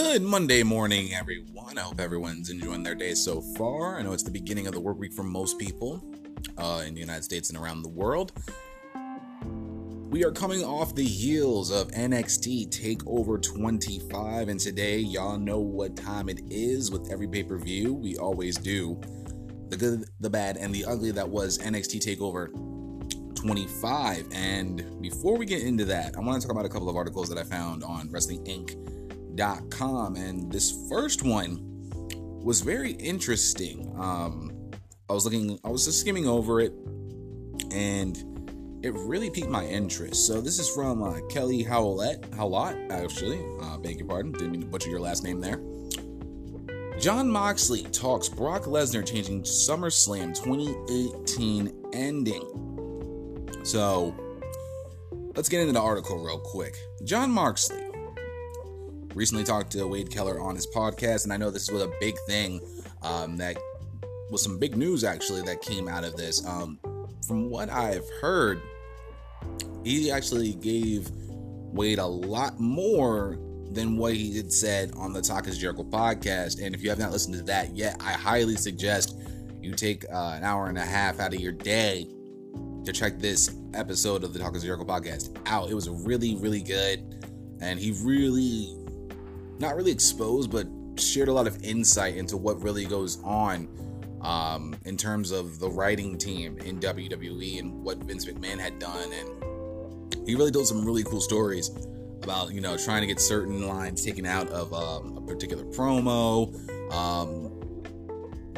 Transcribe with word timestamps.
Good 0.00 0.22
Monday 0.22 0.62
morning, 0.62 1.12
everyone. 1.12 1.76
I 1.76 1.80
hope 1.80 1.98
everyone's 1.98 2.50
enjoying 2.50 2.84
their 2.84 2.94
day 2.94 3.14
so 3.14 3.40
far. 3.40 3.98
I 3.98 4.02
know 4.02 4.12
it's 4.12 4.22
the 4.22 4.30
beginning 4.30 4.68
of 4.68 4.72
the 4.72 4.78
work 4.78 4.96
week 4.96 5.12
for 5.12 5.24
most 5.24 5.58
people 5.58 6.00
uh, 6.56 6.84
in 6.86 6.94
the 6.94 7.00
United 7.00 7.24
States 7.24 7.48
and 7.48 7.58
around 7.58 7.82
the 7.82 7.88
world. 7.88 8.30
We 10.08 10.24
are 10.24 10.30
coming 10.30 10.62
off 10.62 10.94
the 10.94 11.04
heels 11.04 11.72
of 11.72 11.88
NXT 11.88 12.68
TakeOver 12.68 13.42
25, 13.42 14.48
and 14.48 14.60
today, 14.60 14.98
y'all 14.98 15.36
know 15.36 15.58
what 15.58 15.96
time 15.96 16.28
it 16.28 16.42
is 16.48 16.92
with 16.92 17.10
every 17.10 17.26
pay 17.26 17.42
per 17.42 17.58
view. 17.58 17.92
We 17.92 18.16
always 18.18 18.56
do. 18.56 19.00
The 19.70 19.76
good, 19.76 20.04
the 20.20 20.30
bad, 20.30 20.58
and 20.58 20.72
the 20.72 20.84
ugly 20.84 21.10
that 21.10 21.28
was 21.28 21.58
NXT 21.58 22.16
TakeOver 22.16 23.34
25. 23.34 24.28
And 24.30 25.02
before 25.02 25.36
we 25.36 25.44
get 25.44 25.64
into 25.64 25.84
that, 25.86 26.16
I 26.16 26.20
want 26.20 26.40
to 26.40 26.46
talk 26.46 26.56
about 26.56 26.66
a 26.66 26.70
couple 26.70 26.88
of 26.88 26.94
articles 26.94 27.28
that 27.30 27.36
I 27.36 27.42
found 27.42 27.82
on 27.82 28.08
Wrestling 28.12 28.44
Inc 28.44 28.97
com, 29.70 30.16
and 30.16 30.50
this 30.50 30.86
first 30.88 31.22
one 31.22 31.60
was 32.42 32.60
very 32.60 32.92
interesting. 32.92 33.94
Um, 33.98 34.52
I 35.08 35.12
was 35.12 35.24
looking, 35.24 35.58
I 35.64 35.68
was 35.68 35.84
just 35.84 36.00
skimming 36.00 36.26
over 36.26 36.60
it, 36.60 36.72
and 37.70 38.16
it 38.82 38.92
really 38.94 39.30
piqued 39.30 39.48
my 39.48 39.64
interest. 39.64 40.26
So 40.26 40.40
this 40.40 40.58
is 40.58 40.68
from 40.68 41.02
uh, 41.02 41.20
Kelly 41.28 41.62
Howlett, 41.62 42.24
Howlett, 42.34 42.90
actually. 42.90 43.40
Uh, 43.60 43.78
beg 43.78 43.98
your 43.98 44.08
pardon, 44.08 44.32
didn't 44.32 44.52
mean 44.52 44.60
to 44.62 44.66
butcher 44.66 44.90
your 44.90 45.00
last 45.00 45.24
name 45.24 45.40
there. 45.40 45.60
Jon 47.00 47.30
Moxley 47.30 47.84
talks 47.84 48.28
Brock 48.28 48.64
Lesnar 48.64 49.06
changing 49.06 49.42
SummerSlam 49.42 50.34
2018 50.34 51.90
ending. 51.92 53.60
So 53.62 54.14
let's 55.36 55.48
get 55.48 55.60
into 55.60 55.72
the 55.72 55.80
article 55.80 56.18
real 56.18 56.40
quick. 56.40 56.76
Jon 57.04 57.30
Moxley 57.30 57.87
recently 59.14 59.44
talked 59.44 59.72
to 59.72 59.86
Wade 59.86 60.10
Keller 60.10 60.40
on 60.40 60.54
his 60.54 60.66
podcast, 60.66 61.24
and 61.24 61.32
I 61.32 61.36
know 61.36 61.50
this 61.50 61.70
was 61.70 61.82
a 61.82 61.90
big 62.00 62.14
thing 62.26 62.60
um, 63.02 63.36
that 63.36 63.56
was 64.30 64.42
some 64.42 64.58
big 64.58 64.76
news 64.76 65.04
actually 65.04 65.42
that 65.42 65.62
came 65.62 65.88
out 65.88 66.04
of 66.04 66.16
this. 66.16 66.44
Um, 66.46 66.78
from 67.26 67.50
what 67.50 67.70
I've 67.70 68.08
heard, 68.20 68.60
he 69.84 70.10
actually 70.10 70.54
gave 70.54 71.10
Wade 71.12 71.98
a 71.98 72.06
lot 72.06 72.58
more 72.58 73.38
than 73.70 73.96
what 73.96 74.14
he 74.14 74.36
had 74.36 74.52
said 74.52 74.92
on 74.96 75.12
the 75.12 75.20
Talk 75.20 75.46
is 75.46 75.58
Jericho 75.58 75.84
podcast. 75.84 76.64
And 76.64 76.74
if 76.74 76.82
you 76.82 76.90
have 76.90 76.98
not 76.98 77.12
listened 77.12 77.36
to 77.36 77.42
that 77.44 77.76
yet, 77.76 77.96
I 78.00 78.12
highly 78.12 78.56
suggest 78.56 79.18
you 79.60 79.74
take 79.74 80.04
uh, 80.10 80.34
an 80.36 80.44
hour 80.44 80.68
and 80.68 80.78
a 80.78 80.84
half 80.84 81.20
out 81.20 81.34
of 81.34 81.40
your 81.40 81.52
day 81.52 82.08
to 82.84 82.92
check 82.92 83.18
this 83.18 83.54
episode 83.74 84.24
of 84.24 84.32
the 84.32 84.38
Talk 84.38 84.56
is 84.56 84.62
Jericho 84.62 84.84
podcast 84.84 85.36
out. 85.46 85.70
It 85.70 85.74
was 85.74 85.88
really, 85.88 86.36
really 86.36 86.62
good. 86.62 87.26
And 87.60 87.78
he 87.78 87.92
really 88.02 88.74
not 89.60 89.76
really 89.76 89.92
exposed, 89.92 90.50
but 90.50 90.66
shared 90.96 91.28
a 91.28 91.32
lot 91.32 91.46
of 91.46 91.62
insight 91.62 92.16
into 92.16 92.36
what 92.36 92.60
really 92.62 92.84
goes 92.84 93.22
on 93.22 93.68
um, 94.22 94.76
in 94.84 94.96
terms 94.96 95.30
of 95.30 95.58
the 95.58 95.68
writing 95.68 96.18
team 96.18 96.58
in 96.58 96.80
WWE 96.80 97.58
and 97.58 97.84
what 97.84 97.98
Vince 97.98 98.24
McMahon 98.24 98.58
had 98.58 98.78
done. 98.78 99.12
And 99.12 100.26
he 100.26 100.34
really 100.34 100.50
told 100.50 100.66
some 100.66 100.84
really 100.84 101.04
cool 101.04 101.20
stories 101.20 101.70
about, 102.22 102.52
you 102.52 102.60
know, 102.60 102.76
trying 102.76 103.00
to 103.02 103.06
get 103.06 103.20
certain 103.20 103.66
lines 103.66 104.04
taken 104.04 104.26
out 104.26 104.48
of 104.48 104.72
um, 104.72 105.16
a 105.16 105.20
particular 105.20 105.64
promo. 105.64 106.54
Um, 106.92 107.54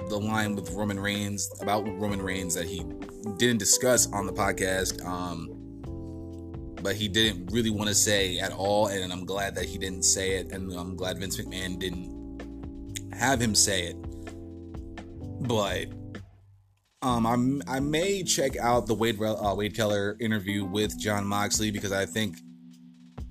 the 0.09 0.19
line 0.19 0.57
with 0.57 0.71
Roman 0.73 0.99
Reigns 0.99 1.51
about 1.61 1.87
Roman 2.01 2.21
Reigns 2.21 2.55
that 2.55 2.67
he 2.67 2.85
didn't 3.37 3.59
discuss 3.59 4.11
on 4.13 4.27
the 4.27 4.33
podcast. 4.33 5.05
Um, 5.05 5.60
but 6.83 6.97
he 6.97 7.09
didn't 7.09 7.53
really 7.53 7.71
want 7.71 7.89
to 7.89 7.95
say 7.95 8.39
at 8.39 8.53
all, 8.53 8.89
and 8.89 9.13
I'm 9.13 9.25
glad 9.25 9.55
that 9.57 9.65
he 9.65 9.79
didn't 9.79 10.05
say 10.05 10.33
it, 10.37 10.53
and 10.53 10.73
I'm 10.73 10.97
glad 10.97 11.19
Vince 11.19 11.41
McMahon 11.41 11.79
didn't 11.79 13.13
have 13.13 13.41
him 13.41 13.55
say 13.55 13.87
it. 13.87 13.97
But 15.47 15.87
um, 17.03 17.27
I'm, 17.27 17.63
I 17.67 17.81
may 17.81 18.23
check 18.23 18.57
out 18.57 18.87
the 18.87 18.95
Wade 18.95 19.21
uh, 19.23 19.55
Wade 19.57 19.75
Keller 19.75 20.17
interview 20.21 20.65
with 20.65 20.99
Jon 20.99 21.27
Moxley 21.27 21.71
because 21.71 21.93
I 21.93 22.07
think 22.07 22.37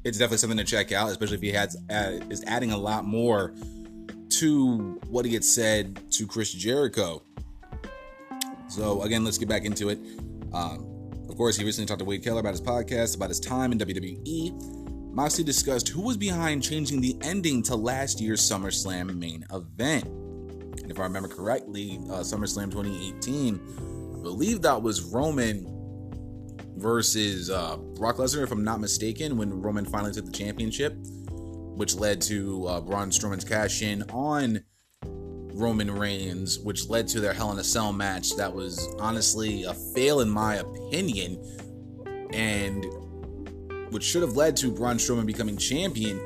it's 0.04 0.18
definitely 0.18 0.38
something 0.38 0.58
to 0.58 0.64
check 0.64 0.92
out, 0.92 1.10
especially 1.10 1.36
if 1.36 1.42
he 1.42 1.52
has 1.52 1.78
uh, 1.92 2.20
is 2.30 2.44
adding 2.46 2.72
a 2.72 2.78
lot 2.78 3.06
more 3.06 3.54
to 4.30 5.00
what 5.10 5.26
he 5.26 5.34
had 5.34 5.44
said 5.44 6.00
to 6.12 6.26
Chris 6.26 6.52
Jericho. 6.54 7.24
So 8.68 9.02
again, 9.02 9.24
let's 9.24 9.38
get 9.38 9.50
back 9.50 9.66
into 9.66 9.90
it. 9.90 10.00
Um, 10.54 10.89
course, 11.40 11.56
he 11.56 11.64
recently 11.64 11.88
talked 11.88 12.00
to 12.00 12.06
Wade 12.06 12.22
Keller 12.22 12.42
about 12.42 12.52
his 12.52 12.60
podcast, 12.60 13.16
about 13.16 13.30
his 13.30 13.40
time 13.40 13.72
in 13.72 13.78
WWE. 13.78 15.14
Moxley 15.14 15.46
discussed 15.46 15.88
who 15.88 16.02
was 16.02 16.18
behind 16.18 16.62
changing 16.62 17.00
the 17.00 17.16
ending 17.22 17.64
to 17.64 17.78
last 17.78 18.20
year's 18.20 18.42
SummerSlam 18.42 19.18
main 19.18 19.46
event. 19.54 20.04
And 20.04 20.92
if 20.92 21.00
I 21.00 21.04
remember 21.04 21.30
correctly, 21.30 21.98
uh, 22.10 22.20
SummerSlam 22.20 22.72
2018, 22.72 23.56
I 23.56 24.22
believe 24.22 24.62
that 24.64 24.82
was 24.82 25.02
Roman 25.02 25.66
versus 26.76 27.50
uh, 27.50 27.78
Brock 27.78 28.18
Lesnar, 28.18 28.44
if 28.44 28.52
I'm 28.52 28.66
not 28.66 28.82
mistaken, 28.82 29.38
when 29.38 29.62
Roman 29.62 29.86
finally 29.86 30.12
took 30.12 30.26
the 30.26 30.34
championship, 30.34 30.94
which 31.00 31.96
led 31.96 32.20
to 32.24 32.68
uh, 32.68 32.82
Braun 32.82 33.12
Strowman's 33.12 33.46
cash 33.46 33.82
in 33.82 34.04
on 34.10 34.62
Roman 35.60 35.92
Reigns, 35.92 36.60
which 36.60 36.90
led 36.90 37.08
to 37.10 37.20
their 37.20 37.34
Hell 37.34 37.52
in 37.52 37.60
a 37.60 37.64
Cell 37.64 37.92
match 37.92 38.36
that 38.38 38.54
was 38.54 38.88
honestly 39.00 39.66
a 39.66 39.74
fail 39.74 40.22
in 40.22 40.30
my 40.30 40.56
opinion, 40.56 41.38
and 42.34 42.86
which 43.92 44.04
should 44.04 44.22
have 44.22 44.36
led 44.36 44.56
to 44.58 44.72
Braun 44.72 44.98
Strowman 44.98 45.26
becoming 45.26 45.58
champion. 45.58 46.20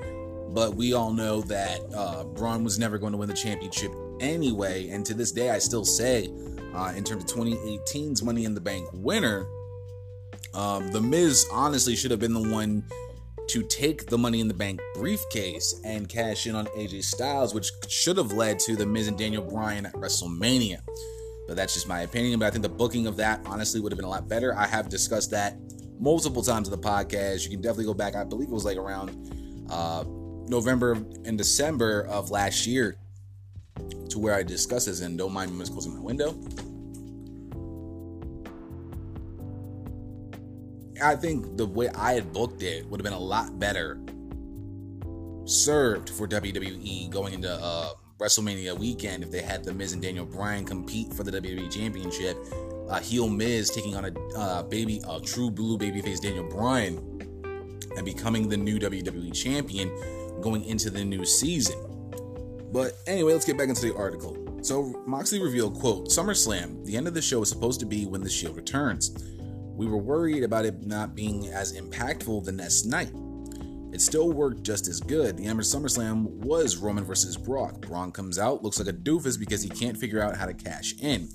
But 0.54 0.76
we 0.76 0.94
all 0.94 1.12
know 1.12 1.42
that 1.42 1.82
uh, 1.96 2.24
Braun 2.26 2.64
was 2.64 2.78
never 2.78 3.00
going 3.00 3.12
to 3.12 3.18
win 3.18 3.28
the 3.28 3.36
championship 3.36 3.92
anyway, 4.20 4.90
and 4.90 5.06
to 5.06 5.14
this 5.14 5.32
day, 5.32 5.50
I 5.50 5.58
still 5.58 5.86
say, 5.86 6.30
uh, 6.76 6.94
in 6.96 7.04
terms 7.04 7.24
of 7.24 7.30
2018's 7.38 8.22
Money 8.24 8.46
in 8.46 8.54
the 8.54 8.62
Bank 8.62 8.88
winner, 8.94 9.48
um, 10.54 10.92
The 10.92 11.02
Miz 11.02 11.48
honestly 11.52 11.96
should 11.96 12.12
have 12.12 12.20
been 12.20 12.34
the 12.34 12.50
one 12.50 12.84
to 13.48 13.64
take 13.64 14.06
the 14.08 14.18
Money 14.18 14.40
in 14.40 14.48
the 14.48 14.54
Bank 14.54 14.80
briefcase 14.96 15.80
and 15.84 16.08
cash 16.08 16.48
in 16.48 16.56
on 16.56 16.66
AJ 16.68 17.04
Styles, 17.04 17.54
which 17.54 17.72
should 17.88 18.18
have 18.18 18.32
led 18.32 18.60
to 18.60 18.76
the 18.76 18.86
Miz 18.86 19.08
and 19.08 19.18
Daniel 19.18 19.44
Bryan 19.44 19.86
at 19.86 19.94
WrestleMania. 19.94 20.80
But 21.48 21.58
that's 21.58 21.74
just 21.74 21.88
my 21.88 22.02
opinion. 22.02 22.40
But 22.40 22.48
I 22.48 22.52
think 22.52 22.64
the 22.64 22.70
booking 22.70 23.08
of 23.08 23.18
that 23.18 23.42
honestly 23.46 23.82
would 23.82 23.92
have 23.92 23.98
been 23.98 24.06
a 24.06 24.10
lot 24.10 24.28
better. 24.28 24.56
I 24.58 24.66
have 24.66 24.90
discussed 24.90 25.32
that 25.32 25.58
multiple 26.00 26.42
times 26.42 26.68
in 26.68 26.72
the 26.72 26.88
podcast. 26.88 27.44
You 27.44 27.50
can 27.50 27.62
definitely 27.62 27.86
go 27.86 27.94
back. 27.94 28.16
I 28.16 28.24
believe 28.24 28.50
it 28.50 28.54
was 28.54 28.66
like 28.66 28.78
around 28.78 29.32
uh, 29.70 30.04
November 30.48 30.94
and 31.26 31.38
December 31.38 32.02
of 32.08 32.32
last 32.32 32.66
year 32.66 32.98
to 34.10 34.20
where 34.20 34.34
I 34.34 34.44
discussed 34.44 34.86
this. 34.86 35.02
And 35.02 35.18
don't 35.18 35.34
mind 35.34 35.58
me 35.58 35.66
closing 35.66 35.94
my 35.94 36.02
window. 36.02 36.36
I 41.04 41.16
think 41.16 41.58
the 41.58 41.66
way 41.66 41.90
I 41.90 42.14
had 42.14 42.32
booked 42.32 42.64
it 42.64 42.88
would 42.88 43.00
have 43.00 43.04
been 43.04 43.14
a 43.14 43.20
lot 43.20 43.60
better 43.60 44.00
served 45.46 46.10
for 46.10 46.28
WWE 46.28 47.10
going 47.10 47.34
into 47.34 47.52
uh, 47.52 47.92
WrestleMania 48.20 48.78
weekend 48.78 49.24
if 49.24 49.30
they 49.30 49.42
had 49.42 49.66
The 49.66 49.74
Miz 49.74 49.92
and 49.92 50.02
Daniel 50.02 50.26
Bryan 50.26 50.66
compete 50.66 51.14
for 51.14 51.24
the 51.24 51.32
WWE 51.32 51.70
Championship. 51.70 52.38
Uh, 52.90 53.00
heel 53.00 53.28
Miz 53.28 53.70
taking 53.70 53.96
on 53.96 54.06
a 54.06 54.38
uh, 54.38 54.64
baby, 54.64 55.02
a 55.10 55.20
true 55.20 55.52
blue 55.52 55.78
babyface 55.78 56.22
Daniel 56.22 56.48
Bryan, 56.50 56.98
and 57.98 58.06
becoming 58.06 58.48
the 58.48 58.58
new 58.58 58.80
WWE 58.80 59.34
Champion 59.34 59.92
going 60.42 60.64
into 60.64 60.90
the 60.90 61.04
new 61.04 61.26
season. 61.26 61.76
But 62.72 62.98
anyway, 63.08 63.34
let's 63.34 63.46
get 63.46 63.58
back 63.58 63.70
into 63.70 63.82
the 63.82 63.96
article. 63.96 64.38
So 64.62 65.04
Moxley 65.06 65.42
revealed, 65.42 65.76
"quote 65.76 66.08
SummerSlam. 66.08 66.86
The 66.86 66.96
end 66.96 67.08
of 67.08 67.14
the 67.14 67.22
show 67.22 67.42
is 67.42 67.50
supposed 67.50 67.82
to 67.82 67.86
be 67.86 68.06
when 68.06 68.22
the 68.22 68.30
Shield 68.30 68.56
returns." 68.56 69.12
We 69.76 69.88
were 69.88 69.98
worried 69.98 70.44
about 70.44 70.66
it 70.66 70.86
not 70.86 71.16
being 71.16 71.48
as 71.48 71.78
impactful 71.78 72.46
the 72.46 72.52
next 72.52 72.86
night. 72.86 73.12
It 73.92 74.02
still 74.02 74.32
worked 74.32 74.64
just 74.64 74.88
as 74.88 75.00
good. 75.00 75.38
The 75.38 75.46
Ember 75.46 75.62
SummerSlam 75.62 76.24
was 76.24 76.78
Roman 76.78 77.04
versus 77.04 77.38
Brock. 77.38 77.82
Braun 77.82 78.12
comes 78.12 78.40
out, 78.40 78.64
looks 78.64 78.80
like 78.80 78.88
a 78.88 78.94
doofus 78.94 79.40
because 79.40 79.62
he 79.62 79.70
can't 79.70 79.96
figure 79.96 80.20
out 80.20 80.36
how 80.36 80.48
to 80.48 80.54
cash 80.54 80.96
in. 81.00 81.30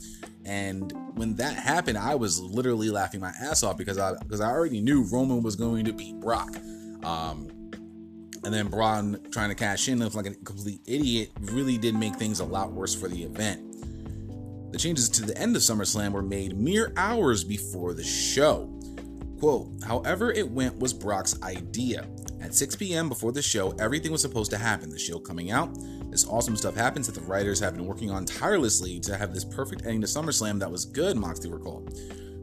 And 0.44 0.93
when 1.14 1.37
that 1.37 1.55
happened, 1.55 1.99
I 1.99 2.17
was 2.17 2.40
literally 2.40 2.90
laughing 2.90 3.20
my 3.20 3.32
ass 3.40 3.62
off 3.62 3.76
because 3.76 3.99
I 3.99 4.14
because 4.17 4.40
I 4.40 4.50
already 4.50 4.81
knew 4.81 5.05
Roman 5.05 5.43
was 5.43 5.55
going 5.55 5.85
to 5.85 5.93
beat 5.93 6.19
Brock. 6.20 6.56
Um, 7.05 7.49
and 8.44 8.55
then 8.55 8.69
Braun 8.69 9.20
trying 9.31 9.50
to 9.50 9.55
cash 9.55 9.88
in 9.88 9.99
looking 9.99 10.17
like 10.17 10.32
a 10.32 10.35
complete 10.44 10.81
idiot 10.87 11.31
really 11.40 11.76
did 11.76 11.94
make 11.94 12.17
things 12.17 12.40
a 12.40 12.44
lot 12.44 12.73
worse 12.73 12.94
for 12.94 13.08
the 13.08 13.23
event. 13.23 13.61
The 14.70 14.79
changes 14.79 15.09
to 15.11 15.23
the 15.23 15.37
end 15.38 15.56
of 15.56 15.62
SummerSlam 15.62 16.12
were 16.12 16.23
made 16.23 16.59
mere 16.59 16.93
hours 16.97 17.43
before 17.44 17.94
the 17.94 18.05
show. 18.05 18.79
Quote, 19.38 19.70
however 19.85 20.31
it 20.32 20.50
went 20.50 20.79
was 20.79 20.93
Brock's 20.93 21.41
idea. 21.43 22.06
At 22.41 22.55
6 22.55 22.76
p.m. 22.76 23.09
before 23.09 23.32
the 23.32 23.43
show, 23.43 23.70
everything 23.79 24.12
was 24.12 24.23
supposed 24.23 24.50
to 24.50 24.59
happen. 24.59 24.91
The 24.91 24.99
show 24.99 25.19
coming 25.19 25.50
out, 25.50 25.75
this 26.11 26.26
awesome 26.26 26.56
stuff 26.56 26.75
happens 26.76 27.06
that 27.06 27.19
the 27.19 27.26
writers 27.26 27.61
have 27.61 27.75
been 27.75 27.87
working 27.87 28.11
on 28.11 28.25
tirelessly 28.25 29.00
to 29.00 29.17
have 29.17 29.35
this 29.35 29.44
perfect 29.44 29.82
ending 29.82 30.00
to 30.03 30.06
SummerSlam 30.06 30.59
that 30.61 30.71
was 30.71 30.85
good, 30.85 31.17
Moxley 31.17 31.50
recalled. 31.50 31.99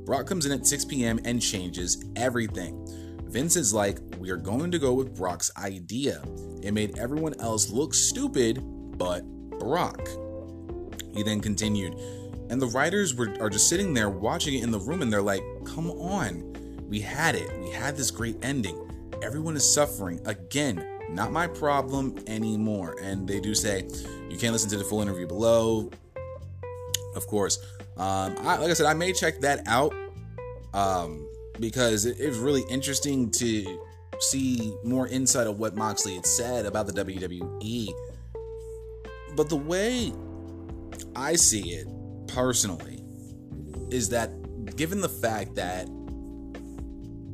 Brock 0.06 0.28
comes 0.28 0.46
in 0.46 0.52
at 0.52 0.66
6 0.66 0.86
p.m. 0.86 1.20
and 1.26 1.42
changes 1.42 2.04
everything. 2.16 2.86
Vince 3.26 3.56
is 3.56 3.74
like, 3.74 4.00
we 4.20 4.30
are 4.30 4.38
going 4.38 4.72
to 4.72 4.80
go 4.80 4.94
with 4.94 5.16
Brock's 5.16 5.52
idea. 5.58 6.24
It 6.62 6.74
made 6.74 6.98
everyone 6.98 7.40
else 7.40 7.70
look 7.70 7.94
stupid, 7.94 8.64
but 8.98 9.26
Brock. 9.60 10.08
He 11.16 11.24
then 11.24 11.40
continued, 11.40 11.96
and 12.50 12.62
the 12.62 12.68
writers 12.68 13.16
were 13.16 13.34
are 13.40 13.50
just 13.50 13.70
sitting 13.70 13.94
there 13.94 14.10
watching 14.10 14.56
it 14.56 14.64
in 14.64 14.72
the 14.72 14.80
room, 14.80 15.02
and 15.02 15.12
they're 15.12 15.22
like, 15.22 15.44
come 15.66 15.90
on, 15.92 16.56
we 16.90 17.00
had 17.00 17.36
it. 17.36 17.50
We 17.60 17.72
had 17.72 17.98
this 17.98 18.12
great 18.12 18.38
ending. 18.44 18.82
Everyone 19.24 19.56
is 19.56 19.72
suffering. 19.72 20.20
Again, 20.26 20.86
not 21.10 21.32
my 21.32 21.48
problem 21.48 22.16
anymore. 22.28 22.96
And 23.02 23.28
they 23.28 23.40
do 23.40 23.56
say, 23.56 23.88
you 24.30 24.38
can't 24.38 24.54
listen 24.54 24.70
to 24.70 24.78
the 24.78 24.84
full 24.84 25.02
interview 25.02 25.28
below. 25.28 25.90
Of 27.16 27.28
course. 27.28 27.60
Um, 27.98 28.36
I, 28.40 28.58
like 28.58 28.70
I 28.70 28.74
said, 28.74 28.88
I 28.88 28.94
may 28.94 29.14
check 29.14 29.40
that 29.42 29.68
out 29.68 29.94
um, 30.74 31.28
because 31.60 32.06
it, 32.06 32.18
it's 32.20 32.38
really 32.38 32.64
interesting 32.70 33.32
to 33.32 33.82
see 34.20 34.76
more 34.84 35.08
insight 35.08 35.48
of 35.48 35.60
what 35.60 35.76
Moxley 35.76 36.16
had 36.16 36.26
said 36.26 36.66
about 36.66 36.88
the 36.88 36.94
WWE. 36.94 37.90
But 39.36 39.50
the 39.50 39.56
way 39.56 40.14
I 41.16 41.36
see 41.36 41.72
it 41.72 41.88
personally 42.28 43.02
is 43.90 44.10
that 44.10 44.32
given 44.76 45.00
the 45.00 45.10
fact 45.10 45.56
that 45.56 45.88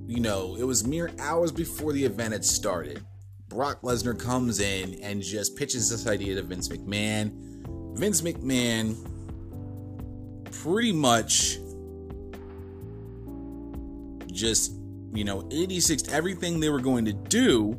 you 0.08 0.20
know 0.20 0.56
it 0.60 0.64
was 0.64 0.86
mere 0.86 1.12
hours 1.20 1.52
before 1.52 1.94
the 1.94 2.04
event 2.04 2.34
had 2.34 2.44
started 2.44 3.04
Brock 3.52 3.82
Lesnar 3.82 4.18
comes 4.18 4.62
in 4.62 4.94
and 5.04 5.22
just 5.22 5.58
pitches 5.58 5.90
this 5.90 6.08
idea 6.08 6.36
to 6.36 6.42
Vince 6.42 6.70
McMahon. 6.70 7.34
Vince 7.98 8.22
McMahon 8.22 8.96
pretty 10.64 10.94
much 10.94 11.58
just, 14.32 14.72
you 15.14 15.26
know, 15.26 15.46
86 15.52 16.08
everything 16.14 16.62
they 16.62 16.70
were 16.70 16.80
going 16.80 17.04
to 17.04 17.12
do. 17.12 17.78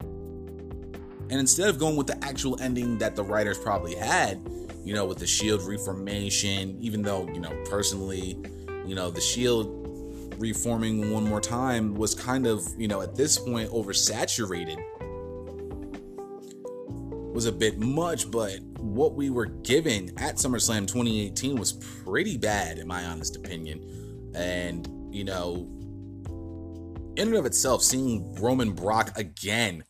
And 0.00 1.40
instead 1.40 1.68
of 1.68 1.80
going 1.80 1.96
with 1.96 2.06
the 2.06 2.24
actual 2.24 2.60
ending 2.60 2.98
that 2.98 3.16
the 3.16 3.24
writers 3.24 3.58
probably 3.58 3.96
had, 3.96 4.40
you 4.84 4.94
know, 4.94 5.04
with 5.04 5.18
the 5.18 5.26
Shield 5.26 5.62
reformation, 5.62 6.76
even 6.80 7.02
though, 7.02 7.28
you 7.28 7.40
know, 7.40 7.52
personally, 7.68 8.38
you 8.84 8.94
know, 8.94 9.10
the 9.10 9.20
Shield 9.20 9.78
reforming 10.38 11.12
one 11.12 11.24
more 11.24 11.40
time 11.40 11.94
was 11.94 12.14
kind 12.14 12.46
of, 12.46 12.66
you 12.76 12.88
know, 12.88 13.00
at 13.00 13.14
this 13.14 13.38
point 13.38 13.70
oversaturated. 13.70 14.76
Was 17.32 17.46
a 17.46 17.52
bit 17.52 17.78
much, 17.78 18.30
but 18.30 18.60
what 18.78 19.14
we 19.14 19.30
were 19.30 19.46
given 19.46 20.10
at 20.18 20.36
SummerSlam 20.36 20.86
2018 20.86 21.56
was 21.56 21.72
pretty 21.72 22.36
bad, 22.36 22.78
in 22.78 22.86
my 22.86 23.04
honest 23.04 23.36
opinion. 23.36 24.32
And, 24.34 24.88
you 25.10 25.24
know, 25.24 25.68
in 27.16 27.28
and 27.28 27.36
of 27.36 27.46
itself, 27.46 27.82
seeing 27.82 28.34
Roman 28.34 28.72
Brock 28.72 29.16
again, 29.16 29.84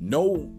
no 0.00 0.54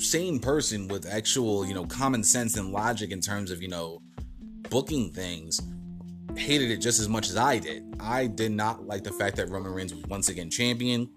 sane 0.00 0.38
person 0.38 0.88
with 0.88 1.06
actual, 1.06 1.66
you 1.66 1.74
know, 1.74 1.84
common 1.84 2.24
sense 2.24 2.56
and 2.56 2.72
logic 2.72 3.10
in 3.10 3.20
terms 3.20 3.50
of, 3.50 3.62
you 3.62 3.68
know, 3.68 4.00
booking 4.68 5.12
things 5.12 5.60
hated 6.36 6.70
it 6.70 6.78
just 6.78 7.00
as 7.00 7.08
much 7.08 7.28
as 7.28 7.36
I 7.36 7.58
did. 7.58 7.84
I 8.00 8.26
did 8.26 8.52
not 8.52 8.86
like 8.86 9.04
the 9.04 9.12
fact 9.12 9.36
that 9.36 9.48
Roman 9.48 9.72
Reigns 9.72 9.94
was 9.94 10.04
once 10.04 10.28
again 10.28 10.50
champion. 10.50 11.10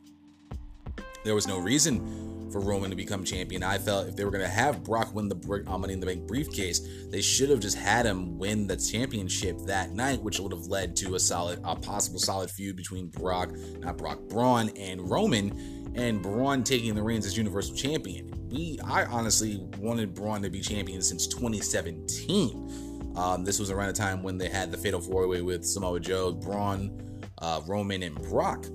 There 1.24 1.36
was 1.36 1.48
no 1.48 1.60
reason 1.60 2.50
for 2.52 2.60
Roman 2.60 2.90
to 2.90 2.96
become 2.96 3.24
champion. 3.24 3.64
I 3.64 3.78
felt 3.78 4.08
if 4.08 4.16
they 4.16 4.26
were 4.26 4.32
going 4.32 4.44
to 4.44 4.50
have 4.50 4.84
Brock 4.84 5.14
win 5.16 5.28
the 5.28 5.64
uh, 5.68 5.78
Money 5.78 5.94
in 5.94 6.00
the 6.00 6.06
Bank 6.06 6.28
briefcase, 6.28 6.88
they 7.10 7.22
should 7.22 7.50
have 7.50 7.60
just 7.60 7.78
had 7.78 8.06
him 8.06 8.38
win 8.38 8.68
the 8.68 8.78
championship 8.78 9.58
that 9.66 9.92
night, 9.92 10.22
which 10.22 10.40
would 10.40 10.52
have 10.52 10.68
led 10.68 10.96
to 10.98 11.16
a 11.16 11.20
solid, 11.20 11.60
a 11.64 11.76
possible 11.76 12.20
solid 12.20 12.52
feud 12.52 12.76
between 12.76 13.08
Brock, 13.08 13.52
not 13.80 13.98
Brock, 13.98 14.20
Braun 14.28 14.70
and 14.78 15.10
Roman, 15.10 15.83
and 15.96 16.22
Braun 16.22 16.64
taking 16.64 16.96
the 16.96 17.04
reins 17.04 17.26
as 17.26 17.38
Universal 17.38 17.76
Champion. 17.76 18.32
We, 18.50 18.80
I 18.86 19.06
honestly 19.06 19.68
wanted 19.78 20.14
Braun 20.14 20.42
to 20.42 20.50
be 20.50 20.62
champion 20.62 21.02
since 21.02 21.28
2017. 21.28 23.14
Um, 23.16 23.44
this 23.44 23.60
was 23.60 23.70
around 23.70 23.88
the 23.88 23.94
time 23.94 24.24
when 24.24 24.38
they 24.38 24.50
had 24.50 24.72
the 24.72 24.78
Fatal 24.78 25.00
Four 25.00 25.28
Way 25.28 25.42
with 25.42 25.66
Samoa 25.66 26.00
Joe, 26.00 26.34
Braun, 26.34 27.22
uh, 27.40 27.62
Roman, 27.68 28.04
and 28.04 28.16
Brock. 28.30 28.66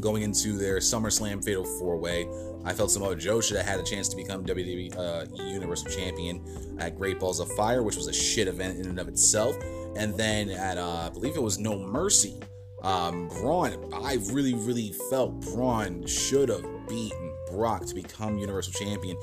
Going 0.00 0.22
into 0.22 0.56
their 0.58 0.78
SummerSlam 0.78 1.44
Fatal 1.44 1.64
Four 1.64 1.96
Way, 1.96 2.26
I 2.64 2.72
felt 2.72 2.90
Samoa 2.90 3.16
Joe 3.16 3.40
should 3.40 3.56
have 3.56 3.66
had 3.66 3.80
a 3.80 3.82
chance 3.82 4.08
to 4.08 4.16
become 4.16 4.44
WWE 4.44 4.96
uh, 4.96 5.26
Universal 5.44 5.90
Champion 5.90 6.76
at 6.78 6.96
Great 6.96 7.18
Balls 7.18 7.40
of 7.40 7.50
Fire, 7.52 7.82
which 7.82 7.96
was 7.96 8.08
a 8.08 8.12
shit 8.12 8.48
event 8.48 8.78
in 8.78 8.86
and 8.86 8.98
of 8.98 9.08
itself. 9.08 9.56
And 9.96 10.14
then 10.16 10.50
at, 10.50 10.78
uh, 10.78 11.06
I 11.06 11.08
believe 11.10 11.36
it 11.36 11.42
was 11.42 11.58
No 11.58 11.78
Mercy, 11.78 12.38
um, 12.82 13.28
Braun, 13.28 13.92
I 13.94 14.18
really, 14.32 14.54
really 14.54 14.92
felt 15.10 15.40
Braun 15.40 16.06
should 16.06 16.48
have 16.48 16.64
beaten 16.88 17.32
Brock 17.50 17.86
to 17.86 17.94
become 17.94 18.38
Universal 18.38 18.72
Champion. 18.72 19.16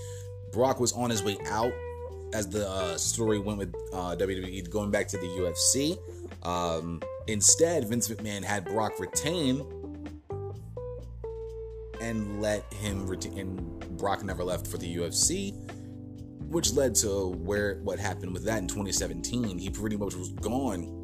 Brock 0.52 0.80
was 0.80 0.94
on 0.94 1.10
his 1.10 1.24
way 1.24 1.38
out 1.48 1.74
as 2.34 2.48
the 2.48 2.68
uh, 2.70 2.98
story 2.98 3.40
went 3.40 3.58
with 3.58 3.74
uh, 3.94 4.16
WWE 4.16 4.70
going 4.70 4.92
back 4.92 5.08
to 5.10 5.18
the 5.18 5.28
UFC. 5.28 5.98
Um, 6.48 7.02
instead, 7.28 7.88
Vince 7.88 8.08
McMahon 8.08 8.44
had 8.44 8.66
Brock 8.66 9.00
retain 9.00 9.66
and 12.02 12.42
let 12.42 12.72
him 12.74 13.06
retain. 13.08 13.38
And 13.38 13.98
Brock 13.98 14.24
never 14.24 14.44
left 14.44 14.68
for 14.68 14.78
the 14.78 14.96
UFC, 14.98 15.54
which 16.50 16.74
led 16.74 16.96
to 16.96 17.30
where 17.30 17.80
what 17.84 18.00
happened 18.00 18.34
with 18.34 18.46
that 18.46 18.60
in 18.60 18.68
2017. 18.68 19.58
He 19.58 19.70
pretty 19.70 19.98
much 19.98 20.16
was 20.16 20.30
gone 20.34 20.96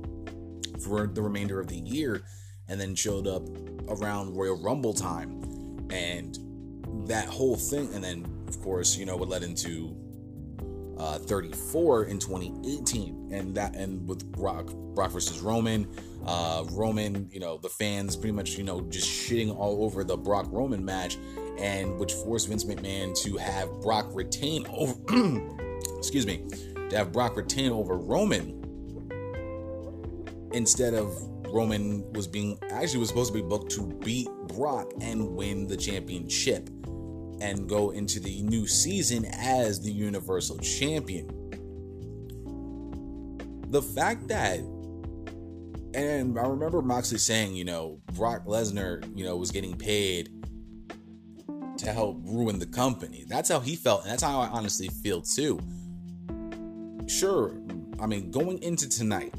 for 0.79 1.07
the 1.07 1.21
remainder 1.21 1.59
of 1.59 1.67
the 1.67 1.77
year, 1.77 2.23
and 2.67 2.79
then 2.79 2.95
showed 2.95 3.27
up 3.27 3.43
around 3.89 4.35
Royal 4.35 4.61
Rumble 4.61 4.93
time, 4.93 5.41
and 5.91 6.37
that 7.07 7.27
whole 7.27 7.55
thing. 7.55 7.93
And 7.93 8.03
then, 8.03 8.25
of 8.47 8.61
course, 8.61 8.97
you 8.97 9.05
know, 9.05 9.15
what 9.15 9.29
led 9.29 9.43
into 9.43 9.95
uh, 10.97 11.19
34 11.19 12.05
in 12.05 12.19
2018, 12.19 13.29
and 13.31 13.55
that 13.55 13.75
and 13.75 14.07
with 14.07 14.31
Brock 14.31 14.71
Brock 14.95 15.11
versus 15.11 15.39
Roman, 15.41 15.87
uh, 16.25 16.63
Roman, 16.71 17.29
you 17.31 17.39
know, 17.39 17.57
the 17.57 17.69
fans 17.69 18.15
pretty 18.15 18.31
much 18.31 18.51
you 18.51 18.63
know 18.63 18.81
just 18.81 19.07
shitting 19.07 19.55
all 19.55 19.83
over 19.83 20.03
the 20.03 20.17
Brock 20.17 20.47
Roman 20.49 20.83
match, 20.83 21.17
and 21.59 21.97
which 21.99 22.13
forced 22.13 22.47
Vince 22.47 22.63
McMahon 22.63 23.15
to 23.23 23.37
have 23.37 23.69
Brock 23.81 24.07
retain 24.13 24.65
over, 24.67 24.93
excuse 25.97 26.25
me, 26.25 26.45
to 26.89 26.97
have 26.97 27.11
Brock 27.11 27.35
retain 27.35 27.71
over 27.71 27.97
Roman 27.97 28.61
instead 30.53 30.93
of 30.93 31.13
Roman 31.49 32.11
was 32.13 32.27
being 32.27 32.57
actually 32.71 32.99
was 32.99 33.09
supposed 33.09 33.33
to 33.33 33.41
be 33.41 33.47
booked 33.47 33.71
to 33.71 33.87
beat 34.03 34.29
Brock 34.47 34.91
and 35.01 35.35
win 35.35 35.67
the 35.67 35.77
championship 35.77 36.69
and 37.41 37.67
go 37.67 37.91
into 37.91 38.19
the 38.19 38.41
new 38.43 38.67
season 38.67 39.25
as 39.25 39.81
the 39.81 39.91
Universal 39.91 40.59
Champion. 40.59 41.27
The 43.69 43.81
fact 43.81 44.27
that, 44.29 44.59
and 45.93 46.39
I 46.39 46.47
remember 46.47 46.81
Moxley 46.81 47.17
saying, 47.17 47.55
you 47.55 47.65
know, 47.65 47.99
Brock 48.13 48.45
Lesnar, 48.45 49.05
you 49.17 49.25
know, 49.25 49.35
was 49.35 49.51
getting 49.51 49.75
paid 49.77 50.29
to 51.77 51.91
help 51.91 52.21
ruin 52.23 52.59
the 52.59 52.65
company. 52.65 53.25
That's 53.27 53.49
how 53.49 53.59
he 53.59 53.75
felt, 53.75 54.03
and 54.03 54.11
that's 54.11 54.23
how 54.23 54.39
I 54.39 54.47
honestly 54.47 54.87
feel 54.87 55.21
too. 55.21 55.59
Sure, 57.07 57.57
I 57.99 58.07
mean, 58.07 58.31
going 58.31 58.61
into 58.63 58.87
tonight, 58.87 59.33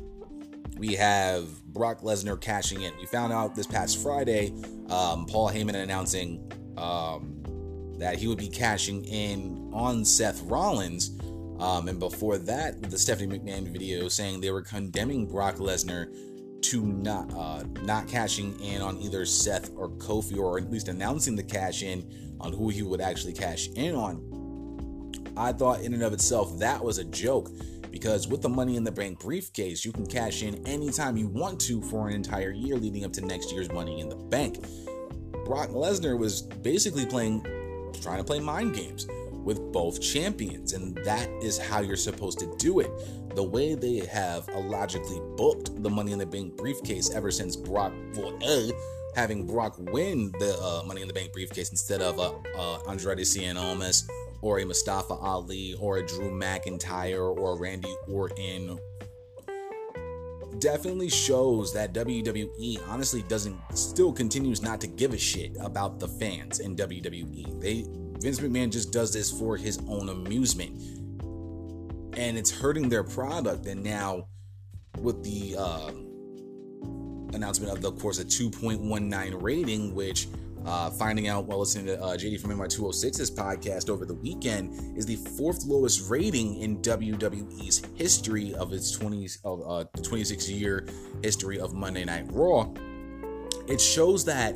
we 0.77 0.95
have 0.95 1.49
Brock 1.77 2.01
Lesnar 2.01 2.41
cashing 2.41 2.83
in. 2.83 2.93
We 2.99 3.05
found 3.07 3.35
out 3.35 3.55
this 3.55 3.67
past 3.67 4.03
Friday, 4.03 4.55
um, 4.89 5.27
Paul 5.27 5.51
Heyman 5.51 5.75
announcing 5.75 6.51
um, 6.79 7.43
that 7.99 8.19
he 8.19 8.27
would 8.27 8.39
be 8.39 8.49
cashing 8.49 9.05
in 9.05 9.71
on 9.75 10.05
Seth 10.05 10.43
Rollins. 10.43 11.19
Um, 11.59 11.89
and 11.89 12.01
before 12.01 12.39
that, 12.39 12.83
the 12.91 12.99
Stephanie 12.99 13.39
McMahon 13.39 13.71
video 13.71 14.09
saying 14.09 14.41
they 14.41 14.51
were 14.51 14.63
condemning 14.63 15.27
Brock 15.27 15.57
Lesnar 15.57 16.15
to 16.63 16.83
not 16.83 17.33
uh, 17.35 17.63
not 17.83 18.09
cashing 18.09 18.59
in 18.61 18.81
on 18.81 18.97
either 18.99 19.27
Seth 19.27 19.71
or 19.77 19.91
Kofi, 19.91 20.39
or 20.39 20.59
at 20.59 20.71
least 20.71 20.89
announcing 20.89 21.37
the 21.37 21.43
cash 21.43 21.83
in 21.83 22.11
on 22.41 22.53
who 22.53 22.71
he 22.71 22.83
would 22.83 23.01
actually 23.03 23.35
cash 23.35 23.69
in 23.77 23.95
on. 23.95 25.13
I 25.37 25.53
thought, 25.53 25.83
in 25.83 25.93
and 25.93 26.03
of 26.03 26.15
itself, 26.15 26.59
that 26.59 26.83
was 26.83 26.97
a 26.97 27.05
joke 27.05 27.51
because 27.99 28.29
with 28.29 28.43
the 28.43 28.49
Money 28.49 28.77
in 28.77 28.85
the 28.85 28.93
Bank 28.93 29.19
briefcase, 29.21 29.83
you 29.83 29.91
can 29.91 30.05
cash 30.05 30.43
in 30.43 30.67
anytime 30.69 31.17
you 31.17 31.29
want 31.29 31.59
to 31.59 31.81
for 31.81 32.09
an 32.09 32.15
entire 32.15 32.51
year 32.51 32.77
leading 32.77 33.07
up 33.07 33.13
to 33.15 33.23
next 33.23 33.51
year's 33.51 33.73
Money 33.73 34.01
in 34.01 34.11
the 34.11 34.17
Bank. 34.17 34.63
Brock 35.47 35.71
Lesnar 35.71 36.19
was 36.19 36.43
basically 36.43 37.07
playing 37.07 37.43
trying 38.03 38.19
to 38.19 38.25
play 38.25 38.39
mind 38.39 38.75
games 38.75 39.07
with 39.33 39.73
both 39.73 39.99
champions, 40.03 40.75
and 40.75 40.95
that 41.07 41.27
is 41.43 41.57
how 41.57 41.81
you're 41.81 41.97
supposed 41.97 42.39
to 42.41 42.55
do 42.59 42.81
it. 42.81 42.91
The 43.35 43.43
way 43.43 43.75
they 43.75 44.05
have 44.05 44.47
illogically 44.51 45.23
booked 45.39 45.83
the 45.83 45.89
Money 45.89 46.13
in 46.13 46.19
the 46.19 46.27
Bank 46.27 46.55
briefcase 46.55 47.09
ever 47.15 47.31
since 47.31 47.57
Brock, 47.57 47.95
well, 48.15 48.37
uh, 48.45 48.73
having 49.17 49.47
Brock 49.47 49.75
win 49.79 50.31
the 50.39 50.57
uh, 50.63 50.87
Money 50.87 51.01
in 51.01 51.09
the 51.09 51.15
Bank 51.15 51.33
briefcase 51.33 51.71
instead 51.71 52.03
of 52.03 52.21
uh, 52.21 52.33
uh, 52.57 52.79
Andrade 52.89 53.19
Cien 53.21 53.57
Almas 53.57 54.07
or 54.43 54.61
a 54.61 54.65
Mustafa 54.65 55.15
Ali 55.15 55.75
or 55.81 55.97
a 55.97 56.07
Drew 56.07 56.31
McIntyre 56.31 57.35
or 57.37 57.55
a 57.55 57.57
Randy 57.57 57.93
Orton. 58.09 58.79
definitely 60.59 61.09
shows 61.09 61.73
that 61.73 61.93
WWE 61.95 62.79
honestly 62.89 63.23
doesn't 63.23 63.59
still 63.75 64.13
continues 64.13 64.63
not 64.63 64.81
to 64.83 64.87
give 64.87 65.15
a 65.15 65.19
shit 65.19 65.57
about 65.61 65.99
the 65.99 66.09
fans 66.09 66.61
in 66.61 66.77
WWE. 66.77 67.61
They 67.61 67.87
Vince 68.21 68.41
McMahon 68.41 68.71
just 68.71 68.93
does 68.93 69.13
this 69.13 69.31
for 69.31 69.57
his 69.57 69.79
own 69.89 70.09
amusement. 70.09 70.79
And 72.19 72.39
it's 72.39 72.51
hurting 72.51 72.89
their 72.89 73.05
product. 73.05 73.67
And 73.67 73.83
now 73.83 74.29
with 74.99 75.23
the 75.23 75.57
uh, 75.59 75.91
announcement 77.35 77.73
of 77.73 77.83
the 77.83 77.89
of 77.89 77.99
course 77.99 78.19
a 78.19 78.25
2.19 78.25 79.43
rating, 79.43 79.95
which 79.95 80.29
uh, 80.67 80.91
finding 80.91 81.29
out 81.29 81.45
while 81.47 81.61
listening 81.61 81.87
to 81.87 82.03
uh, 82.03 82.17
JD 82.17 82.41
from 82.41 82.51
NY206's 82.51 83.31
podcast 83.31 83.89
over 83.89 84.05
the 84.05 84.15
weekend 84.15 84.99
is 84.99 85.07
the 85.07 85.17
fourth 85.17 85.65
lowest 85.65 86.11
rating 86.11 86.57
in 86.57 86.79
WWE's 86.83 87.83
history 87.95 88.53
of 88.55 88.73
its 88.73 88.91
20 88.91 89.29
of 89.45 89.63
uh, 89.67 89.85
26 90.03 90.51
year 90.51 90.87
history 91.23 91.61
of 91.61 91.73
Monday 91.73 92.05
Night 92.05 92.27
Raw. 92.31 92.69
It 93.69 93.81
shows 93.81 94.25
that 94.25 94.55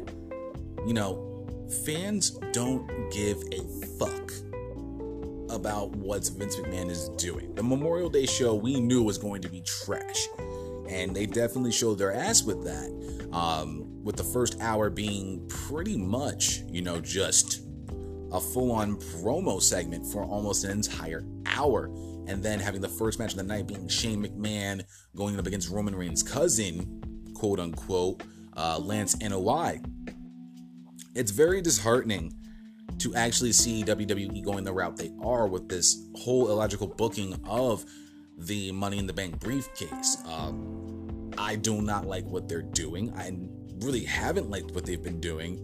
you 0.87 0.95
know 0.95 1.47
fans 1.85 2.31
don't 2.53 2.89
give 3.13 3.39
a 3.53 3.63
fuck 3.99 4.33
about 5.51 5.91
what 5.97 6.29
Vince 6.37 6.57
McMahon 6.57 6.91
is 6.91 7.09
doing. 7.11 7.55
The 7.55 7.63
Memorial 7.63 8.09
Day 8.09 8.27
show 8.27 8.55
we 8.55 8.81
knew 8.81 9.03
was 9.03 9.19
going 9.19 9.43
to 9.43 9.49
be 9.49 9.61
trash, 9.63 10.29
and 10.91 11.15
they 11.15 11.25
definitely 11.25 11.73
showed 11.73 11.99
their 11.99 12.13
ass 12.13 12.43
with 12.43 12.65
that. 12.65 13.29
Um, 13.33 14.03
with 14.03 14.17
the 14.17 14.25
first 14.25 14.61
hour 14.61 14.91
being 14.91 15.47
pretty 15.49 15.97
much, 15.97 16.63
you 16.67 16.83
know, 16.83 17.01
just 17.01 17.63
a 18.33 18.41
full 18.41 18.73
on 18.73 18.97
promo 18.97 19.63
segment 19.63 20.05
for 20.07 20.25
almost 20.25 20.65
an 20.65 20.73
entire 20.73 21.25
hour. 21.47 21.87
And 22.27 22.43
then 22.43 22.59
having 22.59 22.81
the 22.81 22.89
first 22.89 23.19
match 23.19 23.33
of 23.33 23.39
the 23.39 23.45
night 23.45 23.67
being 23.67 23.89
Shane 23.89 24.25
McMahon 24.25 24.83
going 25.17 25.39
up 25.39 25.47
against 25.47 25.71
Roman 25.71 25.95
Reigns' 25.95 26.23
cousin, 26.23 27.33
quote 27.35 27.61
unquote, 27.61 28.23
uh, 28.57 28.79
Lance 28.79 29.15
Anoa'i. 29.17 29.81
It's 31.15 31.31
very 31.31 31.61
disheartening 31.61 32.33
to 32.99 33.15
actually 33.15 33.53
see 33.53 33.83
WWE 33.83 34.45
going 34.45 34.65
the 34.65 34.73
route 34.73 34.97
they 34.97 35.11
are 35.23 35.47
with 35.47 35.69
this 35.69 36.09
whole 36.17 36.51
illogical 36.51 36.87
booking 36.87 37.41
of 37.49 37.85
the 38.41 38.73
Money 38.73 38.99
in 38.99 39.07
the 39.07 39.13
Bank 39.13 39.39
briefcase. 39.39 40.19
Um, 40.27 40.80
I 41.41 41.57
do 41.57 41.81
not 41.81 42.07
like 42.07 42.27
what 42.27 42.49
they're 42.49 42.61
doing. 42.61 43.13
I 43.17 43.33
really 43.85 44.05
haven't 44.05 44.51
liked 44.51 44.73
what 44.73 44.85
they've 44.85 45.03
been 45.03 45.21
doing 45.21 45.59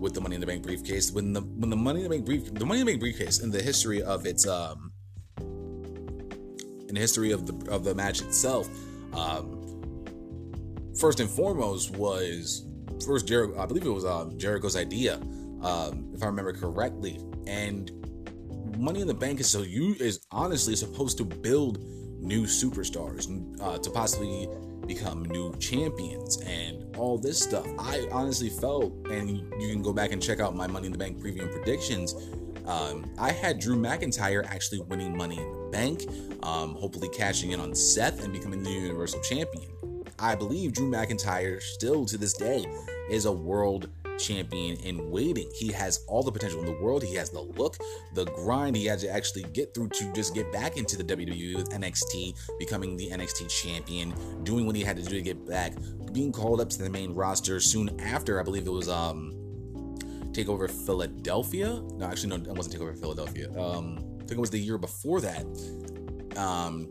with 0.00 0.12
the 0.12 0.20
Money 0.20 0.34
in 0.34 0.40
the 0.40 0.46
Bank 0.46 0.64
briefcase. 0.64 1.12
When 1.12 1.32
the 1.32 1.40
when 1.40 1.70
the 1.70 1.76
Money 1.76 2.00
in 2.00 2.04
the 2.04 2.10
Bank 2.10 2.26
brief 2.26 2.52
the 2.52 2.66
Money 2.66 2.80
in 2.80 2.86
the 2.86 2.92
Bank 2.92 3.00
briefcase 3.00 3.38
in 3.38 3.50
the 3.50 3.62
history 3.62 4.02
of 4.02 4.26
its 4.26 4.44
um 4.46 4.92
in 6.88 6.94
the 6.94 7.00
history 7.00 7.30
of 7.30 7.46
the 7.46 7.70
of 7.70 7.84
the 7.84 7.94
match 7.94 8.22
itself, 8.22 8.68
um, 9.14 9.82
first 10.98 11.20
and 11.20 11.30
foremost 11.30 11.92
was 11.92 12.66
first 13.06 13.28
Jer- 13.28 13.58
I 13.58 13.66
believe 13.66 13.86
it 13.86 13.90
was 13.90 14.04
um, 14.04 14.36
Jericho's 14.36 14.74
idea, 14.74 15.14
um, 15.62 16.10
if 16.12 16.24
I 16.24 16.26
remember 16.26 16.52
correctly, 16.52 17.20
and 17.46 17.90
Money 18.76 19.00
in 19.00 19.06
the 19.06 19.14
Bank 19.14 19.38
is 19.38 19.48
so 19.48 19.62
you 19.62 19.94
is 20.00 20.26
honestly 20.32 20.74
supposed 20.74 21.18
to 21.18 21.24
build 21.24 21.78
new 22.20 22.46
superstars 22.46 23.28
uh, 23.60 23.78
to 23.78 23.90
possibly 23.90 24.48
become 24.86 25.24
new 25.24 25.54
champions 25.56 26.40
and 26.42 26.96
all 26.96 27.18
this 27.18 27.38
stuff. 27.42 27.66
I 27.78 28.06
honestly 28.12 28.48
felt, 28.48 28.92
and 29.08 29.30
you 29.30 29.68
can 29.70 29.82
go 29.82 29.92
back 29.92 30.12
and 30.12 30.22
check 30.22 30.40
out 30.40 30.54
my 30.54 30.66
Money 30.66 30.86
in 30.86 30.92
the 30.92 30.98
Bank 30.98 31.18
preview 31.18 31.42
and 31.42 31.50
predictions. 31.50 32.14
Um, 32.66 33.10
I 33.18 33.30
had 33.30 33.60
Drew 33.60 33.76
McIntyre 33.76 34.44
actually 34.46 34.80
winning 34.80 35.16
Money 35.16 35.38
in 35.38 35.52
the 35.52 35.68
Bank, 35.70 36.06
um, 36.42 36.74
hopefully 36.74 37.08
cashing 37.10 37.52
in 37.52 37.60
on 37.60 37.74
Seth 37.74 38.24
and 38.24 38.32
becoming 38.32 38.62
the 38.62 38.70
Universal 38.70 39.20
Champion. 39.20 39.70
I 40.18 40.34
believe 40.34 40.72
Drew 40.72 40.90
McIntyre 40.90 41.60
still 41.60 42.06
to 42.06 42.16
this 42.16 42.32
day 42.32 42.64
is 43.10 43.26
a 43.26 43.32
world 43.32 43.90
champion 44.18 44.76
in 44.78 45.10
waiting. 45.10 45.50
He 45.54 45.72
has 45.72 46.04
all 46.08 46.22
the 46.22 46.32
potential 46.32 46.60
in 46.60 46.66
the 46.66 46.82
world. 46.82 47.02
He 47.02 47.14
has 47.16 47.30
the 47.30 47.40
look, 47.40 47.76
the 48.14 48.24
grind. 48.26 48.76
He 48.76 48.86
had 48.86 48.98
to 49.00 49.08
actually 49.08 49.44
get 49.52 49.74
through 49.74 49.88
to 49.90 50.12
just 50.12 50.34
get 50.34 50.50
back 50.52 50.76
into 50.76 50.96
the 50.96 51.04
WWE 51.04 51.56
with 51.56 51.70
NXT, 51.70 52.34
becoming 52.58 52.96
the 52.96 53.10
NXT 53.10 53.48
champion, 53.48 54.14
doing 54.44 54.66
what 54.66 54.76
he 54.76 54.82
had 54.82 54.96
to 54.96 55.02
do 55.02 55.10
to 55.10 55.22
get 55.22 55.46
back, 55.46 55.74
being 56.12 56.32
called 56.32 56.60
up 56.60 56.70
to 56.70 56.78
the 56.78 56.90
main 56.90 57.14
roster 57.14 57.60
soon 57.60 58.00
after. 58.00 58.40
I 58.40 58.42
believe 58.42 58.66
it 58.66 58.72
was 58.72 58.88
um 58.88 59.32
Takeover 60.34 60.68
Philadelphia. 60.68 61.80
No, 61.94 62.06
actually, 62.06 62.36
no, 62.36 62.50
it 62.50 62.56
wasn't 62.56 62.76
Takeover 62.76 62.98
Philadelphia. 62.98 63.48
Um, 63.58 63.98
I 64.16 64.26
think 64.26 64.32
it 64.32 64.40
was 64.40 64.50
the 64.50 64.58
year 64.58 64.78
before 64.78 65.20
that. 65.20 65.44
Um, 66.36 66.88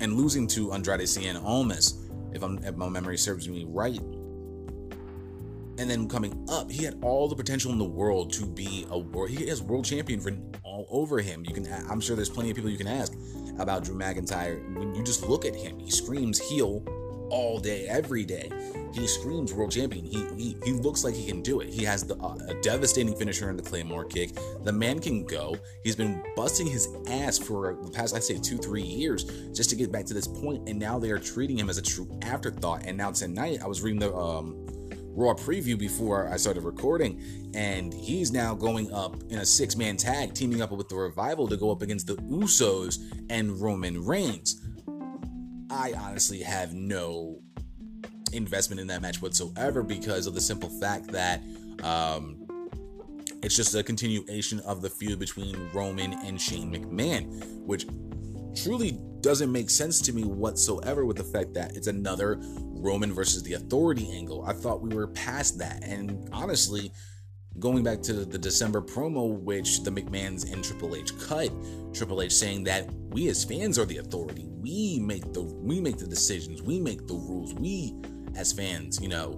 and 0.00 0.14
losing 0.14 0.46
to 0.48 0.72
Andrade 0.72 1.00
Cien 1.00 1.42
Almas, 1.42 2.08
if, 2.32 2.42
I'm, 2.42 2.58
if 2.64 2.76
my 2.76 2.88
memory 2.88 3.18
serves 3.18 3.48
me 3.48 3.64
right, 3.68 4.00
and 5.78 5.90
then 5.90 6.08
coming 6.08 6.46
up, 6.48 6.70
he 6.70 6.84
had 6.84 6.98
all 7.02 7.28
the 7.28 7.36
potential 7.36 7.72
in 7.72 7.78
the 7.78 7.84
world 7.84 8.32
to 8.34 8.46
be 8.46 8.86
a 8.90 8.98
world. 8.98 9.30
He 9.30 9.46
has 9.48 9.62
world 9.62 9.84
champion 9.84 10.20
written 10.20 10.54
all 10.62 10.86
over 10.90 11.20
him. 11.20 11.44
You 11.44 11.54
can, 11.54 11.66
I'm 11.90 12.00
sure 12.00 12.16
there's 12.16 12.30
plenty 12.30 12.50
of 12.50 12.56
people 12.56 12.70
you 12.70 12.78
can 12.78 12.88
ask 12.88 13.12
about 13.58 13.84
Drew 13.84 13.96
McIntyre. 13.96 14.56
When 14.76 14.94
you 14.94 15.02
just 15.02 15.26
look 15.28 15.44
at 15.44 15.54
him, 15.54 15.78
he 15.78 15.90
screams 15.90 16.38
heel 16.38 16.84
all 17.30 17.58
day, 17.58 17.86
every 17.86 18.24
day. 18.24 18.50
He 18.92 19.06
screams 19.08 19.52
world 19.52 19.72
champion. 19.72 20.04
He 20.04 20.24
he, 20.36 20.56
he 20.64 20.72
looks 20.72 21.02
like 21.02 21.14
he 21.14 21.26
can 21.26 21.42
do 21.42 21.60
it. 21.60 21.68
He 21.68 21.82
has 21.84 22.04
the, 22.04 22.16
uh, 22.16 22.36
a 22.48 22.54
devastating 22.60 23.16
finisher 23.16 23.50
in 23.50 23.56
the 23.56 23.62
Claymore 23.62 24.04
kick. 24.04 24.30
The 24.62 24.72
man 24.72 25.00
can 25.00 25.24
go. 25.24 25.56
He's 25.82 25.96
been 25.96 26.22
busting 26.36 26.66
his 26.66 26.88
ass 27.08 27.38
for 27.38 27.76
the 27.82 27.90
past, 27.90 28.14
I'd 28.14 28.22
say, 28.22 28.38
two, 28.38 28.56
three 28.56 28.82
years 28.82 29.24
just 29.52 29.70
to 29.70 29.76
get 29.76 29.90
back 29.90 30.04
to 30.06 30.14
this 30.14 30.28
point, 30.28 30.68
and 30.68 30.78
now 30.78 30.98
they 30.98 31.10
are 31.10 31.18
treating 31.18 31.58
him 31.58 31.68
as 31.68 31.78
a 31.78 31.82
true 31.82 32.08
afterthought. 32.22 32.84
And 32.86 32.96
now 32.96 33.10
tonight, 33.10 33.58
I 33.64 33.66
was 33.66 33.82
reading 33.82 34.00
the 34.00 34.14
um 34.14 34.68
Raw 35.14 35.34
preview 35.34 35.78
before 35.78 36.28
I 36.28 36.36
started 36.36 36.64
recording, 36.64 37.52
and 37.54 37.94
he's 37.94 38.32
now 38.32 38.54
going 38.54 38.92
up 38.92 39.14
in 39.30 39.38
a 39.38 39.46
six 39.46 39.76
man 39.76 39.96
tag, 39.96 40.34
teaming 40.34 40.60
up 40.60 40.72
with 40.72 40.88
the 40.88 40.96
Revival 40.96 41.46
to 41.48 41.56
go 41.56 41.70
up 41.70 41.82
against 41.82 42.08
the 42.08 42.16
Usos 42.16 42.98
and 43.30 43.60
Roman 43.60 44.04
Reigns. 44.04 44.60
I 45.70 45.92
honestly 45.96 46.40
have 46.40 46.74
no 46.74 47.38
investment 48.32 48.80
in 48.80 48.88
that 48.88 49.02
match 49.02 49.22
whatsoever 49.22 49.82
because 49.82 50.26
of 50.26 50.34
the 50.34 50.40
simple 50.40 50.68
fact 50.68 51.06
that 51.08 51.40
um, 51.82 52.44
it's 53.42 53.54
just 53.54 53.74
a 53.74 53.82
continuation 53.82 54.60
of 54.60 54.82
the 54.82 54.90
feud 54.90 55.18
between 55.18 55.70
Roman 55.72 56.14
and 56.24 56.40
Shane 56.40 56.72
McMahon, 56.72 57.44
which 57.66 57.86
truly 58.54 58.98
doesn't 59.20 59.50
make 59.50 59.70
sense 59.70 60.00
to 60.02 60.12
me 60.12 60.24
whatsoever 60.24 61.04
with 61.04 61.16
the 61.16 61.24
fact 61.24 61.54
that 61.54 61.76
it's 61.76 61.86
another 61.86 62.40
Roman 62.84 63.12
versus 63.14 63.42
the 63.42 63.54
authority 63.54 64.12
angle. 64.12 64.44
I 64.44 64.52
thought 64.52 64.82
we 64.82 64.94
were 64.94 65.06
past 65.08 65.58
that. 65.58 65.82
And 65.82 66.28
honestly, 66.32 66.92
going 67.58 67.82
back 67.82 68.02
to 68.02 68.26
the 68.26 68.38
December 68.38 68.82
promo, 68.82 69.40
which 69.40 69.82
the 69.82 69.90
McMahons 69.90 70.52
and 70.52 70.62
Triple 70.62 70.94
H 70.94 71.18
cut, 71.18 71.50
Triple 71.94 72.20
H 72.20 72.32
saying 72.32 72.64
that 72.64 72.92
we 73.08 73.28
as 73.28 73.42
fans 73.42 73.78
are 73.78 73.86
the 73.86 73.98
authority. 73.98 74.46
We 74.60 74.98
make 75.00 75.32
the 75.32 75.42
we 75.42 75.80
make 75.80 75.96
the 75.96 76.06
decisions. 76.06 76.60
We 76.62 76.78
make 76.78 77.06
the 77.06 77.14
rules. 77.14 77.54
We 77.54 77.94
as 78.36 78.52
fans, 78.52 79.00
you 79.00 79.08
know, 79.08 79.32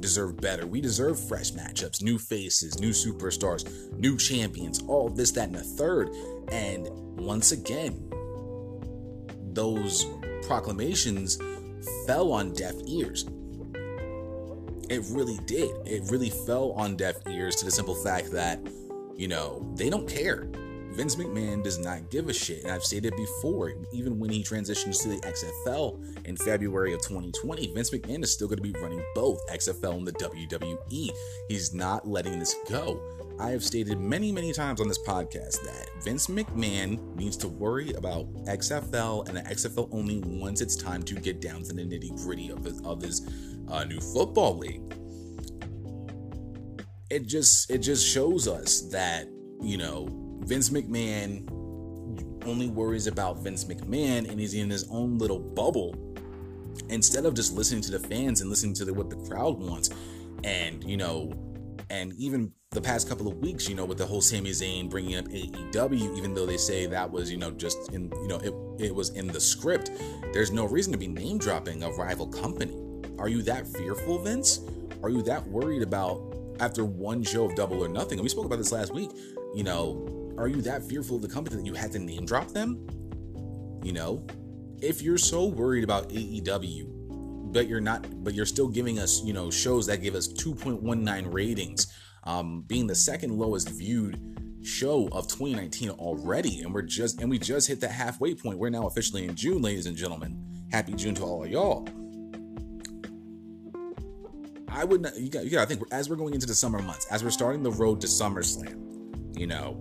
deserve 0.00 0.36
better. 0.36 0.66
We 0.66 0.82
deserve 0.82 1.18
fresh 1.18 1.52
matchups, 1.52 2.02
new 2.02 2.18
faces, 2.18 2.78
new 2.80 2.90
superstars, 2.90 3.96
new 3.98 4.18
champions, 4.18 4.82
all 4.82 5.08
this, 5.08 5.30
that, 5.32 5.48
and 5.48 5.56
a 5.56 5.60
third. 5.60 6.10
And 6.52 6.88
once 7.18 7.52
again, 7.52 8.10
those 9.52 10.06
proclamations 10.42 11.38
fell 12.06 12.32
on 12.32 12.52
deaf 12.52 12.74
ears. 12.86 13.26
It 14.90 15.02
really 15.10 15.38
did. 15.46 15.70
It 15.86 16.02
really 16.10 16.30
fell 16.30 16.72
on 16.72 16.96
deaf 16.96 17.16
ears 17.28 17.56
to 17.56 17.64
the 17.64 17.70
simple 17.70 17.94
fact 17.94 18.30
that, 18.32 18.60
you 19.16 19.28
know, 19.28 19.66
they 19.76 19.88
don't 19.88 20.08
care. 20.08 20.48
Vince 20.94 21.16
McMahon 21.16 21.62
does 21.62 21.78
not 21.78 22.08
give 22.10 22.28
a 22.28 22.32
shit. 22.32 22.62
And 22.62 22.70
I've 22.70 22.84
stated 22.84 23.16
before, 23.16 23.72
even 23.92 24.20
when 24.20 24.30
he 24.30 24.44
transitions 24.44 24.98
to 25.00 25.08
the 25.08 25.16
XFL 25.16 26.26
in 26.26 26.36
February 26.36 26.94
of 26.94 27.00
2020, 27.02 27.72
Vince 27.74 27.90
McMahon 27.90 28.22
is 28.22 28.32
still 28.32 28.46
going 28.46 28.58
to 28.58 28.62
be 28.62 28.78
running 28.80 29.02
both 29.14 29.44
XFL 29.48 29.96
and 29.96 30.06
the 30.06 30.12
WWE. 30.12 31.10
He's 31.48 31.74
not 31.74 32.06
letting 32.06 32.38
this 32.38 32.54
go. 32.68 33.00
I 33.38 33.50
have 33.50 33.64
stated 33.64 33.98
many, 33.98 34.30
many 34.30 34.52
times 34.52 34.80
on 34.80 34.86
this 34.86 34.98
podcast 34.98 35.62
that 35.64 35.88
Vince 36.04 36.28
McMahon 36.28 37.16
needs 37.16 37.36
to 37.38 37.48
worry 37.48 37.92
about 37.94 38.32
XFL 38.44 39.28
and 39.28 39.36
the 39.36 39.42
XFL 39.42 39.88
only 39.90 40.20
once 40.20 40.60
it's 40.60 40.76
time 40.76 41.02
to 41.02 41.14
get 41.14 41.40
down 41.40 41.62
to 41.64 41.72
the 41.72 41.82
nitty 41.82 42.16
gritty 42.22 42.50
of 42.50 42.64
his, 42.64 42.80
of 42.82 43.02
his 43.02 43.28
uh, 43.68 43.84
new 43.84 44.00
football 44.00 44.56
league. 44.56 44.82
It 47.10 47.26
just 47.26 47.70
it 47.70 47.78
just 47.78 48.06
shows 48.06 48.48
us 48.48 48.82
that 48.92 49.26
you 49.60 49.78
know 49.78 50.08
Vince 50.40 50.70
McMahon 50.70 51.48
only 52.46 52.68
worries 52.68 53.06
about 53.06 53.38
Vince 53.38 53.64
McMahon 53.64 54.28
and 54.30 54.38
he's 54.38 54.54
in 54.54 54.70
his 54.70 54.88
own 54.90 55.18
little 55.18 55.38
bubble 55.38 55.94
instead 56.88 57.24
of 57.24 57.34
just 57.34 57.52
listening 57.52 57.82
to 57.82 57.90
the 57.90 57.98
fans 57.98 58.40
and 58.40 58.50
listening 58.50 58.74
to 58.74 58.84
the, 58.84 58.92
what 58.92 59.10
the 59.10 59.16
crowd 59.28 59.58
wants 59.58 59.90
and 60.44 60.84
you 60.84 60.96
know 60.96 61.32
and 61.90 62.12
even 62.14 62.52
the 62.74 62.80
past 62.80 63.08
couple 63.08 63.28
of 63.28 63.38
weeks, 63.38 63.68
you 63.68 63.76
know, 63.76 63.84
with 63.84 63.98
the 63.98 64.04
whole 64.04 64.20
Sami 64.20 64.50
Zayn 64.50 64.90
bringing 64.90 65.16
up 65.16 65.26
AEW, 65.26 66.18
even 66.18 66.34
though 66.34 66.44
they 66.44 66.56
say 66.56 66.86
that 66.86 67.10
was, 67.10 67.30
you 67.30 67.36
know, 67.36 67.52
just 67.52 67.92
in, 67.92 68.10
you 68.20 68.26
know, 68.26 68.38
it, 68.38 68.86
it 68.86 68.94
was 68.94 69.10
in 69.10 69.28
the 69.28 69.40
script, 69.40 69.92
there's 70.32 70.50
no 70.50 70.64
reason 70.66 70.92
to 70.92 70.98
be 70.98 71.06
name 71.06 71.38
dropping 71.38 71.84
a 71.84 71.90
rival 71.92 72.26
company. 72.26 72.76
Are 73.18 73.28
you 73.28 73.42
that 73.42 73.68
fearful, 73.68 74.18
Vince? 74.18 74.60
Are 75.04 75.08
you 75.08 75.22
that 75.22 75.46
worried 75.46 75.82
about 75.82 76.34
after 76.58 76.84
one 76.84 77.22
show 77.22 77.44
of 77.44 77.54
Double 77.54 77.82
or 77.82 77.88
Nothing? 77.88 78.18
And 78.18 78.24
we 78.24 78.28
spoke 78.28 78.44
about 78.44 78.58
this 78.58 78.72
last 78.72 78.92
week. 78.92 79.10
You 79.54 79.62
know, 79.62 80.34
are 80.36 80.48
you 80.48 80.60
that 80.62 80.82
fearful 80.82 81.16
of 81.16 81.22
the 81.22 81.28
company 81.28 81.56
that 81.56 81.66
you 81.66 81.74
had 81.74 81.92
to 81.92 82.00
name 82.00 82.26
drop 82.26 82.48
them? 82.48 82.84
You 83.84 83.92
know, 83.92 84.26
if 84.82 85.00
you're 85.00 85.18
so 85.18 85.44
worried 85.44 85.84
about 85.84 86.08
AEW, 86.08 87.52
but 87.52 87.68
you're 87.68 87.80
not, 87.80 88.24
but 88.24 88.34
you're 88.34 88.46
still 88.46 88.66
giving 88.66 88.98
us, 88.98 89.22
you 89.22 89.32
know, 89.32 89.48
shows 89.48 89.86
that 89.86 90.02
give 90.02 90.16
us 90.16 90.26
2.19 90.26 91.32
ratings 91.32 91.86
um, 92.24 92.62
being 92.66 92.86
the 92.86 92.94
second 92.94 93.38
lowest 93.38 93.68
viewed 93.70 94.20
show 94.62 95.08
of 95.12 95.28
2019 95.28 95.90
already. 95.90 96.62
And 96.62 96.72
we're 96.72 96.82
just 96.82 97.20
and 97.20 97.30
we 97.30 97.38
just 97.38 97.68
hit 97.68 97.80
that 97.80 97.90
halfway 97.90 98.34
point. 98.34 98.58
We're 98.58 98.70
now 98.70 98.86
officially 98.86 99.24
in 99.24 99.34
june 99.34 99.62
ladies 99.62 99.86
and 99.86 99.96
gentlemen. 99.96 100.42
Happy 100.72 100.94
june 100.94 101.14
to 101.16 101.22
all 101.22 101.44
of 101.44 101.50
y'all. 101.50 101.86
I 104.74 104.84
would 104.84 105.02
not 105.02 105.16
you 105.16 105.30
got, 105.30 105.48
got 105.50 105.68
to 105.68 105.76
think 105.76 105.86
as 105.92 106.10
we're 106.10 106.16
going 106.16 106.34
into 106.34 106.46
the 106.46 106.54
summer 106.54 106.80
months 106.80 107.06
as 107.06 107.22
we're 107.22 107.30
starting 107.30 107.62
the 107.62 107.70
road 107.70 108.00
to 108.00 108.08
summerslam 108.08 109.38
you 109.38 109.46
know 109.46 109.78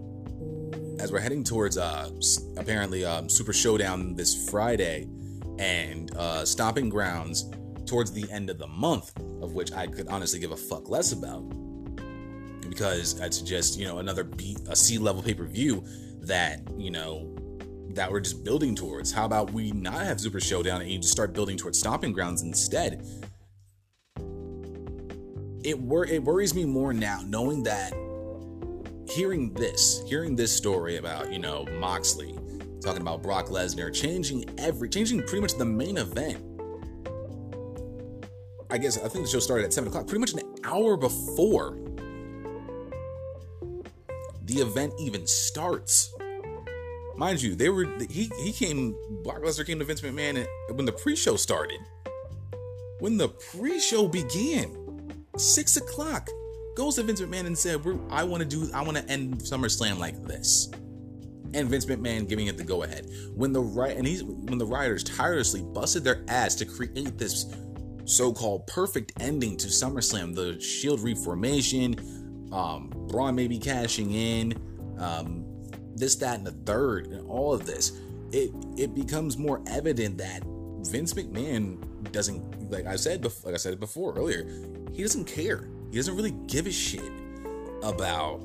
as 0.99 1.11
we're 1.11 1.19
heading 1.19 1.43
towards 1.43 1.79
uh 1.79 2.09
apparently 2.57 3.03
um, 3.03 3.27
super 3.27 3.53
showdown 3.53 4.15
this 4.15 4.47
friday 4.49 5.07
and 5.57 6.15
uh 6.15 6.45
stomping 6.45 6.89
grounds 6.89 7.49
towards 7.87 8.11
the 8.11 8.29
end 8.31 8.51
of 8.51 8.59
the 8.59 8.67
month 8.67 9.17
of 9.41 9.53
which 9.53 9.71
i 9.73 9.87
could 9.87 10.07
honestly 10.09 10.39
give 10.39 10.51
a 10.51 10.57
fuck 10.57 10.87
less 10.89 11.11
about 11.11 11.43
because 12.69 13.19
it's 13.19 13.41
just 13.41 13.79
you 13.79 13.85
know 13.87 13.99
another 13.99 14.23
B, 14.23 14.57
a 14.67 14.75
C 14.75 14.97
level 14.97 15.21
pay 15.21 15.33
per 15.33 15.45
view 15.45 15.83
that 16.21 16.61
you 16.77 16.91
know 16.91 17.35
that 17.89 18.11
we're 18.11 18.21
just 18.21 18.43
building 18.43 18.75
towards. 18.75 19.11
How 19.11 19.25
about 19.25 19.51
we 19.51 19.71
not 19.71 20.01
have 20.01 20.19
Super 20.19 20.39
Showdown 20.39 20.81
and 20.81 20.89
you 20.89 20.99
just 20.99 21.11
start 21.11 21.33
building 21.33 21.57
towards 21.57 21.79
Stomping 21.79 22.13
Grounds 22.13 22.41
instead? 22.41 23.05
It 25.63 25.79
wor- 25.79 26.07
it 26.07 26.23
worries 26.23 26.53
me 26.53 26.65
more 26.65 26.93
now 26.93 27.21
knowing 27.25 27.63
that 27.63 27.93
hearing 29.09 29.53
this, 29.53 30.03
hearing 30.07 30.35
this 30.35 30.51
story 30.51 30.97
about 30.97 31.31
you 31.31 31.39
know 31.39 31.65
Moxley 31.77 32.35
talking 32.81 33.01
about 33.01 33.23
Brock 33.23 33.47
Lesnar 33.47 33.93
changing 33.93 34.45
every 34.57 34.89
changing 34.89 35.19
pretty 35.21 35.39
much 35.39 35.53
the 35.55 35.65
main 35.65 35.97
event. 35.97 36.37
I 38.69 38.77
guess 38.77 38.97
I 38.97 39.07
think 39.07 39.25
the 39.25 39.31
show 39.31 39.39
started 39.39 39.65
at 39.65 39.73
seven 39.73 39.89
o'clock, 39.89 40.07
pretty 40.07 40.19
much 40.19 40.33
an 40.33 40.41
hour 40.63 40.97
before 40.97 41.77
the 44.53 44.61
event 44.61 44.93
even 44.99 45.25
starts. 45.25 46.13
Mind 47.15 47.41
you, 47.41 47.55
they 47.55 47.69
were 47.69 47.85
he 48.09 48.31
he 48.41 48.51
came 48.51 48.95
Brock 49.23 49.41
Lesnar 49.41 49.65
came 49.65 49.79
to 49.79 49.85
Vince 49.85 50.01
McMahon 50.01 50.45
when 50.71 50.85
the 50.85 50.91
pre-show 50.91 51.35
started. 51.35 51.79
When 52.99 53.17
the 53.17 53.29
pre-show 53.29 54.07
began, 54.07 55.15
six 55.37 55.77
o'clock, 55.77 56.29
goes 56.75 56.95
to 56.95 57.03
Vince 57.03 57.21
McMahon 57.21 57.45
and 57.45 57.57
said, 57.57 57.81
"I 58.09 58.23
want 58.23 58.41
to 58.41 58.49
do 58.49 58.69
I 58.73 58.81
want 58.81 58.97
to 58.97 59.07
end 59.09 59.37
SummerSlam 59.37 59.97
like 59.99 60.21
this." 60.23 60.69
And 61.53 61.69
Vince 61.69 61.85
McMahon 61.85 62.27
giving 62.27 62.47
it 62.47 62.57
the 62.57 62.63
go 62.63 62.81
ahead. 62.81 63.07
When 63.35 63.53
the 63.53 63.61
right 63.61 63.95
and 63.95 64.07
he's 64.07 64.23
when 64.23 64.57
the 64.57 64.65
writers 64.65 65.03
tirelessly 65.03 65.61
busted 65.61 66.03
their 66.03 66.23
ass 66.27 66.55
to 66.55 66.65
create 66.65 67.17
this 67.17 67.45
so-called 68.05 68.67
perfect 68.67 69.13
ending 69.21 69.55
to 69.57 69.67
SummerSlam, 69.67 70.35
the 70.35 70.59
Shield 70.59 70.99
reformation, 70.99 71.95
um, 72.53 72.91
Braun 73.07 73.35
may 73.35 73.47
be 73.47 73.57
cashing 73.57 74.11
in, 74.11 74.53
um, 74.99 75.45
this, 75.95 76.15
that, 76.17 76.37
and 76.37 76.45
the 76.47 76.51
third, 76.51 77.07
and 77.07 77.27
all 77.27 77.53
of 77.53 77.65
this. 77.65 77.99
It 78.31 78.51
it 78.77 78.95
becomes 78.95 79.37
more 79.37 79.61
evident 79.67 80.17
that 80.17 80.43
Vince 80.81 81.13
McMahon 81.13 81.77
doesn't 82.11 82.71
like 82.71 82.85
I 82.85 82.95
said 82.95 83.21
before, 83.21 83.51
like 83.51 83.55
I 83.55 83.61
said 83.61 83.79
before 83.79 84.13
earlier. 84.15 84.45
He 84.91 85.01
doesn't 85.01 85.25
care. 85.25 85.67
He 85.91 85.97
doesn't 85.97 86.15
really 86.15 86.35
give 86.47 86.67
a 86.67 86.71
shit 86.71 87.11
about 87.83 88.37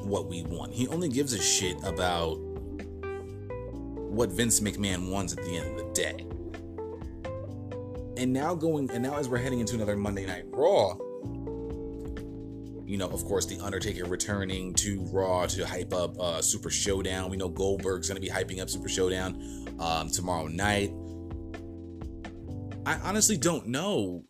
what 0.00 0.26
we 0.26 0.42
want. 0.42 0.72
He 0.72 0.88
only 0.88 1.08
gives 1.08 1.32
a 1.32 1.40
shit 1.40 1.76
about 1.84 2.34
what 4.10 4.30
Vince 4.30 4.60
McMahon 4.60 5.10
wants 5.10 5.32
at 5.32 5.42
the 5.42 5.56
end 5.56 5.78
of 5.78 5.86
the 5.86 5.92
day. 5.92 6.26
And 8.16 8.32
now 8.32 8.54
going 8.54 8.90
and 8.90 9.02
now 9.02 9.16
as 9.16 9.28
we're 9.28 9.38
heading 9.38 9.60
into 9.60 9.74
another 9.74 9.96
Monday 9.96 10.26
Night 10.26 10.44
Raw, 10.48 10.96
you 12.92 12.98
know, 12.98 13.08
of 13.08 13.24
course, 13.24 13.46
The 13.46 13.58
Undertaker 13.58 14.04
returning 14.04 14.74
to 14.74 15.00
Raw 15.10 15.46
to 15.46 15.66
hype 15.66 15.94
up 15.94 16.20
uh, 16.20 16.42
Super 16.42 16.68
Showdown. 16.68 17.30
We 17.30 17.38
know 17.38 17.48
Goldberg's 17.48 18.06
going 18.06 18.16
to 18.16 18.20
be 18.20 18.28
hyping 18.28 18.60
up 18.60 18.68
Super 18.68 18.90
Showdown 18.90 19.74
um, 19.80 20.10
tomorrow 20.10 20.46
night. 20.46 20.92
I 22.84 22.96
honestly 22.96 23.38
don't 23.38 23.66
know 23.68 24.24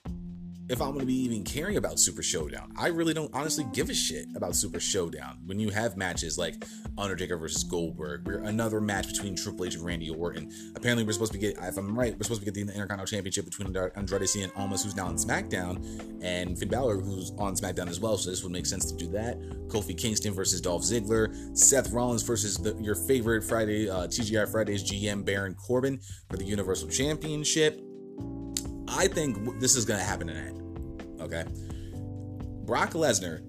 if 0.72 0.80
I'm 0.80 0.88
going 0.88 1.00
to 1.00 1.06
be 1.06 1.22
even 1.22 1.44
caring 1.44 1.76
about 1.76 1.98
Super 1.98 2.22
Showdown. 2.22 2.72
I 2.76 2.88
really 2.88 3.12
don't 3.12 3.30
honestly 3.34 3.66
give 3.74 3.90
a 3.90 3.94
shit 3.94 4.26
about 4.34 4.56
Super 4.56 4.80
Showdown 4.80 5.38
when 5.44 5.60
you 5.60 5.68
have 5.68 5.98
matches 5.98 6.38
like 6.38 6.64
Undertaker 6.96 7.36
versus 7.36 7.62
Goldberg, 7.62 8.26
we're 8.26 8.38
another 8.38 8.80
match 8.80 9.06
between 9.08 9.36
Triple 9.36 9.66
H 9.66 9.74
and 9.74 9.84
Randy 9.84 10.08
Orton. 10.10 10.50
Apparently, 10.74 11.04
we're 11.04 11.12
supposed 11.12 11.32
to 11.32 11.38
get, 11.38 11.58
if 11.60 11.76
I'm 11.76 11.98
right, 11.98 12.14
we're 12.14 12.22
supposed 12.22 12.40
to 12.40 12.44
get 12.44 12.54
the 12.54 12.62
Intercontinental 12.62 13.06
Championship 13.06 13.44
between 13.44 13.68
Andrade 13.68 14.22
Cien 14.22 14.44
and 14.44 14.52
Almas, 14.56 14.82
who's 14.82 14.96
now 14.96 15.06
on 15.06 15.16
SmackDown, 15.16 16.22
and 16.22 16.58
Finn 16.58 16.68
Balor, 16.68 17.00
who's 17.00 17.32
on 17.38 17.54
SmackDown 17.54 17.88
as 17.88 18.00
well. 18.00 18.16
So 18.16 18.30
this 18.30 18.42
would 18.42 18.52
make 18.52 18.66
sense 18.66 18.90
to 18.90 18.96
do 18.96 19.10
that. 19.12 19.38
Kofi 19.68 19.96
Kingston 19.96 20.32
versus 20.32 20.60
Dolph 20.60 20.82
Ziggler, 20.82 21.56
Seth 21.56 21.92
Rollins 21.92 22.22
versus 22.22 22.56
the, 22.56 22.74
your 22.80 22.94
favorite 22.94 23.42
Friday 23.42 23.90
uh, 23.90 24.06
TGI 24.06 24.50
Fridays 24.50 24.82
GM 24.82 25.24
Baron 25.24 25.54
Corbin 25.54 26.00
for 26.30 26.36
the 26.36 26.44
Universal 26.44 26.88
Championship. 26.88 27.78
I 28.88 29.08
think 29.08 29.60
this 29.60 29.76
is 29.76 29.84
going 29.84 30.00
to 30.00 30.04
happen 30.04 30.26
tonight. 30.28 30.61
Okay. 31.22 31.44
Brock 32.64 32.92
Lesnar, 32.92 33.42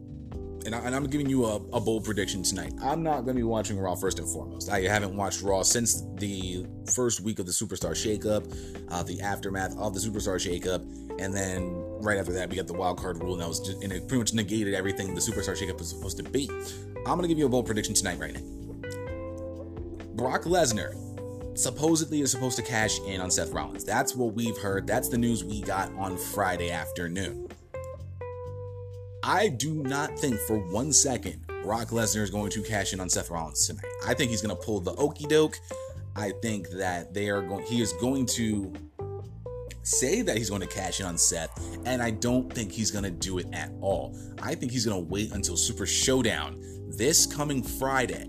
and, 0.66 0.74
I, 0.74 0.96
am 0.96 1.08
giving 1.08 1.30
you 1.30 1.46
a, 1.46 1.56
a, 1.56 1.82
bold 1.82 2.06
prediction 2.06 2.42
tonight. 2.42 2.74
I'm 2.82 3.04
not 3.04 3.26
going 3.26 3.36
to 3.36 3.40
be 3.40 3.44
watching 3.44 3.78
Raw 3.78 3.96
first 3.96 4.20
and 4.20 4.28
foremost. 4.28 4.70
I 4.70 4.82
haven't 4.82 5.16
watched 5.16 5.42
Raw 5.42 5.62
since 5.62 6.04
the 6.16 6.66
first 6.94 7.20
week 7.20 7.40
of 7.40 7.46
the 7.46 7.52
Superstar 7.52 7.92
Shakeup, 7.92 8.46
uh, 8.90 9.04
the 9.04 9.22
aftermath 9.22 9.76
of 9.78 9.94
the 9.94 10.00
Superstar 10.00 10.38
Shakeup, 10.38 10.82
and 11.20 11.34
then 11.34 11.74
right 12.02 12.18
after 12.18 12.32
that 12.34 12.50
we 12.50 12.56
got 12.56 12.68
the 12.68 12.74
wild 12.74 12.98
card 12.98 13.22
rule, 13.22 13.34
and 13.34 13.42
that 13.42 13.48
was 13.48 13.60
just, 13.60 13.84
and 13.84 13.92
it 13.92 14.08
pretty 14.08 14.20
much 14.20 14.34
negated 14.34 14.74
everything 14.74 15.14
the 15.14 15.22
Superstar 15.22 15.58
Shakeup 15.58 15.80
was 15.80 15.90
supposed 15.90 16.18
to 16.18 16.24
be. 16.24 16.50
I'm 17.00 17.18
going 17.18 17.24
to 17.24 17.28
give 17.28 17.38
you 17.38 17.46
a 17.46 17.50
bold 17.50 17.66
prediction 17.66 17.94
tonight, 17.94 18.20
right 18.20 18.34
now. 18.34 18.42
Brock 20.16 20.44
Lesnar 20.44 20.96
supposedly 21.56 22.22
is 22.22 22.32
supposed 22.32 22.56
to 22.58 22.64
cash 22.64 23.00
in 23.02 23.22
on 23.22 23.30
Seth 23.30 23.52
Rollins. 23.52 23.84
That's 23.84 24.16
what 24.16 24.34
we've 24.34 24.58
heard. 24.58 24.88
That's 24.88 25.10
the 25.10 25.18
news 25.18 25.44
we 25.44 25.62
got 25.62 25.94
on 25.96 26.18
Friday 26.18 26.72
afternoon. 26.72 27.43
I 29.26 29.48
do 29.48 29.76
not 29.76 30.20
think 30.20 30.38
for 30.42 30.58
one 30.58 30.92
second 30.92 31.48
Brock 31.64 31.90
Lesnar 31.90 32.22
is 32.24 32.30
going 32.30 32.52
to 32.52 32.62
cash 32.62 32.92
in 32.92 33.00
on 33.00 33.08
Seth 33.10 33.30
Rollins 33.30 33.66
tonight. 33.66 33.86
I 34.06 34.14
think 34.14 34.32
he's 34.32 34.42
going 34.42 34.56
to 34.56 34.62
pull 34.62 34.82
the 34.82 34.94
okey 34.96 35.26
doke. 35.28 35.58
I 36.14 36.34
think 36.42 36.70
that 36.72 37.14
they 37.14 37.30
are 37.30 37.42
going. 37.42 37.66
He 37.66 37.82
is 37.82 37.94
going 37.94 38.26
to 38.28 38.74
say 39.84 40.22
that 40.22 40.38
he's 40.38 40.50
going 40.50 40.60
to 40.60 40.68
cash 40.68 41.00
in 41.00 41.06
on 41.06 41.18
Seth, 41.18 41.58
and 41.86 42.02
I 42.02 42.12
don't 42.12 42.52
think 42.52 42.74
he's 42.74 42.92
going 42.92 43.06
to 43.06 43.12
do 43.12 43.38
it 43.38 43.48
at 43.54 43.72
all. 43.80 44.14
I 44.42 44.56
think 44.56 44.74
he's 44.74 44.86
going 44.86 45.02
to 45.02 45.10
wait 45.10 45.32
until 45.32 45.56
Super 45.56 45.86
Showdown 45.86 46.62
this 46.90 47.26
coming 47.26 47.64
Friday. 47.64 48.28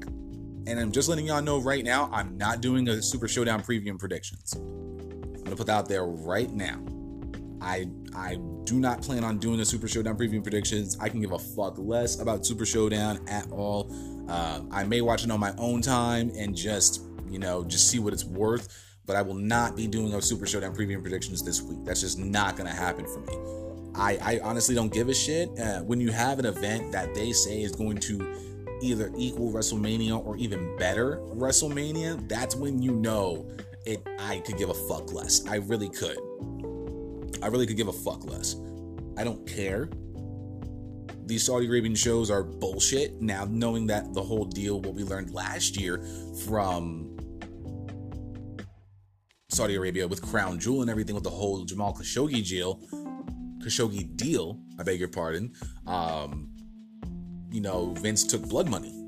And 0.66 0.78
I'm 0.78 0.92
just 0.92 1.08
letting 1.08 1.26
y'all 1.26 1.42
know 1.42 1.58
right 1.58 1.84
now, 1.84 2.08
I'm 2.12 2.38
not 2.38 2.60
doing 2.60 2.88
a 2.88 3.02
Super 3.02 3.26
Showdown 3.26 3.62
preview 3.62 3.90
and 3.90 3.98
predictions. 3.98 4.54
I'm 4.54 5.34
going 5.34 5.44
to 5.50 5.56
put 5.56 5.66
that 5.66 5.74
out 5.74 5.88
there 5.88 6.06
right 6.06 6.50
now. 6.50 6.80
I 7.64 7.86
I 8.14 8.38
do 8.64 8.78
not 8.78 9.02
plan 9.02 9.24
on 9.24 9.38
doing 9.38 9.60
a 9.60 9.64
Super 9.64 9.88
Showdown 9.88 10.16
preview 10.16 10.42
predictions. 10.42 10.96
I 11.00 11.08
can 11.08 11.20
give 11.20 11.32
a 11.32 11.38
fuck 11.38 11.78
less 11.78 12.20
about 12.20 12.46
Super 12.46 12.66
Showdown 12.66 13.26
at 13.28 13.50
all. 13.50 13.90
Uh, 14.28 14.60
I 14.70 14.84
may 14.84 15.00
watch 15.00 15.24
it 15.24 15.30
on 15.30 15.40
my 15.40 15.54
own 15.58 15.80
time 15.80 16.30
and 16.36 16.54
just 16.54 17.02
you 17.28 17.38
know 17.38 17.64
just 17.64 17.90
see 17.90 17.98
what 17.98 18.12
it's 18.12 18.24
worth. 18.24 18.80
But 19.06 19.16
I 19.16 19.22
will 19.22 19.34
not 19.34 19.76
be 19.76 19.86
doing 19.86 20.14
a 20.14 20.22
Super 20.22 20.46
Showdown 20.46 20.74
preview 20.74 21.00
predictions 21.00 21.42
this 21.42 21.60
week. 21.60 21.78
That's 21.84 22.00
just 22.00 22.18
not 22.18 22.56
gonna 22.56 22.74
happen 22.74 23.06
for 23.06 23.20
me. 23.20 23.64
I, 23.96 24.18
I 24.20 24.40
honestly 24.42 24.74
don't 24.74 24.92
give 24.92 25.08
a 25.08 25.14
shit. 25.14 25.50
Uh, 25.58 25.80
when 25.80 26.00
you 26.00 26.10
have 26.10 26.38
an 26.38 26.46
event 26.46 26.90
that 26.92 27.14
they 27.14 27.32
say 27.32 27.62
is 27.62 27.72
going 27.72 27.98
to 27.98 28.76
either 28.82 29.12
equal 29.16 29.52
WrestleMania 29.52 30.24
or 30.24 30.36
even 30.36 30.76
better 30.76 31.18
WrestleMania, 31.34 32.28
that's 32.28 32.56
when 32.56 32.82
you 32.82 32.92
know 32.92 33.46
it. 33.86 34.06
I 34.18 34.38
could 34.40 34.58
give 34.58 34.70
a 34.70 34.74
fuck 34.74 35.12
less. 35.12 35.46
I 35.46 35.56
really 35.56 35.88
could. 35.88 36.18
I 37.42 37.48
really 37.48 37.66
could 37.66 37.76
give 37.76 37.88
a 37.88 37.92
fuck 37.92 38.24
less. 38.24 38.56
I 39.16 39.24
don't 39.24 39.46
care. 39.46 39.88
These 41.26 41.44
Saudi 41.44 41.66
Arabian 41.66 41.94
shows 41.94 42.30
are 42.30 42.42
bullshit. 42.42 43.20
Now, 43.22 43.46
knowing 43.48 43.86
that 43.86 44.12
the 44.12 44.22
whole 44.22 44.44
deal, 44.44 44.80
what 44.80 44.94
we 44.94 45.04
learned 45.04 45.32
last 45.32 45.80
year 45.80 46.04
from 46.46 47.16
Saudi 49.48 49.76
Arabia 49.76 50.06
with 50.06 50.20
Crown 50.20 50.58
Jewel 50.58 50.82
and 50.82 50.90
everything 50.90 51.14
with 51.14 51.24
the 51.24 51.30
whole 51.30 51.64
Jamal 51.64 51.94
Khashoggi 51.94 52.46
deal, 52.46 52.80
Khashoggi 53.58 54.16
deal, 54.16 54.58
I 54.78 54.82
beg 54.82 54.98
your 54.98 55.08
pardon. 55.08 55.54
Um, 55.86 56.50
you 57.50 57.60
know, 57.60 57.94
Vince 57.94 58.24
took 58.24 58.42
blood 58.48 58.68
money. 58.68 59.00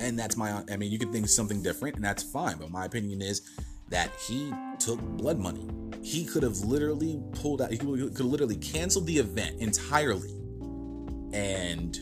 And 0.00 0.18
that's 0.18 0.36
my, 0.36 0.64
I 0.72 0.76
mean, 0.76 0.90
you 0.90 0.98
could 0.98 1.12
think 1.12 1.28
something 1.28 1.62
different, 1.62 1.96
and 1.96 2.04
that's 2.04 2.22
fine. 2.22 2.56
But 2.56 2.70
my 2.70 2.86
opinion 2.86 3.20
is 3.20 3.42
that 3.90 4.10
he 4.26 4.52
took 4.78 5.00
blood 5.00 5.38
money. 5.38 5.68
He 6.02 6.24
could 6.24 6.42
have 6.42 6.58
literally 6.60 7.22
pulled 7.32 7.60
out, 7.60 7.70
he 7.70 7.76
could 7.76 8.00
have 8.00 8.20
literally 8.20 8.56
canceled 8.56 9.06
the 9.06 9.18
event 9.18 9.60
entirely. 9.60 10.30
And 11.32 11.96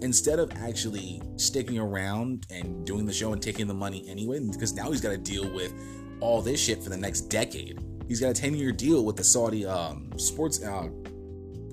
instead 0.00 0.38
of 0.38 0.52
actually 0.56 1.20
sticking 1.36 1.78
around 1.78 2.46
and 2.50 2.86
doing 2.86 3.04
the 3.04 3.12
show 3.12 3.32
and 3.32 3.42
taking 3.42 3.66
the 3.66 3.74
money 3.74 4.04
anyway, 4.08 4.40
because 4.40 4.72
now 4.74 4.90
he's 4.90 5.00
got 5.00 5.10
to 5.10 5.18
deal 5.18 5.52
with 5.52 5.72
all 6.20 6.40
this 6.40 6.60
shit 6.60 6.82
for 6.82 6.90
the 6.90 6.96
next 6.96 7.22
decade. 7.22 7.80
He's 8.06 8.20
got 8.20 8.30
a 8.30 8.34
10 8.34 8.54
year 8.54 8.72
deal 8.72 9.04
with 9.04 9.16
the 9.16 9.24
Saudi 9.24 9.66
um, 9.66 10.10
Sports 10.16 10.62
uh, 10.62 10.88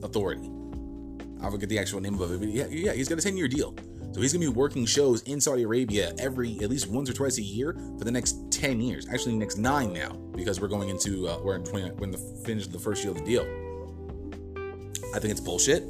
Authority. 0.04 0.50
I 1.42 1.50
forget 1.50 1.70
the 1.70 1.80
actual 1.80 2.00
name 2.00 2.20
of 2.20 2.32
it, 2.32 2.40
but 2.40 2.50
yeah, 2.50 2.66
yeah, 2.68 2.94
he's 2.94 3.08
got 3.08 3.18
a 3.20 3.22
10 3.22 3.38
year 3.38 3.48
deal. 3.48 3.76
So 4.16 4.22
he's 4.22 4.32
gonna 4.32 4.46
be 4.46 4.48
working 4.48 4.86
shows 4.86 5.24
in 5.24 5.42
Saudi 5.42 5.64
Arabia 5.64 6.14
every 6.18 6.58
at 6.62 6.70
least 6.70 6.88
once 6.88 7.10
or 7.10 7.14
twice 7.14 7.38
a 7.38 7.42
year 7.42 7.74
for 7.98 8.06
the 8.06 8.12
next 8.12 8.50
10 8.50 8.80
years. 8.80 9.06
Actually, 9.10 9.36
next 9.36 9.58
nine 9.58 9.92
now, 9.92 10.14
because 10.34 10.62
we're 10.62 10.70
going 10.70 10.88
into 10.88 11.28
uh, 11.28 11.38
we're 11.44 11.56
in 11.56 11.66
20 11.66 11.90
when 11.96 12.12
the 12.12 12.18
finish 12.46 12.66
the 12.68 12.80
first 12.80 13.04
year 13.04 13.12
of 13.12 13.18
the 13.18 13.26
deal. 13.26 13.44
I 15.14 15.20
think 15.20 15.32
it's 15.32 15.42
bullshit. 15.42 15.84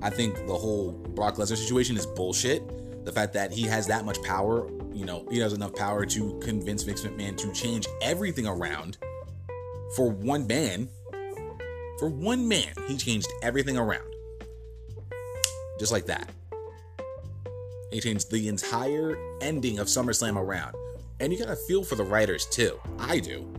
I 0.00 0.08
think 0.08 0.46
the 0.46 0.54
whole 0.54 0.92
Brock 0.92 1.34
Lesnar 1.34 1.58
situation 1.58 1.94
is 1.98 2.06
bullshit. 2.06 3.04
The 3.04 3.12
fact 3.12 3.34
that 3.34 3.52
he 3.52 3.64
has 3.64 3.86
that 3.88 4.06
much 4.06 4.16
power, 4.22 4.70
you 4.94 5.04
know, 5.04 5.26
he 5.30 5.36
has 5.40 5.52
enough 5.52 5.74
power 5.74 6.06
to 6.06 6.40
convince 6.42 6.84
Vince 6.84 7.02
McMahon 7.02 7.36
to 7.36 7.52
change 7.52 7.86
everything 8.00 8.46
around 8.46 8.96
for 9.94 10.08
one 10.08 10.46
man. 10.46 10.88
For 11.98 12.08
one 12.08 12.48
man, 12.48 12.72
he 12.88 12.96
changed 12.96 13.28
everything 13.42 13.76
around. 13.76 14.10
Just 15.78 15.92
like 15.92 16.06
that. 16.06 16.30
He 17.96 18.00
changed 18.02 18.30
the 18.30 18.48
entire 18.48 19.16
ending 19.40 19.78
of 19.78 19.86
SummerSlam 19.86 20.36
around. 20.36 20.74
And 21.18 21.32
you 21.32 21.38
gotta 21.38 21.56
feel 21.56 21.82
for 21.82 21.94
the 21.94 22.04
writers 22.04 22.44
too. 22.44 22.78
I 22.98 23.20
do 23.20 23.50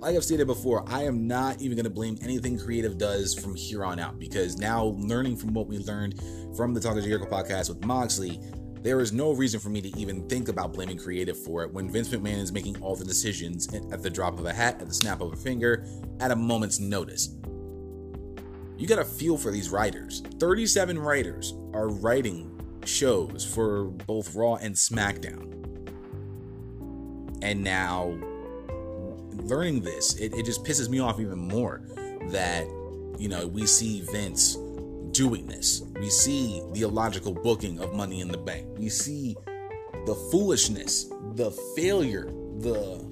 like 0.00 0.16
I've 0.16 0.24
stated 0.24 0.46
before, 0.46 0.84
I 0.86 1.04
am 1.04 1.26
not 1.26 1.60
even 1.60 1.76
going 1.76 1.84
to 1.84 1.90
blame 1.90 2.18
anything 2.22 2.58
creative 2.58 2.96
does 2.96 3.34
from 3.34 3.54
here 3.54 3.84
on 3.84 3.98
out 3.98 4.18
because 4.18 4.56
now 4.56 4.94
learning 4.96 5.36
from 5.36 5.52
what 5.52 5.66
we 5.66 5.78
learned 5.78 6.18
from 6.56 6.72
the 6.72 6.80
Talk 6.80 6.96
is 6.96 7.04
Jericho 7.04 7.26
podcast 7.26 7.68
with 7.68 7.84
Moxley, 7.84 8.40
there 8.80 9.00
is 9.00 9.12
no 9.12 9.32
reason 9.32 9.60
for 9.60 9.68
me 9.68 9.82
to 9.82 9.94
even 9.98 10.26
think 10.26 10.48
about 10.48 10.72
blaming 10.72 10.96
creative 10.96 11.38
for 11.38 11.64
it 11.64 11.72
when 11.72 11.90
Vince 11.90 12.08
McMahon 12.08 12.38
is 12.38 12.50
making 12.50 12.80
all 12.80 12.96
the 12.96 13.04
decisions 13.04 13.68
at 13.74 14.02
the 14.02 14.08
drop 14.08 14.38
of 14.38 14.46
a 14.46 14.54
hat, 14.54 14.80
at 14.80 14.88
the 14.88 14.94
snap 14.94 15.20
of 15.20 15.34
a 15.34 15.36
finger, 15.36 15.86
at 16.18 16.30
a 16.30 16.36
moment's 16.36 16.80
notice. 16.80 17.36
You 18.78 18.86
got 18.86 18.96
to 18.96 19.04
feel 19.04 19.36
for 19.36 19.50
these 19.50 19.68
writers. 19.68 20.22
37 20.38 20.98
writers 20.98 21.52
are 21.74 21.90
writing 21.90 22.59
shows 22.84 23.44
for 23.44 23.84
both 23.84 24.34
Raw 24.34 24.56
and 24.56 24.74
SmackDown. 24.74 25.46
And 27.42 27.64
now 27.64 28.18
learning 29.30 29.80
this, 29.80 30.14
it, 30.16 30.34
it 30.34 30.44
just 30.44 30.64
pisses 30.64 30.88
me 30.88 30.98
off 30.98 31.20
even 31.20 31.38
more 31.38 31.82
that, 32.30 32.66
you 33.18 33.28
know, 33.28 33.46
we 33.46 33.66
see 33.66 34.02
Vince 34.12 34.56
doing 35.12 35.46
this. 35.46 35.82
We 36.00 36.10
see 36.10 36.62
the 36.72 36.82
illogical 36.82 37.34
booking 37.34 37.80
of 37.80 37.94
Money 37.94 38.20
in 38.20 38.28
the 38.28 38.38
Bank. 38.38 38.66
We 38.78 38.88
see 38.88 39.36
the 40.06 40.14
foolishness, 40.30 41.04
the 41.34 41.50
failure, 41.76 42.26
the 42.60 43.08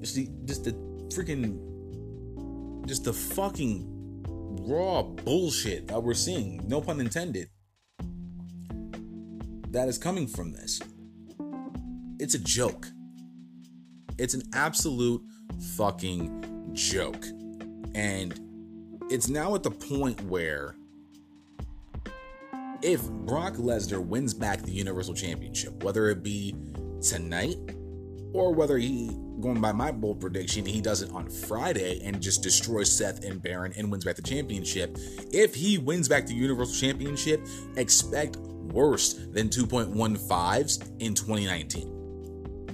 just 0.00 0.14
the 0.14 0.28
just 0.44 0.64
the 0.64 0.72
freaking 1.14 1.58
just 2.86 3.04
the 3.04 3.12
fucking 3.12 3.95
raw 4.60 5.02
bullshit 5.02 5.88
that 5.88 6.02
we're 6.02 6.14
seeing, 6.14 6.66
no 6.68 6.80
pun 6.80 7.00
intended, 7.00 7.48
that 9.70 9.88
is 9.88 9.98
coming 9.98 10.26
from 10.26 10.52
this 10.52 10.80
it's 12.18 12.34
a 12.34 12.38
joke. 12.38 12.88
It's 14.18 14.34
an 14.34 14.42
absolute 14.54 15.22
fucking 15.76 16.70
joke. 16.72 17.24
And 17.94 18.38
it's 19.10 19.28
now 19.28 19.54
at 19.54 19.62
the 19.62 19.70
point 19.70 20.20
where 20.22 20.74
if 22.82 23.08
Brock 23.08 23.54
Lesnar 23.54 24.04
wins 24.04 24.34
back 24.34 24.62
the 24.62 24.72
Universal 24.72 25.14
Championship, 25.14 25.82
whether 25.82 26.08
it 26.08 26.22
be 26.22 26.54
tonight 27.02 27.56
or 28.32 28.54
whether 28.54 28.78
he, 28.78 29.10
going 29.40 29.60
by 29.60 29.72
my 29.72 29.90
bold 29.90 30.20
prediction, 30.20 30.64
he 30.64 30.80
does 30.80 31.02
it 31.02 31.10
on 31.10 31.28
Friday 31.28 32.00
and 32.04 32.20
just 32.20 32.42
destroys 32.42 32.90
Seth 32.90 33.24
and 33.24 33.42
Baron 33.42 33.72
and 33.76 33.90
wins 33.90 34.04
back 34.04 34.16
the 34.16 34.22
championship. 34.22 34.96
If 35.32 35.54
he 35.54 35.78
wins 35.78 36.08
back 36.08 36.26
the 36.26 36.34
Universal 36.34 36.74
Championship, 36.74 37.46
expect 37.76 38.36
worse 38.36 39.14
than 39.14 39.48
2.15s 39.48 41.00
in 41.00 41.14
2019 41.14 41.96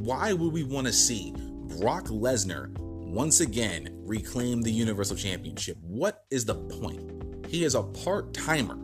why 0.02 0.32
would 0.32 0.52
we 0.52 0.64
want 0.64 0.84
to 0.84 0.92
see 0.92 1.32
Brock 1.78 2.06
Lesnar 2.06 2.76
once 2.78 3.38
again 3.38 3.88
reclaim 4.04 4.60
the 4.60 4.72
Universal 4.72 5.16
Championship? 5.16 5.78
What 5.80 6.24
is 6.28 6.44
the 6.44 6.56
point? 6.56 7.46
He 7.46 7.62
is 7.62 7.76
a 7.76 7.84
part 7.84 8.34
timer. 8.34 8.76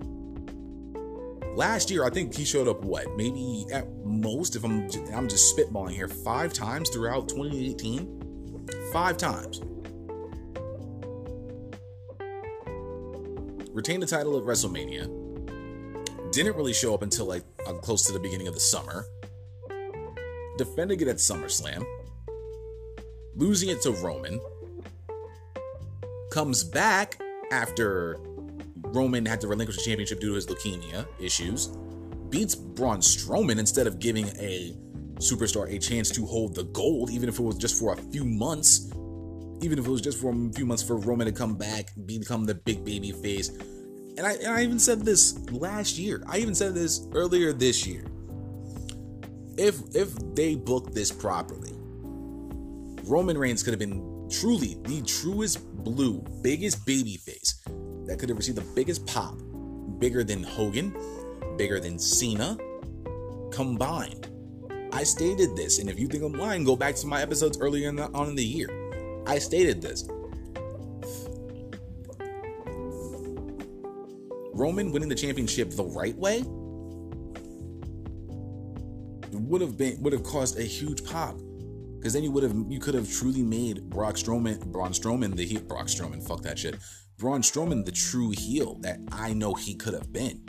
Last 1.58 1.90
year, 1.90 2.04
I 2.04 2.10
think 2.10 2.36
he 2.36 2.44
showed 2.44 2.68
up 2.68 2.84
what 2.84 3.16
maybe 3.16 3.66
at 3.72 3.92
most, 4.04 4.54
if 4.54 4.64
I'm 4.64 4.88
I'm 5.12 5.26
just 5.26 5.56
spitballing 5.56 5.90
here, 5.90 6.06
five 6.06 6.52
times 6.52 6.88
throughout 6.88 7.28
2018. 7.28 8.68
Five 8.92 9.16
times. 9.16 9.60
Retained 13.72 14.04
the 14.04 14.06
title 14.06 14.38
at 14.38 14.44
WrestleMania. 14.44 15.10
Didn't 16.30 16.54
really 16.54 16.72
show 16.72 16.94
up 16.94 17.02
until 17.02 17.26
like 17.26 17.42
uh, 17.66 17.72
close 17.72 18.04
to 18.04 18.12
the 18.12 18.20
beginning 18.20 18.46
of 18.46 18.54
the 18.54 18.60
summer 18.60 19.04
defending 20.58 21.00
it 21.00 21.08
at 21.08 21.16
SummerSlam, 21.16 21.84
losing 23.34 23.68
it 23.68 23.82
to 23.82 23.90
Roman, 23.90 24.40
comes 26.30 26.62
back 26.62 27.20
after 27.50 28.20
Roman 28.94 29.24
had 29.26 29.40
to 29.40 29.48
relinquish 29.48 29.76
the 29.76 29.82
championship 29.82 30.20
due 30.20 30.28
to 30.28 30.34
his 30.34 30.46
leukemia 30.46 31.06
issues, 31.20 31.68
beats 32.30 32.54
Braun 32.54 32.98
Strowman 32.98 33.58
instead 33.58 33.86
of 33.86 33.98
giving 33.98 34.28
a 34.38 34.76
superstar 35.16 35.72
a 35.74 35.78
chance 35.78 36.10
to 36.10 36.24
hold 36.26 36.54
the 36.54 36.64
gold, 36.64 37.10
even 37.10 37.28
if 37.28 37.38
it 37.38 37.42
was 37.42 37.56
just 37.56 37.78
for 37.78 37.92
a 37.92 37.96
few 37.96 38.24
months, 38.24 38.90
even 39.62 39.78
if 39.78 39.86
it 39.86 39.90
was 39.90 40.00
just 40.00 40.20
for 40.20 40.30
a 40.30 40.52
few 40.52 40.66
months 40.66 40.82
for 40.82 40.96
Roman 40.96 41.26
to 41.26 41.32
come 41.32 41.56
back, 41.56 41.90
become 42.06 42.44
the 42.44 42.54
big 42.54 42.84
baby 42.84 43.12
face. 43.12 43.48
And 44.16 44.20
I, 44.26 44.32
and 44.32 44.48
I 44.48 44.62
even 44.62 44.78
said 44.78 45.04
this 45.04 45.38
last 45.50 45.98
year. 45.98 46.22
I 46.26 46.38
even 46.38 46.54
said 46.54 46.74
this 46.74 47.06
earlier 47.12 47.52
this 47.52 47.86
year 47.86 48.04
if 49.58 49.80
if 49.94 50.14
they 50.34 50.54
booked 50.54 50.94
this 50.94 51.10
properly, 51.10 51.72
Roman 53.04 53.36
Reigns 53.36 53.62
could 53.62 53.72
have 53.72 53.80
been 53.80 54.28
truly 54.30 54.76
the 54.84 55.02
truest 55.02 55.66
blue, 55.84 56.24
biggest 56.42 56.86
baby 56.86 57.16
face 57.16 57.60
that 58.08 58.18
could 58.18 58.28
have 58.28 58.38
received 58.38 58.58
the 58.58 58.74
biggest 58.74 59.06
pop, 59.06 59.38
bigger 59.98 60.24
than 60.24 60.42
Hogan, 60.42 60.96
bigger 61.56 61.78
than 61.78 61.98
Cena, 61.98 62.58
combined. 63.52 64.28
I 64.92 65.04
stated 65.04 65.54
this, 65.54 65.78
and 65.78 65.88
if 65.88 65.98
you 65.98 66.08
think 66.08 66.24
I'm 66.24 66.32
lying, 66.32 66.64
go 66.64 66.74
back 66.74 66.94
to 66.96 67.06
my 67.06 67.22
episodes 67.22 67.58
earlier 67.60 67.88
in 67.88 67.96
the, 67.96 68.08
on 68.10 68.30
in 68.30 68.34
the 68.34 68.44
year. 68.44 68.68
I 69.26 69.38
stated 69.38 69.82
this. 69.82 70.08
Roman 74.54 74.90
winning 74.90 75.08
the 75.08 75.14
championship 75.14 75.70
the 75.70 75.84
right 75.84 76.16
way 76.16 76.42
would 79.32 79.60
have 79.60 79.76
been 79.76 80.02
would 80.02 80.12
have 80.12 80.22
caused 80.22 80.58
a 80.58 80.62
huge 80.62 81.04
pop 81.04 81.36
because 81.98 82.12
then 82.12 82.22
you 82.22 82.30
would 82.30 82.42
have 82.42 82.54
you 82.68 82.78
could 82.78 82.94
have 82.94 83.10
truly 83.10 83.42
made 83.42 83.88
Brock 83.88 84.14
Strowman, 84.14 84.64
Braun 84.66 84.92
Strowman, 84.92 85.36
the 85.36 85.44
heel, 85.44 85.60
Brock 85.60 85.86
Strowman, 85.86 86.26
fuck 86.26 86.42
that 86.42 86.58
shit, 86.58 86.76
Braun 87.18 87.42
Strowman, 87.42 87.84
the 87.84 87.90
true 87.90 88.30
heel 88.30 88.76
that 88.82 89.00
I 89.10 89.32
know 89.32 89.52
he 89.52 89.74
could 89.74 89.92
have 89.92 90.12
been. 90.12 90.40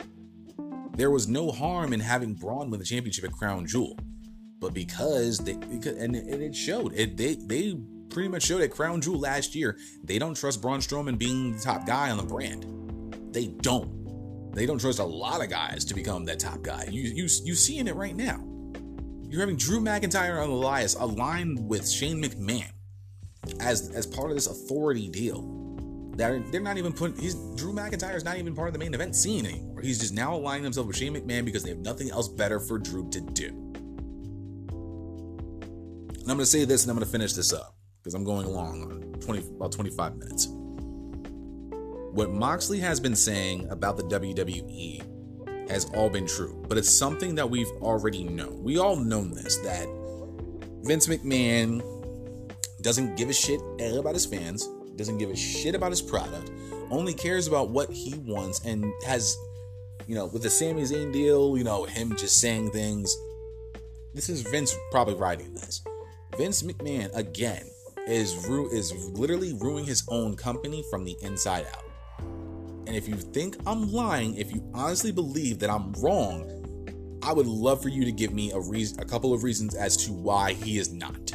There 0.94 1.10
was 1.10 1.26
no 1.26 1.50
harm 1.50 1.92
in 1.92 1.98
having 1.98 2.34
Braun 2.34 2.70
win 2.70 2.78
the 2.78 2.86
championship 2.86 3.24
at 3.24 3.32
Crown 3.32 3.66
Jewel, 3.66 3.98
but 4.60 4.72
because 4.72 5.38
they 5.38 5.54
because, 5.54 5.96
and 5.96 6.14
it, 6.14 6.40
it 6.40 6.54
showed 6.54 6.94
it 6.94 7.16
they 7.16 7.34
they 7.34 7.76
pretty 8.08 8.28
much 8.28 8.44
showed 8.44 8.60
at 8.60 8.70
Crown 8.70 9.00
Jewel 9.00 9.18
last 9.18 9.54
year 9.54 9.78
they 10.04 10.18
don't 10.18 10.36
trust 10.36 10.62
Braun 10.62 10.78
Strowman 10.78 11.18
being 11.18 11.56
the 11.56 11.60
top 11.60 11.86
guy 11.86 12.10
on 12.10 12.18
the 12.18 12.22
brand. 12.22 12.66
They 13.32 13.48
don't. 13.48 14.52
They 14.54 14.64
don't 14.64 14.80
trust 14.80 15.00
a 15.00 15.04
lot 15.04 15.42
of 15.42 15.50
guys 15.50 15.84
to 15.86 15.94
become 15.94 16.24
that 16.26 16.38
top 16.38 16.62
guy. 16.62 16.86
You 16.88 17.02
you 17.02 17.24
you 17.24 17.54
seeing 17.54 17.88
it 17.88 17.96
right 17.96 18.14
now. 18.14 18.44
You're 19.28 19.40
having 19.40 19.56
Drew 19.56 19.80
McIntyre 19.80 20.42
and 20.42 20.52
Elias 20.52 20.94
aligned 20.94 21.68
with 21.68 21.88
Shane 21.88 22.22
McMahon 22.22 22.70
as 23.58 23.90
as 23.90 24.06
part 24.06 24.30
of 24.30 24.36
this 24.36 24.46
authority 24.46 25.08
deal. 25.08 25.60
They're, 26.20 26.40
they're 26.50 26.60
not 26.60 26.76
even 26.76 26.92
putting 26.92 27.16
he's 27.16 27.34
Drew 27.56 27.72
McIntyre 27.72 28.14
is 28.14 28.24
not 28.24 28.36
even 28.36 28.54
part 28.54 28.68
of 28.68 28.74
the 28.74 28.78
main 28.78 28.92
event 28.92 29.16
scene 29.16 29.46
anymore. 29.46 29.80
He's 29.80 29.98
just 29.98 30.12
now 30.12 30.34
aligning 30.34 30.64
himself 30.64 30.86
with 30.86 30.96
Shane 30.96 31.14
McMahon 31.14 31.46
because 31.46 31.62
they 31.62 31.70
have 31.70 31.78
nothing 31.78 32.10
else 32.10 32.28
better 32.28 32.60
for 32.60 32.78
Drew 32.78 33.08
to 33.08 33.22
do. 33.22 33.46
And 36.18 36.28
I'm 36.28 36.36
gonna 36.36 36.44
say 36.44 36.66
this 36.66 36.82
and 36.82 36.90
I'm 36.90 36.96
gonna 36.98 37.10
finish 37.10 37.32
this 37.32 37.54
up 37.54 37.74
because 38.02 38.12
I'm 38.12 38.24
going 38.24 38.44
along 38.46 38.82
on 38.82 39.20
20 39.20 39.56
about 39.56 39.72
25 39.72 40.16
minutes. 40.18 40.48
what 42.12 42.30
Moxley 42.30 42.80
has 42.80 43.00
been 43.00 43.16
saying 43.16 43.66
about 43.70 43.96
the 43.96 44.02
WWE 44.02 45.70
has 45.70 45.86
all 45.94 46.10
been 46.10 46.26
true, 46.26 46.62
but 46.68 46.76
it's 46.76 46.90
something 46.90 47.34
that 47.36 47.48
we've 47.48 47.70
already 47.80 48.24
known. 48.24 48.62
We 48.62 48.76
all 48.76 48.96
known 48.96 49.30
this 49.32 49.56
that 49.58 49.88
Vince 50.82 51.06
McMahon 51.06 51.82
doesn't 52.82 53.16
give 53.16 53.30
a 53.30 53.32
shit 53.32 53.62
about 53.80 54.12
his 54.12 54.26
fans, 54.26 54.68
doesn't 55.00 55.16
give 55.16 55.30
a 55.30 55.36
shit 55.36 55.74
about 55.74 55.90
his 55.90 56.02
product, 56.02 56.50
only 56.90 57.14
cares 57.14 57.46
about 57.46 57.70
what 57.70 57.90
he 57.90 58.14
wants, 58.18 58.60
and 58.66 58.84
has, 59.06 59.34
you 60.06 60.14
know, 60.14 60.26
with 60.26 60.42
the 60.42 60.50
Sami 60.50 60.82
Zayn 60.82 61.10
deal, 61.10 61.56
you 61.56 61.64
know, 61.64 61.84
him 61.84 62.14
just 62.16 62.38
saying 62.38 62.70
things. 62.70 63.16
This 64.12 64.28
is 64.28 64.42
Vince 64.42 64.76
probably 64.90 65.14
writing 65.14 65.54
this. 65.54 65.82
Vince 66.36 66.62
McMahon 66.62 67.14
again 67.16 67.64
is 68.06 68.46
ru- 68.46 68.70
is 68.70 68.92
literally 69.10 69.54
ruining 69.54 69.86
his 69.86 70.04
own 70.08 70.36
company 70.36 70.84
from 70.90 71.04
the 71.04 71.16
inside 71.22 71.66
out. 71.74 71.84
And 72.86 72.94
if 72.94 73.08
you 73.08 73.14
think 73.14 73.56
I'm 73.66 73.90
lying, 73.90 74.36
if 74.36 74.52
you 74.52 74.68
honestly 74.74 75.12
believe 75.12 75.60
that 75.60 75.70
I'm 75.70 75.92
wrong, 75.94 77.18
I 77.22 77.32
would 77.32 77.46
love 77.46 77.82
for 77.82 77.88
you 77.88 78.04
to 78.04 78.12
give 78.12 78.34
me 78.34 78.52
a 78.52 78.60
reason, 78.60 79.00
a 79.00 79.04
couple 79.06 79.32
of 79.32 79.44
reasons 79.44 79.74
as 79.74 79.96
to 80.04 80.12
why 80.12 80.52
he 80.52 80.76
is 80.76 80.92
not. 80.92 81.32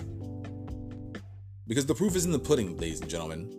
Because 1.67 1.86
the 1.86 1.95
proof 1.95 2.15
is 2.15 2.25
in 2.25 2.32
the 2.32 2.39
pudding, 2.39 2.78
ladies 2.78 3.01
and 3.01 3.10
gentlemen. 3.10 3.49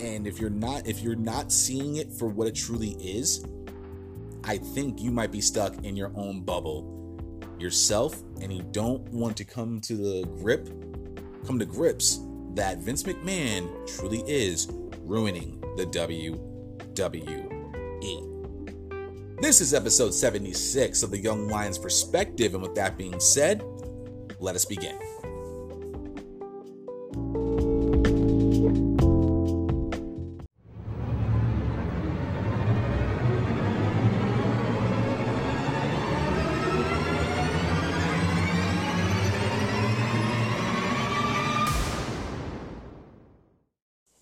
And 0.00 0.26
if 0.26 0.40
you're 0.40 0.48
not 0.48 0.86
if 0.86 1.02
you're 1.02 1.14
not 1.14 1.52
seeing 1.52 1.96
it 1.96 2.10
for 2.12 2.28
what 2.28 2.48
it 2.48 2.54
truly 2.54 2.92
is, 2.92 3.44
I 4.44 4.56
think 4.56 5.00
you 5.00 5.10
might 5.10 5.30
be 5.30 5.42
stuck 5.42 5.84
in 5.84 5.96
your 5.96 6.10
own 6.14 6.40
bubble 6.42 6.96
yourself 7.58 8.22
and 8.40 8.50
you 8.50 8.62
don't 8.70 9.02
want 9.12 9.36
to 9.36 9.44
come 9.44 9.80
to 9.82 9.94
the 9.94 10.26
grip 10.38 10.68
come 11.46 11.58
to 11.58 11.66
grips 11.66 12.20
that 12.54 12.78
Vince 12.78 13.02
McMahon 13.02 13.68
truly 13.96 14.22
is 14.26 14.68
ruining 15.02 15.60
the 15.76 15.84
WWE. 15.84 16.50
This 19.40 19.62
is 19.62 19.72
episode 19.72 20.12
76 20.12 21.02
of 21.02 21.10
the 21.10 21.18
Young 21.18 21.48
Lions 21.48 21.78
Perspective, 21.78 22.52
and 22.52 22.62
with 22.62 22.74
that 22.74 22.98
being 22.98 23.18
said, 23.18 23.62
let 24.40 24.56
us 24.56 24.64
begin. 24.64 24.98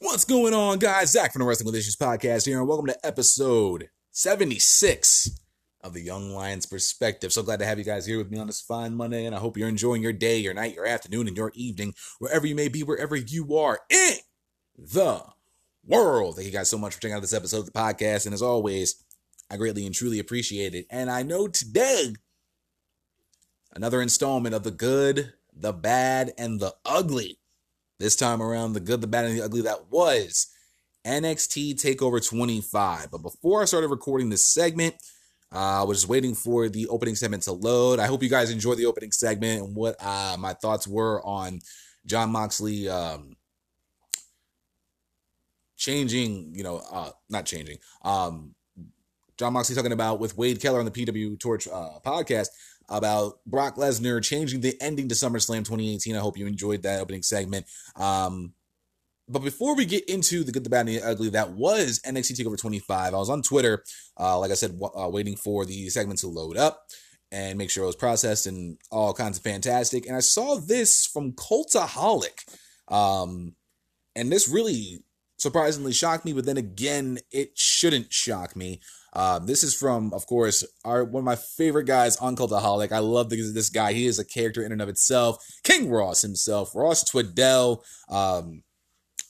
What's 0.01 0.25
going 0.25 0.53
on, 0.53 0.79
guys? 0.79 1.13
Zach 1.13 1.33
from 1.33 1.41
the 1.41 1.47
Wrestling 1.47 1.67
with 1.67 1.77
Issues 1.77 1.95
podcast 1.95 2.47
here, 2.47 2.59
and 2.59 2.67
welcome 2.67 2.87
to 2.87 3.07
episode 3.07 3.89
76 4.11 5.31
of 5.83 5.93
the 5.95 6.01
Young 6.01 6.31
Lions 6.31 6.67
Perspective. 6.67 7.33
So 7.33 7.43
glad 7.43 7.61
to 7.61 7.67
have 7.67 7.79
you 7.79 7.85
guys 7.85 8.07
here 8.07 8.19
with 8.19 8.31
me 8.31 8.39
on 8.39 8.47
this 8.47 8.61
fine 8.61 8.95
Monday, 8.95 9.25
and 9.25 9.35
I 9.35 9.39
hope 9.39 9.57
you're 9.57 9.69
enjoying 9.69 10.03
your 10.03 10.13
day, 10.13 10.39
your 10.39 10.55
night, 10.55 10.75
your 10.75 10.87
afternoon, 10.87 11.29
and 11.29 11.37
your 11.37 11.53
evening, 11.55 11.95
wherever 12.19 12.47
you 12.47 12.55
may 12.55 12.69
be, 12.69 12.83
wherever 12.83 13.17
you 13.17 13.57
are 13.57 13.81
in 13.91 14.17
the 14.77 15.23
world. 15.87 16.37
Thank 16.37 16.47
you 16.47 16.53
guys 16.53 16.69
so 16.69 16.79
much 16.79 16.95
for 16.95 17.01
checking 17.01 17.17
out 17.17 17.21
this 17.21 17.33
episode 17.33 17.61
of 17.61 17.67
the 17.67 17.73
podcast, 17.73 18.27
and 18.27 18.35
as 18.35 18.43
always, 18.43 19.03
I 19.51 19.57
greatly 19.57 19.87
and 19.87 19.95
truly 19.95 20.19
appreciate 20.19 20.75
it. 20.75 20.87
And 20.91 21.11
I 21.11 21.23
know 21.23 21.49
today, 21.49 22.15
another 23.75 24.03
installment 24.03 24.55
of 24.55 24.65
the 24.65 24.71
good, 24.71 25.33
the 25.55 25.73
bad, 25.73 26.33
and 26.37 26.61
the 26.61 26.75
ugly. 26.85 27.39
This 27.99 28.15
time 28.15 28.43
around, 28.43 28.75
the 28.75 28.81
good, 28.81 29.01
the 29.01 29.07
bad, 29.07 29.25
and 29.25 29.39
the 29.39 29.45
ugly 29.45 29.63
that 29.63 29.91
was 29.91 30.49
NXT 31.05 31.75
TakeOver 31.75 32.27
25. 32.27 33.11
But 33.11 33.23
before 33.23 33.63
I 33.63 33.65
started 33.65 33.89
recording 33.89 34.29
this 34.29 34.47
segment, 34.47 34.97
uh, 35.53 35.81
I 35.81 35.83
was 35.85 35.99
just 35.99 36.09
waiting 36.09 36.35
for 36.35 36.69
the 36.69 36.87
opening 36.89 37.15
segment 37.15 37.43
to 37.45 37.53
load. 37.53 38.01
I 38.01 38.07
hope 38.07 38.23
you 38.23 38.29
guys 38.29 38.51
enjoyed 38.51 38.79
the 38.79 38.87
opening 38.87 39.13
segment 39.13 39.65
and 39.65 39.77
what 39.77 39.97
uh, 40.01 40.37
my 40.39 40.53
thoughts 40.53 40.87
were 40.87 41.25
on 41.25 41.61
Jon 42.05 42.31
Moxley 42.31 42.89
um, 42.89 43.37
changing, 45.77 46.53
you 46.55 46.63
know, 46.63 46.83
uh, 46.93 47.11
not 47.31 47.47
changing. 47.47 47.79
Um, 48.03 48.55
Jon 49.39 49.53
Moxley 49.53 49.75
talking 49.75 49.93
about 49.93 50.21
with 50.21 50.37
Wade 50.37 50.61
Keller 50.61 50.81
on 50.81 50.85
the 50.85 50.91
PW 50.91 51.39
Torch 51.39 51.67
uh, 51.69 51.99
podcast 52.05 52.49
about 52.91 53.39
Brock 53.47 53.77
Lesnar 53.77 54.23
changing 54.23 54.61
the 54.61 54.77
ending 54.81 55.09
to 55.09 55.15
SummerSlam 55.15 55.59
2018. 55.59 56.17
I 56.17 56.19
hope 56.19 56.37
you 56.37 56.47
enjoyed 56.47 56.83
that 56.83 57.01
opening 57.01 57.23
segment. 57.23 57.67
Um, 57.97 58.53
but 59.29 59.41
before 59.41 59.75
we 59.75 59.85
get 59.85 60.09
into 60.09 60.43
the 60.43 60.53
good, 60.53 60.65
the 60.65 60.71
bad, 60.71 60.89
and 60.89 60.97
the 60.97 61.03
ugly, 61.03 61.31
that 61.31 61.53
was 61.53 62.01
NXT 62.07 62.41
Takeover 62.41 62.59
25. 62.59 63.15
I 63.15 63.17
was 63.17 63.31
on 63.31 63.43
Twitter, 63.43 63.85
uh, 64.19 64.39
like 64.39 64.51
I 64.51 64.55
said, 64.55 64.79
w- 64.79 64.93
uh, 64.97 65.09
waiting 65.09 65.37
for 65.37 65.65
the 65.65 65.89
segment 65.91 66.21
to 66.21 66.29
load 66.29 66.57
up 66.57 66.87
and 67.31 67.59
make 67.59 67.71
sure 67.71 67.85
it 67.85 67.89
was 67.89 67.97
processed 67.97 68.47
and 68.47 68.79
all 68.91 69.13
kinds 69.13 69.37
of 69.37 69.45
fantastic. 69.45 70.07
And 70.07 70.17
I 70.17 70.21
saw 70.21 70.57
this 70.57 71.07
from 71.07 71.33
Cultaholic, 71.33 72.39
um, 72.89 73.55
and 74.17 74.33
this 74.33 74.49
really 74.49 75.01
surprisingly 75.37 75.93
shocked 75.93 76.25
me. 76.25 76.33
But 76.33 76.47
then 76.47 76.57
again, 76.57 77.19
it 77.31 77.51
shouldn't 77.57 78.13
shock 78.13 78.57
me. 78.57 78.81
Uh, 79.13 79.39
this 79.39 79.63
is 79.63 79.75
from, 79.75 80.13
of 80.13 80.27
course, 80.27 80.65
our 80.85 81.05
one 81.05 81.23
of 81.23 81.25
my 81.25 81.37
favorite 81.37 81.85
guys 81.85 82.17
on 82.17 82.37
Cultaholic. 82.37 82.93
I 82.93 82.99
love 82.99 83.31
this, 83.31 83.53
this 83.53 83.71
guy. 83.71 83.93
He 83.93 84.07
is 84.07 84.19
a 84.19 84.25
character 84.25 84.63
in 84.63 84.73
and 84.73 84.83
of 84.83 84.89
itself. 84.89 85.45
King 85.65 85.91
Ross 85.91 86.23
himself, 86.23 86.75
Ross 86.75 87.05
Tweddell. 87.05 87.83
Um, 88.09 88.63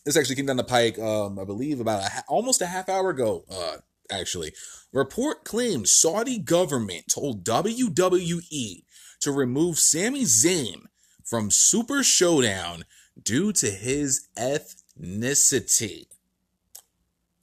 this 0.09 0.17
actually 0.17 0.37
came 0.37 0.47
down 0.47 0.57
the 0.57 0.65
pike, 0.65 0.99
um, 0.99 1.39
I 1.39 1.45
believe, 1.45 1.81
about 1.81 2.03
a, 2.03 2.25
almost 2.29 2.63
a 2.63 2.67
half 2.67 2.89
hour 2.89 3.11
ago. 3.11 3.45
Uh, 3.51 3.77
actually, 4.11 4.55
report 4.91 5.45
claims 5.45 5.93
Saudi 5.93 6.39
government 6.39 7.13
told 7.13 7.45
WWE 7.45 8.85
to 9.21 9.31
remove 9.31 9.79
Sami 9.79 10.23
Zayn 10.23 10.87
from 11.23 11.51
Super 11.51 12.03
Showdown 12.03 12.85
due 13.23 13.53
to 13.53 13.71
his 13.71 14.29
ethnicity. 14.39 16.07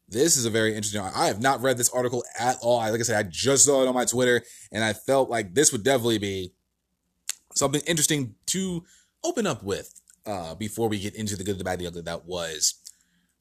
This 0.10 0.36
is 0.36 0.46
a 0.46 0.50
very 0.50 0.76
interesting. 0.76 1.02
I 1.02 1.28
have 1.28 1.44
not 1.44 1.62
read 1.62 1.78
this 1.78 1.90
article 1.90 2.24
at 2.40 2.58
all. 2.64 2.80
Like 2.80 3.00
I 3.00 3.04
said, 3.04 3.24
I 3.24 3.30
just 3.30 3.66
saw 3.66 3.84
it 3.84 3.88
on 3.88 3.94
my 3.94 4.06
Twitter, 4.06 4.42
and 4.72 4.84
I 4.84 4.94
felt 4.94 5.30
like 5.30 5.54
this 5.54 5.72
would 5.72 5.84
definitely 5.84 6.18
be 6.18 6.52
something 7.54 7.82
interesting 7.86 8.34
to 8.48 8.84
open 9.24 9.46
up 9.46 9.62
with 9.62 10.02
uh, 10.26 10.56
before 10.56 10.90
we 10.90 11.00
get 11.00 11.16
into 11.16 11.36
the 11.36 11.44
good, 11.44 11.58
the 11.58 11.64
bad, 11.64 11.80
the 11.80 11.88
ugly 11.88 12.02
that 12.02 12.26
was 12.26 12.76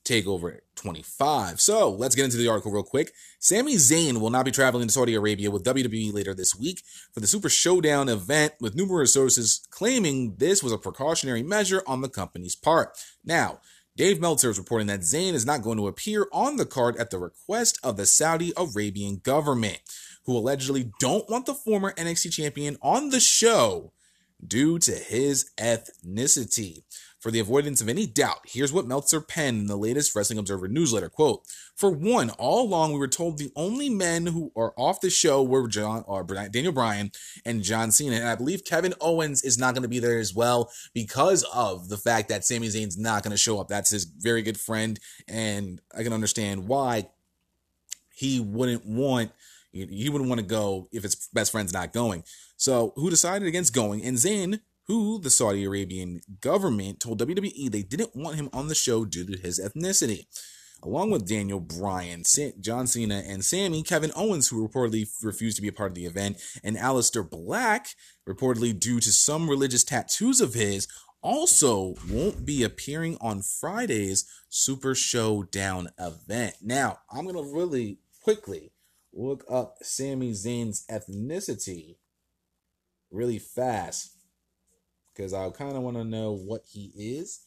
Takeover 0.05 0.59
25. 0.77 1.61
So 1.61 1.90
let's 1.90 2.14
get 2.14 2.27
into 2.27 2.37
the 2.37 2.49
article 2.49 2.73
real 2.73 2.83
quick. 2.83 3.12
Sami 3.38 3.77
Zayn 3.77 4.18
will 4.18 4.31
not 4.31 4.44
be 4.44 4.51
traveling 4.51 4.87
to 4.87 4.92
Saudi 4.92 5.14
Arabia 5.14 5.51
with 5.51 5.64
WWE 5.64 6.12
later 6.12 6.35
this 6.35 6.55
week 6.55 6.83
for 7.12 7.20
the 7.20 7.27
Super 7.27 7.49
Showdown 7.49 8.09
event, 8.09 8.55
with 8.61 8.75
numerous 8.75 9.14
sources 9.14 9.66
claiming 9.70 10.37
this 10.37 10.62
was 10.62 10.73
a 10.73 10.79
precautionary 10.79 11.42
measure 11.42 11.83
on 11.87 12.03
the 12.03 12.09
company's 12.09 12.55
part. 12.55 12.99
Now, 13.25 13.61
Dave 13.97 14.20
Meltzer 14.20 14.51
is 14.51 14.59
reporting 14.59 14.88
that 14.88 15.01
Zayn 15.01 15.35
is 15.35 15.47
not 15.47 15.62
going 15.62 15.79
to 15.79 15.87
appear 15.87 16.27
on 16.33 16.57
the 16.57 16.66
card 16.66 16.97
at 16.97 17.11
the 17.11 17.18
request 17.18 17.79
of 17.83 17.97
the 17.97 18.07
Saudi 18.07 18.53
Arabian 18.57 19.20
government, 19.23 19.81
who 20.25 20.37
allegedly 20.37 20.90
don't 20.99 21.31
want 21.31 21.47
the 21.47 21.55
former 21.55 21.92
NXT 21.92 22.33
champion 22.33 22.77
on 22.83 23.11
the 23.11 23.20
show 23.20 23.92
due 24.46 24.78
to 24.80 24.92
his 24.92 25.50
ethnicity. 25.59 26.83
For 27.24 27.30
the 27.30 27.40
avoidance 27.40 27.80
of 27.80 27.88
any 27.88 28.07
doubt, 28.07 28.40
here's 28.44 28.70
what 28.70 28.87
Meltzer 28.87 29.18
penned 29.18 29.62
in 29.62 29.66
the 29.66 29.78
latest 29.78 30.14
Wrestling 30.14 30.38
Observer 30.38 30.68
newsletter. 30.68 31.09
Quote, 31.09 31.40
For 31.74 31.88
one, 31.88 32.28
all 32.28 32.66
along 32.66 32.92
we 32.92 32.98
were 32.98 33.09
told 33.09 33.38
the 33.38 33.50
only 33.57 33.88
men 33.88 34.26
who 34.26 34.52
are 34.54 34.74
off 34.76 35.00
the 35.00 35.09
show 35.09 35.42
were 35.42 35.66
John 35.66 36.00
uh, 36.07 36.16
or 36.16 36.24
Daniel 36.24 36.74
Bryan 36.74 37.12
and 37.46 37.62
John 37.62 37.92
Cena. 37.92 38.16
And 38.16 38.28
I 38.28 38.35
believe 38.35 38.66
Kevin 38.66 38.92
Owens 39.00 39.42
is 39.42 39.57
not 39.57 39.72
going 39.72 39.85
to 39.85 39.88
be 39.88 40.00
there 40.00 40.18
as 40.18 40.35
well 40.35 40.70
because 40.92 41.44
of 41.44 41.88
the 41.88 41.96
fact 41.96 42.28
that 42.28 42.44
Sami 42.44 42.68
Zayn's 42.68 42.98
not 42.98 43.22
going 43.22 43.30
to 43.30 43.38
show 43.38 43.59
up. 43.59 43.68
That's 43.68 43.90
his 43.90 44.04
very 44.04 44.42
good 44.42 44.61
friend. 44.61 45.00
And 45.26 45.80
I 45.96 46.02
can 46.02 46.12
understand 46.12 46.68
why 46.68 47.09
he 48.14 48.38
wouldn't 48.38 48.85
want 48.85 49.33
he 49.74 50.09
wouldn't 50.09 50.28
want 50.28 50.40
to 50.40 50.46
go 50.46 50.88
if 50.92 51.02
his 51.02 51.28
best 51.33 51.50
friend's 51.50 51.72
not 51.72 51.92
going. 51.92 52.22
So 52.57 52.93
who 52.97 53.11
decided 53.11 53.49
against 53.49 53.75
going? 53.75 54.05
And 54.05 54.17
Zayn 54.17 54.61
who 54.87 55.19
the 55.19 55.31
Saudi 55.31 55.64
Arabian 55.64 56.21
government 56.40 57.01
told 57.01 57.21
WWE 57.21 57.71
they 57.71 57.83
didn't 57.83 58.14
want 58.14 58.37
him 58.37 58.51
on 58.53 58.69
the 58.69 58.75
show 58.75 59.05
due 59.05 59.25
to 59.25 59.38
his 59.38 59.59
ethnicity. 59.59 60.27
Along 60.83 61.11
with 61.11 61.27
Daniel 61.27 61.61
Bryan, 61.61 62.25
John 62.61 62.87
Cena, 62.87 63.23
and 63.27 63.43
Sammy, 63.43 63.83
Kevin 63.83 64.12
Owens, 64.14 64.49
who 64.49 64.67
reportedly 64.69 65.09
refused 65.23 65.57
to 65.57 65.62
be 65.62 65.69
a 65.69 65.73
part 65.73 65.90
of 65.90 65.95
the 65.95 66.05
event, 66.05 66.43
and 66.62 66.77
Aleister 66.77 67.29
Black, 67.29 67.88
reportedly 68.29 68.79
due 68.79 69.01
to 69.01 69.11
some 69.11 69.49
religious 69.49 69.83
tattoos 69.83 70.43
of 70.43 70.53
his, 70.53 70.87
also 71.23 71.95
won't 72.11 72.45
be 72.45 72.62
appearing 72.62 73.17
on 73.23 73.40
Friday's 73.40 74.27
Super 74.51 74.95
Showdown 74.95 75.88
event. 75.99 76.57
Now, 76.61 76.99
I'm 77.11 77.25
going 77.25 77.37
to 77.37 77.51
really 77.51 78.01
quickly 78.23 78.73
look 79.14 79.43
up 79.51 79.77
Sami 79.81 80.33
Zayn's 80.33 80.85
ethnicity 80.90 81.97
really 83.14 83.38
fast 83.38 84.16
because 85.14 85.33
I 85.33 85.48
kind 85.50 85.77
of 85.77 85.83
want 85.83 85.96
to 85.96 86.05
know 86.05 86.33
what 86.33 86.62
he 86.66 86.92
is. 86.96 87.46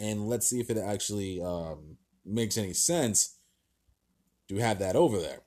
and 0.00 0.28
let's 0.28 0.48
see 0.48 0.58
if 0.60 0.70
it 0.70 0.78
actually 0.78 1.40
um, 1.40 1.96
makes 2.24 2.58
any 2.58 2.72
sense 2.72 3.38
to 4.48 4.56
have 4.56 4.78
that 4.80 4.96
over 4.96 5.20
there. 5.20 5.40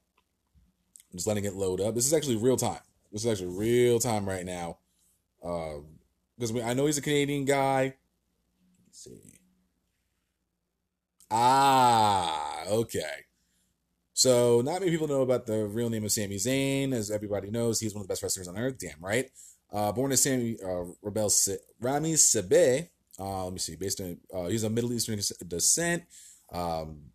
I'm 1.12 1.18
just 1.18 1.28
letting 1.28 1.46
it 1.46 1.54
load 1.56 1.82
up. 1.82 1.96
This 1.96 2.06
is 2.06 2.14
actually 2.14 2.38
real 2.38 2.58
time. 2.58 2.80
This 3.12 3.26
is 3.26 3.32
actually 3.32 3.58
real 3.58 4.00
time 4.00 4.28
right 4.28 4.46
now. 4.46 4.78
Because 5.42 6.56
uh, 6.56 6.64
I 6.64 6.74
know 6.74 6.86
he's 6.86 6.98
a 6.98 7.02
Canadian 7.02 7.46
guy. 7.46 7.96
Let's 8.86 9.04
see. 9.04 9.20
Ah, 11.30 12.64
okay. 12.68 13.27
So 14.18 14.62
not 14.62 14.80
many 14.80 14.90
people 14.90 15.08
know 15.08 15.22
about 15.22 15.46
the 15.46 15.68
real 15.68 15.92
name 15.92 16.04
of 16.04 16.12
Sami 16.12 16.38
Zayn. 16.38 16.92
As 16.92 17.12
everybody 17.12 17.52
knows, 17.52 17.80
he's 17.80 17.94
one 17.94 18.02
of 18.02 18.08
the 18.08 18.12
best 18.12 18.24
wrestlers 18.24 18.48
on 18.48 18.58
earth. 18.58 18.80
Damn 18.80 19.00
right. 19.00 19.30
Uh, 19.72 19.92
born 19.92 20.12
as 20.12 20.24
Sammy 20.24 20.58
uh, 20.60 20.86
Rebel 21.04 21.30
Rami 21.80 22.14
Sebei. 22.14 22.90
Uh, 23.20 23.44
let 23.44 23.54
me 23.54 23.60
see. 23.60 23.76
Based 23.76 24.02
on 24.02 24.18
uh, 24.34 24.48
he's 24.48 24.64
a 24.64 24.72
Middle 24.72 24.92
Eastern 24.92 25.20
descent. 25.48 26.06
Um, 26.52 27.12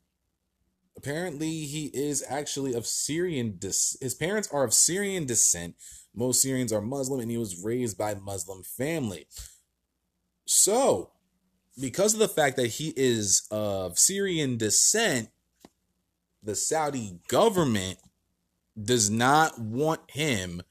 apparently, 0.96 1.50
he 1.64 1.86
is 1.86 2.22
actually 2.28 2.72
of 2.72 2.86
Syrian. 2.86 3.56
Des- 3.58 3.98
his 4.00 4.14
parents 4.14 4.48
are 4.52 4.62
of 4.62 4.72
Syrian 4.72 5.26
descent. 5.26 5.74
Most 6.14 6.40
Syrians 6.40 6.72
are 6.72 6.80
Muslim, 6.80 7.18
and 7.18 7.32
he 7.32 7.36
was 7.36 7.64
raised 7.64 7.98
by 7.98 8.14
Muslim 8.14 8.62
family. 8.62 9.26
So, 10.44 11.10
because 11.80 12.14
of 12.14 12.20
the 12.20 12.28
fact 12.28 12.56
that 12.58 12.68
he 12.68 12.92
is 12.96 13.48
of 13.50 13.98
Syrian 13.98 14.56
descent, 14.56 15.30
the 16.42 16.54
Saudi 16.54 17.18
government 17.28 17.98
does 18.80 19.10
not 19.10 19.58
want 19.58 20.00
him 20.10 20.62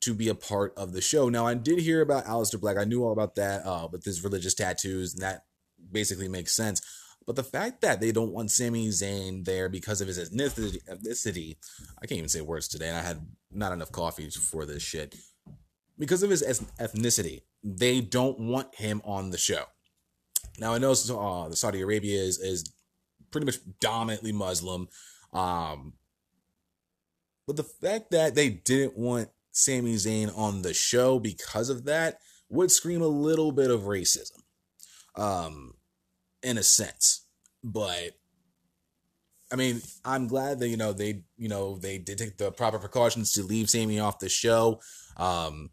to 0.00 0.14
be 0.14 0.28
a 0.28 0.34
part 0.34 0.74
of 0.76 0.92
the 0.92 1.00
show. 1.00 1.28
Now, 1.28 1.46
I 1.46 1.54
did 1.54 1.78
hear 1.78 2.00
about 2.00 2.26
Aleister 2.26 2.60
Black. 2.60 2.76
I 2.76 2.84
knew 2.84 3.04
all 3.04 3.12
about 3.12 3.36
that, 3.36 3.64
uh, 3.64 3.88
with 3.90 4.04
his 4.04 4.22
religious 4.22 4.54
tattoos, 4.54 5.14
and 5.14 5.22
that 5.22 5.44
basically 5.90 6.28
makes 6.28 6.52
sense. 6.52 6.82
But 7.26 7.36
the 7.36 7.42
fact 7.42 7.80
that 7.80 8.00
they 8.00 8.12
don't 8.12 8.32
want 8.32 8.50
Sami 8.50 8.88
Zayn 8.88 9.44
there 9.44 9.70
because 9.70 10.00
of 10.00 10.08
his 10.08 10.18
ethnicity, 10.18 11.56
I 12.02 12.06
can't 12.06 12.18
even 12.18 12.28
say 12.28 12.42
words 12.42 12.68
today, 12.68 12.88
and 12.88 12.98
I 12.98 13.02
had 13.02 13.26
not 13.50 13.72
enough 13.72 13.92
coffee 13.92 14.28
for 14.28 14.66
this 14.66 14.82
shit. 14.82 15.14
Because 15.98 16.22
of 16.22 16.28
his 16.28 16.42
ethnicity, 16.42 17.42
they 17.62 18.00
don't 18.02 18.38
want 18.38 18.74
him 18.74 19.00
on 19.04 19.30
the 19.30 19.38
show. 19.38 19.64
Now 20.58 20.74
I 20.74 20.78
know 20.78 20.90
uh, 20.90 21.48
the 21.48 21.56
Saudi 21.56 21.80
Arabia 21.80 22.20
is 22.20 22.38
is 22.38 22.70
pretty 23.34 23.46
much 23.46 23.58
dominantly 23.80 24.32
Muslim, 24.32 24.88
um, 25.32 25.94
but 27.46 27.56
the 27.56 27.64
fact 27.64 28.12
that 28.12 28.34
they 28.34 28.48
didn't 28.48 28.96
want 28.96 29.28
Sami 29.50 29.94
Zayn 29.94 30.36
on 30.36 30.62
the 30.62 30.72
show 30.72 31.18
because 31.18 31.68
of 31.68 31.84
that 31.84 32.20
would 32.48 32.70
scream 32.70 33.02
a 33.02 33.06
little 33.06 33.52
bit 33.52 33.70
of 33.70 33.82
racism, 33.82 34.40
um, 35.16 35.74
in 36.42 36.58
a 36.58 36.62
sense. 36.62 37.26
But 37.62 38.12
I 39.52 39.56
mean, 39.56 39.82
I'm 40.04 40.26
glad 40.26 40.60
that 40.60 40.68
you 40.68 40.76
know 40.76 40.92
they 40.92 41.22
you 41.36 41.48
know 41.48 41.76
they 41.76 41.98
did 41.98 42.18
take 42.18 42.38
the 42.38 42.52
proper 42.52 42.78
precautions 42.78 43.32
to 43.32 43.42
leave 43.42 43.68
Sami 43.68 43.98
off 43.98 44.18
the 44.18 44.28
show. 44.28 44.80
Um, 45.16 45.70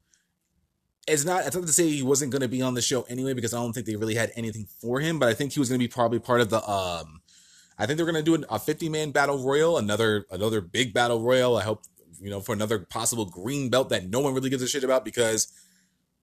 it's 1.08 1.26
not 1.26 1.45
it's 1.45 1.56
not 1.56 1.65
to 1.65 1.74
say 1.74 1.89
he 1.89 2.04
wasn't 2.04 2.32
going 2.32 2.41
to 2.41 2.47
be 2.47 2.62
on 2.62 2.74
the 2.74 2.82
show 2.82 3.04
anyway 3.04 3.34
because 3.34 3.54
I 3.54 3.58
don't 3.58 3.74
think 3.74 3.86
they 3.86 3.95
really 3.95 4.15
had 4.15 4.32
anything 4.36 4.67
for 4.80 5.00
him, 5.00 5.19
but 5.19 5.30
I 5.30 5.34
think 5.34 5.54
he 5.54 5.60
was 5.60 5.69
going 5.69 5.80
to 5.80 5.84
be 5.84 5.91
probably 5.91 6.19
part 6.19 6.41
of 6.41 6.50
the 6.50 6.67
um 6.69 7.20
I 7.82 7.88
think 7.88 7.98
they're 7.98 8.06
going 8.06 8.24
to 8.24 8.38
do 8.38 8.46
a 8.48 8.60
50 8.60 8.89
man 8.89 9.10
battle 9.10 9.44
royal, 9.44 9.80
another 9.80 10.26
another 10.30 10.62
big 10.62 10.94
battle 10.94 11.22
royal. 11.22 11.58
I 11.58 11.63
hope 11.63 11.82
you 12.22 12.30
know, 12.30 12.39
for 12.39 12.54
another 12.54 12.80
possible 12.80 13.26
green 13.26 13.70
belt 13.70 13.89
that 13.89 14.08
no 14.08 14.20
one 14.20 14.36
really 14.36 14.52
gives 14.52 14.62
a 14.62 14.67
shit 14.67 14.84
about 14.84 15.04
because 15.04 15.52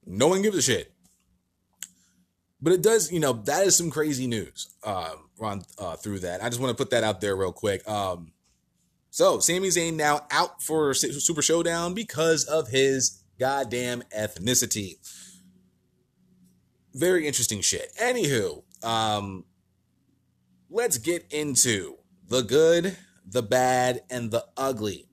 no 0.06 0.28
one 0.28 0.40
gives 0.40 0.56
a 0.56 0.62
shit. 0.62 0.92
But 2.60 2.72
it 2.72 2.82
does, 2.82 3.10
you 3.12 3.18
know, 3.20 3.32
that 3.32 3.66
is 3.66 3.76
some 3.76 3.90
crazy 3.90 4.26
news 4.28 4.68
uh, 4.84 5.14
on 5.40 5.62
uh, 5.78 5.96
through 5.96 6.20
that. 6.20 6.42
I 6.42 6.48
just 6.48 6.60
want 6.60 6.76
to 6.76 6.80
put 6.82 6.90
that 6.90 7.02
out 7.02 7.20
there 7.20 7.36
real 7.36 7.52
quick. 7.52 7.86
Um, 7.88 8.32
so 9.10 9.40
Sami 9.40 9.68
Zayn 9.68 9.94
now 9.94 10.26
out 10.30 10.62
for 10.62 10.94
Super 10.94 11.42
Showdown 11.42 11.94
because 11.94 12.44
of 12.44 12.68
his 12.68 13.22
goddamn 13.38 14.02
ethnicity. 14.16 14.94
Very 16.94 17.26
interesting 17.26 17.60
shit. 17.60 17.92
Anywho, 18.00 18.62
um, 18.84 19.44
let's 20.70 20.98
get 20.98 21.26
into 21.30 21.96
the 22.28 22.42
good, 22.42 22.96
the 23.26 23.42
bad, 23.42 24.02
and 24.10 24.30
the 24.30 24.44
ugly 24.56 25.08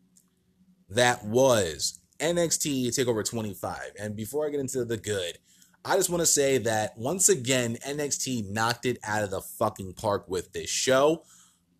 that 0.89 1.25
was 1.25 1.99
NXT 2.19 2.87
TakeOver 2.87 3.27
25. 3.27 3.91
And 3.99 4.15
before 4.15 4.45
I 4.45 4.49
get 4.49 4.59
into 4.59 4.85
the 4.85 4.97
good, 4.97 5.37
I 5.83 5.95
just 5.95 6.09
want 6.09 6.21
to 6.21 6.27
say 6.27 6.57
that 6.59 6.97
once 6.97 7.29
again, 7.29 7.77
NXT 7.87 8.49
knocked 8.49 8.85
it 8.85 8.97
out 9.03 9.23
of 9.23 9.31
the 9.31 9.41
fucking 9.41 9.93
park 9.93 10.25
with 10.27 10.51
this 10.51 10.69
show. 10.69 11.23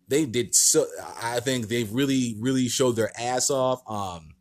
They 0.08 0.24
did 0.24 0.54
so. 0.54 0.86
I 1.20 1.40
think 1.40 1.66
they 1.66 1.84
really, 1.84 2.36
really 2.38 2.68
showed 2.68 2.92
their 2.92 3.10
ass 3.18 3.50
off. 3.50 3.82
Um, 3.88 4.34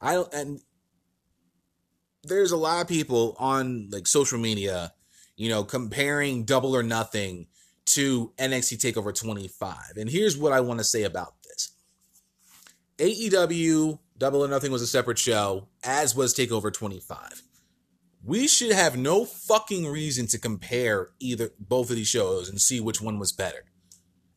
I 0.00 0.14
don't, 0.14 0.34
and 0.34 0.60
there's 2.24 2.50
a 2.50 2.56
lot 2.56 2.82
of 2.82 2.88
people 2.88 3.36
on 3.38 3.88
like 3.92 4.08
social 4.08 4.38
media, 4.38 4.92
you 5.36 5.48
know, 5.48 5.62
comparing 5.62 6.44
Double 6.44 6.74
or 6.74 6.82
Nothing 6.82 7.46
to 7.86 8.32
NXT 8.38 8.92
TakeOver 8.92 9.14
25. 9.14 9.96
And 9.96 10.10
here's 10.10 10.36
what 10.36 10.52
I 10.52 10.60
want 10.60 10.78
to 10.78 10.84
say 10.84 11.04
about 11.04 11.34
this 11.42 11.72
AEW 12.98 13.98
Double 14.18 14.44
or 14.44 14.48
Nothing 14.48 14.72
was 14.72 14.82
a 14.82 14.86
separate 14.86 15.18
show, 15.18 15.68
as 15.84 16.14
was 16.14 16.34
Takeover 16.34 16.72
25. 16.72 17.42
We 18.24 18.48
should 18.48 18.72
have 18.72 18.96
no 18.96 19.24
fucking 19.24 19.86
reason 19.86 20.26
to 20.28 20.38
compare 20.38 21.10
either 21.20 21.50
both 21.60 21.90
of 21.90 21.96
these 21.96 22.08
shows 22.08 22.48
and 22.48 22.60
see 22.60 22.80
which 22.80 23.00
one 23.00 23.18
was 23.18 23.32
better. 23.32 23.64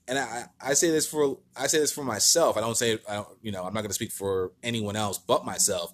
And 0.08 0.20
I, 0.20 0.46
I 0.62 0.74
say 0.74 0.90
this 0.90 1.08
for 1.08 1.38
I 1.56 1.68
say 1.68 1.80
this 1.80 1.92
for 1.92 2.04
myself. 2.04 2.58
I 2.58 2.62
don't 2.62 2.78
say 2.78 3.00
I 3.08 3.16
don't, 3.16 3.28
you 3.42 3.52
know 3.52 3.64
I'm 3.64 3.74
not 3.74 3.82
going 3.82 3.90
to 3.90 3.96
speak 3.96 4.12
for 4.12 4.52
anyone 4.64 4.96
else 4.96 5.18
but 5.18 5.46
myself. 5.46 5.92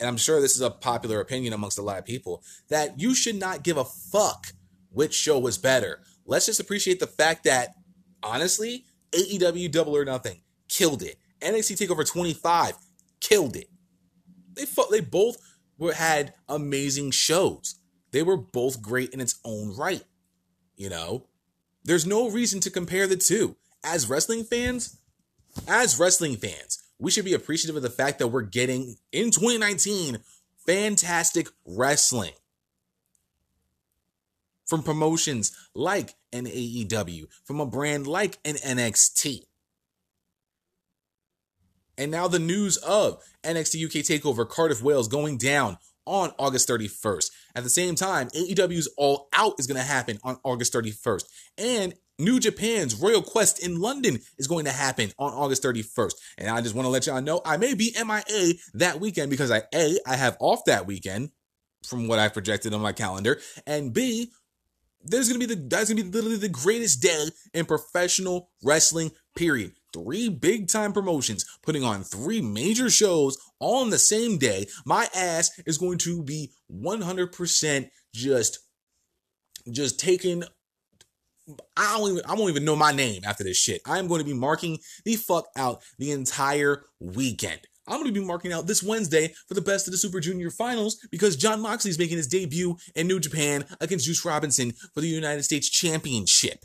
And 0.00 0.08
I'm 0.08 0.16
sure 0.16 0.40
this 0.40 0.54
is 0.54 0.60
a 0.60 0.70
popular 0.70 1.20
opinion 1.20 1.52
amongst 1.52 1.78
a 1.78 1.82
lot 1.82 1.98
of 1.98 2.04
people 2.04 2.42
that 2.68 3.00
you 3.00 3.14
should 3.14 3.36
not 3.36 3.62
give 3.62 3.76
a 3.76 3.84
fuck 3.84 4.48
which 4.90 5.14
show 5.14 5.38
was 5.38 5.58
better. 5.58 6.00
Let's 6.28 6.44
just 6.44 6.60
appreciate 6.60 7.00
the 7.00 7.06
fact 7.06 7.44
that 7.44 7.74
honestly, 8.22 8.84
AEW 9.12 9.72
Double 9.72 9.96
or 9.96 10.04
Nothing 10.04 10.42
killed 10.68 11.02
it. 11.02 11.16
NXT 11.40 11.88
Takeover 11.88 12.06
25 12.06 12.74
killed 13.18 13.56
it. 13.56 13.70
They 14.52 14.66
fought, 14.66 14.90
they 14.90 15.00
both 15.00 15.38
were 15.78 15.94
had 15.94 16.34
amazing 16.46 17.12
shows. 17.12 17.76
They 18.10 18.22
were 18.22 18.36
both 18.36 18.82
great 18.82 19.14
in 19.14 19.22
its 19.22 19.38
own 19.42 19.74
right. 19.74 20.04
You 20.76 20.90
know, 20.90 21.24
there's 21.82 22.06
no 22.06 22.28
reason 22.28 22.60
to 22.60 22.70
compare 22.70 23.06
the 23.06 23.16
two. 23.16 23.56
As 23.82 24.08
wrestling 24.08 24.44
fans, 24.44 24.98
as 25.66 25.98
wrestling 25.98 26.36
fans, 26.36 26.82
we 26.98 27.10
should 27.10 27.24
be 27.24 27.34
appreciative 27.34 27.76
of 27.76 27.82
the 27.82 27.88
fact 27.88 28.18
that 28.18 28.28
we're 28.28 28.42
getting 28.42 28.96
in 29.12 29.30
2019 29.30 30.18
fantastic 30.66 31.48
wrestling 31.64 32.32
from 34.68 34.82
promotions 34.82 35.56
like 35.74 36.14
an 36.32 36.46
AEW, 36.46 37.26
from 37.44 37.60
a 37.60 37.66
brand 37.66 38.06
like 38.06 38.38
an 38.44 38.54
NXT. 38.56 39.40
And 41.96 42.12
now 42.12 42.28
the 42.28 42.38
news 42.38 42.76
of 42.76 43.20
NXT 43.42 43.84
UK 43.86 44.04
TakeOver 44.04 44.48
Cardiff 44.48 44.82
Wales 44.82 45.08
going 45.08 45.36
down 45.36 45.78
on 46.06 46.32
August 46.38 46.68
31st. 46.68 47.30
At 47.56 47.64
the 47.64 47.70
same 47.70 47.96
time, 47.96 48.28
AEW's 48.28 48.88
All 48.96 49.28
Out 49.32 49.54
is 49.58 49.66
going 49.66 49.76
to 49.76 49.82
happen 49.82 50.18
on 50.22 50.38
August 50.44 50.72
31st. 50.72 51.24
And 51.58 51.94
New 52.18 52.40
Japan's 52.40 52.94
Royal 52.94 53.22
Quest 53.22 53.64
in 53.64 53.80
London 53.80 54.20
is 54.38 54.46
going 54.46 54.64
to 54.64 54.72
happen 54.72 55.12
on 55.18 55.32
August 55.32 55.62
31st. 55.62 56.14
And 56.38 56.50
I 56.50 56.60
just 56.60 56.74
want 56.74 56.86
to 56.86 56.90
let 56.90 57.06
y'all 57.06 57.20
know 57.20 57.40
I 57.44 57.56
may 57.56 57.74
be 57.74 57.94
MIA 57.96 58.54
that 58.74 59.00
weekend 59.00 59.30
because 59.30 59.50
I 59.50 59.62
A, 59.74 59.98
I 60.06 60.16
have 60.16 60.36
off 60.40 60.64
that 60.66 60.86
weekend 60.86 61.30
from 61.86 62.08
what 62.08 62.18
I've 62.18 62.32
projected 62.32 62.74
on 62.74 62.80
my 62.80 62.92
calendar, 62.92 63.38
and 63.66 63.92
B, 63.92 64.32
there's 65.02 65.28
gonna 65.28 65.38
be 65.38 65.46
the 65.46 65.56
that's 65.56 65.90
gonna 65.90 66.02
be 66.02 66.10
literally 66.10 66.36
the 66.36 66.48
greatest 66.48 67.02
day 67.02 67.28
in 67.54 67.64
professional 67.66 68.50
wrestling, 68.62 69.10
period 69.36 69.72
three 69.92 70.28
big 70.28 70.68
time 70.68 70.92
promotions 70.92 71.44
putting 71.62 71.84
on 71.84 72.02
three 72.02 72.40
major 72.40 72.90
shows 72.90 73.38
all 73.58 73.82
on 73.82 73.90
the 73.90 73.98
same 73.98 74.38
day, 74.38 74.66
my 74.84 75.08
ass 75.14 75.50
is 75.66 75.78
going 75.78 75.98
to 75.98 76.22
be 76.22 76.52
100% 76.72 77.90
just 78.14 78.58
just 79.70 80.00
taking 80.00 80.44
I 81.76 81.96
don't 81.98 82.10
even 82.10 82.22
I 82.26 82.34
won't 82.34 82.50
even 82.50 82.64
know 82.64 82.76
my 82.76 82.92
name 82.92 83.22
after 83.24 83.42
this 83.42 83.56
shit. 83.56 83.80
I 83.86 83.98
am 83.98 84.06
going 84.06 84.20
to 84.20 84.24
be 84.24 84.34
marking 84.34 84.78
the 85.04 85.16
fuck 85.16 85.46
out 85.56 85.82
the 85.98 86.10
entire 86.10 86.84
weekend. 87.00 87.60
I'm 87.88 88.00
going 88.00 88.12
to 88.12 88.20
be 88.20 88.26
marking 88.26 88.52
out 88.52 88.66
this 88.66 88.82
Wednesday 88.82 89.32
for 89.46 89.54
the 89.54 89.60
best 89.60 89.86
of 89.86 89.92
the 89.92 89.98
Super 89.98 90.20
Junior 90.20 90.50
Finals 90.50 90.98
because 91.10 91.36
Jon 91.36 91.60
Moxley 91.60 91.90
is 91.90 91.98
making 91.98 92.18
his 92.18 92.26
debut 92.26 92.76
in 92.94 93.06
New 93.06 93.18
Japan 93.18 93.64
against 93.80 94.04
Juice 94.04 94.24
Robinson 94.24 94.72
for 94.94 95.00
the 95.00 95.08
United 95.08 95.42
States 95.42 95.68
Championship. 95.68 96.64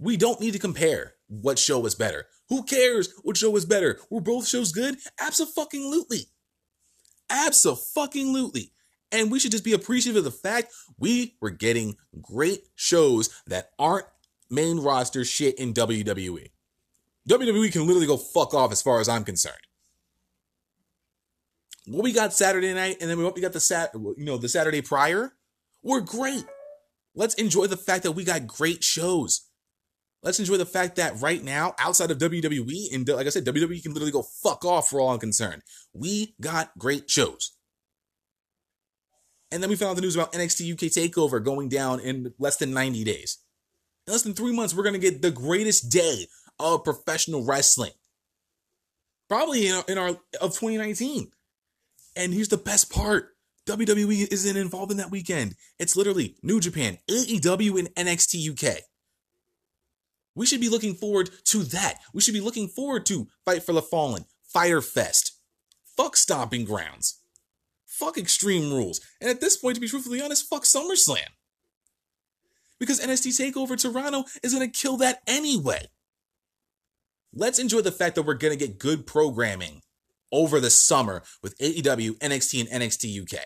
We 0.00 0.16
don't 0.16 0.40
need 0.40 0.52
to 0.52 0.58
compare 0.58 1.14
what 1.26 1.58
show 1.58 1.80
was 1.80 1.94
better. 1.94 2.26
Who 2.48 2.62
cares 2.62 3.12
what 3.22 3.36
show 3.36 3.50
was 3.50 3.66
better? 3.66 3.98
Were 4.10 4.20
both 4.20 4.46
shows 4.46 4.72
good? 4.72 4.96
Absolutely. 5.20 6.26
Absolutely. 7.28 8.72
And 9.10 9.30
we 9.30 9.40
should 9.40 9.52
just 9.52 9.64
be 9.64 9.72
appreciative 9.72 10.18
of 10.18 10.24
the 10.24 10.30
fact 10.30 10.72
we 10.98 11.36
were 11.40 11.50
getting 11.50 11.96
great 12.20 12.68
shows 12.76 13.30
that 13.46 13.70
aren't 13.78 14.06
main 14.50 14.78
roster 14.80 15.24
shit 15.24 15.58
in 15.58 15.74
WWE. 15.74 16.50
WWE 17.28 17.72
can 17.72 17.86
literally 17.86 18.06
go 18.06 18.16
fuck 18.16 18.54
off 18.54 18.72
as 18.72 18.82
far 18.82 19.00
as 19.00 19.08
I'm 19.08 19.24
concerned. 19.24 19.56
What 21.86 22.04
we 22.04 22.12
got 22.12 22.32
Saturday 22.32 22.72
night 22.74 22.98
and 23.00 23.08
then 23.08 23.22
what 23.22 23.34
we 23.34 23.40
got 23.40 23.52
the 23.52 23.60
sat 23.60 23.90
you 23.94 24.24
know 24.24 24.36
the 24.36 24.48
Saturday 24.48 24.82
prior 24.82 25.32
were 25.82 26.00
great. 26.00 26.44
Let's 27.14 27.34
enjoy 27.34 27.66
the 27.66 27.76
fact 27.76 28.02
that 28.04 28.12
we 28.12 28.24
got 28.24 28.46
great 28.46 28.84
shows. 28.84 29.48
Let's 30.22 30.40
enjoy 30.40 30.56
the 30.56 30.66
fact 30.66 30.96
that 30.96 31.20
right 31.20 31.42
now, 31.42 31.74
outside 31.78 32.10
of 32.10 32.18
WWE, 32.18 32.92
and 32.92 33.08
like 33.08 33.26
I 33.26 33.30
said, 33.30 33.44
WWE 33.44 33.82
can 33.82 33.92
literally 33.92 34.12
go 34.12 34.22
fuck 34.22 34.64
off 34.64 34.88
for 34.88 35.00
all 35.00 35.10
I'm 35.10 35.18
concerned. 35.18 35.62
We 35.92 36.34
got 36.40 36.76
great 36.76 37.08
shows. 37.08 37.52
And 39.50 39.62
then 39.62 39.70
we 39.70 39.76
found 39.76 39.90
out 39.90 39.96
the 39.96 40.02
news 40.02 40.16
about 40.16 40.32
NXT 40.32 40.72
UK 40.72 40.90
TakeOver 40.90 41.42
going 41.42 41.68
down 41.68 42.00
in 42.00 42.34
less 42.38 42.56
than 42.56 42.72
90 42.72 43.04
days. 43.04 43.38
In 44.06 44.12
less 44.12 44.22
than 44.22 44.34
three 44.34 44.52
months, 44.52 44.74
we're 44.74 44.82
going 44.82 44.94
to 44.94 44.98
get 44.98 45.22
the 45.22 45.30
greatest 45.30 45.90
day 45.90 46.26
of 46.58 46.84
professional 46.84 47.44
wrestling. 47.44 47.92
Probably 49.28 49.68
in 49.68 49.74
our, 49.74 49.84
in 49.88 49.98
our 49.98 50.08
of 50.40 50.58
2019. 50.58 51.30
And 52.16 52.34
here's 52.34 52.48
the 52.48 52.56
best 52.56 52.90
part. 52.90 53.36
WWE 53.66 54.32
isn't 54.32 54.56
involved 54.56 54.90
in 54.90 54.96
that 54.96 55.10
weekend. 55.10 55.54
It's 55.78 55.96
literally 55.96 56.36
New 56.42 56.58
Japan, 56.58 56.98
AEW, 57.10 57.78
and 57.78 57.94
NXT 57.94 58.50
UK. 58.52 58.78
We 60.34 60.46
should 60.46 60.60
be 60.60 60.68
looking 60.68 60.94
forward 60.94 61.30
to 61.46 61.64
that. 61.64 61.98
We 62.14 62.22
should 62.22 62.32
be 62.32 62.40
looking 62.40 62.68
forward 62.68 63.04
to 63.06 63.28
Fight 63.44 63.62
for 63.62 63.72
the 63.72 63.82
Fallen, 63.82 64.24
Fyter 64.42 64.80
Fest, 64.80 65.36
fuck 65.96 66.16
Stomping 66.16 66.64
Grounds, 66.64 67.20
fuck 67.84 68.16
Extreme 68.16 68.72
Rules, 68.72 69.00
and 69.20 69.28
at 69.28 69.40
this 69.40 69.56
point, 69.56 69.74
to 69.74 69.80
be 69.80 69.88
truthfully 69.88 70.22
honest, 70.22 70.48
fuck 70.48 70.62
SummerSlam. 70.62 71.28
Because 72.78 73.00
NXT 73.00 73.52
TakeOver 73.52 73.76
Toronto 73.76 74.24
is 74.42 74.54
going 74.54 74.70
to 74.70 74.80
kill 74.80 74.96
that 74.98 75.22
anyway. 75.26 75.88
Let's 77.32 77.58
enjoy 77.58 77.82
the 77.82 77.92
fact 77.92 78.14
that 78.14 78.22
we're 78.22 78.34
going 78.34 78.56
to 78.56 78.66
get 78.66 78.78
good 78.78 79.06
programming 79.06 79.82
over 80.32 80.60
the 80.60 80.70
summer 80.70 81.22
with 81.42 81.58
AEW, 81.58 82.18
NXT, 82.18 82.60
and 82.60 82.82
NXT 82.82 83.22
UK. 83.22 83.40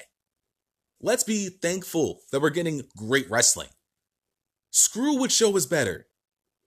Let's 1.01 1.25
be 1.25 1.49
thankful 1.49 2.21
that 2.31 2.41
we're 2.41 2.51
getting 2.51 2.83
great 2.97 3.29
wrestling. 3.29 3.69
Screw 4.71 5.19
which 5.19 5.33
show 5.33 5.51
was 5.51 5.67
better. 5.67 6.07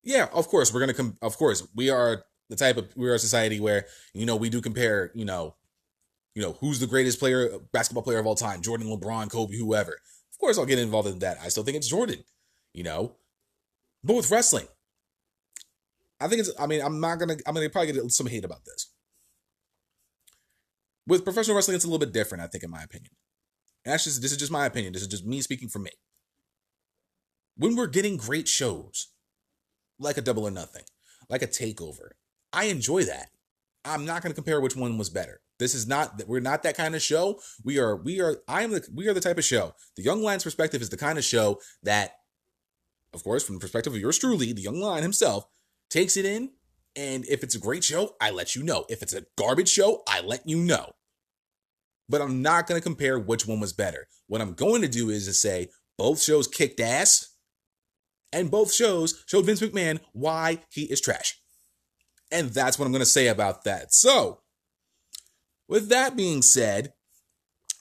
Yeah, 0.04 0.28
of 0.34 0.48
course, 0.48 0.74
we're 0.74 0.82
gonna 0.82 0.94
come. 0.94 1.18
Of 1.22 1.38
course, 1.38 1.68
we 1.74 1.90
are 1.90 2.24
the 2.50 2.56
type 2.56 2.78
of 2.78 2.96
we 2.96 3.10
are 3.10 3.16
a 3.16 3.20
society 3.20 3.60
where 3.60 3.88
you 4.14 4.26
know 4.26 4.36
we 4.36 4.50
do 4.50 4.62
compare. 4.62 5.12
You 5.16 5.26
know, 5.26 5.56
you 6.36 6.44
know 6.44 6.58
who's 6.60 6.80
the 6.80 6.86
greatest 6.86 7.18
player, 7.18 7.58
basketball 7.72 8.04
player 8.04 8.20
of 8.20 8.28
all 8.28 8.36
time? 8.36 8.62
Jordan, 8.62 8.88
LeBron, 8.88 9.32
Kobe, 9.32 9.58
whoever. 9.58 9.94
Of 9.94 10.38
course, 10.40 10.60
I'll 10.60 10.66
get 10.66 10.78
involved 10.78 11.08
in 11.08 11.20
that. 11.20 11.40
I 11.42 11.48
still 11.48 11.64
think 11.64 11.78
it's 11.78 11.88
Jordan. 11.88 12.24
You 12.74 12.84
know, 12.84 13.16
but 14.04 14.16
with 14.16 14.30
wrestling, 14.30 14.68
I 16.20 16.28
think 16.28 16.40
it's. 16.40 16.52
I 16.60 16.68
mean, 16.68 16.82
I'm 16.82 17.00
not 17.00 17.20
gonna. 17.20 17.38
I'm 17.46 17.54
gonna 17.54 17.70
probably 17.70 17.94
get 17.94 18.12
some 18.12 18.28
hate 18.28 18.46
about 18.46 18.66
this. 18.66 18.92
With 21.08 21.24
professional 21.24 21.56
wrestling, 21.56 21.76
it's 21.76 21.86
a 21.86 21.88
little 21.88 22.00
bit 22.00 22.14
different. 22.14 22.44
I 22.44 22.48
think, 22.48 22.64
in 22.64 22.72
my 22.72 22.84
opinion. 22.84 23.12
And 23.84 23.94
that's 23.94 24.06
just 24.06 24.22
this 24.22 24.32
is 24.32 24.38
just 24.38 24.52
my 24.52 24.66
opinion. 24.66 24.94
This 24.94 25.02
is 25.02 25.08
just 25.08 25.26
me 25.26 25.42
speaking 25.42 25.70
for 25.70 25.80
me. 25.80 25.92
When 27.58 27.76
we're 27.76 27.88
getting 27.88 28.18
great 28.18 28.48
shows, 28.48 29.08
like 30.00 30.18
a 30.18 30.22
double 30.22 30.48
or 30.48 30.52
nothing, 30.52 30.84
like 31.30 31.42
a 31.42 31.48
takeover, 31.48 32.12
I 32.52 32.66
enjoy 32.66 33.04
that. 33.04 33.30
I'm 33.84 34.06
not 34.06 34.24
to 34.24 34.34
compare 34.34 34.60
which 34.60 34.76
one 34.76 34.98
was 34.98 35.10
better. 35.10 35.42
This 35.60 35.76
is 35.76 35.88
not 35.88 36.18
that 36.18 36.28
we're 36.28 36.40
not 36.40 36.64
that 36.64 36.76
kind 36.76 36.96
of 36.96 37.02
show. 37.02 37.40
We 37.64 37.78
are 37.78 37.96
we 37.96 38.20
are 38.20 38.38
I 38.48 38.64
am 38.64 38.72
the 38.72 38.86
we 38.94 39.08
are 39.08 39.14
the 39.14 39.22
type 39.22 39.38
of 39.38 39.46
show. 39.46 39.74
The 39.96 40.04
Young 40.04 40.22
Lion's 40.22 40.44
perspective 40.44 40.82
is 40.82 40.90
the 40.90 40.98
kind 40.98 41.18
of 41.18 41.24
show 41.24 41.60
that, 41.84 42.14
of 43.14 43.24
course, 43.24 43.44
from 43.44 43.56
the 43.56 43.62
perspective 43.62 43.94
of 43.94 44.00
yours 44.00 44.18
truly, 44.18 44.52
the 44.52 44.62
Young 44.62 44.80
Lion 44.80 45.04
himself 45.04 45.46
takes 45.90 46.18
it 46.18 46.26
in, 46.26 46.52
and 46.96 47.26
if 47.26 47.44
it's 47.44 47.56
a 47.56 47.60
great 47.60 47.84
show, 47.84 48.16
I 48.22 48.32
let 48.32 48.56
you 48.56 48.64
know. 48.64 48.86
If 48.90 49.02
it's 49.02 49.14
a 49.14 49.26
garbage 49.38 49.70
show, 49.70 50.04
I 50.08 50.22
let 50.22 50.48
you 50.48 50.58
know 50.58 50.94
but 52.08 52.22
I'm 52.22 52.42
not 52.42 52.68
going 52.68 52.80
to 52.80 52.84
compare 52.84 53.20
which 53.20 53.48
one 53.48 53.60
was 53.60 53.74
better. 53.74 54.08
What 54.28 54.42
I'm 54.42 54.54
going 54.54 54.82
to 54.82 54.88
do 54.88 55.10
is 55.10 55.26
to 55.26 55.34
say 55.34 55.70
both 55.98 56.22
shows 56.22 56.48
kicked 56.48 56.80
ass, 56.80 57.34
and 58.32 58.52
both 58.52 58.74
shows 58.74 59.24
showed 59.28 59.46
Vince 59.46 59.62
McMahon 59.62 60.00
why 60.14 60.64
he 60.70 60.84
is 60.84 61.02
trash. 61.02 61.40
And 62.32 62.50
that's 62.50 62.78
what 62.78 62.86
I'm 62.86 62.92
going 62.92 63.00
to 63.00 63.06
say 63.06 63.28
about 63.28 63.64
that. 63.64 63.94
So, 63.94 64.42
with 65.68 65.90
that 65.90 66.16
being 66.16 66.42
said, 66.42 66.94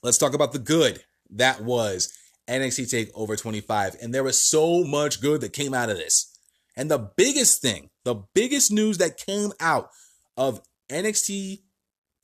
let's 0.03 0.19
talk 0.19 0.35
about 0.35 0.53
the 0.53 0.59
good 0.59 1.03
that 1.31 1.63
was 1.63 2.13
NXT 2.49 3.13
TakeOver 3.13 3.39
25. 3.39 3.97
And 4.01 4.15
there 4.15 4.23
was 4.23 4.41
so 4.41 4.85
much 4.85 5.21
good 5.21 5.41
that 5.41 5.53
came 5.53 5.75
out 5.75 5.91
of 5.91 5.97
this. 5.97 6.39
And 6.77 6.91
the 6.91 7.11
biggest 7.17 7.61
thing, 7.61 7.91
the 8.05 8.23
biggest 8.35 8.71
news 8.71 8.99
that 8.99 9.17
came 9.17 9.53
out 9.61 9.91
of 10.37 10.61
NXT 10.91 11.61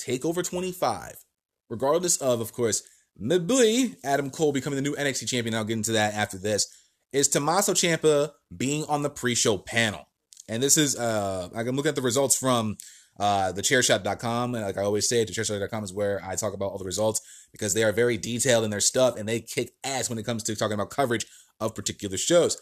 TakeOver 0.01 0.49
25 0.49 1.25
regardless 1.71 2.17
of, 2.19 2.41
of 2.41 2.53
course, 2.53 2.83
my 3.19 3.95
Adam 4.05 4.31
Cole 4.31 4.53
becoming 4.53 4.77
the 4.77 4.83
new 4.83 4.97
NXT 4.97 5.29
champion. 5.29 5.55
I'll 5.55 5.65
get 5.65 5.77
into 5.77 5.93
that 5.93 6.15
after 6.15 6.37
this. 6.37 6.67
Is 7.13 7.29
Tommaso 7.29 7.73
Ciampa 7.73 8.33
being 8.55 8.85
on 8.85 9.03
the 9.03 9.11
pre-show 9.11 9.59
panel? 9.59 10.07
And 10.49 10.63
this 10.63 10.77
is 10.77 10.99
uh 10.99 11.49
I 11.55 11.63
can 11.63 11.77
look 11.77 11.87
at 11.87 11.95
the 11.95 12.03
results 12.03 12.37
from 12.37 12.77
uh 13.19 13.53
the 13.53 13.63
chairshot.com 13.63 14.55
and 14.55 14.65
like 14.65 14.79
I 14.79 14.83
always 14.83 15.09
say, 15.09 15.25
the 15.25 15.33
chairshot.com 15.33 15.85
is 15.85 15.93
where 15.93 16.21
I 16.25 16.35
talk 16.35 16.55
about 16.55 16.73
all 16.73 16.79
the 16.79 16.85
results 16.85 17.21
because 17.53 17.75
they 17.75 17.85
are 17.85 17.93
very 17.93 18.17
detailed 18.17 18.65
in 18.65 18.71
their 18.71 18.81
stuff 18.81 19.17
and 19.17 19.29
they 19.29 19.41
kick 19.41 19.73
ass 19.85 20.09
when 20.09 20.19
it 20.19 20.25
comes 20.25 20.43
to 20.45 20.57
talking 20.57 20.75
about 20.75 20.91
coverage 20.91 21.27
of 21.59 21.75
particular 21.75 22.17
shows. 22.17 22.57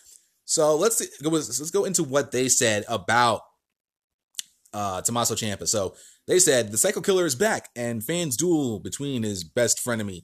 So 0.48 0.76
let's 0.76 1.02
let's 1.22 1.70
go 1.70 1.84
into 1.84 2.02
what 2.02 2.32
they 2.32 2.48
said 2.48 2.86
about 2.88 3.42
uh 4.72 5.02
Tommaso 5.02 5.34
Ciampa. 5.34 5.68
So 5.68 5.94
they 6.26 6.38
said 6.38 6.72
the 6.72 6.78
Psycho 6.78 7.02
Killer 7.02 7.26
is 7.26 7.34
back 7.34 7.68
and 7.76 8.02
fans 8.02 8.34
duel 8.34 8.80
between 8.80 9.24
his 9.24 9.44
best 9.44 9.78
frenemy, 9.78 10.22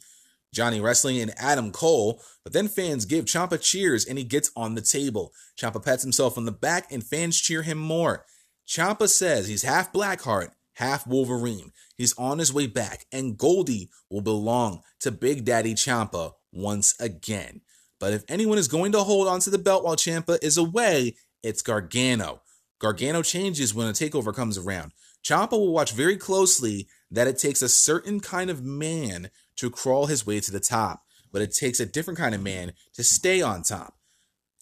Johnny 0.50 0.80
Wrestling, 0.80 1.20
and 1.20 1.34
Adam 1.36 1.72
Cole. 1.72 2.22
But 2.42 2.54
then 2.54 2.68
fans 2.68 3.04
give 3.04 3.26
Ciampa 3.26 3.60
cheers 3.60 4.06
and 4.06 4.16
he 4.16 4.24
gets 4.24 4.50
on 4.56 4.74
the 4.74 4.80
table. 4.80 5.34
Ciampa 5.60 5.84
pats 5.84 6.02
himself 6.02 6.38
on 6.38 6.46
the 6.46 6.52
back 6.52 6.90
and 6.90 7.04
fans 7.04 7.38
cheer 7.38 7.60
him 7.60 7.76
more. 7.76 8.24
Ciampa 8.66 9.10
says 9.10 9.46
he's 9.46 9.62
half 9.62 9.92
Blackheart, 9.92 10.52
half 10.76 11.06
Wolverine. 11.06 11.70
He's 11.98 12.16
on 12.16 12.38
his 12.38 12.50
way 12.50 12.66
back, 12.66 13.04
and 13.12 13.36
Goldie 13.36 13.90
will 14.08 14.22
belong 14.22 14.80
to 15.00 15.12
Big 15.12 15.44
Daddy 15.44 15.74
Ciampa 15.74 16.32
once 16.50 16.98
again. 16.98 17.60
But 18.00 18.12
if 18.12 18.24
anyone 18.28 18.58
is 18.58 18.68
going 18.68 18.92
to 18.92 19.02
hold 19.02 19.28
onto 19.28 19.50
the 19.50 19.58
belt 19.58 19.84
while 19.84 19.96
Ciampa 19.96 20.42
is 20.42 20.56
away, 20.56 21.16
it's 21.42 21.62
Gargano. 21.62 22.42
Gargano 22.78 23.22
changes 23.22 23.74
when 23.74 23.88
a 23.88 23.92
takeover 23.92 24.34
comes 24.34 24.58
around. 24.58 24.92
Ciampa 25.24 25.52
will 25.52 25.72
watch 25.72 25.92
very 25.92 26.16
closely 26.16 26.86
that 27.10 27.26
it 27.28 27.38
takes 27.38 27.62
a 27.62 27.68
certain 27.68 28.20
kind 28.20 28.50
of 28.50 28.62
man 28.62 29.30
to 29.56 29.70
crawl 29.70 30.06
his 30.06 30.26
way 30.26 30.40
to 30.40 30.50
the 30.50 30.60
top, 30.60 31.04
but 31.32 31.40
it 31.40 31.54
takes 31.54 31.80
a 31.80 31.86
different 31.86 32.18
kind 32.18 32.34
of 32.34 32.42
man 32.42 32.72
to 32.94 33.04
stay 33.04 33.40
on 33.40 33.62
top. 33.62 33.94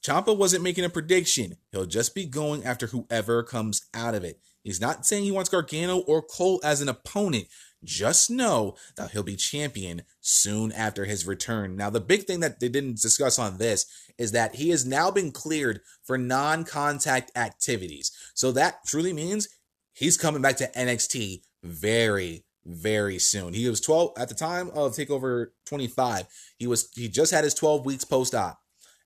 Ciampa 0.05 0.37
wasn't 0.37 0.65
making 0.65 0.85
a 0.85 0.91
prediction. 0.91 1.57
He'll 1.71 1.87
just 1.87 2.15
be 2.15 2.27
going 2.27 2.65
after 2.65 2.89
whoever 2.89 3.43
comes 3.43 3.87
out 3.95 4.15
of 4.15 4.25
it. 4.25 4.41
He's 4.63 4.81
not 4.81 5.07
saying 5.07 5.25
he 5.25 5.33
wants 5.33 5.51
Gargano 5.51 5.99
or 5.99 6.23
Cole 6.23 6.61
as 6.63 6.81
an 6.81 6.89
opponent. 6.89 7.47
Just 7.85 8.31
know 8.31 8.77
that 8.97 9.11
he'll 9.11 9.23
be 9.23 9.37
champion 9.37 10.03
soon 10.21 10.73
after 10.73 11.05
his 11.05 11.27
return. 11.27 11.77
Now, 11.77 11.91
the 11.91 12.01
big 12.01 12.25
thing 12.25 12.41
that 12.41 12.61
they 12.61 12.69
didn't 12.69 13.01
discuss 13.01 13.39
on 13.39 13.59
this 13.59 13.87
is 14.19 14.33
that 14.33 14.57
he 14.57 14.71
has 14.71 14.87
now 14.87 15.11
been 15.11 15.33
cleared 15.33 15.81
for 16.05 16.17
non 16.17 16.65
contact 16.65 17.33
activities. 17.37 18.13
So 18.35 18.53
that 18.53 18.85
truly 18.87 19.13
means 19.13 19.49
he's 19.93 20.17
coming 20.17 20.43
back 20.43 20.57
to 20.59 20.71
NXT 20.77 21.43
very, 21.63 22.45
very 22.65 23.19
soon. 23.19 23.55
He 23.55 23.69
was 23.69 23.81
12 23.81 24.13
at 24.17 24.29
the 24.29 24.35
time 24.35 24.69
of 24.71 24.93
Takeover 24.93 25.49
25. 25.67 26.27
He 26.59 26.67
was 26.67 26.89
he 26.95 27.09
just 27.09 27.33
had 27.33 27.45
his 27.45 27.55
12 27.55 27.85
weeks 27.85 28.05
post 28.05 28.35
op. 28.35 28.62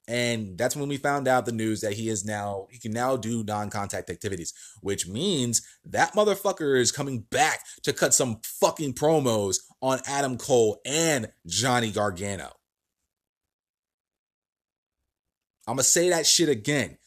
And 0.09 0.57
that's 0.57 0.76
when 0.76 0.88
we 0.88 0.98
found 0.98 1.26
out 1.26 1.46
the 1.46 1.52
news 1.52 1.80
that 1.80 1.94
he 1.94 2.09
is 2.09 2.24
now 2.24 2.68
he 2.70 2.78
can 2.78 2.92
now 2.92 3.16
do 3.16 3.42
non-contact 3.42 4.09
activities, 4.09 4.54
which 4.80 5.09
means 5.09 5.66
that 5.84 6.14
motherfucker 6.14 6.78
is 6.78 6.92
coming 6.92 7.20
back 7.30 7.61
to 7.82 7.92
cut 7.92 8.14
some 8.14 8.40
fucking 8.44 8.94
promos 8.94 9.57
on 9.82 10.00
Adam 10.07 10.38
Cole 10.38 10.80
and 10.86 11.32
Johnny 11.46 11.90
Gargano. 11.90 12.52
I'm 15.66 15.74
gonna 15.74 15.82
say 15.82 16.11
that 16.11 16.26
shit 16.26 16.48
again. 16.48 16.98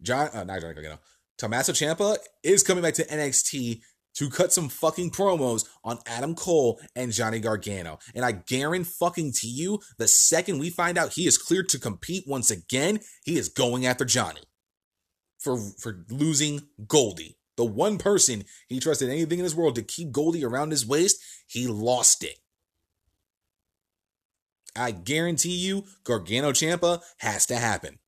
John, 0.00 0.28
uh, 0.32 0.44
not 0.44 0.60
Johnny 0.60 0.74
Gargano. 0.74 1.00
Tommaso 1.36 1.72
Ciampa 1.72 2.16
is 2.42 2.62
coming 2.62 2.82
back 2.82 2.94
to 2.94 3.04
NXT 3.04 3.82
to 4.18 4.28
cut 4.28 4.52
some 4.52 4.68
fucking 4.68 5.12
promos 5.12 5.64
on 5.84 5.98
Adam 6.04 6.34
Cole 6.34 6.80
and 6.96 7.12
Johnny 7.12 7.38
Gargano. 7.38 8.00
And 8.16 8.24
I 8.24 8.32
guarantee 8.32 8.84
fucking 8.84 9.32
to 9.36 9.46
you, 9.46 9.78
the 9.96 10.08
second 10.08 10.58
we 10.58 10.70
find 10.70 10.98
out 10.98 11.12
he 11.12 11.28
is 11.28 11.38
cleared 11.38 11.68
to 11.68 11.78
compete 11.78 12.24
once 12.26 12.50
again, 12.50 12.98
he 13.24 13.38
is 13.38 13.48
going 13.48 13.86
after 13.86 14.04
Johnny 14.04 14.42
for 15.38 15.56
for 15.78 16.04
losing 16.10 16.62
Goldie. 16.86 17.38
The 17.56 17.64
one 17.64 17.98
person 17.98 18.44
he 18.68 18.80
trusted 18.80 19.08
anything 19.08 19.38
in 19.38 19.44
this 19.44 19.54
world 19.54 19.76
to 19.76 19.82
keep 19.82 20.10
Goldie 20.10 20.44
around 20.44 20.72
his 20.72 20.86
waist, 20.86 21.22
he 21.46 21.68
lost 21.68 22.24
it. 22.24 22.38
I 24.74 24.90
guarantee 24.90 25.56
you, 25.56 25.84
Gargano 26.02 26.50
Ciampa 26.50 27.02
has 27.18 27.46
to 27.46 27.56
happen 27.56 27.98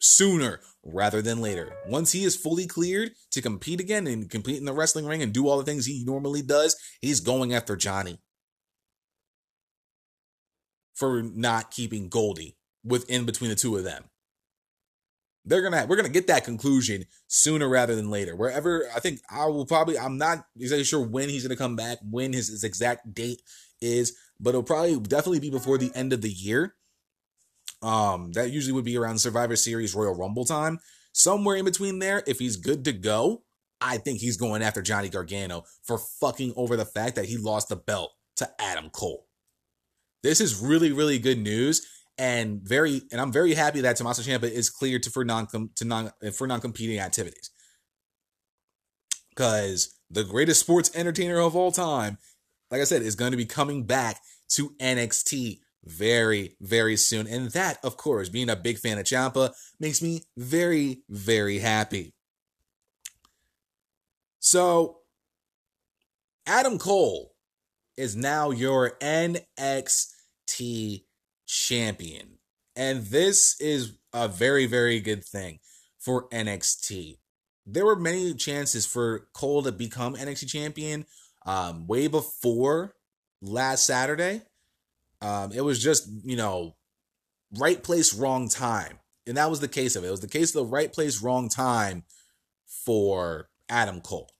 sooner 0.00 0.60
rather 0.84 1.20
than 1.22 1.40
later. 1.40 1.72
Once 1.86 2.12
he 2.12 2.24
is 2.24 2.36
fully 2.36 2.66
cleared 2.66 3.10
to 3.30 3.42
compete 3.42 3.80
again 3.80 4.06
and 4.06 4.30
compete 4.30 4.58
in 4.58 4.64
the 4.64 4.72
wrestling 4.72 5.06
ring 5.06 5.22
and 5.22 5.32
do 5.32 5.48
all 5.48 5.58
the 5.58 5.64
things 5.64 5.86
he 5.86 6.04
normally 6.04 6.42
does, 6.42 6.76
he's 7.00 7.20
going 7.20 7.52
after 7.54 7.76
Johnny 7.76 8.18
for 10.94 11.22
not 11.22 11.70
keeping 11.70 12.08
Goldie 12.08 12.56
within 12.84 13.24
between 13.24 13.50
the 13.50 13.56
two 13.56 13.76
of 13.76 13.84
them. 13.84 14.04
They're 15.46 15.62
gonna 15.62 15.86
we're 15.88 15.96
gonna 15.96 16.10
get 16.10 16.26
that 16.26 16.44
conclusion 16.44 17.04
sooner 17.26 17.68
rather 17.68 17.96
than 17.96 18.10
later. 18.10 18.36
Wherever 18.36 18.86
I 18.94 19.00
think 19.00 19.20
I 19.30 19.46
will 19.46 19.64
probably 19.64 19.98
I'm 19.98 20.18
not 20.18 20.44
exactly 20.58 20.84
sure 20.84 21.00
when 21.00 21.30
he's 21.30 21.42
gonna 21.42 21.56
come 21.56 21.76
back, 21.76 21.98
when 22.08 22.34
his, 22.34 22.48
his 22.48 22.64
exact 22.64 23.14
date 23.14 23.40
is, 23.80 24.16
but 24.38 24.50
it'll 24.50 24.62
probably 24.62 25.00
definitely 25.00 25.40
be 25.40 25.50
before 25.50 25.78
the 25.78 25.90
end 25.94 26.12
of 26.12 26.20
the 26.20 26.30
year. 26.30 26.74
Um, 27.82 28.32
that 28.32 28.50
usually 28.50 28.72
would 28.72 28.84
be 28.84 28.96
around 28.96 29.18
Survivor 29.18 29.56
Series 29.56 29.94
Royal 29.94 30.14
Rumble 30.14 30.44
time. 30.44 30.78
Somewhere 31.12 31.56
in 31.56 31.64
between 31.64 31.98
there, 31.98 32.22
if 32.26 32.38
he's 32.38 32.56
good 32.56 32.84
to 32.84 32.92
go, 32.92 33.42
I 33.80 33.96
think 33.96 34.20
he's 34.20 34.36
going 34.36 34.62
after 34.62 34.82
Johnny 34.82 35.08
Gargano 35.08 35.64
for 35.82 35.98
fucking 35.98 36.52
over 36.56 36.76
the 36.76 36.84
fact 36.84 37.16
that 37.16 37.24
he 37.24 37.36
lost 37.36 37.68
the 37.68 37.76
belt 37.76 38.12
to 38.36 38.48
Adam 38.60 38.90
Cole. 38.90 39.26
This 40.22 40.40
is 40.40 40.60
really, 40.60 40.92
really 40.92 41.18
good 41.18 41.38
news 41.38 41.86
and 42.20 42.60
very 42.60 43.00
and 43.10 43.20
I'm 43.20 43.32
very 43.32 43.54
happy 43.54 43.80
that 43.80 43.96
Tommaso 43.96 44.20
Ciampa 44.20 44.50
is 44.50 44.68
cleared 44.68 45.02
to 45.04 45.10
for 45.10 45.24
non 45.24 45.48
to 45.76 45.84
non 45.86 46.12
for 46.34 46.46
non 46.46 46.60
competing 46.60 46.98
activities. 46.98 47.50
Because 49.30 49.98
the 50.10 50.24
greatest 50.24 50.60
sports 50.60 50.90
entertainer 50.94 51.38
of 51.38 51.56
all 51.56 51.72
time, 51.72 52.18
like 52.70 52.82
I 52.82 52.84
said, 52.84 53.00
is 53.00 53.14
going 53.14 53.30
to 53.30 53.38
be 53.38 53.46
coming 53.46 53.84
back 53.84 54.20
to 54.50 54.74
NXT 54.78 55.60
very, 55.84 56.56
very 56.60 56.96
soon. 56.96 57.26
And 57.26 57.50
that, 57.52 57.78
of 57.82 57.96
course, 57.96 58.28
being 58.28 58.50
a 58.50 58.56
big 58.56 58.78
fan 58.78 58.98
of 58.98 59.04
Ciampa 59.04 59.52
makes 59.78 60.02
me 60.02 60.22
very, 60.36 61.02
very 61.08 61.58
happy. 61.58 62.14
So, 64.38 64.98
Adam 66.46 66.78
Cole 66.78 67.34
is 67.96 68.16
now 68.16 68.50
your 68.50 68.96
NXT 69.00 69.44
champion. 71.46 72.38
And 72.74 73.04
this 73.06 73.60
is 73.60 73.94
a 74.12 74.28
very, 74.28 74.66
very 74.66 75.00
good 75.00 75.24
thing 75.24 75.58
for 75.98 76.28
NXT. 76.30 77.18
There 77.66 77.84
were 77.84 77.96
many 77.96 78.34
chances 78.34 78.86
for 78.86 79.28
Cole 79.34 79.62
to 79.62 79.72
become 79.72 80.16
NXT 80.16 80.48
champion 80.48 81.04
um, 81.44 81.86
way 81.86 82.08
before 82.08 82.94
last 83.42 83.86
Saturday. 83.86 84.42
Um, 85.22 85.52
it 85.52 85.60
was 85.62 85.82
just, 85.82 86.08
you 86.24 86.36
know, 86.36 86.76
right 87.58 87.82
place, 87.82 88.14
wrong 88.14 88.48
time. 88.48 88.98
And 89.26 89.36
that 89.36 89.50
was 89.50 89.60
the 89.60 89.68
case 89.68 89.96
of 89.96 90.04
it. 90.04 90.08
It 90.08 90.12
was 90.12 90.20
the 90.20 90.28
case 90.28 90.54
of 90.54 90.64
the 90.64 90.70
right 90.70 90.92
place, 90.92 91.22
wrong 91.22 91.48
time 91.48 92.04
for 92.66 93.48
Adam 93.68 94.00
Cole. 94.00 94.30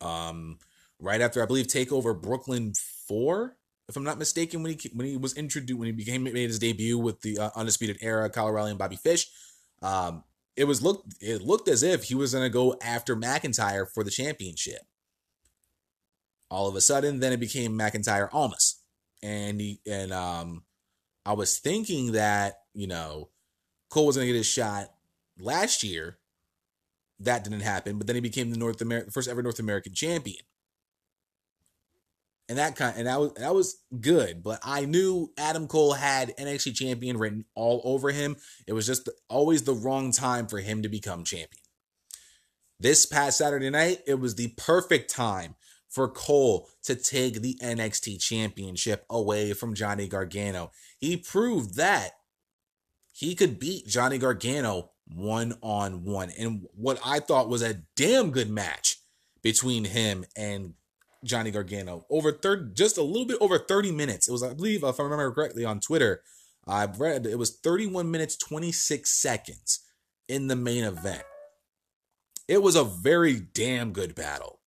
Um, 0.00 0.58
right 0.98 1.20
after, 1.20 1.42
I 1.42 1.46
believe, 1.46 1.66
Takeover 1.66 2.20
Brooklyn 2.20 2.72
4, 3.08 3.56
if 3.88 3.96
I'm 3.96 4.04
not 4.04 4.18
mistaken, 4.18 4.62
when 4.62 4.72
he 4.72 4.90
when 4.94 5.06
he 5.06 5.16
was 5.16 5.36
introduced, 5.36 5.78
when 5.78 5.86
he 5.86 5.92
became 5.92 6.24
made 6.24 6.36
his 6.36 6.58
debut 6.58 6.98
with 6.98 7.20
the 7.20 7.38
uh, 7.38 7.50
Undisputed 7.54 7.98
Era, 8.00 8.30
Kyle 8.30 8.48
O'Reilly 8.48 8.70
and 8.70 8.78
Bobby 8.78 8.96
Fish, 8.96 9.28
um, 9.82 10.24
it 10.56 10.64
was 10.64 10.82
looked 10.82 11.14
it 11.20 11.42
looked 11.42 11.68
as 11.68 11.82
if 11.82 12.04
he 12.04 12.14
was 12.14 12.32
to 12.32 12.48
go 12.48 12.76
after 12.82 13.14
McIntyre 13.14 13.86
for 13.86 14.02
the 14.02 14.10
championship. 14.10 14.80
All 16.50 16.66
of 16.66 16.76
a 16.76 16.80
sudden, 16.80 17.20
then 17.20 17.32
it 17.32 17.40
became 17.40 17.78
McIntyre 17.78 18.28
Almas 18.32 18.83
and 19.24 19.60
he 19.60 19.80
and 19.90 20.12
um 20.12 20.62
I 21.26 21.32
was 21.32 21.58
thinking 21.58 22.12
that, 22.12 22.56
you 22.74 22.86
know, 22.86 23.30
Cole 23.90 24.06
was 24.06 24.16
gonna 24.16 24.26
get 24.26 24.36
his 24.36 24.46
shot 24.46 24.92
last 25.38 25.82
year. 25.82 26.18
That 27.20 27.44
didn't 27.44 27.60
happen, 27.60 27.96
but 27.96 28.06
then 28.06 28.16
he 28.16 28.20
became 28.20 28.50
the 28.50 28.58
North 28.58 28.80
American 28.82 29.10
first 29.10 29.28
ever 29.28 29.42
North 29.42 29.58
American 29.58 29.94
champion. 29.94 30.44
And 32.46 32.58
that 32.58 32.76
kind 32.76 32.94
and 32.98 33.06
that 33.06 33.18
was 33.18 33.32
that 33.34 33.54
was 33.54 33.78
good, 34.00 34.42
but 34.42 34.60
I 34.62 34.84
knew 34.84 35.32
Adam 35.38 35.66
Cole 35.66 35.94
had 35.94 36.36
NXT 36.36 36.74
champion 36.74 37.16
written 37.16 37.46
all 37.54 37.80
over 37.84 38.10
him. 38.10 38.36
It 38.66 38.74
was 38.74 38.86
just 38.86 39.08
always 39.30 39.62
the 39.62 39.72
wrong 39.72 40.12
time 40.12 40.46
for 40.46 40.58
him 40.58 40.82
to 40.82 40.90
become 40.90 41.24
champion. 41.24 41.62
This 42.78 43.06
past 43.06 43.38
Saturday 43.38 43.70
night, 43.70 44.02
it 44.06 44.20
was 44.20 44.34
the 44.34 44.48
perfect 44.58 45.08
time 45.08 45.54
for 45.94 46.08
Cole 46.08 46.68
to 46.82 46.96
take 46.96 47.40
the 47.40 47.56
NXT 47.62 48.20
championship 48.20 49.06
away 49.08 49.52
from 49.52 49.74
Johnny 49.74 50.08
Gargano. 50.08 50.72
He 50.98 51.16
proved 51.16 51.76
that 51.76 52.10
he 53.12 53.36
could 53.36 53.60
beat 53.60 53.86
Johnny 53.86 54.18
Gargano 54.18 54.90
one 55.06 55.56
on 55.62 56.04
one 56.04 56.30
in 56.30 56.66
what 56.74 56.98
I 57.04 57.20
thought 57.20 57.48
was 57.48 57.62
a 57.62 57.82
damn 57.94 58.32
good 58.32 58.50
match 58.50 58.96
between 59.40 59.84
him 59.84 60.24
and 60.36 60.74
Johnny 61.22 61.52
Gargano. 61.52 62.06
Over 62.10 62.32
third, 62.32 62.74
just 62.74 62.98
a 62.98 63.02
little 63.02 63.26
bit 63.26 63.38
over 63.40 63.58
30 63.58 63.92
minutes. 63.92 64.26
It 64.26 64.32
was, 64.32 64.42
I 64.42 64.52
believe, 64.52 64.82
if 64.82 64.98
I 64.98 65.02
remember 65.02 65.30
correctly 65.30 65.64
on 65.64 65.78
Twitter, 65.78 66.22
I 66.66 66.86
read 66.86 67.24
it 67.24 67.38
was 67.38 67.56
31 67.56 68.10
minutes, 68.10 68.36
26 68.36 69.08
seconds 69.08 69.80
in 70.28 70.48
the 70.48 70.56
main 70.56 70.82
event. 70.82 71.22
It 72.48 72.62
was 72.62 72.74
a 72.74 72.84
very 72.84 73.38
damn 73.38 73.92
good 73.92 74.14
battle 74.16 74.60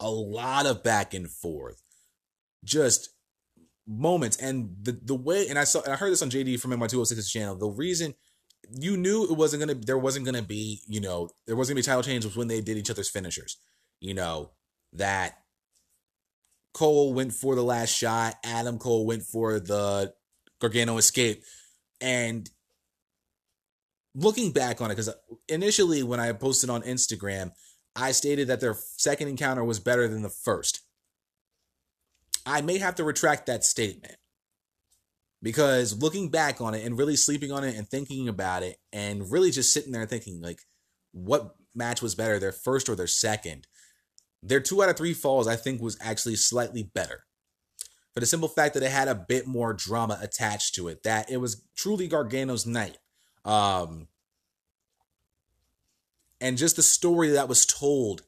a 0.00 0.10
lot 0.10 0.66
of 0.66 0.82
back 0.82 1.14
and 1.14 1.30
forth, 1.30 1.82
just 2.64 3.10
moments. 3.86 4.36
And 4.36 4.76
the 4.82 4.92
the 4.92 5.14
way, 5.14 5.48
and 5.48 5.58
I 5.58 5.64
saw, 5.64 5.82
and 5.82 5.92
I 5.92 5.96
heard 5.96 6.12
this 6.12 6.22
on 6.22 6.30
JD 6.30 6.60
from 6.60 6.70
my 6.70 6.86
206 6.86 7.30
channel. 7.30 7.56
The 7.56 7.68
reason 7.68 8.14
you 8.78 8.96
knew 8.96 9.24
it 9.24 9.36
wasn't 9.36 9.60
gonna, 9.60 9.74
there 9.74 9.98
wasn't 9.98 10.24
gonna 10.24 10.42
be, 10.42 10.80
you 10.86 11.00
know, 11.00 11.28
there 11.46 11.56
wasn't 11.56 11.74
gonna 11.74 11.82
be 11.82 11.86
title 11.86 12.02
change 12.02 12.24
was 12.24 12.36
when 12.36 12.48
they 12.48 12.60
did 12.60 12.76
each 12.76 12.90
other's 12.90 13.10
finishers. 13.10 13.56
You 14.00 14.14
know 14.14 14.50
that 14.94 15.38
Cole 16.72 17.12
went 17.12 17.32
for 17.32 17.54
the 17.54 17.64
last 17.64 17.90
shot. 17.90 18.36
Adam 18.44 18.78
Cole 18.78 19.06
went 19.06 19.22
for 19.22 19.60
the 19.60 20.12
Gargano 20.60 20.98
escape, 20.98 21.42
and 22.00 22.48
looking 24.14 24.52
back 24.52 24.80
on 24.80 24.90
it, 24.90 24.94
because 24.96 25.14
initially 25.48 26.02
when 26.02 26.20
I 26.20 26.32
posted 26.32 26.70
on 26.70 26.82
Instagram, 26.82 27.52
I 27.96 28.12
stated 28.12 28.48
that 28.48 28.60
their 28.60 28.76
second 28.96 29.28
encounter 29.28 29.64
was 29.64 29.80
better 29.80 30.08
than 30.08 30.22
the 30.22 30.30
first. 30.30 30.80
I 32.46 32.60
may 32.60 32.78
have 32.78 32.94
to 32.96 33.04
retract 33.04 33.46
that 33.46 33.64
statement 33.64 34.16
because 35.42 36.00
looking 36.00 36.30
back 36.30 36.60
on 36.60 36.74
it 36.74 36.84
and 36.84 36.98
really 36.98 37.16
sleeping 37.16 37.52
on 37.52 37.64
it 37.64 37.76
and 37.76 37.88
thinking 37.88 38.28
about 38.28 38.62
it 38.62 38.76
and 38.92 39.30
really 39.30 39.50
just 39.50 39.72
sitting 39.72 39.92
there 39.92 40.06
thinking 40.06 40.40
like 40.40 40.60
what 41.12 41.54
match 41.74 42.02
was 42.02 42.14
better 42.14 42.38
their 42.38 42.52
first 42.52 42.88
or 42.88 42.94
their 42.94 43.06
second 43.06 43.66
their 44.42 44.60
two 44.60 44.82
out 44.82 44.88
of 44.88 44.96
three 44.96 45.14
falls 45.14 45.46
i 45.46 45.56
think 45.56 45.80
was 45.80 45.96
actually 46.00 46.36
slightly 46.36 46.82
better 46.82 47.24
for 48.12 48.20
the 48.20 48.26
simple 48.26 48.48
fact 48.48 48.74
that 48.74 48.82
it 48.82 48.90
had 48.90 49.08
a 49.08 49.14
bit 49.14 49.46
more 49.46 49.72
drama 49.72 50.18
attached 50.20 50.74
to 50.74 50.88
it 50.88 51.02
that 51.04 51.30
it 51.30 51.38
was 51.38 51.64
truly 51.76 52.08
gargano's 52.08 52.66
night 52.66 52.98
um 53.44 54.08
and 56.40 56.56
just 56.56 56.76
the 56.76 56.82
story 56.82 57.30
that 57.30 57.48
was 57.48 57.66
told 57.66 58.22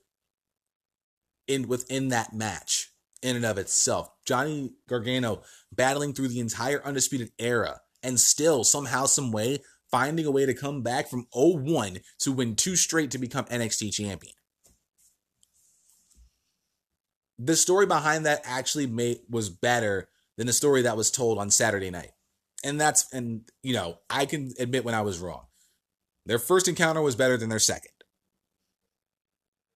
in 1.49 1.69
within 1.69 2.09
that 2.09 2.33
match 2.33 2.91
in 3.23 3.37
and 3.37 3.45
of 3.45 3.59
itself. 3.59 4.11
Johnny 4.27 4.73
Gargano 4.89 5.43
battling 5.73 6.13
through 6.13 6.29
the 6.29 6.41
entire 6.41 6.83
undisputed 6.85 7.31
era 7.39 7.81
and 8.03 8.19
still 8.21 8.65
somehow 8.65 9.07
some 9.07 9.33
way 9.33 9.61
finding 9.91 10.27
a 10.27 10.31
way 10.31 10.47
to 10.47 10.55
come 10.55 10.83
back 10.83 11.09
from 11.09 11.27
01 11.35 11.99
to 12.19 12.33
win 12.33 12.57
two 12.57 12.77
straight 12.77 13.11
to 13.11 13.19
become 13.19 13.45
NXT 13.47 13.93
champion. 13.93 14.35
The 17.39 17.57
story 17.57 17.87
behind 17.87 18.25
that 18.27 18.43
actually 18.45 18.87
made 18.87 19.21
was 19.29 19.51
better 19.51 20.09
than 20.37 20.47
the 20.47 20.53
story 20.53 20.83
that 20.83 20.97
was 20.97 21.11
told 21.11 21.39
on 21.39 21.51
Saturday 21.51 21.91
night. 21.91 22.13
And 22.65 22.81
that's 22.81 23.13
and 23.13 23.43
you 23.63 23.75
know, 23.75 23.99
I 24.09 24.27
can 24.27 24.53
admit 24.59 24.85
when 24.85 24.95
I 24.95 25.03
was 25.03 25.19
wrong. 25.19 25.47
Their 26.25 26.39
first 26.39 26.69
encounter 26.69 27.03
was 27.03 27.17
better 27.17 27.37
than 27.37 27.49
their 27.49 27.59
second 27.59 27.91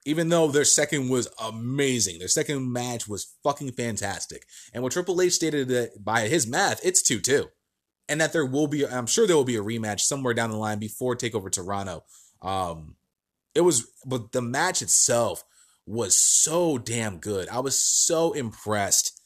even 0.07 0.29
though 0.29 0.47
their 0.47 0.65
second 0.65 1.09
was 1.09 1.29
amazing. 1.43 2.21
Their 2.21 2.29
second 2.29 2.73
match 2.73 3.09
was 3.09 3.35
fucking 3.43 3.73
fantastic. 3.73 4.47
And 4.73 4.83
what 4.83 4.93
Triple 4.93 5.21
H 5.21 5.33
stated 5.33 5.67
that 5.69 6.03
by 6.03 6.29
his 6.29 6.47
math, 6.47 6.81
it's 6.85 7.03
2 7.03 7.21
2. 7.21 7.47
And 8.09 8.21
that 8.21 8.33
there 8.33 8.47
will 8.47 8.69
be, 8.69 8.87
I'm 8.87 9.07
sure 9.07 9.27
there 9.27 9.35
will 9.35 9.45
be 9.45 9.57
a 9.57 9.63
rematch 9.63 10.01
somewhere 10.01 10.33
down 10.33 10.51
the 10.51 10.57
line 10.57 10.79
before 10.79 11.17
TakeOver 11.17 11.51
Toronto. 11.51 12.05
Um, 12.41 12.95
it 13.53 13.63
was, 13.63 13.91
but 14.07 14.31
the 14.31 14.41
match 14.41 14.81
itself 14.81 15.43
was 15.87 16.17
so 16.17 16.79
damn 16.79 17.19
good. 17.19 17.49
I 17.49 17.59
was 17.59 17.81
so 17.81 18.33
impressed 18.33 19.21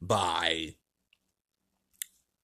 by, 0.00 0.76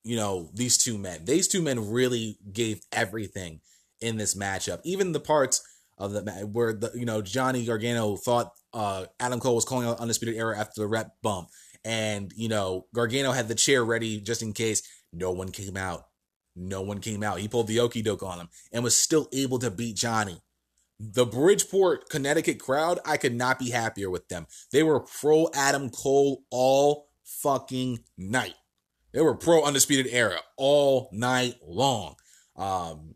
you 0.03 0.17
know, 0.17 0.49
these 0.53 0.77
two 0.77 0.97
men. 0.97 1.23
These 1.23 1.47
two 1.47 1.61
men 1.61 1.89
really 1.89 2.37
gave 2.51 2.81
everything 2.91 3.61
in 4.01 4.17
this 4.17 4.35
matchup. 4.35 4.81
Even 4.83 5.13
the 5.13 5.21
parts 5.21 5.61
of 5.97 6.13
the 6.13 6.21
where 6.51 6.73
the 6.73 6.91
you 6.93 7.05
know 7.05 7.21
Johnny 7.21 7.65
Gargano 7.65 8.15
thought 8.15 8.51
uh, 8.73 9.05
Adam 9.19 9.39
Cole 9.39 9.55
was 9.55 9.65
calling 9.65 9.87
out 9.87 9.99
Undisputed 9.99 10.35
Era 10.35 10.57
after 10.57 10.81
the 10.81 10.87
ref 10.87 11.07
bump, 11.21 11.49
and 11.83 12.31
you 12.35 12.49
know 12.49 12.85
Gargano 12.93 13.31
had 13.31 13.47
the 13.47 13.55
chair 13.55 13.83
ready 13.83 14.19
just 14.21 14.41
in 14.41 14.53
case. 14.53 14.83
No 15.13 15.31
one 15.31 15.51
came 15.51 15.77
out. 15.77 16.03
No 16.55 16.81
one 16.81 16.99
came 16.99 17.23
out. 17.23 17.39
He 17.39 17.47
pulled 17.47 17.67
the 17.67 17.79
okey 17.79 18.01
doke 18.01 18.23
on 18.23 18.39
him 18.39 18.49
and 18.71 18.83
was 18.83 18.95
still 18.95 19.29
able 19.31 19.59
to 19.59 19.71
beat 19.71 19.95
Johnny. 19.95 20.41
The 20.99 21.25
Bridgeport, 21.25 22.09
Connecticut 22.09 22.59
crowd, 22.59 22.99
I 23.05 23.17
could 23.17 23.35
not 23.35 23.59
be 23.59 23.69
happier 23.69 24.09
with 24.09 24.27
them. 24.27 24.47
They 24.71 24.81
were 24.81 24.99
pro 24.99 25.49
Adam 25.53 25.91
Cole 25.91 26.43
all 26.49 27.09
fucking 27.23 27.99
night. 28.17 28.55
They 29.13 29.21
were 29.21 29.35
pro 29.35 29.63
Undisputed 29.63 30.11
Era 30.11 30.39
all 30.57 31.09
night 31.11 31.55
long. 31.65 32.15
Um, 32.55 33.15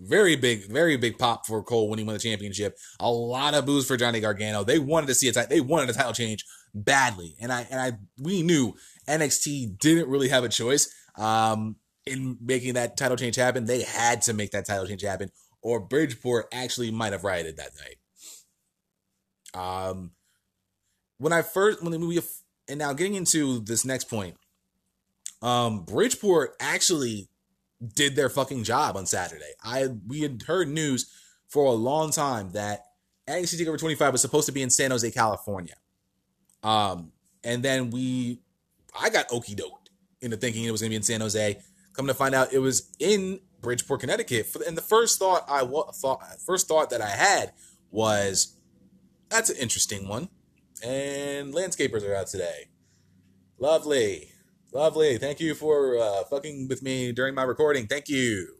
very 0.00 0.34
big, 0.34 0.66
very 0.66 0.96
big 0.96 1.18
pop 1.18 1.46
for 1.46 1.62
Cole 1.62 1.88
when 1.88 1.98
he 1.98 2.04
won 2.04 2.14
the 2.14 2.20
championship. 2.20 2.76
A 2.98 3.10
lot 3.10 3.54
of 3.54 3.66
boos 3.66 3.86
for 3.86 3.96
Johnny 3.96 4.20
Gargano. 4.20 4.64
They 4.64 4.78
wanted 4.78 5.08
to 5.08 5.14
see 5.14 5.28
a 5.28 5.46
they 5.46 5.60
wanted 5.60 5.90
a 5.90 5.92
title 5.92 6.12
change 6.12 6.44
badly, 6.74 7.36
and 7.40 7.52
I 7.52 7.66
and 7.70 7.80
I 7.80 7.92
we 8.18 8.42
knew 8.42 8.74
NXT 9.08 9.78
didn't 9.78 10.08
really 10.08 10.28
have 10.28 10.44
a 10.44 10.48
choice 10.48 10.92
um, 11.16 11.76
in 12.06 12.38
making 12.40 12.74
that 12.74 12.96
title 12.96 13.16
change 13.16 13.36
happen. 13.36 13.66
They 13.66 13.82
had 13.82 14.22
to 14.22 14.32
make 14.32 14.52
that 14.52 14.66
title 14.66 14.86
change 14.86 15.02
happen, 15.02 15.30
or 15.62 15.80
Bridgeport 15.80 16.46
actually 16.52 16.90
might 16.90 17.12
have 17.12 17.24
rioted 17.24 17.58
that 17.58 17.72
night. 17.78 17.96
Um, 19.52 20.12
when 21.18 21.32
I 21.32 21.42
first 21.42 21.82
when 21.82 22.06
we 22.06 22.20
and 22.68 22.78
now 22.78 22.92
getting 22.92 23.16
into 23.16 23.60
this 23.60 23.84
next 23.84 24.04
point, 24.04 24.36
um, 25.42 25.84
Bridgeport 25.84 26.54
actually 26.60 27.29
did 27.94 28.16
their 28.16 28.28
fucking 28.28 28.64
job 28.64 28.96
on 28.96 29.06
Saturday. 29.06 29.52
I 29.62 29.88
we 30.06 30.20
had 30.20 30.42
heard 30.42 30.68
news 30.68 31.10
for 31.48 31.66
a 31.66 31.72
long 31.72 32.10
time 32.10 32.52
that 32.52 32.84
NXT 33.28 33.60
Takeover 33.60 33.78
25 33.78 34.12
was 34.12 34.20
supposed 34.20 34.46
to 34.46 34.52
be 34.52 34.62
in 34.62 34.70
San 34.70 34.90
Jose, 34.90 35.08
California. 35.10 35.74
Um, 36.62 37.12
and 37.44 37.62
then 37.62 37.90
we, 37.90 38.40
I 38.98 39.10
got 39.10 39.32
okey 39.32 39.54
doked 39.54 39.88
into 40.20 40.36
thinking 40.36 40.64
it 40.64 40.70
was 40.70 40.80
going 40.80 40.90
to 40.90 40.92
be 40.92 40.96
in 40.96 41.02
San 41.02 41.20
Jose. 41.20 41.58
Come 41.94 42.06
to 42.06 42.14
find 42.14 42.34
out, 42.34 42.52
it 42.52 42.58
was 42.58 42.90
in 42.98 43.40
Bridgeport, 43.60 44.00
Connecticut. 44.00 44.54
And 44.66 44.76
the 44.76 44.82
first 44.82 45.18
thought 45.18 45.44
I 45.48 45.64
thought, 45.64 46.22
first 46.44 46.68
thought 46.68 46.90
that 46.90 47.00
I 47.00 47.08
had 47.08 47.52
was, 47.90 48.56
that's 49.28 49.50
an 49.50 49.56
interesting 49.56 50.08
one. 50.08 50.28
And 50.84 51.52
landscapers 51.52 52.08
are 52.08 52.14
out 52.14 52.28
today. 52.28 52.68
Lovely. 53.58 54.32
Lovely. 54.72 55.18
Thank 55.18 55.40
you 55.40 55.54
for 55.54 55.98
uh, 55.98 56.24
fucking 56.24 56.68
with 56.68 56.82
me 56.82 57.12
during 57.12 57.34
my 57.34 57.42
recording. 57.42 57.86
Thank 57.86 58.08
you. 58.08 58.54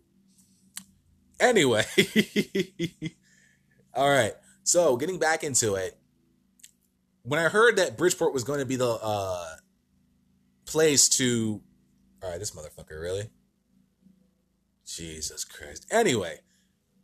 Anyway. 1.38 1.84
All 3.94 4.08
right. 4.08 4.32
So, 4.64 4.96
getting 4.96 5.18
back 5.18 5.44
into 5.44 5.74
it. 5.74 5.96
When 7.22 7.38
I 7.38 7.48
heard 7.48 7.76
that 7.76 7.96
Bridgeport 7.96 8.32
was 8.32 8.44
going 8.44 8.60
to 8.60 8.66
be 8.66 8.76
the 8.76 8.98
uh, 9.02 9.46
place 10.66 11.08
to. 11.10 11.60
All 12.22 12.30
right, 12.30 12.38
this 12.38 12.52
motherfucker, 12.52 13.00
really? 13.00 13.30
Jesus 14.86 15.44
Christ. 15.44 15.86
Anyway, 15.90 16.40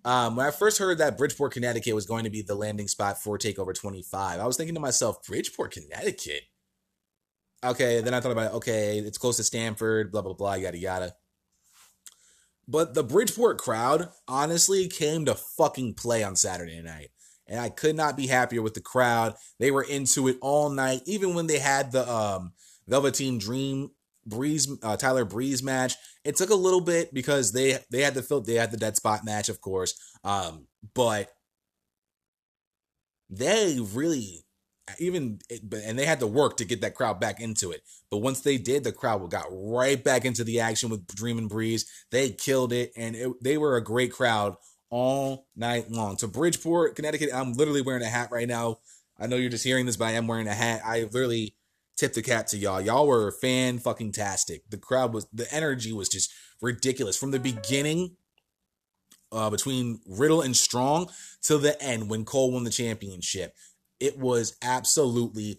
um, 0.04 0.36
when 0.36 0.46
I 0.46 0.50
first 0.50 0.78
heard 0.78 0.98
that 0.98 1.16
Bridgeport, 1.16 1.52
Connecticut 1.52 1.94
was 1.94 2.06
going 2.06 2.24
to 2.24 2.30
be 2.30 2.42
the 2.42 2.54
landing 2.54 2.88
spot 2.88 3.20
for 3.20 3.38
TakeOver 3.38 3.74
25, 3.74 4.40
I 4.40 4.46
was 4.46 4.56
thinking 4.56 4.74
to 4.74 4.80
myself, 4.80 5.22
Bridgeport, 5.26 5.72
Connecticut? 5.72 6.42
Okay, 7.70 8.00
then 8.00 8.14
I 8.14 8.20
thought 8.20 8.32
about 8.32 8.52
it. 8.52 8.56
Okay, 8.56 8.98
it's 8.98 9.18
close 9.18 9.36
to 9.38 9.44
Stamford, 9.44 10.12
blah, 10.12 10.22
blah, 10.22 10.34
blah, 10.34 10.54
yada, 10.54 10.78
yada. 10.78 11.14
But 12.68 12.94
the 12.94 13.04
Bridgeport 13.04 13.58
crowd 13.58 14.08
honestly 14.26 14.88
came 14.88 15.24
to 15.26 15.34
fucking 15.34 15.94
play 15.94 16.24
on 16.24 16.36
Saturday 16.36 16.80
night. 16.82 17.10
And 17.46 17.60
I 17.60 17.68
could 17.68 17.94
not 17.94 18.16
be 18.16 18.26
happier 18.26 18.60
with 18.60 18.74
the 18.74 18.80
crowd. 18.80 19.34
They 19.60 19.70
were 19.70 19.84
into 19.84 20.26
it 20.26 20.36
all 20.40 20.68
night, 20.68 21.02
even 21.06 21.34
when 21.34 21.46
they 21.46 21.60
had 21.60 21.92
the 21.92 22.10
um, 22.10 22.52
Velveteen 22.88 23.38
Dream 23.38 23.90
Breeze 24.26 24.68
uh, 24.82 24.96
Tyler 24.96 25.24
Breeze 25.24 25.62
match. 25.62 25.94
It 26.24 26.34
took 26.34 26.50
a 26.50 26.56
little 26.56 26.80
bit 26.80 27.14
because 27.14 27.52
they 27.52 27.78
they 27.90 28.02
had 28.02 28.14
the 28.14 28.42
they 28.44 28.54
had 28.54 28.72
the 28.72 28.76
dead 28.76 28.96
spot 28.96 29.24
match, 29.24 29.48
of 29.48 29.60
course. 29.60 29.94
Um, 30.24 30.66
but 30.94 31.30
they 33.30 33.78
really 33.80 34.45
even 34.98 35.40
and 35.50 35.98
they 35.98 36.06
had 36.06 36.20
to 36.20 36.26
work 36.26 36.56
to 36.56 36.64
get 36.64 36.80
that 36.80 36.94
crowd 36.94 37.20
back 37.20 37.40
into 37.40 37.72
it. 37.72 37.82
But 38.10 38.18
once 38.18 38.40
they 38.40 38.56
did, 38.56 38.84
the 38.84 38.92
crowd 38.92 39.28
got 39.30 39.46
right 39.50 40.02
back 40.02 40.24
into 40.24 40.44
the 40.44 40.60
action 40.60 40.90
with 40.90 41.06
Dream 41.08 41.38
and 41.38 41.48
Breeze. 41.48 41.86
They 42.10 42.30
killed 42.30 42.72
it, 42.72 42.92
and 42.96 43.16
it, 43.16 43.32
they 43.42 43.58
were 43.58 43.76
a 43.76 43.84
great 43.84 44.12
crowd 44.12 44.56
all 44.90 45.46
night 45.56 45.90
long. 45.90 46.16
To 46.18 46.28
Bridgeport, 46.28 46.94
Connecticut, 46.94 47.30
I'm 47.34 47.54
literally 47.54 47.82
wearing 47.82 48.02
a 48.02 48.08
hat 48.08 48.30
right 48.30 48.48
now. 48.48 48.78
I 49.18 49.26
know 49.26 49.36
you're 49.36 49.50
just 49.50 49.64
hearing 49.64 49.86
this, 49.86 49.96
but 49.96 50.06
I 50.06 50.12
am 50.12 50.26
wearing 50.26 50.46
a 50.46 50.54
hat. 50.54 50.82
I 50.84 51.02
literally 51.02 51.56
tipped 51.96 52.14
the 52.14 52.22
cap 52.22 52.46
to 52.48 52.56
y'all. 52.56 52.80
Y'all 52.80 53.06
were 53.06 53.32
fan 53.32 53.78
fucking 53.78 54.12
tastic. 54.12 54.68
The 54.70 54.78
crowd 54.78 55.12
was 55.12 55.26
the 55.32 55.52
energy 55.52 55.92
was 55.92 56.08
just 56.08 56.32
ridiculous 56.60 57.16
from 57.16 57.30
the 57.30 57.40
beginning. 57.40 58.16
Uh, 59.32 59.50
between 59.50 59.98
Riddle 60.06 60.40
and 60.40 60.56
Strong 60.56 61.10
till 61.42 61.58
the 61.58 61.82
end 61.82 62.08
when 62.08 62.24
Cole 62.24 62.52
won 62.52 62.62
the 62.62 62.70
championship 62.70 63.54
it 64.00 64.18
was 64.18 64.56
absolutely 64.62 65.58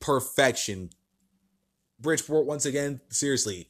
perfection. 0.00 0.90
Bridgeport, 2.00 2.46
once 2.46 2.64
again, 2.64 3.00
seriously, 3.10 3.68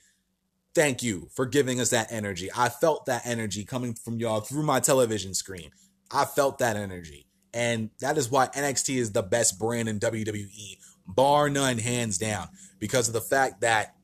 thank 0.74 1.02
you 1.02 1.28
for 1.34 1.46
giving 1.46 1.80
us 1.80 1.90
that 1.90 2.12
energy. 2.12 2.48
I 2.56 2.68
felt 2.68 3.06
that 3.06 3.26
energy 3.26 3.64
coming 3.64 3.94
from 3.94 4.18
y'all 4.18 4.40
through 4.40 4.62
my 4.62 4.80
television 4.80 5.34
screen. 5.34 5.70
I 6.10 6.24
felt 6.24 6.58
that 6.58 6.76
energy. 6.76 7.26
And 7.52 7.90
that 8.00 8.16
is 8.16 8.30
why 8.30 8.46
NXT 8.46 8.96
is 8.96 9.12
the 9.12 9.22
best 9.22 9.58
brand 9.58 9.88
in 9.88 9.98
WWE, 9.98 10.76
bar 11.06 11.50
none, 11.50 11.78
hands 11.78 12.16
down, 12.16 12.48
because 12.78 13.08
of 13.08 13.14
the 13.14 13.20
fact 13.20 13.62
that 13.62 13.96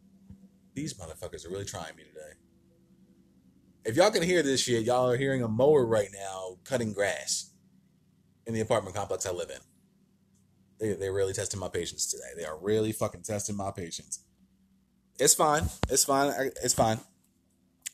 these 0.74 0.94
motherfuckers 0.94 1.46
are 1.46 1.50
really 1.50 1.64
trying 1.64 1.94
me 1.96 2.02
today. 2.02 2.32
If 3.84 3.94
y'all 3.94 4.10
can 4.10 4.24
hear 4.24 4.42
this 4.42 4.60
shit, 4.60 4.84
y'all 4.84 5.08
are 5.08 5.16
hearing 5.16 5.44
a 5.44 5.48
mower 5.48 5.86
right 5.86 6.08
now 6.12 6.56
cutting 6.64 6.92
grass 6.92 7.52
in 8.46 8.54
the 8.54 8.60
apartment 8.60 8.96
complex 8.96 9.26
I 9.26 9.32
live 9.32 9.50
in. 9.50 9.60
They, 10.78 10.94
they're 10.94 11.12
really 11.12 11.32
testing 11.32 11.60
my 11.60 11.68
patience 11.68 12.10
today. 12.10 12.30
They 12.36 12.44
are 12.44 12.58
really 12.58 12.92
fucking 12.92 13.22
testing 13.22 13.56
my 13.56 13.70
patience. 13.70 14.20
It's 15.18 15.34
fine. 15.34 15.64
It's 15.88 16.04
fine. 16.04 16.32
It's 16.62 16.74
fine. 16.74 17.00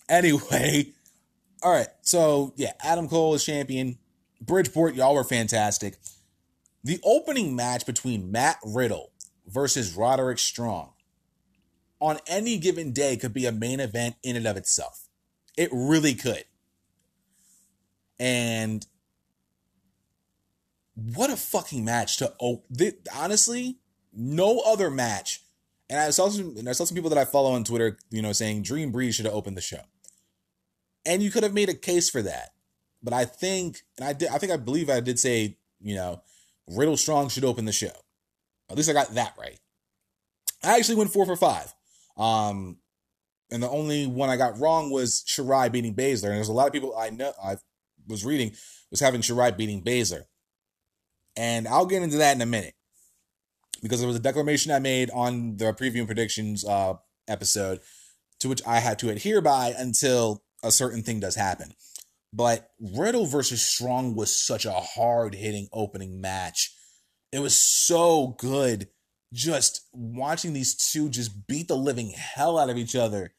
Anyway, 0.08 0.92
all 1.62 1.72
right. 1.72 1.88
So, 2.02 2.52
yeah, 2.56 2.72
Adam 2.82 3.08
Cole 3.08 3.34
is 3.34 3.44
champion. 3.44 3.98
Bridgeport, 4.40 4.94
y'all 4.94 5.14
were 5.14 5.24
fantastic. 5.24 5.96
The 6.82 6.98
opening 7.04 7.54
match 7.54 7.86
between 7.86 8.32
Matt 8.32 8.58
Riddle 8.64 9.12
versus 9.46 9.94
Roderick 9.94 10.38
Strong 10.38 10.92
on 12.00 12.18
any 12.26 12.58
given 12.58 12.92
day 12.92 13.16
could 13.16 13.32
be 13.32 13.46
a 13.46 13.52
main 13.52 13.78
event 13.78 14.16
in 14.24 14.34
and 14.34 14.46
of 14.46 14.56
itself. 14.56 15.06
It 15.56 15.70
really 15.72 16.14
could. 16.14 16.44
And 18.18 18.84
what 20.94 21.30
a 21.30 21.36
fucking 21.36 21.84
match 21.84 22.18
to 22.18 22.32
oh 22.40 22.62
honestly 23.14 23.78
no 24.12 24.60
other 24.60 24.90
match. 24.90 25.40
And 25.88 25.98
i 26.00 26.10
saw 26.10 26.28
some 26.28 26.56
and 26.56 26.68
i 26.68 26.72
saw 26.72 26.84
some 26.84 26.94
people 26.94 27.10
that 27.10 27.18
i 27.18 27.24
follow 27.24 27.52
on 27.52 27.64
twitter 27.64 27.98
you 28.10 28.22
know 28.22 28.32
saying 28.32 28.62
dream 28.62 28.92
breeze 28.92 29.14
should 29.14 29.24
have 29.24 29.34
opened 29.34 29.56
the 29.56 29.62
show. 29.62 29.80
And 31.04 31.22
you 31.22 31.30
could 31.30 31.42
have 31.42 31.54
made 31.54 31.68
a 31.68 31.74
case 31.74 32.10
for 32.10 32.22
that. 32.22 32.50
But 33.02 33.12
i 33.12 33.24
think 33.24 33.82
and 33.98 34.06
i 34.06 34.12
did 34.12 34.28
i 34.28 34.38
think 34.38 34.52
i 34.52 34.56
believe 34.56 34.90
i 34.90 35.00
did 35.00 35.18
say 35.18 35.56
you 35.80 35.94
know 35.94 36.22
riddle 36.68 36.96
strong 36.96 37.28
should 37.28 37.44
open 37.44 37.64
the 37.64 37.72
show. 37.72 37.92
At 38.70 38.76
least 38.76 38.90
i 38.90 38.92
got 38.92 39.14
that 39.14 39.34
right. 39.38 39.58
I 40.62 40.76
actually 40.76 40.96
went 40.96 41.12
four 41.12 41.26
for 41.26 41.36
five. 41.36 41.72
Um 42.16 42.78
and 43.50 43.62
the 43.62 43.68
only 43.68 44.06
one 44.06 44.30
i 44.30 44.36
got 44.36 44.58
wrong 44.58 44.90
was 44.90 45.24
shirai 45.26 45.72
beating 45.72 45.94
baszler. 45.94 46.28
And 46.28 46.36
there's 46.36 46.48
a 46.48 46.52
lot 46.52 46.66
of 46.66 46.72
people 46.72 46.94
i 46.96 47.10
know 47.10 47.32
i 47.42 47.56
was 48.08 48.24
reading 48.24 48.52
was 48.90 49.00
having 49.00 49.20
shirai 49.22 49.56
beating 49.56 49.82
baszler 49.82 50.24
and 51.36 51.66
I'll 51.68 51.86
get 51.86 52.02
into 52.02 52.18
that 52.18 52.36
in 52.36 52.42
a 52.42 52.46
minute 52.46 52.74
because 53.82 53.98
there 53.98 54.08
was 54.08 54.16
a 54.16 54.20
declaration 54.20 54.72
I 54.72 54.78
made 54.78 55.10
on 55.10 55.56
the 55.56 55.72
preview 55.72 55.98
and 55.98 56.06
predictions 56.06 56.64
uh, 56.64 56.94
episode 57.28 57.80
to 58.40 58.48
which 58.48 58.62
I 58.66 58.80
had 58.80 58.98
to 59.00 59.10
adhere 59.10 59.40
by 59.40 59.74
until 59.76 60.42
a 60.62 60.70
certain 60.70 61.02
thing 61.02 61.20
does 61.20 61.36
happen. 61.36 61.74
But 62.32 62.70
Riddle 62.80 63.26
versus 63.26 63.62
Strong 63.62 64.16
was 64.16 64.34
such 64.34 64.64
a 64.64 64.72
hard 64.72 65.34
hitting 65.34 65.68
opening 65.72 66.20
match. 66.20 66.74
It 67.30 67.40
was 67.40 67.56
so 67.56 68.34
good 68.38 68.88
just 69.32 69.86
watching 69.92 70.52
these 70.52 70.74
two 70.74 71.08
just 71.08 71.46
beat 71.46 71.68
the 71.68 71.76
living 71.76 72.10
hell 72.10 72.58
out 72.58 72.70
of 72.70 72.76
each 72.76 72.94
other 72.94 73.32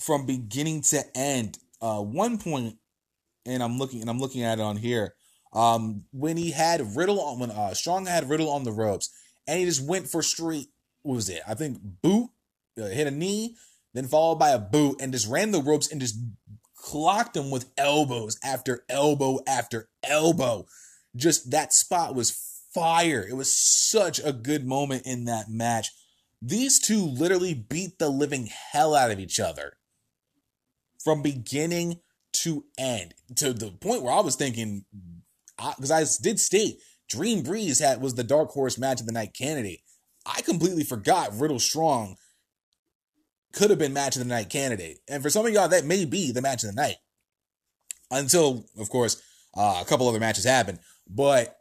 from 0.00 0.26
beginning 0.26 0.82
to 0.82 1.02
end. 1.16 1.58
Uh, 1.80 2.00
one 2.00 2.38
point, 2.38 2.76
and 3.46 3.62
I'm 3.62 3.78
looking 3.78 4.00
and 4.00 4.10
I'm 4.10 4.18
looking 4.18 4.42
at 4.42 4.58
it 4.58 4.62
on 4.62 4.76
here. 4.76 5.14
Um, 5.54 6.04
when 6.12 6.36
he 6.36 6.50
had 6.50 6.96
Riddle 6.96 7.20
on, 7.20 7.38
when 7.38 7.50
uh, 7.50 7.74
Strong 7.74 8.06
had 8.06 8.28
Riddle 8.28 8.50
on 8.50 8.64
the 8.64 8.72
ropes, 8.72 9.10
and 9.46 9.58
he 9.58 9.64
just 9.64 9.86
went 9.86 10.08
for 10.08 10.22
straight, 10.22 10.68
what 11.02 11.14
was 11.14 11.28
it? 11.28 11.42
I 11.46 11.54
think 11.54 11.78
boot, 11.80 12.30
uh, 12.80 12.86
hit 12.86 13.06
a 13.06 13.10
knee, 13.10 13.56
then 13.92 14.08
followed 14.08 14.38
by 14.38 14.50
a 14.50 14.58
boot, 14.58 15.00
and 15.00 15.12
just 15.12 15.28
ran 15.28 15.52
the 15.52 15.62
ropes 15.62 15.90
and 15.90 16.00
just 16.00 16.16
clocked 16.76 17.36
him 17.36 17.50
with 17.50 17.70
elbows 17.78 18.38
after 18.44 18.84
elbow 18.88 19.38
after 19.46 19.88
elbow. 20.02 20.66
Just 21.14 21.52
that 21.52 21.72
spot 21.72 22.14
was 22.14 22.64
fire. 22.74 23.24
It 23.28 23.36
was 23.36 23.54
such 23.54 24.18
a 24.18 24.32
good 24.32 24.66
moment 24.66 25.06
in 25.06 25.24
that 25.26 25.48
match. 25.48 25.90
These 26.42 26.80
two 26.80 27.04
literally 27.04 27.54
beat 27.54 27.98
the 27.98 28.08
living 28.08 28.50
hell 28.72 28.94
out 28.94 29.12
of 29.12 29.20
each 29.20 29.38
other 29.38 29.74
from 31.02 31.22
beginning 31.22 32.00
to 32.32 32.64
end 32.76 33.14
to 33.36 33.52
the 33.52 33.70
point 33.70 34.02
where 34.02 34.12
I 34.12 34.20
was 34.20 34.36
thinking, 34.36 34.84
because 35.56 35.90
I, 35.90 36.00
I 36.00 36.04
did 36.22 36.40
state 36.40 36.80
Dream 37.08 37.42
Breeze 37.42 37.80
had 37.80 38.00
was 38.00 38.14
the 38.14 38.24
dark 38.24 38.50
horse 38.50 38.78
match 38.78 39.00
of 39.00 39.06
the 39.06 39.12
night 39.12 39.34
candidate. 39.34 39.80
I 40.26 40.40
completely 40.42 40.84
forgot 40.84 41.38
Riddle 41.38 41.58
Strong 41.58 42.16
could 43.52 43.70
have 43.70 43.78
been 43.78 43.92
match 43.92 44.16
of 44.16 44.22
the 44.22 44.28
night 44.28 44.50
candidate, 44.50 44.98
and 45.08 45.22
for 45.22 45.30
some 45.30 45.46
of 45.46 45.52
y'all 45.52 45.68
that 45.68 45.84
may 45.84 46.04
be 46.04 46.32
the 46.32 46.42
match 46.42 46.64
of 46.64 46.70
the 46.70 46.80
night. 46.80 46.96
Until, 48.10 48.66
of 48.78 48.90
course, 48.90 49.20
uh, 49.56 49.78
a 49.80 49.84
couple 49.84 50.08
other 50.08 50.20
matches 50.20 50.44
happened, 50.44 50.78
but 51.08 51.56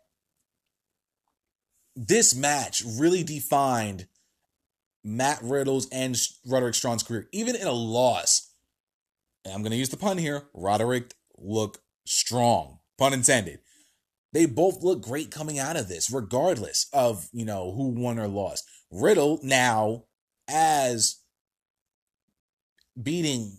this 1.96 2.36
match 2.36 2.84
really 2.98 3.24
defined 3.24 4.08
Matt 5.04 5.40
Riddle's 5.42 5.88
and 5.90 6.18
Roderick 6.46 6.76
Strong's 6.76 7.04
career, 7.04 7.28
even 7.32 7.56
in 7.56 7.68
a 7.68 7.72
loss. 7.72 8.52
And 9.46 9.54
I'm 9.54 9.62
going 9.62 9.72
to 9.72 9.78
use 9.78 9.90
the 9.90 9.98
pun 9.98 10.18
here. 10.18 10.44
Roderick 10.54 11.14
look 11.38 11.80
strong, 12.06 12.80
pun 12.98 13.14
intended. 13.14 13.60
They 14.34 14.46
both 14.46 14.82
look 14.82 15.02
great 15.02 15.32
coming 15.32 15.60
out 15.60 15.78
of 15.78 15.88
this, 15.88 16.12
regardless 16.12 16.88
of 16.92 17.30
you 17.32 17.46
know 17.46 17.72
who 17.72 17.90
won 17.90 18.20
or 18.20 18.28
lost. 18.28 18.66
Riddle 18.92 19.40
now 19.44 20.06
as 20.50 21.20
beating 23.02 23.58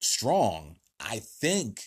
Strong, 0.00 0.76
I 1.00 1.18
think 1.18 1.80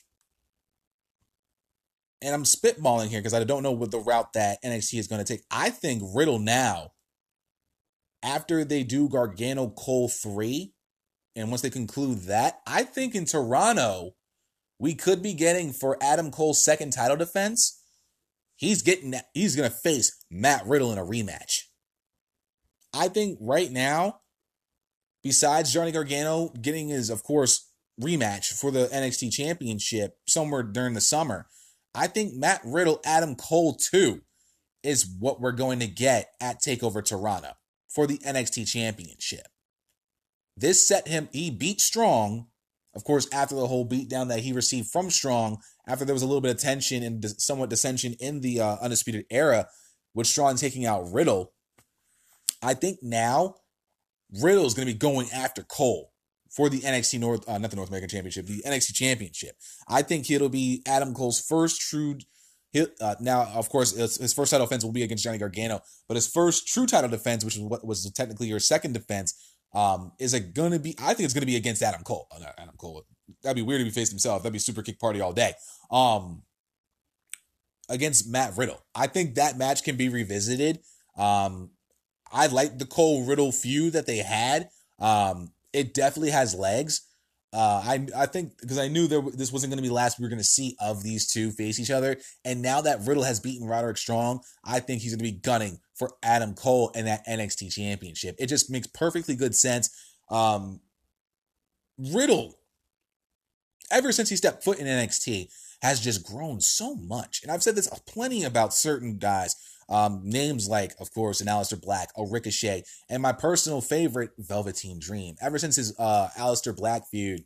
and 2.22 2.36
I'm 2.36 2.44
spitballing 2.44 3.08
here 3.08 3.20
because 3.20 3.34
I 3.34 3.44
don't 3.44 3.64
know 3.64 3.72
what 3.72 3.92
the 3.92 4.00
route 4.00 4.34
that 4.34 4.62
NXT 4.64 5.00
is 5.00 5.08
going 5.08 5.24
to 5.24 5.34
take. 5.34 5.44
I 5.50 5.70
think 5.70 6.04
Riddle 6.14 6.40
now, 6.40 6.92
after 8.24 8.66
they 8.66 8.84
do 8.84 9.08
Gargano 9.08 9.70
Cole 9.70 10.10
3, 10.10 10.74
and 11.36 11.50
once 11.50 11.62
they 11.62 11.70
conclude 11.70 12.24
that, 12.24 12.60
I 12.68 12.84
think 12.84 13.16
in 13.16 13.26
Toronto, 13.26 14.16
we 14.80 14.96
could 14.96 15.22
be 15.24 15.34
getting 15.34 15.72
for 15.72 15.98
Adam 16.02 16.32
Cole's 16.32 16.64
second 16.64 16.92
title 16.92 17.18
defense. 17.18 17.79
He's 18.60 18.82
getting 18.82 19.12
that. 19.12 19.30
he's 19.34 19.56
gonna 19.56 19.70
face 19.70 20.22
Matt 20.30 20.68
Riddle 20.68 20.92
in 20.92 20.98
a 20.98 21.06
rematch. 21.06 21.62
I 22.94 23.08
think 23.08 23.38
right 23.40 23.72
now, 23.72 24.20
besides 25.24 25.72
Johnny 25.72 25.94
Gargano 25.94 26.50
getting 26.62 26.90
his, 26.90 27.10
of 27.10 27.24
course, 27.24 27.72
rematch 28.02 28.48
for 28.52 28.70
the 28.70 28.88
NXT 28.88 29.32
championship 29.32 30.18
somewhere 30.28 30.64
during 30.64 30.94
the 30.94 31.02
summer, 31.02 31.48
I 31.96 32.08
think 32.08 32.34
Matt 32.34 32.60
Riddle, 32.66 33.00
Adam 33.06 33.36
Cole 33.36 33.76
too, 33.76 34.24
is 34.84 35.08
what 35.20 35.40
we're 35.40 35.54
going 35.54 35.80
to 35.80 35.88
get 35.88 36.28
at 36.42 36.62
TakeOver 36.62 37.04
Toronto 37.04 37.54
for 37.88 38.08
the 38.08 38.18
NXT 38.18 38.68
Championship. 38.68 39.48
This 40.58 40.86
set 40.86 41.08
him, 41.08 41.30
he 41.32 41.50
beat 41.50 41.80
Strong, 41.80 42.48
of 42.96 43.04
course, 43.04 43.28
after 43.32 43.56
the 43.56 43.68
whole 43.68 43.88
beatdown 43.88 44.30
that 44.30 44.40
he 44.40 44.52
received 44.52 44.90
from 44.90 45.10
Strong, 45.10 45.58
after 45.88 46.06
there 46.06 46.16
was 46.16 46.24
a 46.24 46.26
little 46.26 46.42
bit 46.42 46.52
of 46.52 46.60
tension 46.60 47.04
and 47.04 47.24
somewhat 47.40 47.70
dissension 47.70 48.16
in 48.20 48.42
the 48.42 48.60
uh, 48.60 48.78
Undisputed 48.82 49.26
Era, 49.30 49.68
with 50.14 50.28
Strong 50.28 50.56
taking 50.56 50.86
out 50.86 51.12
Riddle. 51.12 51.54
I 52.62 52.74
think 52.74 53.00
now 53.02 53.56
Riddle 54.42 54.66
is 54.66 54.74
going 54.74 54.88
to 54.88 54.94
be 54.94 54.98
going 54.98 55.30
after 55.34 55.64
Cole 55.64 56.12
for 56.50 56.70
the 56.70 56.80
NXT 56.80 57.20
North, 57.20 57.48
uh, 57.48 57.58
not 57.58 57.70
the 57.70 57.76
North 57.76 57.90
American 57.90 58.10
Championship, 58.10 58.46
the 58.46 58.64
NXT 58.66 58.94
Championship. 58.94 59.56
I 59.88 60.02
think 60.02 60.30
it'll 60.30 60.50
be 60.50 60.82
Adam 60.88 61.14
Cole's 61.14 61.40
first 61.40 61.82
true. 61.82 62.18
Uh, 62.76 63.16
now, 63.20 63.44
of 63.56 63.70
course, 63.70 63.96
his 63.96 64.34
first 64.34 64.52
title 64.52 64.68
defense 64.68 64.84
will 64.84 64.92
be 64.92 65.02
against 65.02 65.24
Johnny 65.24 65.40
Gargano, 65.40 65.82
but 66.08 66.16
his 66.16 66.28
first 66.28 66.68
true 66.68 66.86
title 66.86 67.10
defense, 67.10 67.44
which 67.44 67.56
is 67.56 67.62
what 67.62 67.86
was 67.86 68.10
technically 68.12 68.48
your 68.48 68.60
second 68.60 68.94
defense, 68.94 69.49
um, 69.74 70.12
is 70.20 70.34
it 70.34 70.54
going 70.54 70.72
to 70.72 70.80
be? 70.80 70.96
I 71.00 71.14
think 71.14 71.26
it's 71.26 71.34
going 71.34 71.42
to 71.42 71.48
be 71.48 71.56
against 71.56 71.82
Adam 71.82 72.02
Cole. 72.04 72.28
Oh, 72.32 72.44
Adam 72.58 72.76
Cole. 72.78 73.06
That'd 73.44 73.56
be 73.56 73.62
weird 73.62 73.82
if 73.82 73.88
he 73.88 73.92
faced 73.92 74.12
himself. 74.12 74.42
That'd 74.42 74.54
be 74.54 74.60
super 74.60 74.82
kick 74.82 75.00
party 75.00 75.22
all 75.22 75.34
day. 75.34 75.54
Um, 75.92 76.44
against 77.90 78.30
Matt 78.30 78.58
Riddle. 78.58 78.84
I 78.96 79.08
think 79.08 79.36
that 79.36 79.58
match 79.58 79.84
can 79.84 79.96
be 79.96 80.10
revisited. 80.10 80.80
Um, 81.18 81.72
I 82.32 82.48
like 82.48 82.78
the 82.78 82.86
Cole 82.86 83.26
Riddle 83.26 83.52
feud 83.52 83.94
that 83.94 84.06
they 84.06 84.18
had. 84.18 84.70
Um, 85.00 85.52
it 85.74 85.94
definitely 85.94 86.32
has 86.32 86.56
legs. 86.56 87.02
Uh, 87.52 87.82
I 87.84 88.08
I 88.16 88.26
think 88.28 88.60
because 88.62 88.78
I 88.78 88.88
knew 88.88 89.08
there 89.08 89.22
this 89.22 89.52
wasn't 89.52 89.72
going 89.72 89.84
to 89.84 89.88
be 89.88 89.90
last 89.90 90.20
we 90.20 90.24
were 90.24 90.30
going 90.30 90.38
to 90.38 90.44
see 90.44 90.76
of 90.80 91.02
these 91.02 91.32
two 91.32 91.50
face 91.52 91.80
each 91.80 91.90
other, 91.90 92.18
and 92.46 92.62
now 92.62 92.82
that 92.82 93.00
Riddle 93.08 93.24
has 93.24 93.40
beaten 93.40 93.68
Roderick 93.68 93.98
Strong, 93.98 94.42
I 94.64 94.80
think 94.80 95.02
he's 95.02 95.14
going 95.16 95.26
to 95.26 95.32
be 95.32 95.40
gunning 95.40 95.80
for 95.96 96.12
Adam 96.22 96.54
Cole 96.54 96.92
and 96.94 97.08
that 97.08 97.26
NXT 97.26 97.74
Championship. 97.74 98.36
It 98.38 98.48
just 98.48 98.70
makes 98.70 98.86
perfectly 98.88 99.36
good 99.36 99.56
sense. 99.56 99.90
Um, 100.30 100.82
Riddle, 101.98 102.60
ever 103.92 104.12
since 104.12 104.30
he 104.30 104.36
stepped 104.36 104.64
foot 104.64 104.78
in 104.78 104.86
NXT, 104.86 105.52
has 105.82 106.00
just 106.00 106.24
grown 106.24 106.62
so 106.62 106.94
much, 106.96 107.42
and 107.42 107.52
I've 107.52 107.64
said 107.64 107.76
this 107.76 107.90
plenty 108.06 108.44
about 108.44 108.76
certain 108.76 109.18
guys. 109.18 109.56
Um, 109.90 110.22
names 110.24 110.70
like, 110.70 110.94
of 111.00 111.12
course, 111.12 111.42
an 111.42 111.48
Aleister 111.48 111.82
Black, 111.82 112.12
a 112.16 112.24
Ricochet, 112.24 112.84
and 113.10 113.24
my 113.24 113.34
personal 113.34 113.82
favorite, 113.82 114.32
Velveteen 114.38 115.00
Dream. 115.00 115.36
Ever 115.42 115.58
since 115.58 115.76
his 115.78 115.96
uh, 115.98 116.30
Aleister 116.38 116.76
Black 116.76 117.08
feud, 117.10 117.44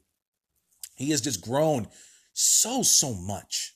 he 0.95 1.11
has 1.11 1.21
just 1.21 1.41
grown 1.41 1.87
so, 2.33 2.83
so 2.83 3.13
much 3.13 3.75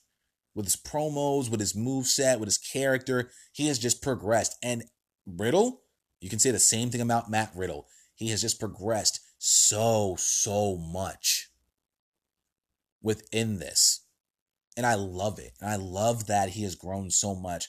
with 0.54 0.66
his 0.66 0.76
promos, 0.76 1.50
with 1.50 1.60
his 1.60 1.74
move 1.74 2.06
set, 2.06 2.40
with 2.40 2.48
his 2.48 2.58
character. 2.58 3.30
He 3.52 3.68
has 3.68 3.78
just 3.78 4.02
progressed. 4.02 4.58
And 4.62 4.84
Riddle, 5.26 5.82
you 6.20 6.28
can 6.28 6.38
say 6.38 6.50
the 6.50 6.58
same 6.58 6.90
thing 6.90 7.00
about 7.00 7.30
Matt 7.30 7.52
Riddle. 7.54 7.86
He 8.14 8.28
has 8.30 8.42
just 8.42 8.60
progressed 8.60 9.20
so, 9.38 10.16
so 10.18 10.76
much 10.76 11.48
within 13.00 13.60
this. 13.60 14.04
And 14.76 14.84
I 14.84 14.94
love 14.94 15.38
it. 15.38 15.52
And 15.60 15.70
I 15.70 15.76
love 15.76 16.26
that 16.26 16.50
he 16.50 16.64
has 16.64 16.74
grown 16.74 17.10
so 17.10 17.34
much 17.34 17.68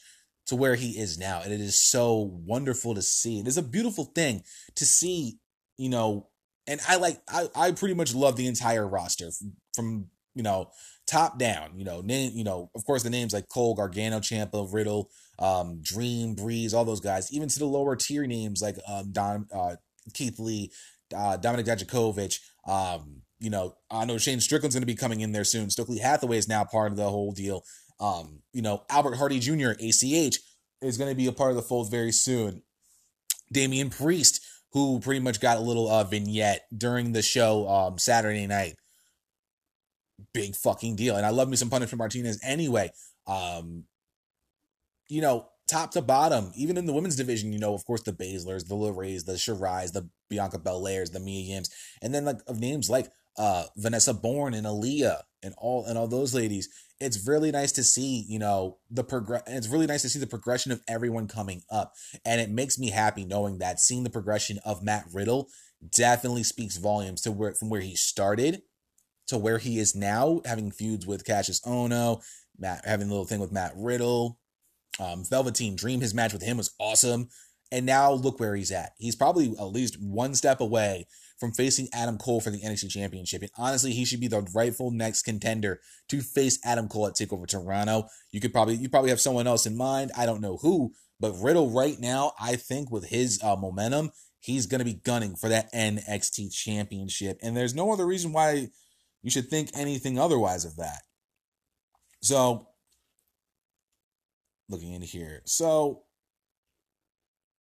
to 0.49 0.55
where 0.55 0.75
he 0.75 0.99
is 0.99 1.17
now. 1.17 1.41
And 1.43 1.53
it 1.53 1.61
is 1.61 1.81
so 1.81 2.31
wonderful 2.45 2.95
to 2.95 3.01
see. 3.01 3.39
It 3.39 3.47
is 3.47 3.57
a 3.57 3.63
beautiful 3.63 4.05
thing 4.05 4.43
to 4.75 4.85
see, 4.85 5.37
you 5.77 5.89
know, 5.89 6.27
and 6.67 6.79
I 6.87 6.97
like 6.97 7.21
I, 7.27 7.47
I 7.55 7.71
pretty 7.71 7.93
much 7.93 8.13
love 8.13 8.35
the 8.35 8.47
entire 8.47 8.87
roster 8.87 9.31
from, 9.31 9.53
from 9.73 10.05
you 10.35 10.43
know 10.43 10.69
top 11.07 11.39
down. 11.39 11.71
You 11.77 11.85
know, 11.85 12.01
name 12.01 12.31
you 12.35 12.43
know, 12.43 12.69
of 12.75 12.85
course 12.85 13.03
the 13.03 13.09
names 13.09 13.33
like 13.33 13.47
Cole, 13.47 13.75
Gargano, 13.75 14.19
Ciampa, 14.19 14.71
Riddle, 14.71 15.09
um, 15.37 15.81
Dream, 15.81 16.35
Breeze, 16.35 16.73
all 16.73 16.85
those 16.85 16.99
guys, 16.99 17.31
even 17.31 17.47
to 17.47 17.59
the 17.59 17.65
lower 17.65 17.95
tier 17.95 18.25
names 18.25 18.61
like 18.61 18.77
um, 18.87 19.11
Don 19.11 19.47
uh, 19.53 19.75
Keith 20.13 20.39
Lee, 20.39 20.71
uh, 21.15 21.37
Dominik 21.37 21.65
Dijakovic, 21.65 22.39
um, 22.67 23.21
you 23.39 23.49
know, 23.49 23.75
I 23.89 24.05
know 24.05 24.17
Shane 24.17 24.39
Strickland's 24.39 24.75
going 24.75 24.81
to 24.81 24.87
be 24.87 24.95
coming 24.95 25.21
in 25.21 25.31
there 25.31 25.43
soon. 25.43 25.69
Stokely 25.69 25.99
Hathaway 25.99 26.37
is 26.37 26.47
now 26.47 26.63
part 26.63 26.91
of 26.91 26.97
the 26.97 27.09
whole 27.09 27.31
deal. 27.31 27.63
Um, 27.99 28.41
you 28.53 28.61
know, 28.61 28.83
Albert 28.89 29.15
Hardy 29.15 29.39
Jr., 29.39 29.71
ACH, 29.71 30.39
is 30.81 30.97
going 30.97 31.09
to 31.09 31.15
be 31.15 31.27
a 31.27 31.31
part 31.31 31.51
of 31.51 31.55
the 31.55 31.61
fold 31.61 31.91
very 31.91 32.11
soon. 32.11 32.63
Damian 33.51 33.89
Priest, 33.89 34.41
who 34.71 34.99
pretty 34.99 35.19
much 35.19 35.39
got 35.39 35.57
a 35.57 35.61
little 35.61 35.89
uh, 35.89 36.03
vignette 36.03 36.65
during 36.75 37.11
the 37.11 37.21
show 37.21 37.67
um, 37.67 37.97
Saturday 37.97 38.47
night. 38.47 38.75
Big 40.33 40.55
fucking 40.55 40.95
deal. 40.95 41.15
And 41.15 41.25
I 41.25 41.29
love 41.29 41.49
me 41.49 41.55
some 41.55 41.69
Punishment 41.69 41.97
Martinez 41.97 42.39
anyway. 42.43 42.91
Um, 43.25 43.85
you 45.07 45.21
know, 45.21 45.47
top 45.67 45.91
to 45.91 46.01
bottom, 46.01 46.51
even 46.55 46.77
in 46.77 46.85
the 46.85 46.93
women's 46.93 47.15
division, 47.15 47.53
you 47.53 47.59
know, 47.59 47.73
of 47.73 47.85
course, 47.85 48.03
the 48.03 48.11
Baszlers, 48.11 48.67
the 48.67 48.75
LeRae's, 48.75 49.23
the 49.23 49.33
Shirais, 49.33 49.91
the 49.91 50.09
Bianca 50.29 50.59
Belairs, 50.59 51.11
the 51.11 51.19
Mia 51.19 51.55
Yims, 51.55 51.69
and 52.01 52.13
then 52.13 52.25
like 52.25 52.39
of 52.47 52.59
names 52.59 52.89
like 52.89 53.07
uh 53.37 53.65
Vanessa 53.77 54.13
Borne 54.13 54.53
and 54.53 54.67
Aliyah 54.67 55.21
and 55.43 55.53
all 55.57 55.85
and 55.85 55.97
all 55.97 56.07
those 56.07 56.33
ladies 56.33 56.69
it's 56.99 57.27
really 57.27 57.51
nice 57.51 57.71
to 57.73 57.83
see, 57.83 58.25
you 58.27 58.39
know, 58.39 58.77
the 58.89 59.03
progress. 59.03 59.43
It's 59.47 59.67
really 59.67 59.87
nice 59.87 60.01
to 60.01 60.09
see 60.09 60.19
the 60.19 60.27
progression 60.27 60.71
of 60.71 60.81
everyone 60.87 61.27
coming 61.27 61.61
up, 61.71 61.93
and 62.25 62.41
it 62.41 62.49
makes 62.49 62.77
me 62.77 62.89
happy 62.89 63.25
knowing 63.25 63.59
that 63.59 63.79
seeing 63.79 64.03
the 64.03 64.09
progression 64.09 64.59
of 64.65 64.83
Matt 64.83 65.05
Riddle 65.13 65.49
definitely 65.95 66.43
speaks 66.43 66.77
volumes 66.77 67.21
to 67.21 67.31
where 67.31 67.53
from 67.53 67.69
where 67.69 67.81
he 67.81 67.95
started 67.95 68.61
to 69.27 69.37
where 69.37 69.59
he 69.59 69.79
is 69.79 69.95
now, 69.95 70.41
having 70.45 70.71
feuds 70.71 71.05
with 71.05 71.23
Kassius 71.23 71.63
Ohno, 71.63 72.21
Matt 72.57 72.83
having 72.85 73.07
a 73.07 73.11
little 73.11 73.25
thing 73.25 73.39
with 73.39 73.51
Matt 73.51 73.71
Riddle, 73.75 74.39
um, 74.99 75.23
Velveteen 75.23 75.75
Dream. 75.75 76.01
His 76.01 76.13
match 76.13 76.33
with 76.33 76.41
him 76.41 76.57
was 76.57 76.73
awesome, 76.79 77.29
and 77.71 77.85
now 77.85 78.11
look 78.11 78.39
where 78.39 78.55
he's 78.55 78.71
at. 78.71 78.93
He's 78.97 79.15
probably 79.15 79.51
at 79.57 79.63
least 79.63 80.01
one 80.01 80.35
step 80.35 80.59
away 80.59 81.07
from 81.39 81.53
facing 81.53 81.87
Adam 81.93 82.17
Cole 82.17 82.41
for 82.41 82.49
the 82.49 82.59
NXT 82.59 82.89
Championship. 82.89 83.41
And 83.41 83.51
honestly, 83.57 83.93
he 83.93 84.05
should 84.05 84.19
be 84.19 84.27
the 84.27 84.41
rightful 84.53 84.91
next 84.91 85.23
contender 85.23 85.79
to 86.09 86.21
face 86.21 86.59
Adam 86.65 86.87
Cole 86.87 87.07
at 87.07 87.13
Takeover 87.13 87.47
Toronto. 87.47 88.07
You 88.31 88.41
could 88.41 88.51
probably 88.51 88.75
you 88.75 88.89
probably 88.89 89.09
have 89.09 89.21
someone 89.21 89.47
else 89.47 89.65
in 89.65 89.77
mind. 89.77 90.11
I 90.17 90.25
don't 90.25 90.41
know 90.41 90.57
who, 90.57 90.93
but 91.19 91.33
Riddle 91.33 91.69
right 91.69 91.99
now, 91.99 92.33
I 92.39 92.55
think 92.55 92.91
with 92.91 93.09
his 93.09 93.41
uh, 93.43 93.55
momentum, 93.55 94.11
he's 94.39 94.65
going 94.65 94.79
to 94.79 94.85
be 94.85 94.93
gunning 94.93 95.35
for 95.35 95.49
that 95.49 95.71
NXT 95.73 96.53
Championship. 96.53 97.39
And 97.41 97.55
there's 97.55 97.75
no 97.75 97.91
other 97.91 98.05
reason 98.05 98.33
why 98.33 98.69
you 99.21 99.31
should 99.31 99.49
think 99.49 99.69
anything 99.73 100.17
otherwise 100.17 100.65
of 100.65 100.77
that. 100.77 101.01
So, 102.21 102.67
looking 104.67 104.93
into 104.93 105.07
here. 105.07 105.41
So, 105.45 106.03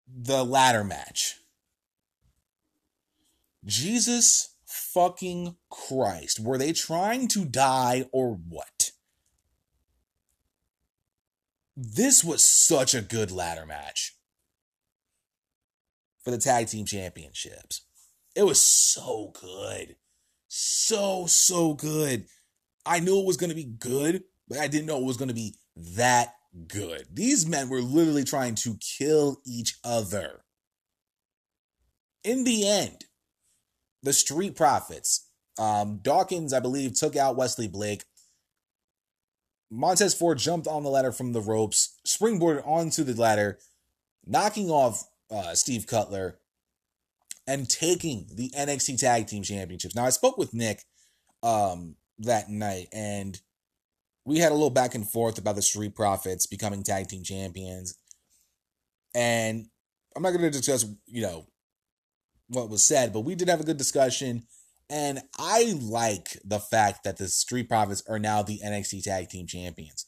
the 0.06 0.44
ladder 0.44 0.84
match. 0.84 1.36
Jesus 3.66 4.54
fucking 4.64 5.56
Christ. 5.70 6.40
Were 6.40 6.58
they 6.58 6.72
trying 6.72 7.28
to 7.28 7.44
die 7.44 8.06
or 8.12 8.34
what? 8.34 8.92
This 11.76 12.24
was 12.24 12.42
such 12.42 12.94
a 12.94 13.02
good 13.02 13.30
ladder 13.30 13.66
match 13.66 14.14
for 16.24 16.30
the 16.30 16.38
tag 16.38 16.68
team 16.68 16.86
championships. 16.86 17.82
It 18.34 18.44
was 18.44 18.62
so 18.62 19.32
good. 19.40 19.96
So, 20.48 21.26
so 21.26 21.74
good. 21.74 22.26
I 22.84 23.00
knew 23.00 23.18
it 23.18 23.26
was 23.26 23.36
going 23.36 23.50
to 23.50 23.56
be 23.56 23.64
good, 23.64 24.24
but 24.48 24.58
I 24.58 24.68
didn't 24.68 24.86
know 24.86 24.98
it 24.98 25.04
was 25.04 25.16
going 25.16 25.28
to 25.28 25.34
be 25.34 25.54
that 25.76 26.34
good. 26.68 27.06
These 27.12 27.46
men 27.46 27.68
were 27.68 27.80
literally 27.80 28.24
trying 28.24 28.54
to 28.56 28.76
kill 28.76 29.40
each 29.44 29.78
other. 29.84 30.44
In 32.24 32.44
the 32.44 32.66
end, 32.68 33.05
the 34.06 34.12
Street 34.12 34.54
Profits, 34.54 35.28
um, 35.58 35.98
Dawkins, 36.00 36.52
I 36.52 36.60
believe, 36.60 36.94
took 36.94 37.16
out 37.16 37.34
Wesley 37.34 37.66
Blake. 37.66 38.04
Montez 39.68 40.14
Ford 40.14 40.38
jumped 40.38 40.68
on 40.68 40.84
the 40.84 40.90
ladder 40.90 41.10
from 41.10 41.32
the 41.32 41.40
ropes, 41.40 41.98
springboarded 42.06 42.64
onto 42.64 43.02
the 43.02 43.20
ladder, 43.20 43.58
knocking 44.24 44.70
off 44.70 45.02
uh, 45.28 45.54
Steve 45.54 45.88
Cutler 45.88 46.38
and 47.48 47.68
taking 47.68 48.28
the 48.32 48.50
NXT 48.56 49.00
Tag 49.00 49.26
Team 49.26 49.42
Championships. 49.42 49.96
Now, 49.96 50.04
I 50.04 50.10
spoke 50.10 50.38
with 50.38 50.54
Nick 50.54 50.84
um, 51.42 51.96
that 52.20 52.48
night, 52.48 52.86
and 52.92 53.40
we 54.24 54.38
had 54.38 54.52
a 54.52 54.54
little 54.54 54.70
back 54.70 54.94
and 54.94 55.08
forth 55.08 55.36
about 55.36 55.56
the 55.56 55.62
Street 55.62 55.96
Profits 55.96 56.46
becoming 56.46 56.84
tag 56.84 57.08
team 57.08 57.24
champions. 57.24 57.98
And 59.16 59.66
I'm 60.14 60.22
not 60.22 60.30
going 60.30 60.42
to 60.42 60.50
discuss, 60.50 60.84
you 61.06 61.22
know, 61.22 61.48
what 62.48 62.70
was 62.70 62.84
said, 62.84 63.12
but 63.12 63.20
we 63.20 63.34
did 63.34 63.48
have 63.48 63.60
a 63.60 63.64
good 63.64 63.76
discussion. 63.76 64.44
And 64.88 65.22
I 65.38 65.74
like 65.80 66.38
the 66.44 66.60
fact 66.60 67.04
that 67.04 67.16
the 67.16 67.28
Street 67.28 67.68
Profits 67.68 68.02
are 68.08 68.18
now 68.18 68.42
the 68.42 68.60
NXT 68.64 69.02
Tag 69.02 69.28
Team 69.28 69.46
Champions. 69.46 70.06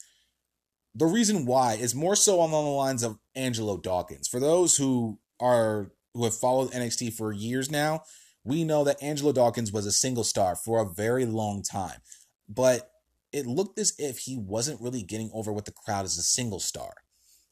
The 0.94 1.06
reason 1.06 1.46
why 1.46 1.74
is 1.74 1.94
more 1.94 2.16
so 2.16 2.36
along 2.36 2.50
the 2.50 2.70
lines 2.70 3.02
of 3.02 3.18
Angelo 3.34 3.76
Dawkins. 3.76 4.28
For 4.28 4.40
those 4.40 4.76
who 4.76 5.18
are 5.40 5.92
who 6.14 6.24
have 6.24 6.34
followed 6.34 6.70
NXT 6.70 7.12
for 7.12 7.32
years 7.32 7.70
now, 7.70 8.02
we 8.44 8.64
know 8.64 8.82
that 8.84 9.02
Angelo 9.02 9.32
Dawkins 9.32 9.72
was 9.72 9.86
a 9.86 9.92
single 9.92 10.24
star 10.24 10.56
for 10.56 10.80
a 10.80 10.88
very 10.88 11.26
long 11.26 11.62
time. 11.62 12.00
But 12.48 12.90
it 13.32 13.46
looked 13.46 13.78
as 13.78 13.94
if 13.98 14.18
he 14.18 14.36
wasn't 14.36 14.80
really 14.80 15.02
getting 15.02 15.30
over 15.34 15.52
with 15.52 15.66
the 15.66 15.72
crowd 15.72 16.04
as 16.04 16.16
a 16.16 16.22
single 16.22 16.60
star. 16.60 16.94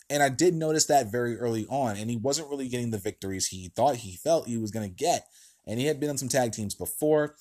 And 0.08 0.22
I 0.22 0.28
did 0.28 0.54
notice 0.54 0.86
that 0.86 1.10
very 1.10 1.36
early 1.36 1.66
on, 1.68 1.96
and 1.96 2.08
he 2.08 2.16
wasn't 2.16 2.48
really 2.48 2.68
getting 2.68 2.90
the 2.90 2.98
victories 2.98 3.48
he 3.48 3.68
thought 3.74 3.96
he 3.96 4.16
felt 4.16 4.46
he 4.46 4.56
was 4.56 4.70
going 4.70 4.88
to 4.88 4.94
get. 4.94 5.26
And 5.66 5.80
he 5.80 5.86
had 5.86 5.98
been 5.98 6.10
on 6.10 6.18
some 6.18 6.28
tag 6.28 6.52
teams 6.52 6.74
before. 6.74 7.34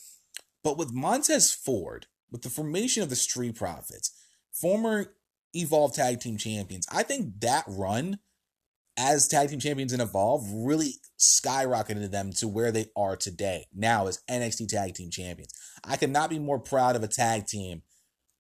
But 0.63 0.77
with 0.77 0.93
Montez 0.93 1.53
Ford, 1.53 2.07
with 2.31 2.41
the 2.41 2.49
formation 2.49 3.03
of 3.03 3.09
the 3.09 3.15
Street 3.15 3.55
Profits, 3.55 4.11
former 4.51 5.13
Evolve 5.53 5.93
Tag 5.93 6.19
Team 6.19 6.37
Champions, 6.37 6.87
I 6.91 7.03
think 7.03 7.39
that 7.41 7.65
run 7.67 8.17
as 8.97 9.27
Tag 9.27 9.49
Team 9.49 9.59
Champions 9.59 9.93
in 9.93 10.01
Evolve 10.01 10.47
really 10.51 10.93
skyrocketed 11.19 12.11
them 12.11 12.31
to 12.33 12.47
where 12.47 12.71
they 12.71 12.87
are 12.95 13.15
today, 13.15 13.67
now 13.73 14.07
as 14.07 14.21
NXT 14.29 14.69
Tag 14.69 14.95
Team 14.95 15.11
Champions. 15.11 15.53
I 15.83 15.97
could 15.97 16.09
not 16.09 16.29
be 16.29 16.39
more 16.39 16.59
proud 16.59 16.95
of 16.95 17.03
a 17.03 17.07
tag 17.07 17.45
team 17.45 17.83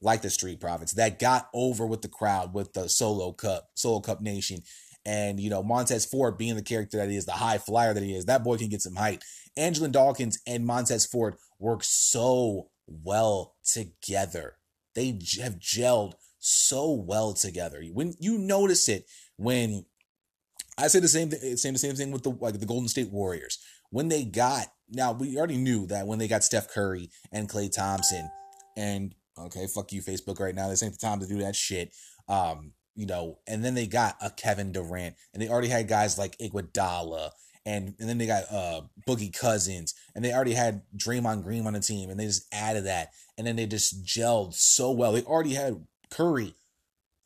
like 0.05 0.21
the 0.21 0.29
Street 0.29 0.61
Profits 0.61 0.93
that 0.93 1.19
got 1.19 1.49
over 1.53 1.85
with 1.85 2.01
the 2.01 2.07
crowd 2.07 2.53
with 2.53 2.73
the 2.73 2.87
Solo 2.87 3.33
Cup, 3.33 3.69
Solo 3.73 3.99
Cup 3.99 4.21
Nation. 4.21 4.61
And, 5.07 5.39
you 5.39 5.49
know, 5.49 5.61
Montez 5.61 6.05
Ford 6.05 6.37
being 6.37 6.55
the 6.55 6.63
character 6.63 6.97
that 6.97 7.09
he 7.09 7.17
is, 7.17 7.25
the 7.25 7.33
high 7.33 7.57
flyer 7.57 7.93
that 7.93 8.01
he 8.01 8.15
is, 8.15 8.25
that 8.25 8.43
boy 8.43 8.57
can 8.57 8.69
get 8.69 8.81
some 8.81 8.95
height. 8.95 9.23
Angelo 9.57 9.87
Dawkins 9.87 10.39
and 10.47 10.65
Montez 10.65 11.05
Ford 11.05 11.35
work 11.59 11.83
so 11.83 12.69
well 12.87 13.55
together. 13.63 14.57
They 14.95 15.19
have 15.41 15.59
gelled 15.59 16.13
so 16.39 16.91
well 16.91 17.33
together. 17.33 17.83
When 17.91 18.13
you 18.19 18.37
notice 18.37 18.87
it, 18.87 19.05
when 19.37 19.85
I 20.77 20.87
say 20.87 20.99
the 20.99 21.07
same 21.07 21.29
thing, 21.29 21.57
same 21.57 21.77
same 21.77 21.95
thing 21.95 22.11
with 22.11 22.23
the 22.23 22.31
like 22.31 22.59
the 22.59 22.65
Golden 22.65 22.87
State 22.87 23.11
Warriors. 23.11 23.59
When 23.89 24.09
they 24.09 24.23
got 24.23 24.67
now, 24.89 25.13
we 25.13 25.37
already 25.37 25.57
knew 25.57 25.87
that 25.87 26.07
when 26.07 26.19
they 26.19 26.27
got 26.27 26.43
Steph 26.43 26.69
Curry 26.69 27.09
and 27.31 27.49
Klay 27.49 27.71
Thompson 27.71 28.29
and 28.77 29.15
Okay, 29.37 29.67
fuck 29.67 29.91
you, 29.91 30.01
Facebook, 30.01 30.39
right 30.39 30.55
now. 30.55 30.69
This 30.69 30.81
ain't 30.83 30.93
the 30.93 31.05
time 31.05 31.19
to 31.19 31.27
do 31.27 31.39
that 31.39 31.55
shit. 31.55 31.93
Um, 32.27 32.73
you 32.95 33.05
know, 33.05 33.39
and 33.47 33.63
then 33.63 33.75
they 33.75 33.87
got 33.87 34.15
a 34.21 34.29
Kevin 34.29 34.71
Durant, 34.71 35.15
and 35.33 35.41
they 35.41 35.49
already 35.49 35.67
had 35.67 35.87
guys 35.87 36.17
like 36.17 36.37
Iguodala, 36.37 37.31
and 37.65 37.93
and 37.99 38.09
then 38.09 38.17
they 38.17 38.25
got 38.25 38.43
uh 38.49 38.81
Boogie 39.07 39.37
Cousins, 39.37 39.93
and 40.15 40.23
they 40.23 40.33
already 40.33 40.53
had 40.53 40.83
Draymond 40.95 41.43
Green 41.43 41.67
on 41.67 41.73
the 41.73 41.81
team, 41.81 42.09
and 42.09 42.19
they 42.19 42.25
just 42.25 42.47
added 42.53 42.85
that, 42.85 43.09
and 43.37 43.45
then 43.45 43.57
they 43.57 43.65
just 43.65 44.05
gelled 44.05 44.53
so 44.53 44.91
well. 44.91 45.11
They 45.11 45.23
already 45.23 45.53
had 45.55 45.85
Curry, 46.09 46.55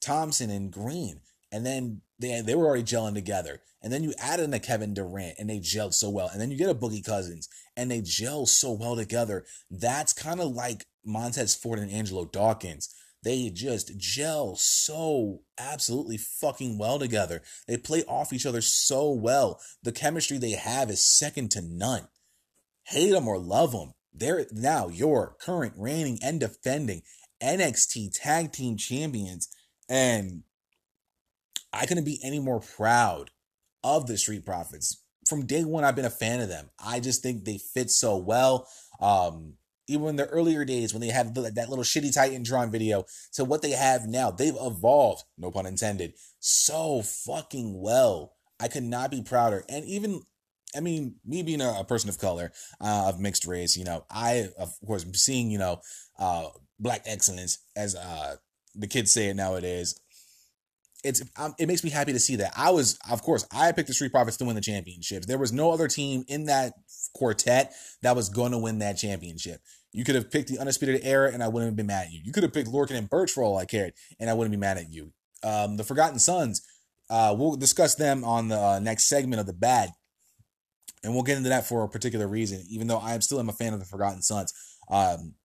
Thompson, 0.02 0.50
and 0.50 0.72
Green, 0.72 1.22
and 1.52 1.66
then 1.66 2.02
they 2.18 2.42
they 2.42 2.56
were 2.56 2.66
already 2.66 2.84
gelling 2.84 3.14
together. 3.14 3.62
And 3.82 3.94
then 3.94 4.04
you 4.04 4.14
add 4.20 4.40
in 4.40 4.54
a 4.54 4.60
Kevin 4.60 4.94
Durant 4.94 5.36
and 5.40 5.50
they 5.50 5.60
gel 5.60 5.92
so 5.92 6.10
well. 6.10 6.30
And 6.32 6.42
then 6.42 6.52
you 6.52 6.58
get 6.58 6.70
a 6.70 6.76
Boogie 6.76 7.06
Cousins 7.06 7.48
and 7.78 7.90
they 7.90 8.02
gel 8.02 8.46
so 8.46 8.72
well 8.72 8.96
together. 8.96 9.46
That's 9.72 10.12
kind 10.12 10.42
of 10.42 10.52
like 10.52 10.86
Montez 11.06 11.56
Ford 11.56 11.80
and 11.80 11.92
Angelo 11.92 12.26
Dawkins. 12.26 12.94
They 13.24 13.50
just 13.50 13.98
gel 13.98 14.56
so 14.56 15.42
absolutely 15.58 16.18
fucking 16.18 16.78
well 16.78 17.00
together. 17.00 17.42
They 17.68 17.78
play 17.78 18.04
off 18.04 18.32
each 18.32 18.46
other 18.46 18.62
so 18.62 19.12
well. 19.12 19.60
The 19.84 19.92
chemistry 19.92 20.38
they 20.38 20.52
have 20.52 20.90
is 20.90 21.04
second 21.04 21.52
to 21.52 21.62
none. 21.62 22.08
Hate 22.84 23.12
them 23.12 23.28
or 23.28 23.38
love 23.38 23.72
them. 23.72 23.94
They're 24.14 24.48
now 24.52 24.88
your 24.88 25.36
current 25.40 25.74
reigning 25.78 26.20
and 26.22 26.40
defending 26.40 27.04
NXT 27.42 28.12
Tag 28.14 28.52
Team 28.52 28.78
Champions. 28.78 29.50
And 29.88 30.44
I 31.74 31.86
couldn't 31.86 32.06
be 32.06 32.20
any 32.24 32.40
more 32.40 32.62
proud 32.62 33.32
of 33.84 34.08
the 34.08 34.18
Street 34.18 34.46
Profits. 34.46 35.04
From 35.28 35.46
day 35.46 35.64
one, 35.64 35.84
I've 35.84 35.96
been 35.96 36.06
a 36.06 36.10
fan 36.10 36.40
of 36.40 36.50
them. 36.50 36.70
I 36.84 37.00
just 37.00 37.22
think 37.22 37.46
they 37.46 37.60
fit 37.60 37.92
so 37.92 38.18
well. 38.18 38.68
Um, 39.00 39.54
even 39.88 40.08
in 40.10 40.16
the 40.16 40.28
earlier 40.28 40.64
days 40.66 40.94
when 40.94 41.02
they 41.02 41.08
had 41.08 41.34
that 41.36 41.70
little 41.70 41.84
shitty 41.84 42.16
Titantron 42.16 42.72
video 42.72 43.06
to 43.34 43.44
what 43.44 43.62
they 43.62 43.72
have 43.72 44.08
now, 44.08 44.32
they've 44.32 44.58
evolved, 44.60 45.24
no 45.38 45.52
pun 45.52 45.66
intended, 45.66 46.14
so 46.40 47.02
fucking 47.02 47.80
well. 47.82 48.34
I 48.60 48.68
could 48.68 48.84
not 48.84 49.10
be 49.10 49.22
prouder. 49.22 49.64
And 49.70 49.86
even, 49.86 50.22
I 50.76 50.82
mean, 50.82 51.16
me 51.26 51.42
being 51.44 51.62
a, 51.62 51.80
a 51.80 51.84
person 51.84 52.10
of 52.10 52.20
color, 52.20 52.52
uh, 52.80 53.06
of 53.08 53.20
mixed 53.20 53.48
race, 53.48 53.78
you 53.78 53.86
know, 53.86 54.06
I, 54.12 54.50
of 54.58 54.74
course, 54.86 55.06
seeing, 55.14 55.50
you 55.50 55.58
know, 55.58 55.82
uh, 56.20 56.50
black 56.80 57.04
excellence, 57.06 57.60
as 57.76 57.96
uh, 57.96 58.36
the 58.76 58.88
kids 58.88 59.12
say 59.12 59.30
it 59.30 59.36
nowadays, 59.36 60.00
it's 61.04 61.22
um, 61.38 61.56
it 61.58 61.68
makes 61.68 61.84
me 61.84 61.90
happy 61.90 62.14
to 62.14 62.20
see 62.20 62.36
that. 62.38 62.54
I 62.58 62.72
was, 62.72 62.98
of 63.10 63.22
course, 63.22 63.48
I 63.52 63.72
picked 63.72 63.88
the 63.88 63.94
Street 63.94 64.12
Profits 64.12 64.38
to 64.38 64.46
win 64.46 64.56
the 64.56 64.62
championships. 64.62 65.26
There 65.26 65.38
was 65.38 65.54
no 65.54 65.72
other 65.72 65.88
team 65.88 66.26
in 66.28 66.46
that 66.46 66.74
quartet 67.14 67.74
that 68.02 68.16
was 68.16 68.30
going 68.30 68.52
to 68.52 68.58
win 68.58 68.80
that 68.80 68.98
championship. 68.98 69.62
You 69.92 70.04
could 70.04 70.16
have 70.16 70.30
picked 70.30 70.50
the 70.50 70.60
Undisputed 70.60 71.02
Era, 71.04 71.32
and 71.34 71.42
I 71.42 71.48
wouldn't 71.48 71.70
have 71.70 71.76
been 71.76 71.88
mad 71.88 72.08
at 72.08 72.12
you. 72.12 72.22
You 72.24 72.32
could 72.32 72.44
have 72.44 72.54
picked 72.54 72.70
Lorcan 72.70 72.96
and 72.96 73.10
Burch 73.10 73.32
for 73.32 73.44
all 73.44 73.58
I 73.58 73.66
cared, 73.66 73.94
and 74.20 74.30
I 74.30 74.34
wouldn't 74.34 74.52
be 74.52 74.58
mad 74.58 74.78
at 74.78 74.92
you. 74.92 75.14
Um, 75.44 75.78
the 75.78 75.84
Forgotten 75.84 76.20
Sons, 76.20 76.62
uh, 77.10 77.34
we'll 77.38 77.56
discuss 77.56 77.96
them 77.96 78.24
on 78.24 78.50
the 78.50 78.60
uh, 78.60 78.80
next 78.80 79.08
segment 79.08 79.40
of 79.40 79.48
the 79.48 79.54
bad, 79.54 79.90
and 81.04 81.14
we'll 81.14 81.24
get 81.24 81.38
into 81.38 81.50
that 81.50 81.66
for 81.66 81.84
a 81.84 81.90
particular 81.90 82.28
reason. 82.28 82.64
Even 82.70 82.88
though 82.88 83.00
I 83.00 83.14
am 83.14 83.22
still 83.22 83.40
am 83.40 83.50
a 83.50 83.54
fan 83.54 83.74
of 83.74 83.80
the 83.80 83.86
Forgotten 83.86 84.22
Sons, 84.22 84.54
um, 84.92 85.36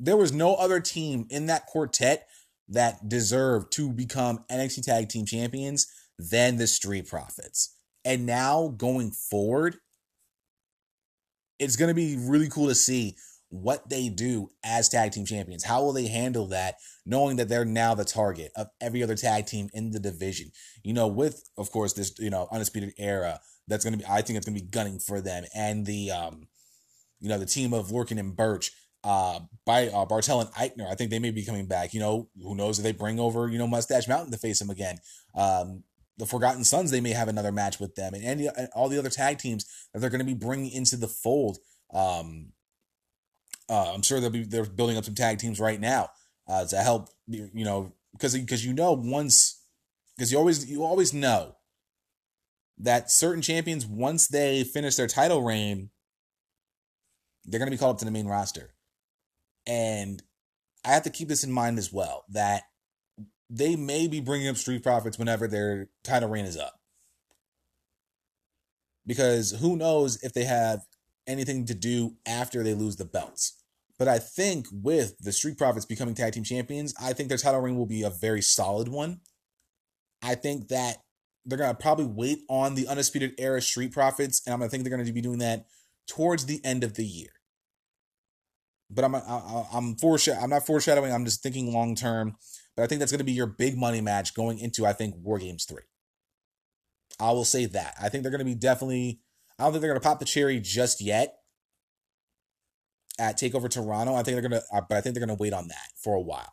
there 0.00 0.16
was 0.16 0.32
no 0.32 0.54
other 0.54 0.80
team 0.80 1.26
in 1.30 1.46
that 1.46 1.66
quartet 1.66 2.26
that 2.68 3.08
deserve 3.08 3.70
to 3.70 3.90
become 3.92 4.44
NXT 4.50 4.84
Tag 4.84 5.08
Team 5.08 5.26
Champions 5.26 5.86
than 6.18 6.56
the 6.56 6.66
Street 6.66 7.08
Profits. 7.08 7.74
And 8.04 8.26
now 8.26 8.74
going 8.76 9.10
forward, 9.10 9.76
it's 11.58 11.76
going 11.76 11.88
to 11.88 11.94
be 11.94 12.16
really 12.16 12.48
cool 12.48 12.68
to 12.68 12.74
see 12.74 13.16
what 13.50 13.88
they 13.88 14.08
do 14.08 14.50
as 14.62 14.88
tag 14.88 15.12
team 15.12 15.24
champions. 15.24 15.64
How 15.64 15.82
will 15.82 15.92
they 15.92 16.06
handle 16.06 16.46
that, 16.48 16.76
knowing 17.06 17.36
that 17.36 17.48
they're 17.48 17.64
now 17.64 17.94
the 17.94 18.04
target 18.04 18.52
of 18.54 18.68
every 18.80 19.02
other 19.02 19.16
tag 19.16 19.46
team 19.46 19.68
in 19.72 19.90
the 19.90 19.98
division? 19.98 20.50
You 20.84 20.92
know, 20.92 21.08
with 21.08 21.48
of 21.56 21.70
course 21.70 21.94
this 21.94 22.14
you 22.18 22.30
know 22.30 22.48
undisputed 22.52 22.92
era 22.98 23.40
that's 23.66 23.84
going 23.84 23.98
to 23.98 23.98
be. 23.98 24.04
I 24.04 24.20
think 24.20 24.36
it's 24.36 24.46
going 24.46 24.56
to 24.56 24.64
be 24.64 24.70
gunning 24.70 24.98
for 24.98 25.20
them, 25.20 25.44
and 25.54 25.86
the 25.86 26.10
um, 26.10 26.48
you 27.20 27.28
know, 27.28 27.38
the 27.38 27.46
team 27.46 27.72
of 27.72 27.88
Lorcan 27.88 28.18
and 28.18 28.36
Burch. 28.36 28.72
Uh, 29.04 29.40
by 29.64 29.88
uh, 29.88 30.04
Barthel 30.04 30.40
and 30.40 30.50
Eichner. 30.54 30.90
I 30.90 30.94
think 30.94 31.10
they 31.10 31.20
may 31.20 31.30
be 31.30 31.44
coming 31.44 31.66
back. 31.66 31.94
You 31.94 32.00
know, 32.00 32.28
who 32.42 32.56
knows 32.56 32.78
if 32.78 32.84
they 32.84 32.92
bring 32.92 33.20
over 33.20 33.48
you 33.48 33.58
know 33.58 33.66
Mustache 33.66 34.08
Mountain 34.08 34.32
to 34.32 34.38
face 34.38 34.60
him 34.60 34.70
again. 34.70 34.98
Um, 35.34 35.84
the 36.16 36.26
Forgotten 36.26 36.64
Sons, 36.64 36.90
they 36.90 37.00
may 37.00 37.12
have 37.12 37.28
another 37.28 37.52
match 37.52 37.78
with 37.78 37.94
them, 37.94 38.12
and, 38.12 38.24
and, 38.24 38.40
and 38.56 38.68
all 38.74 38.88
the 38.88 38.98
other 38.98 39.08
tag 39.08 39.38
teams 39.38 39.64
that 39.92 40.00
they're 40.00 40.10
going 40.10 40.18
to 40.18 40.24
be 40.24 40.34
bringing 40.34 40.72
into 40.72 40.96
the 40.96 41.06
fold. 41.06 41.58
Um, 41.94 42.48
uh, 43.68 43.92
I'm 43.94 44.02
sure 44.02 44.20
they'll 44.20 44.30
be 44.30 44.42
they're 44.42 44.64
building 44.64 44.96
up 44.96 45.04
some 45.04 45.14
tag 45.14 45.38
teams 45.38 45.60
right 45.60 45.80
now 45.80 46.10
uh, 46.48 46.64
to 46.64 46.76
help 46.78 47.10
you 47.28 47.64
know 47.64 47.92
because 48.12 48.36
because 48.36 48.64
you 48.66 48.72
know 48.72 48.92
once 48.92 49.62
because 50.16 50.32
you 50.32 50.38
always 50.38 50.68
you 50.68 50.82
always 50.82 51.14
know 51.14 51.54
that 52.78 53.10
certain 53.10 53.42
champions, 53.42 53.86
once 53.86 54.28
they 54.28 54.64
finish 54.64 54.96
their 54.96 55.06
title 55.06 55.42
reign, 55.42 55.90
they're 57.44 57.58
going 57.58 57.70
to 57.70 57.74
be 57.74 57.78
called 57.78 57.96
up 57.96 57.98
to 57.98 58.04
the 58.04 58.10
main 58.10 58.26
roster. 58.26 58.74
And 59.66 60.22
I 60.84 60.90
have 60.90 61.02
to 61.04 61.10
keep 61.10 61.28
this 61.28 61.44
in 61.44 61.52
mind 61.52 61.78
as 61.78 61.92
well 61.92 62.24
that 62.30 62.62
they 63.50 63.76
may 63.76 64.08
be 64.08 64.20
bringing 64.20 64.48
up 64.48 64.56
Street 64.56 64.82
Profits 64.82 65.18
whenever 65.18 65.46
their 65.46 65.88
title 66.04 66.28
reign 66.28 66.44
is 66.44 66.56
up. 66.56 66.80
Because 69.06 69.52
who 69.52 69.76
knows 69.76 70.22
if 70.22 70.34
they 70.34 70.44
have 70.44 70.80
anything 71.26 71.64
to 71.66 71.74
do 71.74 72.16
after 72.26 72.62
they 72.62 72.74
lose 72.74 72.96
the 72.96 73.04
belts. 73.04 73.62
But 73.98 74.08
I 74.08 74.18
think 74.18 74.66
with 74.70 75.18
the 75.18 75.32
Street 75.32 75.58
Profits 75.58 75.84
becoming 75.84 76.14
tag 76.14 76.32
team 76.32 76.44
champions, 76.44 76.94
I 77.00 77.12
think 77.12 77.28
their 77.28 77.38
title 77.38 77.60
reign 77.60 77.76
will 77.76 77.86
be 77.86 78.02
a 78.02 78.10
very 78.10 78.42
solid 78.42 78.88
one. 78.88 79.20
I 80.22 80.34
think 80.34 80.68
that 80.68 80.98
they're 81.44 81.58
gonna 81.58 81.74
probably 81.74 82.04
wait 82.04 82.40
on 82.48 82.74
the 82.74 82.86
undisputed 82.86 83.34
era 83.38 83.60
Street 83.62 83.92
Profits, 83.92 84.42
and 84.46 84.52
I'm 84.52 84.60
gonna 84.60 84.70
think 84.70 84.84
they're 84.84 84.96
gonna 84.96 85.10
be 85.10 85.20
doing 85.20 85.38
that 85.38 85.66
towards 86.06 86.46
the 86.46 86.64
end 86.64 86.84
of 86.84 86.94
the 86.94 87.04
year. 87.04 87.30
But 88.90 89.04
I'm 89.04 89.14
I, 89.14 89.64
I'm 89.72 89.96
foreshadow 89.96 90.40
I'm 90.40 90.50
not 90.50 90.66
foreshadowing. 90.66 91.12
I'm 91.12 91.24
just 91.24 91.42
thinking 91.42 91.72
long 91.72 91.94
term. 91.94 92.36
But 92.76 92.84
I 92.84 92.86
think 92.86 93.00
that's 93.00 93.12
gonna 93.12 93.24
be 93.24 93.32
your 93.32 93.46
big 93.46 93.76
money 93.76 94.00
match 94.00 94.34
going 94.34 94.58
into 94.58 94.86
I 94.86 94.92
think 94.92 95.14
War 95.18 95.38
Games 95.38 95.64
three. 95.64 95.82
I 97.20 97.32
will 97.32 97.44
say 97.44 97.66
that 97.66 97.94
I 98.00 98.08
think 98.08 98.22
they're 98.22 98.32
gonna 98.32 98.44
be 98.44 98.54
definitely. 98.54 99.20
I 99.58 99.64
don't 99.64 99.72
think 99.72 99.82
they're 99.82 99.90
gonna 99.90 100.00
pop 100.00 100.20
the 100.20 100.24
cherry 100.24 100.60
just 100.60 101.00
yet 101.00 101.34
at 103.18 103.38
Takeover 103.38 103.68
Toronto. 103.68 104.14
I 104.14 104.22
think 104.22 104.34
they're 104.34 104.48
gonna, 104.48 104.62
uh, 104.72 104.80
but 104.88 104.96
I 104.96 105.00
think 105.00 105.14
they're 105.14 105.26
gonna 105.26 105.38
wait 105.38 105.52
on 105.52 105.68
that 105.68 105.88
for 106.02 106.14
a 106.14 106.20
while. 106.20 106.52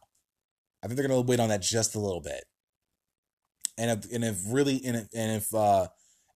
I 0.84 0.88
think 0.88 0.98
they're 0.98 1.08
gonna 1.08 1.22
wait 1.22 1.40
on 1.40 1.50
that 1.50 1.62
just 1.62 1.96
a 1.96 2.00
little 2.00 2.22
bit. 2.22 2.44
And 3.78 3.92
if 3.92 4.12
and 4.12 4.24
if 4.24 4.42
really 4.48 4.82
and 4.86 4.98
if, 4.98 5.08
and 5.14 5.38
if 5.38 5.54
uh, 5.54 5.88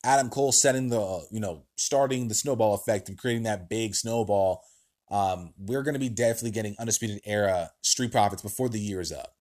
Adam 0.04 0.30
Cole 0.30 0.52
setting 0.52 0.90
the 0.90 1.26
you 1.32 1.40
know 1.40 1.66
starting 1.78 2.28
the 2.28 2.36
snowball 2.36 2.76
effect 2.76 3.10
and 3.10 3.18
creating 3.18 3.44
that 3.44 3.70
big 3.70 3.96
snowball, 3.96 4.64
um, 5.10 5.54
we're 5.58 5.84
gonna 5.84 6.00
be 6.00 6.10
definitely 6.10 6.52
getting 6.52 6.76
undisputed 6.80 7.22
era 7.26 7.72
Street 7.82 8.12
Profits 8.12 8.42
before 8.42 8.70
the 8.70 8.80
year 8.80 9.02
is 9.02 9.12
up. 9.12 9.36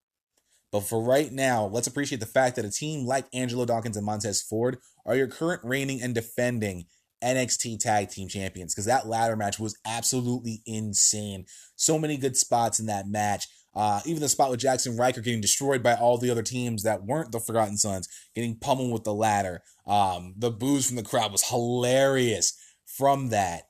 But 0.70 0.80
for 0.80 1.02
right 1.02 1.32
now, 1.32 1.66
let's 1.66 1.86
appreciate 1.86 2.20
the 2.20 2.26
fact 2.26 2.56
that 2.56 2.64
a 2.64 2.70
team 2.70 3.06
like 3.06 3.26
Angelo 3.32 3.64
Dawkins 3.64 3.96
and 3.96 4.04
Montez 4.04 4.42
Ford 4.42 4.78
are 5.06 5.16
your 5.16 5.26
current 5.26 5.62
reigning 5.64 6.02
and 6.02 6.14
defending 6.14 6.84
NXT 7.22 7.80
Tag 7.80 8.10
Team 8.10 8.28
Champions 8.28 8.74
because 8.74 8.84
that 8.84 9.06
ladder 9.06 9.36
match 9.36 9.58
was 9.58 9.78
absolutely 9.86 10.62
insane. 10.66 11.46
So 11.76 11.98
many 11.98 12.16
good 12.16 12.36
spots 12.36 12.78
in 12.78 12.86
that 12.86 13.08
match. 13.08 13.46
Uh, 13.74 14.00
even 14.06 14.20
the 14.20 14.28
spot 14.28 14.50
with 14.50 14.60
Jaxson 14.60 14.98
Ryker 14.98 15.20
getting 15.20 15.40
destroyed 15.40 15.82
by 15.82 15.94
all 15.94 16.18
the 16.18 16.30
other 16.30 16.42
teams 16.42 16.82
that 16.82 17.04
weren't 17.04 17.32
the 17.32 17.40
Forgotten 17.40 17.76
Sons, 17.76 18.08
getting 18.34 18.58
pummeled 18.58 18.92
with 18.92 19.04
the 19.04 19.14
ladder. 19.14 19.62
Um, 19.86 20.34
the 20.36 20.50
boos 20.50 20.86
from 20.86 20.96
the 20.96 21.02
crowd 21.02 21.32
was 21.32 21.48
hilarious 21.48 22.58
from 22.84 23.28
that. 23.28 23.67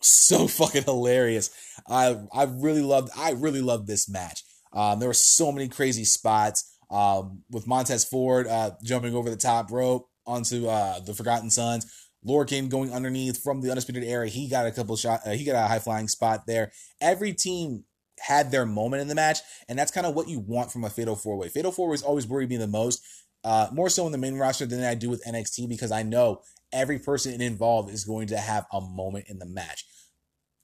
So 0.00 0.46
fucking 0.48 0.84
hilarious. 0.84 1.50
I 1.88 2.16
I 2.32 2.44
really 2.44 2.82
loved 2.82 3.10
I 3.16 3.32
really 3.32 3.60
loved 3.60 3.86
this 3.86 4.08
match. 4.08 4.44
Um, 4.72 4.98
there 4.98 5.08
were 5.08 5.14
so 5.14 5.50
many 5.50 5.68
crazy 5.68 6.04
spots 6.04 6.76
um, 6.90 7.42
with 7.50 7.66
Montez 7.66 8.04
Ford 8.04 8.46
uh, 8.46 8.72
jumping 8.82 9.14
over 9.14 9.30
the 9.30 9.36
top 9.36 9.70
rope 9.70 10.08
onto 10.26 10.68
uh, 10.68 11.00
the 11.00 11.14
Forgotten 11.14 11.50
Sons. 11.50 11.86
Lorcan 12.26 12.68
going 12.68 12.92
underneath 12.92 13.42
from 13.42 13.60
the 13.60 13.70
undisputed 13.70 14.04
era. 14.04 14.28
He 14.28 14.48
got 14.48 14.66
a 14.66 14.72
couple 14.72 14.96
shot. 14.96 15.20
Uh, 15.24 15.30
he 15.30 15.44
got 15.44 15.54
a 15.54 15.68
high 15.68 15.78
flying 15.78 16.08
spot 16.08 16.46
there. 16.46 16.72
Every 17.00 17.32
team 17.32 17.84
had 18.20 18.50
their 18.50 18.66
moment 18.66 19.02
in 19.02 19.08
the 19.08 19.14
match, 19.14 19.38
and 19.68 19.78
that's 19.78 19.92
kind 19.92 20.06
of 20.06 20.14
what 20.14 20.28
you 20.28 20.40
want 20.40 20.72
from 20.72 20.84
a 20.84 20.90
fatal 20.90 21.14
four 21.14 21.36
way. 21.36 21.48
Fatal 21.48 21.70
four 21.70 21.88
ways 21.88 22.02
always 22.02 22.26
worry 22.26 22.46
me 22.46 22.56
the 22.56 22.66
most, 22.66 23.02
uh, 23.44 23.68
more 23.72 23.88
so 23.88 24.04
in 24.06 24.12
the 24.12 24.18
main 24.18 24.34
roster 24.34 24.66
than 24.66 24.82
I 24.82 24.94
do 24.94 25.08
with 25.08 25.24
NXT 25.24 25.68
because 25.68 25.92
I 25.92 26.02
know 26.02 26.42
every 26.72 26.98
person 26.98 27.40
involved 27.40 27.92
is 27.92 28.04
going 28.04 28.28
to 28.28 28.38
have 28.38 28.66
a 28.72 28.80
moment 28.80 29.26
in 29.28 29.38
the 29.38 29.46
match. 29.46 29.84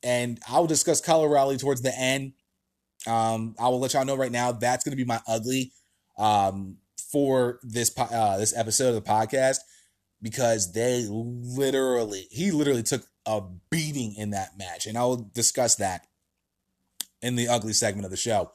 And 0.03 0.39
I'll 0.49 0.67
discuss 0.67 1.01
Kyle 1.01 1.23
O'Reilly 1.23 1.57
towards 1.57 1.83
the 1.83 1.99
end. 1.99 2.35
Um, 3.07 3.55
I 3.59 3.69
will 3.69 3.81
let 3.81 3.95
y'all 3.95 4.05
know 4.05 4.17
right 4.17 4.33
now 4.33 4.53
that's 4.53 4.85
going 4.85 4.93
to 4.93 5.03
be 5.03 5.07
my 5.07 5.21
ugly 5.27 5.73
um, 6.19 6.79
for 7.11 7.59
this 7.63 7.93
uh, 7.99 8.39
this 8.39 8.57
episode 8.57 8.95
of 8.95 8.95
the 8.95 9.11
podcast 9.11 9.59
because 10.23 10.73
they 10.73 11.07
literally, 11.09 12.27
he 12.31 12.51
literally 12.51 12.83
took 12.83 13.03
a 13.27 13.43
beating 13.71 14.15
in 14.17 14.31
that 14.31 14.57
match. 14.59 14.87
And 14.87 14.97
I 14.97 15.05
will 15.05 15.31
discuss 15.35 15.77
that 15.77 16.07
in 17.21 17.37
the 17.37 17.49
ugly 17.49 17.73
segment 17.73 18.05
of 18.05 18.11
the 18.11 18.17
show. 18.17 18.51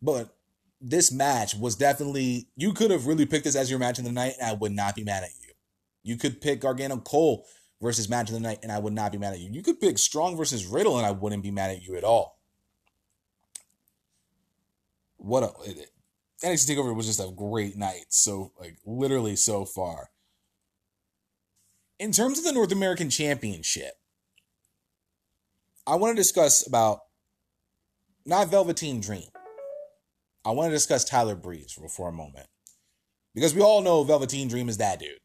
But 0.00 0.36
this 0.80 1.12
match 1.12 1.54
was 1.54 1.76
definitely, 1.76 2.48
you 2.56 2.72
could 2.72 2.90
have 2.90 3.06
really 3.06 3.26
picked 3.26 3.44
this 3.44 3.56
as 3.56 3.70
your 3.70 3.78
match 3.78 3.98
of 3.98 4.04
the 4.04 4.12
night, 4.12 4.34
and 4.40 4.48
I 4.48 4.54
would 4.54 4.72
not 4.72 4.94
be 4.94 5.04
mad 5.04 5.24
at 5.24 5.30
you. 5.40 5.47
You 6.02 6.16
could 6.16 6.40
pick 6.40 6.60
Gargano 6.60 6.98
Cole 6.98 7.46
versus 7.80 8.08
match 8.08 8.28
of 8.28 8.34
the 8.34 8.40
night, 8.40 8.60
and 8.62 8.72
I 8.72 8.78
would 8.78 8.92
not 8.92 9.12
be 9.12 9.18
mad 9.18 9.34
at 9.34 9.40
you. 9.40 9.50
You 9.50 9.62
could 9.62 9.80
pick 9.80 9.98
Strong 9.98 10.36
versus 10.36 10.66
Riddle, 10.66 10.96
and 10.96 11.06
I 11.06 11.10
wouldn't 11.10 11.42
be 11.42 11.50
mad 11.50 11.70
at 11.70 11.82
you 11.82 11.96
at 11.96 12.04
all. 12.04 12.38
What 15.16 15.42
a 15.42 15.48
NXT 16.44 16.76
Takeover 16.76 16.94
was 16.94 17.06
just 17.06 17.20
a 17.20 17.32
great 17.34 17.76
night. 17.76 18.06
So 18.08 18.52
like 18.58 18.78
literally 18.86 19.36
so 19.36 19.64
far. 19.64 20.10
In 21.98 22.12
terms 22.12 22.38
of 22.38 22.44
the 22.44 22.52
North 22.52 22.70
American 22.70 23.10
Championship, 23.10 23.94
I 25.86 25.96
want 25.96 26.16
to 26.16 26.22
discuss 26.22 26.64
about 26.66 27.00
not 28.24 28.48
Velveteen 28.48 29.00
Dream. 29.00 29.30
I 30.44 30.52
want 30.52 30.70
to 30.70 30.76
discuss 30.76 31.04
Tyler 31.04 31.34
Breeze 31.34 31.76
for 31.96 32.08
a 32.08 32.12
moment. 32.12 32.46
Because 33.34 33.54
we 33.54 33.62
all 33.62 33.82
know 33.82 34.04
Velveteen 34.04 34.48
Dream 34.48 34.68
is 34.68 34.76
that 34.78 35.00
dude. 35.00 35.18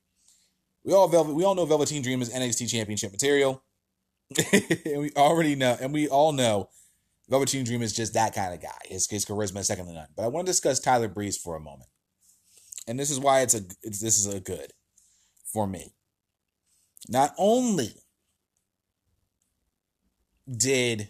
We 0.84 0.94
all 0.94 1.08
Velvet, 1.08 1.34
we 1.34 1.44
all 1.44 1.56
know 1.56 1.66
Velveteen 1.66 2.02
Dream 2.02 2.22
is 2.22 2.34
NXT 2.34 2.70
Championship 2.70 3.12
material. 3.12 3.64
and 4.86 5.02
we 5.02 5.12
already 5.16 5.56
know, 5.56 5.78
and 5.80 5.94
we 5.94 6.08
all 6.08 6.32
know 6.32 6.70
Velveteen 7.30 7.64
Dream 7.64 7.82
is 7.82 7.94
just 7.94 8.14
that 8.14 8.34
kind 8.34 8.54
of 8.54 8.62
guy. 8.62 8.70
His, 8.86 9.08
his 9.10 9.26
charisma 9.26 9.60
is 9.60 9.68
second 9.68 9.88
to 9.88 9.94
none. 9.94 10.08
But 10.16 10.24
I 10.24 10.28
want 10.28 10.46
to 10.46 10.52
discuss 10.52 10.80
Tyler 10.80 11.08
Breeze 11.08 11.38
for 11.38 11.56
a 11.56 11.60
moment, 11.60 11.90
and 12.88 13.00
this 13.00 13.12
is 13.12 13.20
why 13.20 13.42
it's 13.42 13.54
a 13.54 13.62
it's, 13.82 14.00
this 14.00 14.18
is 14.18 14.34
a 14.34 14.40
good 14.40 14.72
for 15.46 15.68
me. 15.68 15.94
Not 17.10 17.34
only 17.38 17.92
did 20.50 21.10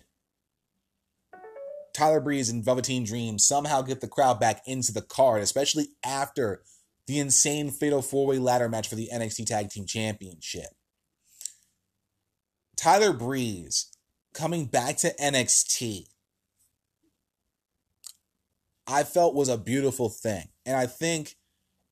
Tyler 1.94 2.20
Breeze 2.20 2.50
and 2.50 2.64
Velveteen 2.64 3.04
Dream 3.04 3.40
somehow 3.40 3.82
get 3.82 4.02
the 4.02 4.08
crowd 4.08 4.40
back 4.40 4.62
into 4.66 4.92
the 4.92 5.02
card, 5.02 5.42
especially 5.42 5.90
after 6.04 6.64
the 7.08 7.20
insane 7.20 7.70
fatal 7.70 8.02
four 8.02 8.28
way 8.28 8.40
ladder 8.40 8.70
match 8.70 8.88
for 8.88 8.96
the 8.96 9.10
NXT 9.14 9.46
Tag 9.46 9.70
Team 9.70 9.86
Championship. 9.86 10.70
Tyler 12.76 13.14
Breeze 13.14 13.92
coming 14.34 14.66
back 14.66 14.98
to 14.98 15.14
NXT, 15.22 16.08
I 18.88 19.04
felt 19.04 19.36
was 19.36 19.50
a 19.50 19.58
beautiful 19.58 20.10
thing. 20.10 20.50
And 20.66 20.76
I 20.76 20.86
think, 20.88 21.36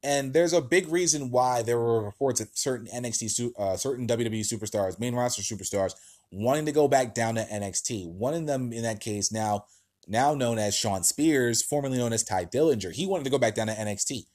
and 0.03 0.33
there's 0.33 0.53
a 0.53 0.61
big 0.61 0.89
reason 0.89 1.29
why 1.29 1.61
there 1.61 1.77
were 1.77 2.03
reports 2.03 2.39
that 2.39 2.57
certain 2.57 2.87
NXT, 2.87 3.51
uh, 3.57 3.77
certain 3.77 4.07
WWE 4.07 4.41
superstars, 4.41 4.99
main 4.99 5.15
roster 5.15 5.41
superstars, 5.41 5.93
wanting 6.31 6.65
to 6.65 6.71
go 6.71 6.87
back 6.87 7.13
down 7.13 7.35
to 7.35 7.43
NXT. 7.43 8.09
One 8.09 8.33
of 8.33 8.47
them, 8.47 8.73
in 8.73 8.83
that 8.83 8.99
case, 8.99 9.31
now 9.31 9.65
now 10.07 10.33
known 10.33 10.57
as 10.57 10.75
Shawn 10.75 11.03
Spears, 11.03 11.61
formerly 11.61 11.97
known 11.97 12.11
as 12.11 12.23
Tye 12.23 12.45
Dillinger, 12.45 12.91
he 12.91 13.05
wanted 13.05 13.23
to 13.25 13.29
go 13.29 13.37
back 13.37 13.53
down 13.53 13.67
to 13.67 13.73
NXT. 13.73 14.25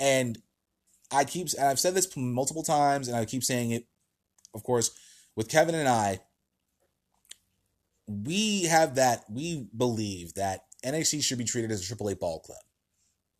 And 0.00 0.38
I 1.10 1.24
keep, 1.24 1.48
and 1.58 1.68
I've 1.68 1.80
said 1.80 1.94
this 1.94 2.16
multiple 2.16 2.62
times, 2.62 3.08
and 3.08 3.16
I 3.16 3.24
keep 3.24 3.44
saying 3.44 3.70
it, 3.70 3.86
of 4.54 4.62
course, 4.62 4.90
with 5.36 5.48
Kevin 5.48 5.74
and 5.74 5.88
I, 5.88 6.20
we 8.06 8.64
have 8.64 8.96
that, 8.96 9.24
we 9.30 9.66
believe 9.76 10.34
that 10.34 10.64
NXT 10.84 11.22
should 11.22 11.38
be 11.38 11.44
treated 11.44 11.70
as 11.70 11.88
a 11.88 11.94
AAA 11.94 12.18
ball 12.18 12.40
club. 12.40 12.58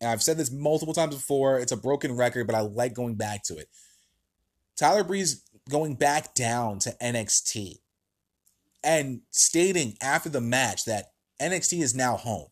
And 0.01 0.09
I've 0.09 0.23
said 0.23 0.37
this 0.37 0.51
multiple 0.51 0.93
times 0.93 1.15
before. 1.15 1.59
It's 1.59 1.71
a 1.71 1.77
broken 1.77 2.15
record, 2.15 2.47
but 2.47 2.55
I 2.55 2.61
like 2.61 2.93
going 2.93 3.15
back 3.15 3.43
to 3.43 3.57
it. 3.57 3.69
Tyler 4.75 5.03
Breeze 5.03 5.43
going 5.69 5.95
back 5.95 6.33
down 6.33 6.79
to 6.79 6.95
NXT 7.01 7.79
and 8.83 9.21
stating 9.31 9.95
after 10.01 10.29
the 10.29 10.41
match 10.41 10.85
that 10.85 11.11
NXT 11.41 11.81
is 11.81 11.95
now 11.95 12.17
home. 12.17 12.47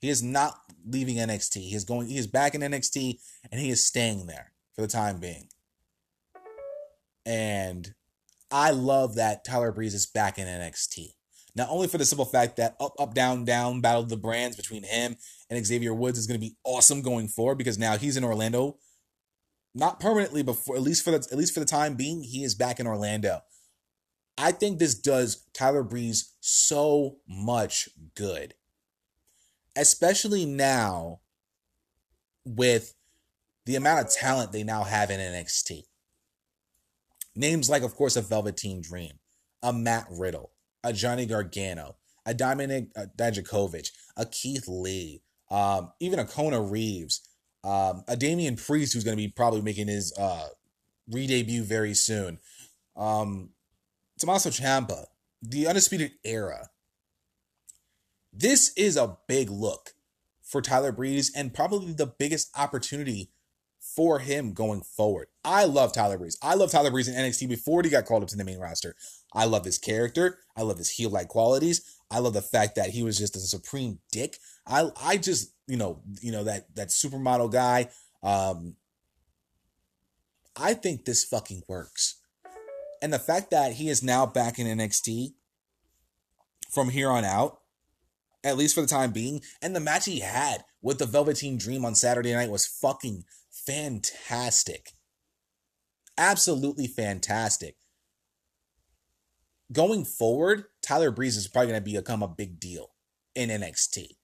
He 0.00 0.08
is 0.08 0.22
not 0.22 0.58
leaving 0.86 1.16
NXT. 1.16 1.56
He 1.56 1.74
is 1.74 1.84
going 1.84 2.08
he 2.08 2.18
is 2.18 2.26
back 2.26 2.54
in 2.54 2.60
NXT 2.60 3.18
and 3.50 3.60
he 3.60 3.70
is 3.70 3.84
staying 3.84 4.26
there 4.26 4.52
for 4.74 4.82
the 4.82 4.88
time 4.88 5.18
being. 5.18 5.48
And 7.26 7.94
I 8.50 8.70
love 8.70 9.16
that 9.16 9.44
Tyler 9.44 9.72
Breeze 9.72 9.94
is 9.94 10.06
back 10.06 10.38
in 10.38 10.46
NXT. 10.46 11.12
Not 11.54 11.68
only 11.70 11.88
for 11.88 11.98
the 11.98 12.04
simple 12.04 12.24
fact 12.24 12.56
that 12.56 12.76
up, 12.80 12.94
up, 12.98 13.14
down, 13.14 13.44
down 13.44 13.80
battle 13.80 14.02
of 14.02 14.08
the 14.08 14.16
brands 14.16 14.56
between 14.56 14.84
him 14.84 15.16
and 15.50 15.66
Xavier 15.66 15.92
Woods 15.92 16.18
is 16.18 16.26
going 16.26 16.40
to 16.40 16.46
be 16.46 16.56
awesome 16.64 17.02
going 17.02 17.28
forward 17.28 17.58
because 17.58 17.78
now 17.78 17.96
he's 17.96 18.16
in 18.16 18.24
Orlando, 18.24 18.78
not 19.74 20.00
permanently, 20.00 20.42
but 20.42 20.56
for, 20.56 20.76
at 20.76 20.82
least 20.82 21.04
for 21.04 21.10
the 21.10 21.16
at 21.16 21.36
least 21.36 21.52
for 21.52 21.60
the 21.60 21.66
time 21.66 21.94
being, 21.94 22.22
he 22.22 22.44
is 22.44 22.54
back 22.54 22.78
in 22.80 22.86
Orlando. 22.86 23.40
I 24.38 24.52
think 24.52 24.78
this 24.78 24.94
does 24.94 25.46
Tyler 25.52 25.82
Breeze 25.82 26.32
so 26.40 27.16
much 27.28 27.88
good, 28.14 28.54
especially 29.78 30.44
now 30.44 31.20
with 32.44 32.94
the 33.64 33.76
amount 33.76 34.04
of 34.04 34.12
talent 34.12 34.52
they 34.52 34.64
now 34.64 34.82
have 34.82 35.10
in 35.10 35.20
NXT. 35.20 35.84
Names 37.36 37.70
like, 37.70 37.82
of 37.82 37.94
course, 37.94 38.16
a 38.16 38.22
Velveteen 38.22 38.80
Dream, 38.82 39.18
a 39.62 39.72
Matt 39.72 40.06
Riddle, 40.10 40.50
a 40.82 40.92
Johnny 40.92 41.26
Gargano, 41.26 41.96
a 42.26 42.34
Dominik 42.34 42.88
uh, 42.96 43.06
Dijakovic, 43.16 43.90
a 44.16 44.26
Keith 44.26 44.66
Lee, 44.66 45.22
um, 45.50 45.92
even 46.00 46.18
a 46.18 46.24
Kona 46.24 46.60
Reeves, 46.60 47.20
um, 47.62 48.02
a 48.08 48.16
Damian 48.16 48.56
Priest 48.56 48.92
who's 48.92 49.04
going 49.04 49.16
to 49.16 49.22
be 49.22 49.28
probably 49.28 49.60
making 49.60 49.88
his 49.88 50.12
uh, 50.18 50.48
re-debut 51.10 51.62
very 51.62 51.94
soon, 51.94 52.38
um, 52.96 53.50
Tommaso 54.18 54.50
Ciampa, 54.50 55.06
the 55.40 55.68
Undisputed 55.68 56.12
Era. 56.24 56.68
This 58.32 58.72
is 58.76 58.96
a 58.96 59.18
big 59.26 59.50
look 59.50 59.94
for 60.42 60.62
Tyler 60.62 60.92
Breeze 60.92 61.32
and 61.34 61.54
probably 61.54 61.92
the 61.92 62.06
biggest 62.06 62.50
opportunity 62.56 63.30
for 63.80 64.18
him 64.18 64.52
going 64.52 64.82
forward. 64.82 65.28
I 65.44 65.64
love 65.64 65.92
Tyler 65.92 66.18
Breeze. 66.18 66.38
I 66.42 66.54
love 66.54 66.70
Tyler 66.70 66.90
Breeze 66.90 67.08
in 67.08 67.14
NXT 67.14 67.48
before 67.48 67.82
he 67.82 67.90
got 67.90 68.06
called 68.06 68.22
up 68.22 68.28
to 68.30 68.36
the 68.36 68.44
main 68.44 68.58
roster. 68.58 68.94
I 69.32 69.44
love 69.44 69.64
his 69.64 69.78
character. 69.78 70.38
I 70.56 70.62
love 70.62 70.78
his 70.78 70.90
heel 70.90 71.10
like 71.10 71.28
qualities. 71.28 71.96
I 72.10 72.18
love 72.20 72.32
the 72.32 72.42
fact 72.42 72.76
that 72.76 72.90
he 72.90 73.02
was 73.02 73.18
just 73.18 73.36
a 73.36 73.40
supreme 73.40 73.98
dick. 74.10 74.38
I 74.66 74.90
I 75.00 75.16
just 75.16 75.52
you 75.66 75.76
know 75.76 76.02
you 76.20 76.32
know 76.32 76.44
that 76.44 76.74
that 76.76 76.88
supermodel 76.88 77.52
guy. 77.52 77.88
Um, 78.22 78.76
I 80.56 80.74
think 80.74 81.04
this 81.04 81.24
fucking 81.24 81.62
works, 81.68 82.16
and 83.00 83.12
the 83.12 83.18
fact 83.18 83.50
that 83.50 83.74
he 83.74 83.88
is 83.88 84.02
now 84.02 84.26
back 84.26 84.58
in 84.58 84.66
NXT 84.66 85.34
from 86.70 86.88
here 86.88 87.10
on 87.10 87.24
out, 87.24 87.60
at 88.48 88.56
least 88.56 88.74
for 88.74 88.80
the 88.80 88.86
time 88.86 89.12
being, 89.12 89.42
and 89.62 89.74
the 89.74 89.80
match 89.80 90.06
he 90.06 90.20
had 90.20 90.64
with 90.82 90.98
the 90.98 91.06
Velveteen 91.06 91.58
Dream 91.58 91.84
on 91.84 91.94
Saturday 91.94 92.32
night 92.32 92.50
was 92.50 92.66
fucking 92.66 93.24
fantastic. 93.50 94.92
Absolutely 96.16 96.86
fantastic. 96.86 97.76
Going 99.72 100.04
forward, 100.04 100.64
Tyler 100.82 101.10
Breeze 101.10 101.36
is 101.36 101.46
probably 101.46 101.72
going 101.72 101.84
to 101.84 101.90
become 101.90 102.22
a 102.22 102.28
big 102.28 102.58
deal 102.58 102.90
in 103.34 103.50
NXT. 103.50 104.16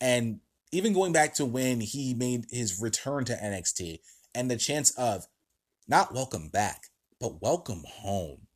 And 0.00 0.40
even 0.72 0.92
going 0.92 1.12
back 1.12 1.34
to 1.34 1.44
when 1.44 1.80
he 1.80 2.14
made 2.14 2.46
his 2.50 2.80
return 2.80 3.24
to 3.26 3.34
NXT 3.36 4.00
and 4.34 4.50
the 4.50 4.56
chance 4.56 4.90
of 4.98 5.26
not 5.86 6.12
welcome 6.14 6.48
back, 6.48 6.86
but 7.20 7.40
welcome 7.40 7.84
home. 7.86 8.46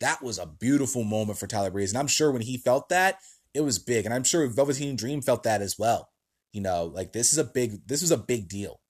That 0.00 0.22
was 0.22 0.38
a 0.38 0.46
beautiful 0.46 1.04
moment 1.04 1.38
for 1.38 1.46
Tyler 1.46 1.70
Breeze. 1.70 1.92
And 1.92 1.98
I'm 1.98 2.06
sure 2.06 2.30
when 2.30 2.42
he 2.42 2.58
felt 2.58 2.90
that, 2.90 3.20
it 3.56 3.64
was 3.64 3.78
big. 3.78 4.04
And 4.04 4.14
I'm 4.14 4.24
sure 4.24 4.46
Velveteen 4.46 4.96
Dream 4.96 5.22
felt 5.22 5.42
that 5.44 5.62
as 5.62 5.78
well. 5.78 6.10
You 6.52 6.60
know, 6.60 6.84
like 6.84 7.12
this 7.12 7.32
is 7.32 7.38
a 7.38 7.44
big 7.44 7.86
this 7.86 8.02
was 8.02 8.10
a 8.10 8.16
big 8.16 8.48
deal. 8.48 8.80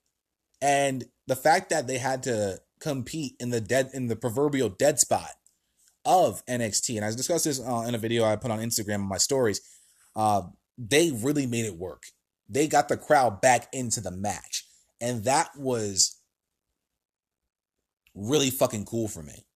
And 0.61 1.05
the 1.27 1.37
fact 1.37 1.71
that 1.71 1.87
they 1.87 1.99
had 1.99 2.23
to 2.25 2.61
compete 2.81 3.35
in 3.41 3.51
the 3.51 3.61
dead 3.61 3.91
in 3.95 4.09
the 4.09 4.17
proverbial 4.17 4.69
dead 4.69 4.99
spot 4.99 5.31
of 6.05 6.45
NXT, 6.47 6.97
and 6.97 7.05
I 7.05 7.11
discussed 7.11 7.45
this 7.45 7.61
uh, 7.61 7.85
in 7.87 7.95
a 7.95 7.99
video 7.99 8.25
I 8.25 8.37
put 8.37 8.51
on 8.51 8.61
Instagram 8.61 8.97
on 8.97 9.09
my 9.09 9.19
stories. 9.19 9.61
Uh, 10.15 10.43
they 10.79 11.11
really 11.11 11.47
made 11.47 11.65
it 11.65 11.77
work. 11.77 12.05
They 12.49 12.69
got 12.69 12.89
the 12.89 12.97
crowd 12.97 13.41
back 13.41 13.69
into 13.73 14.01
the 14.01 14.11
match, 14.11 14.65
and 15.01 15.25
that 15.25 15.51
was 15.57 16.21
really 18.15 18.51
fucking 18.51 18.85
cool 18.85 19.09
for 19.09 19.23
me 19.23 19.47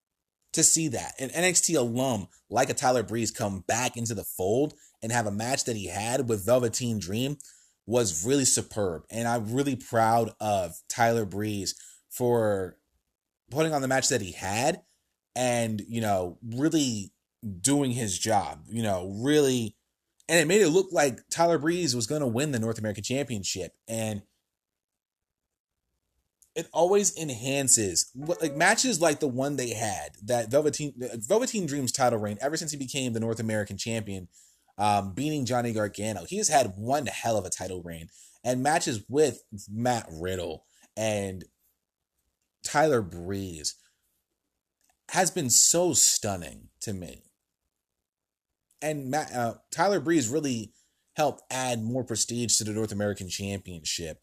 to 0.52 0.62
see 0.62 0.88
that 0.88 1.14
an 1.18 1.30
NXT 1.30 1.78
alum 1.78 2.26
like 2.48 2.70
a 2.70 2.74
Tyler 2.74 3.02
Breeze 3.02 3.30
come 3.30 3.64
back 3.66 3.96
into 3.96 4.14
the 4.14 4.24
fold 4.24 4.74
and 5.02 5.12
have 5.12 5.26
a 5.26 5.32
match 5.32 5.64
that 5.64 5.76
he 5.76 5.86
had 5.86 6.28
with 6.28 6.44
Velveteen 6.44 6.98
Dream 6.98 7.38
was 7.86 8.24
really 8.24 8.44
superb. 8.44 9.04
And 9.10 9.26
I'm 9.26 9.52
really 9.52 9.76
proud 9.76 10.32
of 10.40 10.74
Tyler 10.88 11.24
Breeze 11.24 11.74
for 12.08 12.76
putting 13.50 13.72
on 13.72 13.82
the 13.82 13.88
match 13.88 14.08
that 14.08 14.20
he 14.20 14.32
had 14.32 14.82
and, 15.34 15.82
you 15.88 16.00
know, 16.00 16.38
really 16.42 17.12
doing 17.60 17.90
his 17.90 18.18
job, 18.18 18.64
you 18.68 18.82
know, 18.82 19.12
really. 19.22 19.76
And 20.28 20.38
it 20.38 20.46
made 20.46 20.62
it 20.62 20.68
look 20.68 20.92
like 20.92 21.18
Tyler 21.30 21.58
Breeze 21.58 21.96
was 21.96 22.06
going 22.06 22.20
to 22.20 22.26
win 22.26 22.52
the 22.52 22.60
North 22.60 22.78
American 22.78 23.02
Championship. 23.02 23.72
And 23.88 24.22
it 26.54 26.68
always 26.72 27.16
enhances 27.16 28.10
like 28.14 28.56
matches 28.56 29.00
like 29.00 29.20
the 29.20 29.28
one 29.28 29.56
they 29.56 29.70
had 29.70 30.10
that 30.24 30.50
Velveteen 30.50 30.92
Velveteen 30.96 31.66
Dreams 31.66 31.92
title 31.92 32.18
reign 32.18 32.38
ever 32.40 32.56
since 32.56 32.72
he 32.72 32.76
became 32.76 33.12
the 33.12 33.20
North 33.20 33.40
American 33.40 33.76
champion 33.76 34.28
um, 34.80 35.12
beating 35.12 35.44
Johnny 35.44 35.72
Gargano. 35.72 36.24
He 36.24 36.38
has 36.38 36.48
had 36.48 36.72
one 36.76 37.06
hell 37.06 37.36
of 37.36 37.44
a 37.44 37.50
title 37.50 37.82
reign 37.82 38.08
and 38.42 38.62
matches 38.62 39.04
with 39.08 39.44
Matt 39.70 40.06
Riddle 40.10 40.64
and 40.96 41.44
Tyler 42.64 43.02
Breeze 43.02 43.74
has 45.10 45.30
been 45.30 45.50
so 45.50 45.92
stunning 45.92 46.68
to 46.80 46.94
me. 46.94 47.24
And 48.80 49.10
Matt, 49.10 49.32
uh, 49.34 49.54
Tyler 49.70 50.00
Breeze 50.00 50.28
really 50.28 50.72
helped 51.14 51.42
add 51.50 51.82
more 51.82 52.02
prestige 52.02 52.56
to 52.56 52.64
the 52.64 52.72
North 52.72 52.92
American 52.92 53.28
Championship 53.28 54.22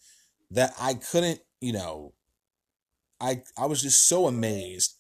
that 0.50 0.74
I 0.82 0.96
couldn't, 0.96 1.40
you 1.62 1.74
know, 1.74 2.14
I 3.20 3.44
I 3.58 3.68
was 3.68 3.82
just 3.82 4.08
so 4.08 4.26
amazed 4.28 4.97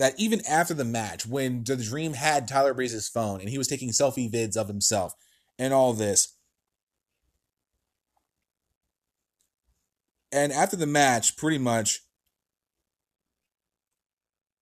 that 0.00 0.18
even 0.18 0.40
after 0.48 0.72
the 0.72 0.84
match, 0.84 1.26
when 1.26 1.62
the 1.62 1.76
Dream 1.76 2.14
had 2.14 2.48
Tyler 2.48 2.72
Breeze's 2.72 3.10
phone 3.10 3.38
and 3.40 3.50
he 3.50 3.58
was 3.58 3.68
taking 3.68 3.90
selfie 3.90 4.32
vids 4.32 4.56
of 4.56 4.66
himself 4.66 5.12
and 5.58 5.74
all 5.74 5.92
this, 5.92 6.36
and 10.32 10.52
after 10.52 10.74
the 10.74 10.86
match, 10.86 11.36
pretty 11.36 11.58
much, 11.58 12.00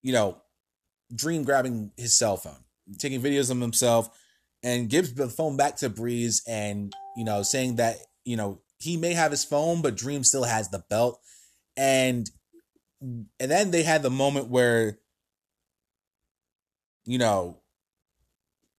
you 0.02 0.12
know, 0.12 0.38
Dream 1.14 1.44
grabbing 1.44 1.92
his 1.96 2.18
cell 2.18 2.36
phone, 2.36 2.64
taking 2.98 3.22
videos 3.22 3.48
of 3.48 3.60
himself, 3.60 4.10
and 4.64 4.90
gives 4.90 5.14
the 5.14 5.28
phone 5.28 5.56
back 5.56 5.76
to 5.76 5.88
Breeze, 5.88 6.42
and 6.48 6.92
you 7.16 7.24
know, 7.24 7.42
saying 7.44 7.76
that 7.76 7.96
you 8.24 8.36
know 8.36 8.60
he 8.78 8.96
may 8.96 9.14
have 9.14 9.30
his 9.30 9.44
phone, 9.44 9.82
but 9.82 9.96
Dream 9.96 10.24
still 10.24 10.44
has 10.44 10.68
the 10.68 10.82
belt, 10.90 11.20
and 11.76 12.28
and 13.00 13.28
then 13.38 13.70
they 13.70 13.84
had 13.84 14.02
the 14.02 14.10
moment 14.10 14.48
where 14.48 14.98
you 17.08 17.16
know, 17.16 17.56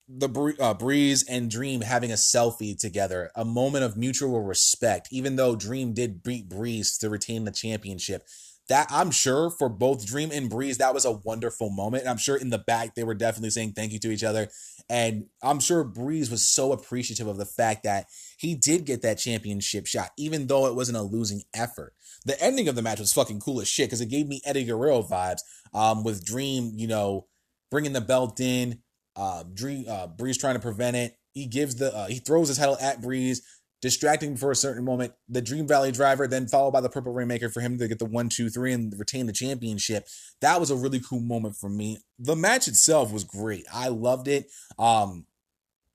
the 0.08 0.56
uh, 0.60 0.76
Breeze 0.76 1.24
and 1.28 1.50
Dream 1.50 1.82
having 1.82 2.12
a 2.12 2.16
selfie 2.16 2.78
together, 2.78 3.32
a 3.36 3.44
moment 3.44 3.84
of 3.84 3.98
mutual 3.98 4.42
respect, 4.42 5.08
even 5.12 5.36
though 5.36 5.56
Dream 5.56 5.94
did 5.94 6.22
beat 6.22 6.48
Breeze 6.48 6.96
to 7.00 7.10
retain 7.10 7.44
the 7.44 7.52
championship. 7.52 8.24
That 8.70 8.86
I'm 8.92 9.10
sure 9.10 9.50
for 9.50 9.68
both 9.68 10.06
Dream 10.06 10.30
and 10.32 10.48
Breeze, 10.48 10.78
that 10.78 10.94
was 10.94 11.06
a 11.06 11.12
wonderful 11.12 11.72
moment. 11.72 12.04
And 12.04 12.10
I'm 12.12 12.20
sure 12.20 12.38
in 12.38 12.52
the 12.52 12.60
back 12.60 12.94
they 12.94 13.04
were 13.04 13.16
definitely 13.16 13.50
saying 13.50 13.72
thank 13.72 13.92
you 13.92 14.00
to 14.00 14.12
each 14.12 14.24
other. 14.24 14.50
And 14.88 15.26
I'm 15.42 15.60
sure 15.60 15.84
Breeze 15.84 16.30
was 16.30 16.48
so 16.48 16.72
appreciative 16.72 17.26
of 17.26 17.38
the 17.38 17.48
fact 17.48 17.84
that 17.84 18.06
he 18.38 18.54
did 18.54 18.86
get 18.86 19.02
that 19.02 19.18
championship 19.18 19.88
shot, 19.88 20.12
even 20.18 20.46
though 20.46 20.68
it 20.68 20.76
wasn't 20.76 21.00
a 21.00 21.02
losing 21.02 21.42
effort. 21.56 21.96
The 22.26 22.40
ending 22.44 22.68
of 22.68 22.76
the 22.76 22.84
match 22.84 23.00
was 23.00 23.12
fucking 23.12 23.40
cool 23.40 23.60
as 23.60 23.68
shit 23.68 23.88
because 23.88 24.02
it 24.02 24.10
gave 24.10 24.28
me 24.28 24.42
Eddie 24.46 24.66
Guerrero 24.66 25.02
vibes 25.02 25.42
um, 25.74 26.04
with 26.04 26.24
Dream, 26.24 26.74
you 26.76 26.88
know, 26.88 27.26
bringing 27.72 27.94
the 27.94 28.02
belt 28.02 28.40
in. 28.40 28.80
Uh, 29.16 29.44
Dream, 29.54 29.86
uh, 29.90 30.08
Breeze 30.08 30.38
trying 30.38 30.56
to 30.56 30.62
prevent 30.62 30.96
it. 30.96 31.18
He 31.34 31.46
gives 31.46 31.76
the 31.76 31.96
uh, 31.96 32.08
he 32.08 32.20
throws 32.20 32.48
his 32.48 32.58
title 32.58 32.78
at 32.80 33.02
Breeze, 33.02 33.42
distracting 33.82 34.38
for 34.38 34.52
a 34.52 34.56
certain 34.56 34.84
moment. 34.84 35.14
The 35.28 35.42
Dream 35.42 35.68
Valley 35.68 35.92
Driver, 35.92 36.28
then 36.28 36.48
followed 36.48 36.72
by 36.72 36.82
the 36.82 36.90
Purple 36.90 37.14
Rainmaker 37.14 37.50
for 37.50 37.62
him 37.62 37.78
to 37.78 37.88
get 37.88 38.00
the 38.00 38.06
one, 38.06 38.30
two, 38.30 38.50
three, 38.50 38.74
and 38.74 38.94
retain 38.98 39.26
the 39.26 39.34
championship. 39.34 40.08
That 40.42 40.60
was 40.60 40.72
a 40.72 40.76
really 40.76 41.00
cool 41.00 41.20
moment 41.20 41.56
for 41.56 41.70
me. 41.70 42.00
The 42.18 42.36
match 42.36 42.68
itself 42.68 43.12
was 43.12 43.24
great. 43.24 43.66
I 43.74 43.90
loved 43.90 44.28
it. 44.28 44.48
Um, 44.78 45.26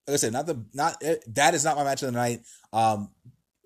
like 0.07 0.15
I 0.15 0.17
said, 0.17 0.33
not 0.33 0.47
the 0.47 0.65
not 0.75 0.97
it, 1.03 1.23
eh, 1.27 1.31
that 1.35 1.55
is 1.55 1.65
not 1.65 1.77
my 1.77 1.85
match 1.85 2.03
of 2.03 2.13
the 2.13 2.19
night. 2.19 2.41
Um, 2.73 3.11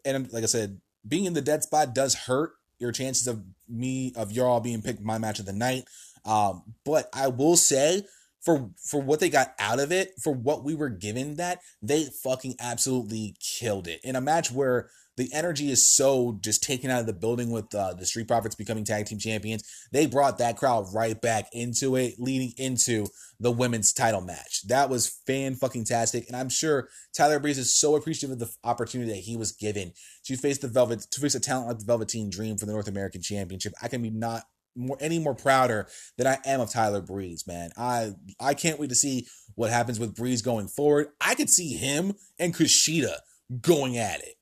and 0.05 0.33
like 0.33 0.45
I 0.45 0.47
said, 0.47 0.81
being 1.07 1.25
in 1.25 1.35
the 1.35 1.43
dead 1.43 1.63
spot 1.63 1.95
does 1.95 2.15
hurt 2.15 2.53
your 2.79 2.93
chances 2.93 3.27
of 3.27 3.43
me 3.69 4.13
of 4.17 4.33
y'all 4.33 4.61
being 4.61 4.83
picked 4.83 5.01
my 5.01 5.19
match 5.19 5.41
of 5.41 5.47
the 5.47 5.53
night. 5.53 5.85
Um, 6.25 6.75
but 6.85 7.09
I 7.15 7.29
will 7.29 7.57
say 7.57 8.03
for 8.41 8.71
for 8.83 9.01
what 9.01 9.21
they 9.21 9.31
got 9.31 9.55
out 9.59 9.81
of 9.81 9.93
it, 9.93 10.13
for 10.23 10.33
what 10.33 10.65
we 10.65 10.75
were 10.75 10.89
given 10.89 11.37
that, 11.37 11.61
they 11.83 12.05
fucking 12.23 12.55
absolutely 12.61 13.37
killed 13.41 13.89
it. 13.89 14.01
In 14.05 14.17
a 14.17 14.21
match 14.21 14.51
where 14.51 14.89
the 15.19 15.29
energy 15.35 15.71
is 15.71 15.91
so 15.91 16.39
just 16.41 16.63
taken 16.63 16.91
out 16.91 17.01
of 17.01 17.07
the 17.07 17.13
building 17.13 17.51
with 17.51 17.75
uh, 17.75 17.93
the 17.93 18.07
Street 18.07 18.29
Profits 18.29 18.55
becoming 18.55 18.85
tag 18.85 19.07
team 19.07 19.19
champions. 19.19 19.69
They 19.93 20.07
brought 20.07 20.39
that 20.39 20.57
crowd 20.57 20.87
right 20.95 21.21
back 21.21 21.49
into 21.53 21.97
it, 21.97 22.15
leading 22.19 22.53
into 22.57 23.09
the 23.41 23.51
women's 23.51 23.93
title 23.93 24.21
match. 24.21 24.63
That 24.69 24.89
was 24.89 25.19
fan 25.27 25.57
fucking 25.57 25.85
tastic, 25.87 26.29
and 26.29 26.37
I'm 26.37 26.49
sure 26.49 26.89
Tyler 27.17 27.41
Breeze 27.41 27.59
is 27.59 27.75
so 27.75 27.97
appreciative 27.97 28.31
of 28.31 28.39
the 28.39 28.51
opportunity 28.63 29.11
that 29.11 29.19
he 29.19 29.37
was 29.37 29.53
given 29.53 29.93
to 30.27 30.37
face 30.37 30.59
the 30.59 30.69
Velvet, 30.69 31.05
to 31.11 31.21
face 31.21 31.35
a 31.35 31.41
talent 31.41 31.69
like 31.69 31.79
the 31.79 31.85
Velveteen 31.85 32.31
Dream 32.31 32.57
for 32.57 32.67
the 32.67 32.73
North 32.73 32.89
American 32.89 33.21
Championship. 33.21 33.73
I 33.83 33.89
can 33.89 34.01
be 34.01 34.11
not 34.11 34.45
more 34.79 34.97
any 35.01 35.19
more 35.19 35.35
prouder 35.35 35.89
than 36.17 36.27
I 36.27 36.39
am 36.47 36.61
of 36.61 36.73
Tyler 36.73 37.03
Breeze, 37.03 37.47
man. 37.47 37.71
I 37.77 38.13
I 38.41 38.55
can't 38.55 38.79
wait 38.79 38.91
to 38.91 38.95
see 38.95 39.27
what 39.55 39.71
happens 39.71 39.99
with 39.99 40.17
Breeze 40.17 40.41
going 40.41 40.69
forward. 40.69 41.09
I 41.21 41.35
could 41.35 41.51
see 41.51 41.75
him 41.75 42.15
and 42.39 42.55
Kushida 42.55 43.17
going 43.61 43.99
at 43.99 44.21
it. 44.21 44.37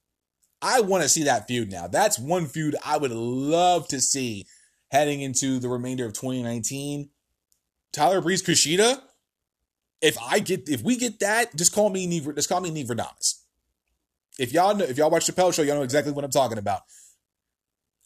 I 0.60 0.80
want 0.80 1.02
to 1.02 1.08
see 1.08 1.24
that 1.24 1.46
feud 1.46 1.70
now. 1.70 1.86
That's 1.86 2.18
one 2.18 2.46
feud 2.46 2.76
I 2.84 2.98
would 2.98 3.12
love 3.12 3.88
to 3.88 4.00
see 4.00 4.46
heading 4.90 5.20
into 5.20 5.58
the 5.58 5.68
remainder 5.68 6.04
of 6.06 6.12
2019. 6.12 7.10
Tyler 7.92 8.20
Breeze 8.20 8.42
Kushida. 8.42 9.00
If 10.02 10.18
I 10.20 10.40
get 10.40 10.68
if 10.68 10.82
we 10.82 10.96
get 10.96 11.20
that, 11.20 11.56
just 11.56 11.74
call 11.74 11.88
me 11.88 12.06
Neve, 12.06 12.34
just 12.34 12.50
call 12.50 12.60
me 12.60 12.70
Neve 12.70 12.90
If 14.38 14.52
y'all 14.52 14.74
know, 14.74 14.84
if 14.84 14.98
y'all 14.98 15.10
watch 15.10 15.26
the 15.26 15.32
Chappelle 15.32 15.54
show, 15.54 15.62
y'all 15.62 15.76
know 15.76 15.82
exactly 15.82 16.12
what 16.12 16.24
I'm 16.24 16.30
talking 16.30 16.58
about. 16.58 16.82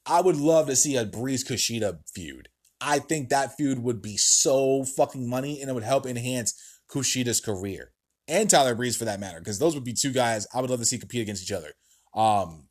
I 0.06 0.20
would 0.20 0.36
love 0.36 0.66
to 0.66 0.76
see 0.76 0.96
a 0.96 1.04
Breeze 1.04 1.46
Kushida 1.46 2.00
feud. 2.12 2.48
I 2.80 2.98
think 2.98 3.28
that 3.28 3.56
feud 3.56 3.78
would 3.80 4.00
be 4.00 4.16
so 4.16 4.84
fucking 4.84 5.28
money 5.28 5.60
and 5.60 5.70
it 5.70 5.74
would 5.74 5.82
help 5.82 6.06
enhance 6.06 6.54
Kushida's 6.90 7.40
career 7.40 7.92
and 8.30 8.48
Tyler 8.48 8.74
Breeze 8.74 8.96
for 8.96 9.04
that 9.04 9.20
matter, 9.20 9.40
because 9.40 9.58
those 9.58 9.74
would 9.74 9.84
be 9.84 9.92
two 9.92 10.12
guys 10.12 10.46
I 10.54 10.60
would 10.60 10.70
love 10.70 10.78
to 10.78 10.86
see 10.86 10.98
compete 10.98 11.22
against 11.22 11.42
each 11.42 11.52
other. 11.52 11.72
Um, 12.14 12.68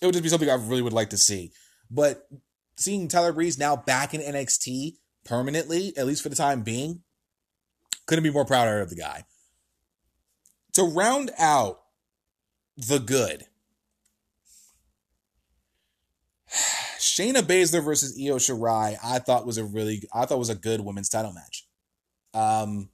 it 0.00 0.06
would 0.06 0.12
just 0.12 0.22
be 0.22 0.28
something 0.28 0.50
I 0.50 0.54
really 0.54 0.82
would 0.82 0.92
like 0.92 1.10
to 1.10 1.18
see. 1.18 1.52
But 1.90 2.22
seeing 2.78 3.06
Tyler 3.06 3.32
Breeze 3.32 3.58
now 3.58 3.76
back 3.76 4.14
in 4.14 4.20
NXT 4.20 4.94
permanently, 5.24 5.92
at 5.96 6.06
least 6.06 6.22
for 6.22 6.28
the 6.28 6.36
time 6.36 6.62
being, 6.62 7.02
couldn't 8.06 8.24
be 8.24 8.30
more 8.30 8.44
prouder 8.44 8.80
of 8.80 8.90
the 8.90 8.96
guy. 8.96 9.24
To 10.74 10.82
round 10.82 11.30
out 11.38 11.80
the 12.76 12.98
good, 12.98 13.44
Shayna 16.98 17.42
Baszler 17.42 17.84
versus 17.84 18.18
Io 18.18 18.36
Shirai, 18.36 18.96
I 19.02 19.18
thought 19.18 19.46
was 19.46 19.58
a 19.58 19.64
really, 19.64 20.02
I 20.12 20.26
thought 20.26 20.38
was 20.38 20.48
a 20.48 20.54
good 20.54 20.80
women's 20.80 21.08
title 21.08 21.32
match. 21.32 21.66
Um, 22.34 22.90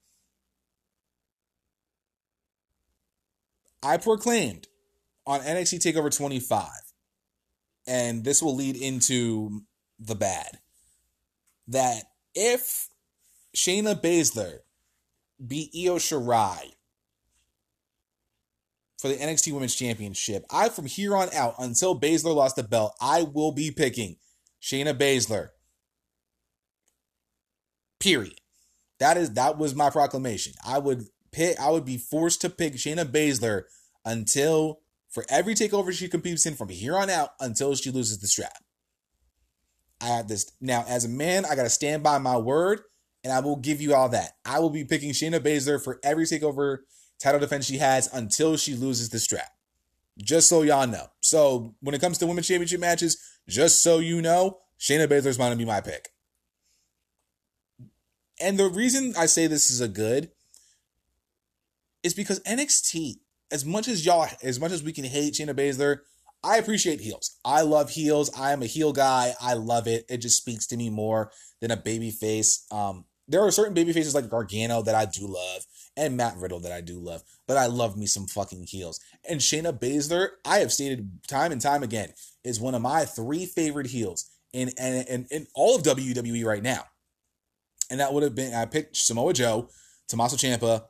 I 3.83 3.97
proclaimed 3.97 4.69
on 5.27 5.41
NXT 5.41 5.81
Takeover 5.81 6.15
25, 6.15 6.69
and 7.87 8.25
this 8.25 8.43
will 8.43 8.55
lead 8.55 8.77
into 8.77 9.63
the 9.99 10.15
bad, 10.15 10.59
that 11.69 12.05
if 12.35 12.89
Shayna 13.57 14.01
Baszler 14.01 14.59
beat 15.45 15.71
Io 15.75 15.97
Shirai 15.97 16.73
for 19.03 19.09
the 19.09 19.17
NXT 19.17 19.53
Women's 19.53 19.75
Championship, 19.75 20.47
I 20.49 20.69
from 20.69 20.87
here 20.87 21.17
on 21.17 21.29
out 21.35 21.57
until 21.59 21.99
Baszler 21.99 22.37
lost 22.37 22.55
the 22.55 22.63
belt, 22.63 22.95
I 23.01 23.25
will 23.25 23.51
be 23.51 23.73
picking 23.73 24.17
Shayna 24.63 24.97
Baszler. 24.97 25.49
Period. 27.99 28.41
That 29.01 29.17
is 29.17 29.33
that 29.33 29.59
was 29.59 29.75
my 29.75 29.91
proclamation. 29.91 30.53
I 30.65 30.79
would 30.79 31.07
pick 31.33 31.59
I 31.59 31.71
would 31.71 31.85
be 31.85 31.99
forced 31.99 32.43
to 32.43 32.49
pick 32.49 32.75
Shayna 32.75 33.05
Baszler 33.05 33.65
until 34.05 34.83
for 35.11 35.25
every 35.29 35.57
takeover 35.57 35.93
she 35.93 36.07
competes 36.09 36.47
in 36.47 36.55
from 36.55 36.69
here 36.69 36.97
on 36.97 37.11
out 37.11 37.31
until 37.41 37.75
she 37.75 37.91
loses 37.91 38.21
the 38.21 38.29
strap. 38.29 38.63
I 40.01 40.07
have 40.07 40.29
this 40.29 40.53
now 40.61 40.85
as 40.87 41.05
a 41.05 41.09
man, 41.09 41.45
I 41.45 41.57
gotta 41.57 41.71
stand 41.71 42.05
by 42.05 42.19
my 42.19 42.37
word, 42.37 42.83
and 43.25 43.33
I 43.33 43.41
will 43.41 43.57
give 43.57 43.81
you 43.81 43.97
all 43.97 44.11
that. 44.11 44.35
I 44.45 44.61
will 44.61 44.71
be 44.71 44.85
picking 44.85 45.11
Shayna 45.11 45.41
Baszler 45.41 45.83
for 45.83 45.99
every 46.05 46.25
takeover 46.25 46.79
title 47.23 47.41
defense 47.41 47.67
she 47.67 47.79
has 47.79 48.13
until 48.13 48.57
she 48.57 48.75
loses 48.75 49.09
the 49.11 49.19
strap. 49.19 49.51
Just 50.19 50.49
so 50.49 50.63
y'all 50.63 50.87
know. 50.87 51.07
So 51.21 51.75
when 51.81 51.95
it 51.95 52.01
comes 52.01 52.19
to 52.19 52.27
women's 52.27 52.49
championship 52.49 52.81
matches, 52.81 53.19
just 53.49 53.83
so 53.83 53.99
you 53.99 54.21
know, 54.21 54.59
Shayna 54.79 55.09
Baszler's 55.09 55.39
going 55.39 55.53
to 55.53 55.57
be 55.57 55.65
my 55.65 55.81
pick. 55.81 56.11
And 58.41 58.59
the 58.59 58.69
reason 58.69 59.15
I 59.17 59.27
say 59.27 59.47
this 59.47 59.71
is 59.71 59.81
a 59.81 59.89
good 59.89 60.31
is 62.03 62.15
because 62.15 62.41
NXT 62.41 63.15
as 63.53 63.65
much 63.67 63.87
as 63.87 64.05
y'all, 64.05 64.27
as 64.43 64.59
much 64.59 64.73
as 64.73 64.83
we 64.83 64.93
can 64.93 65.05
hate 65.05 65.35
Shayna 65.35 65.55
Baszler, 65.55 65.99
I 66.43 66.57
appreciate 66.57 67.01
heels. 67.01 67.39
I 67.45 67.61
love 67.61 67.91
heels. 67.91 68.31
I 68.37 68.53
am 68.53 68.63
a 68.63 68.67
heel 68.67 68.93
guy. 68.93 69.35
I 69.41 69.55
love 69.55 69.87
it. 69.87 70.07
It 70.09 70.19
just 70.19 70.39
speaks 70.39 70.67
to 70.69 70.77
me 70.77 70.91
more 70.91 71.31
than 71.61 71.71
a 71.71 71.77
baby 71.77 72.11
face. 72.11 72.67
Um, 72.73 73.05
there 73.29 73.43
are 73.43 73.51
certain 73.53 73.75
baby 73.75 73.93
faces 73.93 74.15
like 74.15 74.29
Gargano 74.29 74.83
that 74.83 74.97
I 74.97 75.05
do 75.05 75.27
love, 75.29 75.67
and 75.97 76.17
Matt 76.17 76.37
Riddle 76.37 76.61
that 76.61 76.73
I 76.73 76.81
do 76.81 76.99
love, 76.99 77.23
but 77.47 77.57
I 77.57 77.67
love 77.67 77.97
me 77.97 78.07
some 78.07 78.27
fucking 78.27 78.65
heels. 78.65 79.01
And 79.29 79.41
Shayna 79.41 79.79
Baszler, 79.79 80.29
I 80.45 80.59
have 80.59 80.73
stated 80.73 81.09
time 81.29 81.53
and 81.53 81.61
time 81.61 81.83
again, 81.83 82.13
is 82.45 82.61
one 82.61 82.75
of 82.75 82.83
my 82.83 83.05
three 83.05 83.47
favorite 83.47 83.89
heels 83.89 84.31
in 84.53 84.69
in, 84.79 85.05
in, 85.07 85.27
in 85.31 85.47
all 85.55 85.77
of 85.77 85.83
WWE 85.83 86.45
right 86.45 86.63
now. 86.63 86.85
And 87.91 88.01
that 88.01 88.13
would 88.13 88.23
have 88.23 88.35
been 88.35 88.55
I 88.55 88.65
picked 88.65 88.97
Samoa 88.97 89.33
Joe, 89.33 89.69
Tommaso 90.09 90.37
Ciampa, 90.37 90.85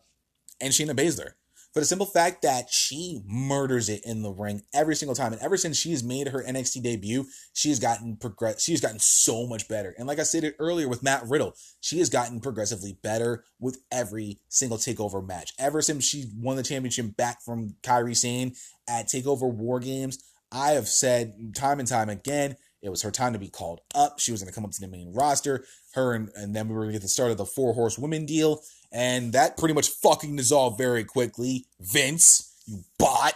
and 0.61 0.73
Shayna 0.73 0.95
Baszler 0.95 1.33
for 1.73 1.81
the 1.81 1.87
simple 1.87 2.07
fact 2.07 2.43
that 2.43 2.69
she 2.71 3.23
murders 3.27 3.89
it 3.89 4.05
in 4.05 4.23
the 4.23 4.31
ring 4.31 4.63
every 4.75 4.95
single 4.95 5.15
time. 5.15 5.33
And 5.33 5.41
ever 5.41 5.57
since 5.57 5.79
she's 5.79 6.05
made 6.05 6.29
her 6.29 6.43
NXT 6.43 6.83
debut, 6.83 7.27
she 7.55 7.71
has 7.71 7.79
gotten 7.79 8.17
progress. 8.17 8.63
She 8.63 8.73
has 8.73 8.81
gotten 8.81 8.99
so 8.99 9.47
much 9.47 9.69
better. 9.69 9.95
And 9.97 10.07
like 10.07 10.19
I 10.19 10.25
said 10.25 10.55
earlier 10.59 10.89
with 10.89 11.03
Matt 11.03 11.27
Riddle, 11.27 11.55
she 11.81 11.99
has 11.99 12.11
gotten 12.11 12.41
progressively 12.41 12.99
better 13.03 13.45
with 13.59 13.79
every 13.91 14.41
single 14.49 14.79
takeover 14.79 15.27
match. 15.27 15.53
Ever 15.59 15.81
since 15.81 16.05
she 16.05 16.27
won 16.37 16.57
the 16.57 16.63
championship 16.63 17.17
back 17.17 17.43
from 17.43 17.77
Kairi 17.83 18.17
Sane 18.17 18.55
at 18.89 19.07
Takeover 19.07 19.53
War 19.53 19.81
Games, 19.81 20.23
I 20.53 20.73
have 20.73 20.89
said 20.89 21.55
time 21.57 21.79
and 21.79 21.89
time 21.89 22.11
again. 22.11 22.57
It 22.83 22.91
was 22.91 23.03
her 23.03 23.11
time 23.11 23.33
to 23.33 23.39
be 23.39 23.49
called 23.49 23.81
up. 23.95 24.19
She 24.19 24.33
was 24.33 24.43
going 24.43 24.53
to 24.53 24.55
come 24.55 24.65
up 24.65 24.73
to 24.73 24.81
the 24.81 24.89
main 24.89 25.13
roster. 25.15 25.65
Her 25.95 26.15
and, 26.15 26.31
and 26.35 26.55
then 26.55 26.69
we 26.69 26.75
were 26.75 26.83
going 26.83 26.91
to 26.91 26.99
get 26.99 27.03
the 27.03 27.09
start 27.09 27.31
of 27.31 27.39
the 27.39 27.47
four 27.47 27.73
horse 27.73 27.97
women 27.97 28.27
deal 28.27 28.61
and 28.93 29.33
that 29.33 29.57
pretty 29.57 29.75
much 29.75 29.89
fucking 29.89 30.37
dissolved 30.37 30.79
very 30.79 31.05
quickly. 31.05 31.67
Vince, 31.81 32.55
you 32.67 32.85
bot. 32.99 33.35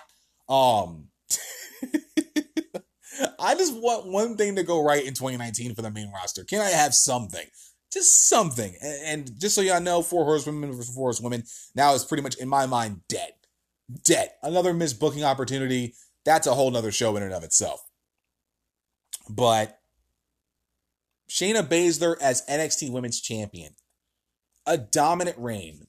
Um, 0.48 1.08
I 3.40 3.54
just 3.54 3.74
want 3.74 4.06
one 4.06 4.36
thing 4.36 4.56
to 4.56 4.62
go 4.62 4.84
right 4.84 5.04
in 5.04 5.14
2019 5.14 5.74
for 5.74 5.82
the 5.82 5.90
main 5.90 6.12
roster. 6.12 6.44
Can 6.44 6.60
I 6.60 6.68
have 6.68 6.94
something? 6.94 7.46
Just 7.90 8.28
something. 8.28 8.74
And, 8.82 9.30
just 9.40 9.54
so 9.54 9.62
y'all 9.62 9.80
know, 9.80 10.02
Four 10.02 10.24
Horsewomen 10.24 10.72
versus 10.72 10.94
Four 10.94 11.06
Horsewomen 11.06 11.44
now 11.74 11.94
is 11.94 12.04
pretty 12.04 12.22
much, 12.22 12.36
in 12.36 12.48
my 12.48 12.66
mind, 12.66 13.00
dead. 13.08 13.30
Dead. 14.04 14.30
Another 14.42 14.74
missed 14.74 15.00
booking 15.00 15.24
opportunity. 15.24 15.94
That's 16.24 16.46
a 16.46 16.54
whole 16.54 16.70
nother 16.70 16.92
show 16.92 17.16
in 17.16 17.22
and 17.22 17.32
of 17.32 17.44
itself. 17.44 17.80
But 19.30 19.78
Shayna 21.30 21.66
Baszler 21.66 22.16
as 22.20 22.44
NXT 22.46 22.90
Women's 22.90 23.20
Champion 23.20 23.74
a 24.66 24.76
dominant 24.76 25.38
reign. 25.38 25.86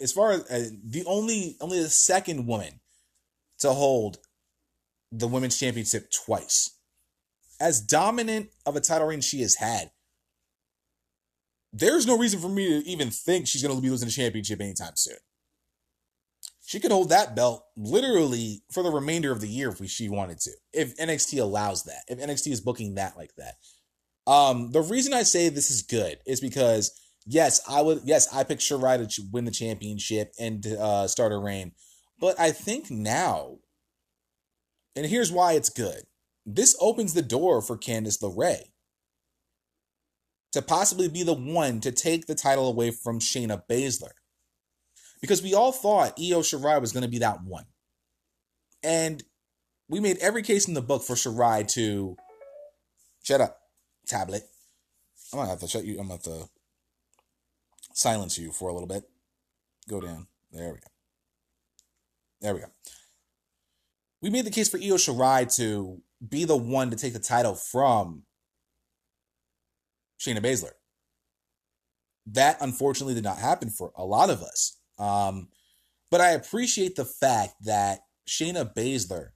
As 0.00 0.12
far 0.12 0.32
as 0.32 0.42
uh, 0.50 0.68
the 0.84 1.04
only 1.06 1.56
only 1.60 1.82
the 1.82 1.88
second 1.88 2.46
woman 2.46 2.80
to 3.60 3.72
hold 3.72 4.18
the 5.10 5.26
women's 5.26 5.58
championship 5.58 6.10
twice. 6.10 6.76
As 7.60 7.80
dominant 7.80 8.50
of 8.66 8.76
a 8.76 8.80
title 8.80 9.08
reign 9.08 9.20
she 9.20 9.40
has 9.40 9.56
had, 9.56 9.90
there's 11.72 12.06
no 12.06 12.16
reason 12.16 12.40
for 12.40 12.48
me 12.48 12.68
to 12.68 12.88
even 12.88 13.10
think 13.10 13.46
she's 13.46 13.62
going 13.62 13.74
to 13.74 13.82
be 13.82 13.90
losing 13.90 14.06
the 14.06 14.12
championship 14.12 14.60
anytime 14.60 14.94
soon. 14.94 15.16
She 16.64 16.80
could 16.80 16.92
hold 16.92 17.08
that 17.08 17.34
belt 17.34 17.64
literally 17.76 18.62
for 18.70 18.82
the 18.82 18.90
remainder 18.90 19.32
of 19.32 19.40
the 19.40 19.48
year 19.48 19.70
if 19.70 19.84
she 19.90 20.08
wanted 20.08 20.38
to. 20.40 20.50
If 20.72 20.96
NXT 20.96 21.40
allows 21.40 21.84
that. 21.84 22.02
If 22.08 22.18
NXT 22.18 22.52
is 22.52 22.60
booking 22.60 22.94
that 22.94 23.16
like 23.16 23.32
that. 23.36 23.54
Um, 24.30 24.70
the 24.72 24.82
reason 24.82 25.14
I 25.14 25.22
say 25.22 25.48
this 25.48 25.70
is 25.70 25.82
good 25.82 26.18
is 26.26 26.40
because 26.40 26.92
yes, 27.28 27.60
I 27.68 27.82
would. 27.82 28.00
Yes, 28.04 28.32
I 28.34 28.44
picked 28.44 28.62
Shirai 28.62 29.08
to 29.14 29.22
win 29.30 29.44
the 29.44 29.50
championship 29.50 30.32
and 30.38 30.66
uh, 30.66 31.06
start 31.06 31.32
a 31.32 31.38
reign. 31.38 31.72
But 32.20 32.38
I 32.40 32.50
think 32.50 32.90
now, 32.90 33.58
and 34.96 35.06
here's 35.06 35.30
why 35.30 35.52
it's 35.52 35.70
good. 35.70 36.02
This 36.44 36.76
opens 36.80 37.14
the 37.14 37.22
door 37.22 37.60
for 37.62 37.76
Candice 37.76 38.20
LeRae 38.22 38.70
to 40.52 40.62
possibly 40.62 41.08
be 41.08 41.22
the 41.22 41.34
one 41.34 41.80
to 41.80 41.92
take 41.92 42.26
the 42.26 42.34
title 42.34 42.68
away 42.68 42.90
from 42.90 43.20
Shayna 43.20 43.62
Baszler. 43.70 44.12
Because 45.20 45.42
we 45.42 45.54
all 45.54 45.72
thought 45.72 46.18
Io 46.18 46.40
Shirai 46.40 46.80
was 46.80 46.92
going 46.92 47.02
to 47.02 47.10
be 47.10 47.18
that 47.18 47.42
one. 47.44 47.66
And 48.82 49.22
we 49.88 50.00
made 50.00 50.18
every 50.18 50.42
case 50.42 50.68
in 50.68 50.74
the 50.74 50.82
book 50.82 51.02
for 51.02 51.14
Shirai 51.14 51.66
to 51.74 52.16
shut 53.22 53.40
up, 53.40 53.58
tablet. 54.06 54.42
I'm 55.32 55.40
gonna 55.40 55.50
have 55.50 55.60
to 55.60 55.68
shut 55.68 55.84
you. 55.84 55.98
I'm 55.98 56.08
gonna 56.08 56.14
have 56.14 56.22
to 56.22 56.48
silence 57.98 58.38
you 58.38 58.52
for 58.52 58.68
a 58.68 58.72
little 58.72 58.88
bit. 58.88 59.04
Go 59.88 60.00
down. 60.00 60.26
There 60.52 60.72
we 60.72 60.78
go. 60.78 60.86
There 62.40 62.54
we 62.54 62.60
go. 62.60 62.66
We 64.22 64.30
made 64.30 64.44
the 64.44 64.50
case 64.50 64.68
for 64.68 64.78
Io 64.78 64.96
Shirai 64.96 65.54
to 65.56 66.00
be 66.26 66.44
the 66.44 66.56
one 66.56 66.90
to 66.90 66.96
take 66.96 67.12
the 67.12 67.18
title 67.18 67.54
from 67.54 68.22
Shayna 70.20 70.40
Baszler. 70.40 70.72
That 72.26 72.58
unfortunately 72.60 73.14
did 73.14 73.24
not 73.24 73.38
happen 73.38 73.70
for 73.70 73.92
a 73.96 74.04
lot 74.04 74.30
of 74.30 74.42
us. 74.42 74.76
Um, 74.98 75.48
but 76.10 76.20
I 76.20 76.30
appreciate 76.30 76.96
the 76.96 77.04
fact 77.04 77.54
that 77.64 78.00
Shayna 78.28 78.74
Baszler 78.74 79.30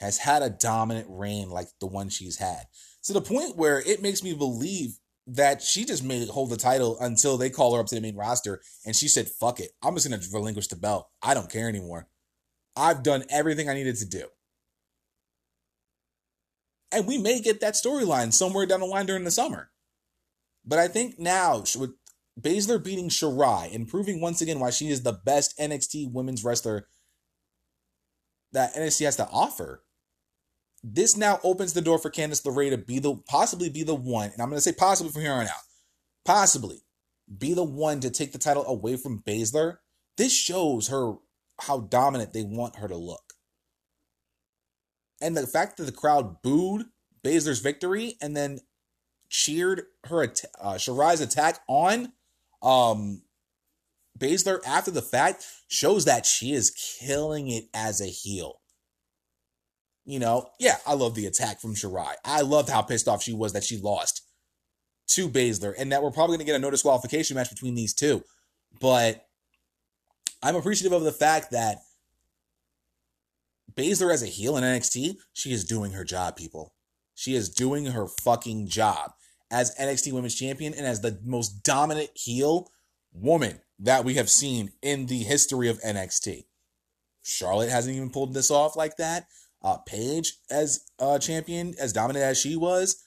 has 0.00 0.18
had 0.18 0.42
a 0.42 0.50
dominant 0.50 1.06
reign 1.08 1.50
like 1.50 1.68
the 1.80 1.86
one 1.86 2.08
she's 2.08 2.38
had 2.38 2.66
to 3.04 3.12
the 3.12 3.20
point 3.20 3.56
where 3.56 3.80
it 3.80 4.02
makes 4.02 4.22
me 4.22 4.32
believe 4.32 4.98
that 5.28 5.60
she 5.60 5.84
just 5.84 6.02
made 6.02 6.22
it 6.22 6.30
hold 6.30 6.48
the 6.48 6.56
title 6.56 6.96
until 7.00 7.36
they 7.36 7.50
call 7.50 7.74
her 7.74 7.80
up 7.80 7.86
to 7.86 7.94
the 7.94 8.00
main 8.00 8.16
roster 8.16 8.62
and 8.86 8.96
she 8.96 9.08
said, 9.08 9.28
fuck 9.28 9.60
it. 9.60 9.72
I'm 9.82 9.94
just 9.94 10.08
going 10.08 10.18
to 10.18 10.26
relinquish 10.32 10.68
the 10.68 10.76
belt. 10.76 11.08
I 11.22 11.34
don't 11.34 11.50
care 11.50 11.68
anymore. 11.68 12.08
I've 12.76 13.02
done 13.02 13.24
everything 13.28 13.68
I 13.68 13.74
needed 13.74 13.96
to 13.96 14.06
do. 14.06 14.24
And 16.90 17.06
we 17.06 17.18
may 17.18 17.40
get 17.40 17.60
that 17.60 17.74
storyline 17.74 18.32
somewhere 18.32 18.64
down 18.64 18.80
the 18.80 18.86
line 18.86 19.04
during 19.04 19.24
the 19.24 19.30
summer. 19.30 19.70
But 20.64 20.78
I 20.78 20.88
think 20.88 21.18
now, 21.18 21.58
with 21.78 21.90
Baszler 22.40 22.82
beating 22.82 23.10
Shirai 23.10 23.74
and 23.74 23.86
proving 23.86 24.22
once 24.22 24.40
again 24.40 24.60
why 24.60 24.70
she 24.70 24.88
is 24.88 25.02
the 25.02 25.12
best 25.12 25.58
NXT 25.58 26.12
women's 26.12 26.44
wrestler 26.44 26.88
that 28.52 28.74
NXT 28.74 29.04
has 29.04 29.16
to 29.16 29.28
offer, 29.28 29.84
this 30.82 31.16
now 31.16 31.40
opens 31.42 31.72
the 31.72 31.80
door 31.80 31.98
for 31.98 32.10
Candice 32.10 32.44
LeRae 32.44 32.70
to 32.70 32.78
be 32.78 32.98
the 32.98 33.16
possibly 33.28 33.68
be 33.68 33.82
the 33.82 33.94
one, 33.94 34.30
and 34.30 34.40
I'm 34.40 34.48
going 34.48 34.58
to 34.58 34.62
say 34.62 34.72
possibly 34.72 35.12
from 35.12 35.22
here 35.22 35.32
on 35.32 35.46
out, 35.46 35.54
possibly 36.24 36.82
be 37.36 37.54
the 37.54 37.64
one 37.64 38.00
to 38.00 38.10
take 38.10 38.32
the 38.32 38.38
title 38.38 38.64
away 38.66 38.96
from 38.96 39.22
Baszler. 39.22 39.78
This 40.16 40.32
shows 40.32 40.88
her 40.88 41.14
how 41.60 41.80
dominant 41.80 42.32
they 42.32 42.42
want 42.42 42.76
her 42.76 42.88
to 42.88 42.96
look. 42.96 43.34
And 45.20 45.36
the 45.36 45.46
fact 45.46 45.76
that 45.76 45.84
the 45.84 45.92
crowd 45.92 46.42
booed 46.42 46.86
Baszler's 47.24 47.60
victory 47.60 48.16
and 48.20 48.36
then 48.36 48.60
cheered 49.28 49.82
her 50.04 50.22
uh, 50.22 50.74
Shirai's 50.74 51.20
attack 51.20 51.60
on 51.68 52.12
um 52.62 53.22
Baszler 54.18 54.58
after 54.66 54.90
the 54.90 55.02
fact 55.02 55.44
shows 55.68 56.04
that 56.04 56.26
she 56.26 56.52
is 56.52 56.70
killing 56.70 57.48
it 57.48 57.64
as 57.72 58.00
a 58.00 58.06
heel. 58.06 58.60
You 60.08 60.18
know, 60.18 60.48
yeah, 60.58 60.76
I 60.86 60.94
love 60.94 61.14
the 61.14 61.26
attack 61.26 61.60
from 61.60 61.74
Shirai. 61.74 62.14
I 62.24 62.40
loved 62.40 62.70
how 62.70 62.80
pissed 62.80 63.08
off 63.08 63.22
she 63.22 63.34
was 63.34 63.52
that 63.52 63.62
she 63.62 63.76
lost 63.76 64.22
to 65.08 65.28
Baszler 65.28 65.74
and 65.76 65.92
that 65.92 66.02
we're 66.02 66.10
probably 66.10 66.38
going 66.38 66.46
to 66.46 66.50
get 66.50 66.56
a 66.56 66.58
no 66.58 66.70
disqualification 66.70 67.36
match 67.36 67.50
between 67.50 67.74
these 67.74 67.92
two. 67.92 68.24
But 68.80 69.26
I'm 70.42 70.56
appreciative 70.56 70.96
of 70.96 71.04
the 71.04 71.12
fact 71.12 71.50
that 71.50 71.80
Baszler 73.74 74.10
as 74.10 74.22
a 74.22 74.26
heel 74.26 74.56
in 74.56 74.64
NXT, 74.64 75.16
she 75.34 75.52
is 75.52 75.62
doing 75.64 75.92
her 75.92 76.04
job, 76.04 76.36
people. 76.36 76.72
She 77.14 77.34
is 77.34 77.50
doing 77.50 77.84
her 77.84 78.06
fucking 78.06 78.68
job 78.68 79.10
as 79.50 79.76
NXT 79.76 80.14
Women's 80.14 80.34
Champion 80.34 80.72
and 80.72 80.86
as 80.86 81.02
the 81.02 81.20
most 81.22 81.62
dominant 81.62 82.08
heel 82.14 82.70
woman 83.12 83.60
that 83.78 84.06
we 84.06 84.14
have 84.14 84.30
seen 84.30 84.70
in 84.80 85.04
the 85.04 85.18
history 85.18 85.68
of 85.68 85.82
NXT. 85.82 86.46
Charlotte 87.22 87.68
hasn't 87.68 87.94
even 87.94 88.08
pulled 88.08 88.32
this 88.32 88.50
off 88.50 88.74
like 88.74 88.96
that. 88.96 89.26
Uh, 89.62 89.78
Paige 89.78 90.34
as 90.50 90.84
a 90.98 91.18
champion, 91.18 91.74
as 91.80 91.92
dominant 91.92 92.24
as 92.24 92.38
she 92.38 92.56
was, 92.56 93.04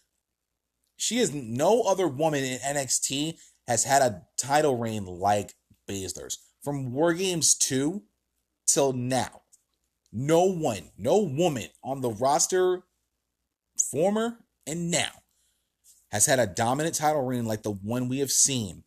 she 0.98 1.18
is 1.18 1.34
no 1.34 1.82
other 1.82 2.08
woman 2.08 2.44
in 2.44 2.60
NXT 2.60 3.38
has 3.68 3.86
had 3.86 4.02
a 4.02 4.24
title 4.38 4.78
reign 4.78 5.06
like 5.06 5.56
Baszler's. 5.90 6.38
From 6.64 6.92
War 6.92 7.14
Games 7.14 7.56
2 7.56 8.04
till 8.68 8.94
now, 8.94 9.42
no 10.12 10.44
one, 10.44 10.92
no 10.98 11.20
woman 11.20 11.70
on 11.84 12.02
the 12.02 12.12
roster, 12.12 12.84
former 13.90 14.40
and 14.68 14.92
now, 14.92 15.10
has 16.12 16.26
had 16.26 16.38
a 16.38 16.46
dominant 16.46 16.96
title 16.96 17.24
reign 17.24 17.46
like 17.46 17.64
the 17.64 17.72
one 17.72 18.10
we 18.10 18.20
have 18.20 18.32
seen, 18.32 18.84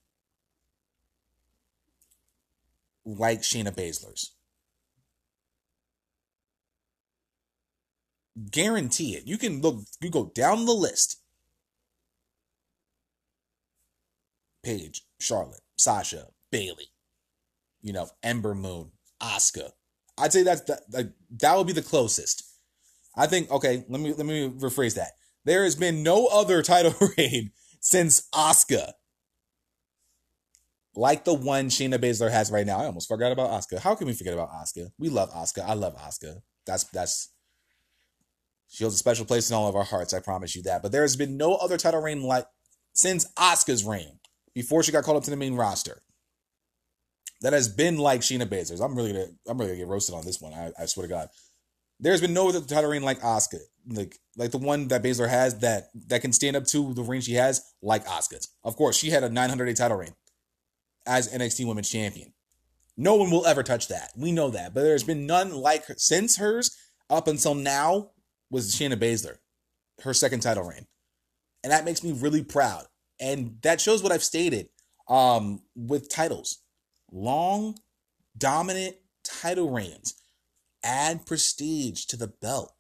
like 3.05 3.41
Shayna 3.41 3.75
Baszler's. 3.75 4.34
Guarantee 8.51 9.15
it. 9.15 9.27
You 9.27 9.39
can 9.39 9.61
look, 9.61 9.85
you 10.01 10.11
go 10.11 10.33
down 10.35 10.65
the 10.65 10.73
list 10.73 11.21
Paige, 14.65 15.03
Charlotte, 15.21 15.61
Sasha, 15.77 16.29
Bayley, 16.51 16.89
you 17.83 17.93
know, 17.93 18.09
Ember 18.23 18.55
Moon, 18.55 18.91
Asuka. 19.23 19.71
I'd 20.19 20.33
say 20.33 20.43
that's 20.43 20.63
that, 20.63 20.83
like, 20.91 21.11
that 21.39 21.57
would 21.57 21.67
be 21.67 21.73
the 21.73 21.83
closest. 21.83 22.45
I 23.17 23.27
think 23.27 23.51
okay, 23.51 23.85
let 23.89 24.01
me 24.01 24.13
let 24.15 24.27
me 24.27 24.49
rephrase 24.49 24.95
that. 24.97 25.13
There 25.45 25.65
has 25.65 25.77
been 25.77 26.03
no 26.03 26.27
other 26.27 26.63
title 26.63 26.95
reign 27.19 27.53
since 27.81 28.29
Asuka 28.35 28.93
like 30.97 31.25
the 31.25 31.35
one 31.35 31.69
Shayna 31.69 31.99
Baszler 31.99 32.31
has 32.31 32.51
right 32.51 32.67
now. 32.67 32.79
I 32.79 32.87
almost 32.87 33.09
forgot 33.09 33.33
about 33.33 33.51
Asuka. 33.51 33.79
How 33.81 33.95
can 33.95 34.07
we 34.07 34.13
forget 34.13 34.35
about 34.35 34.51
Asuka? 34.51 34.91
We 34.99 35.09
love 35.09 35.33
Asuka. 35.33 35.65
I 35.65 35.75
love 35.75 35.97
Asuka. 35.97 36.41
That's 36.67 36.85
that's 36.85 37.31
she 38.75 38.83
holds 38.83 38.97
a 38.97 38.99
special 38.99 39.25
place 39.25 39.49
in 39.49 39.55
all 39.55 39.69
of 39.69 39.77
our 39.77 39.85
hearts. 39.85 40.13
I 40.13 40.19
promise 40.19 40.57
you 40.57 40.63
that. 40.65 40.83
But 40.83 40.91
there 40.91 41.03
has 41.03 41.15
been 41.15 41.37
no 41.37 41.55
other 41.55 41.77
title 41.77 42.03
reign 42.03 42.23
like 42.25 42.45
since 42.93 43.31
Asuka's 43.35 43.85
reign 43.85 44.19
before 44.53 44.83
she 44.83 44.91
got 44.91 45.05
called 45.05 45.17
up 45.17 45.23
to 45.25 45.31
the 45.31 45.37
main 45.37 45.55
roster. 45.55 46.03
That 47.41 47.53
has 47.53 47.69
been 47.69 47.99
like 47.99 48.23
Shayna 48.23 48.47
Baszler's. 48.47 48.81
I'm 48.81 48.97
really 48.97 49.13
gonna 49.13 49.27
I'm 49.47 49.59
really 49.59 49.73
gonna 49.73 49.79
get 49.79 49.87
roasted 49.87 50.17
on 50.17 50.25
this 50.25 50.41
one. 50.41 50.53
I, 50.53 50.73
I 50.77 50.87
swear 50.87 51.07
to 51.07 51.13
God. 51.13 51.29
There's 52.01 52.21
been 52.21 52.35
no 52.35 52.49
other 52.49 52.61
title 52.63 52.91
reign 52.91 53.03
like 53.03 53.21
Asuka, 53.21 53.61
like 53.87 54.19
like 54.37 54.51
the 54.51 54.59
one 54.59 54.89
that 54.89 55.05
Baszler 55.05 55.29
has 55.29 55.61
that 55.61 55.91
that 56.09 56.23
can 56.23 56.33
stand 56.33 56.57
up 56.57 56.65
to 56.67 56.95
the 56.95 57.03
reign 57.03 57.21
she 57.21 57.35
has, 57.35 57.63
like 57.81 58.05
Asuka's. 58.07 58.49
Of 58.65 58.75
course, 58.75 58.97
she 58.97 59.11
had 59.11 59.23
a 59.23 59.31
900 59.31 59.67
day 59.67 59.75
title 59.75 59.99
reign 59.99 60.15
as 61.07 61.33
NXT 61.33 61.65
Women's 61.69 61.91
Champion. 61.91 62.33
No 62.97 63.15
one 63.15 63.31
will 63.31 63.47
ever 63.47 63.63
touch 63.63 63.87
that. 63.87 64.11
We 64.17 64.33
know 64.33 64.51
that, 64.51 64.75
but 64.75 64.83
there's 64.83 65.05
been 65.05 65.27
none 65.27 65.53
like 65.55 65.85
since 65.97 66.39
hers 66.39 66.77
up 67.09 67.29
until 67.29 67.55
now 67.55 68.11
was 68.55 68.75
Shayna 68.75 68.97
Baszler, 68.97 69.37
her 70.03 70.15
second 70.15 70.41
title 70.41 70.65
reign, 70.65 70.87
and 71.63 71.73
that 71.73 71.85
makes 71.85 72.03
me 72.03 72.13
really 72.13 72.43
proud 72.43 72.87
and 73.21 73.59
that 73.63 73.81
shows 73.81 74.03
what 74.03 74.13
I've 74.13 74.25
stated 74.25 74.69
um, 75.09 75.63
with 75.77 76.09
titles. 76.09 76.59
Long, 77.13 77.77
dominant 78.37 78.97
title 79.23 79.71
reigns 79.71 80.15
add 80.83 81.27
prestige 81.27 82.05
to 82.07 82.17
the 82.17 82.29
belt. 82.29 82.73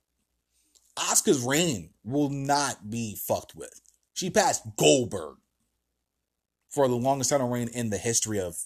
Asuka's 0.97 1.41
reign 1.41 1.91
will 2.05 2.29
not 2.29 2.91
be 2.91 3.17
fucked 3.17 3.55
with. 3.55 3.81
She 4.13 4.31
passed 4.31 4.77
Goldberg 4.77 5.37
for 6.69 6.87
the 6.89 6.97
longest 6.97 7.31
title 7.31 7.49
reign 7.49 7.69
in 7.69 7.91
the 7.91 7.99
history 7.99 8.39
of 8.39 8.57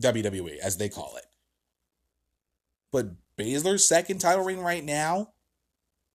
WWE, 0.00 0.58
as 0.58 0.76
they 0.76 0.88
call 0.88 1.16
it. 1.16 1.24
But 2.92 3.06
Baszler's 3.38 3.86
second 3.86 4.18
title 4.18 4.44
reign 4.44 4.58
right 4.58 4.84
now 4.84 5.32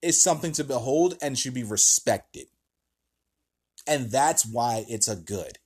is 0.01 0.21
something 0.21 0.51
to 0.53 0.63
behold 0.63 1.15
and 1.21 1.37
should 1.37 1.53
be 1.53 1.63
respected. 1.63 2.47
And 3.87 4.11
that's 4.11 4.45
why 4.45 4.85
it's 4.87 5.07
a 5.07 5.15
good. 5.15 5.57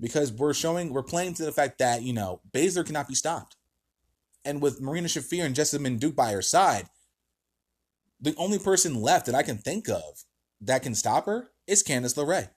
Because 0.00 0.32
we're 0.32 0.54
showing, 0.54 0.92
we're 0.92 1.02
playing 1.02 1.34
to 1.34 1.44
the 1.44 1.52
fact 1.52 1.78
that, 1.78 2.02
you 2.02 2.12
know, 2.12 2.40
Baszler 2.52 2.84
cannot 2.84 3.08
be 3.08 3.14
stopped. 3.14 3.56
And 4.44 4.60
with 4.60 4.80
Marina 4.80 5.08
Shafir 5.08 5.44
and 5.44 5.54
Jessamyn 5.54 5.98
Duke 5.98 6.14
by 6.14 6.32
her 6.32 6.42
side, 6.42 6.88
the 8.20 8.34
only 8.36 8.58
person 8.58 9.02
left 9.02 9.26
that 9.26 9.34
I 9.34 9.42
can 9.42 9.58
think 9.58 9.88
of 9.88 10.24
that 10.60 10.82
can 10.82 10.94
stop 10.94 11.26
her 11.26 11.48
is 11.66 11.82
Candice 11.82 12.16
LeRae. 12.16 12.50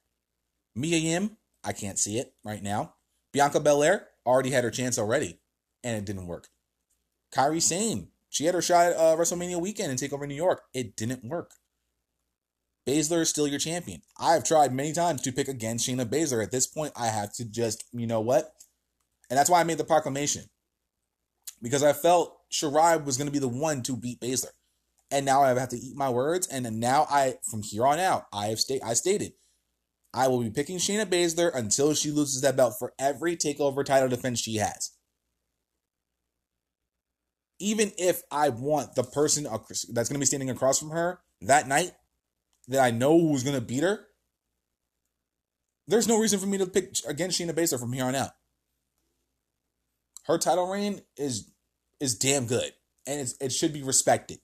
Mia 0.75 0.97
Yim, 0.97 1.37
I 1.63 1.73
can't 1.73 1.99
see 1.99 2.17
it 2.17 2.33
right 2.43 2.61
now. 2.61 2.95
Bianca 3.33 3.59
Belair 3.59 4.07
already 4.25 4.51
had 4.51 4.63
her 4.63 4.71
chance 4.71 4.97
already, 4.97 5.39
and 5.83 5.97
it 5.97 6.05
didn't 6.05 6.27
work. 6.27 6.47
Kairi 7.33 7.61
Sane, 7.61 8.09
she 8.29 8.45
had 8.45 8.55
her 8.55 8.61
shot 8.61 8.87
at 8.87 8.97
uh, 8.97 9.15
WrestleMania 9.15 9.59
weekend 9.59 9.89
and 9.89 9.99
take 9.99 10.13
over 10.13 10.27
New 10.27 10.35
York. 10.35 10.61
It 10.73 10.95
didn't 10.95 11.23
work. 11.25 11.51
Baszler 12.87 13.21
is 13.21 13.29
still 13.29 13.47
your 13.47 13.59
champion. 13.59 14.01
I've 14.19 14.43
tried 14.43 14.73
many 14.73 14.93
times 14.93 15.21
to 15.21 15.31
pick 15.31 15.47
against 15.47 15.87
Shayna 15.87 16.05
Baszler. 16.05 16.43
At 16.43 16.51
this 16.51 16.67
point, 16.67 16.93
I 16.95 17.07
have 17.07 17.33
to 17.33 17.45
just, 17.45 17.83
you 17.91 18.07
know 18.07 18.21
what? 18.21 18.51
And 19.29 19.37
that's 19.37 19.49
why 19.49 19.59
I 19.59 19.63
made 19.63 19.77
the 19.77 19.83
proclamation. 19.83 20.43
Because 21.61 21.83
I 21.83 21.93
felt 21.93 22.35
Shirai 22.51 23.03
was 23.03 23.17
going 23.17 23.27
to 23.27 23.33
be 23.33 23.39
the 23.39 23.47
one 23.47 23.83
to 23.83 23.97
beat 23.97 24.19
Baszler. 24.19 24.53
And 25.11 25.25
now 25.25 25.43
I 25.43 25.49
have 25.49 25.69
to 25.69 25.77
eat 25.77 25.97
my 25.97 26.09
words. 26.09 26.47
And 26.47 26.79
now 26.79 27.05
I, 27.09 27.35
from 27.49 27.61
here 27.63 27.85
on 27.85 27.99
out, 27.99 28.25
I 28.31 28.47
have 28.47 28.59
sta- 28.59 28.81
I 28.83 28.93
stated, 28.93 29.33
I 30.13 30.27
will 30.27 30.41
be 30.41 30.49
picking 30.49 30.77
Shayna 30.77 31.05
Baszler 31.05 31.53
until 31.53 31.93
she 31.93 32.11
loses 32.11 32.41
that 32.41 32.55
belt 32.55 32.75
for 32.79 32.93
every 32.97 33.35
takeover 33.35 33.83
title 33.83 34.09
defense 34.09 34.39
she 34.39 34.55
has. 34.55 34.91
Even 37.59 37.91
if 37.97 38.21
I 38.31 38.49
want 38.49 38.95
the 38.95 39.03
person 39.03 39.43
that's 39.43 39.83
going 40.09 40.15
to 40.15 40.19
be 40.19 40.25
standing 40.25 40.49
across 40.49 40.79
from 40.79 40.91
her 40.91 41.19
that 41.41 41.67
night 41.67 41.91
that 42.67 42.81
I 42.81 42.91
know 42.91 43.19
who's 43.19 43.43
going 43.43 43.55
to 43.55 43.61
beat 43.61 43.83
her, 43.83 44.07
there's 45.87 46.07
no 46.07 46.19
reason 46.19 46.39
for 46.39 46.45
me 46.45 46.57
to 46.59 46.67
pick 46.67 46.95
against 47.07 47.39
Shayna 47.39 47.51
Baszler 47.51 47.79
from 47.79 47.91
here 47.93 48.05
on 48.05 48.15
out. 48.15 48.31
Her 50.25 50.37
title 50.37 50.71
reign 50.71 51.01
is 51.17 51.51
is 51.99 52.15
damn 52.15 52.45
good, 52.45 52.71
and 53.07 53.33
it 53.41 53.51
should 53.51 53.73
be 53.73 53.81
respected. 53.81 54.39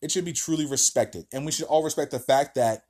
It 0.00 0.10
should 0.10 0.24
be 0.24 0.32
truly 0.32 0.66
respected, 0.66 1.26
and 1.32 1.44
we 1.44 1.52
should 1.52 1.66
all 1.66 1.82
respect 1.82 2.12
the 2.12 2.18
fact 2.18 2.54
that 2.54 2.84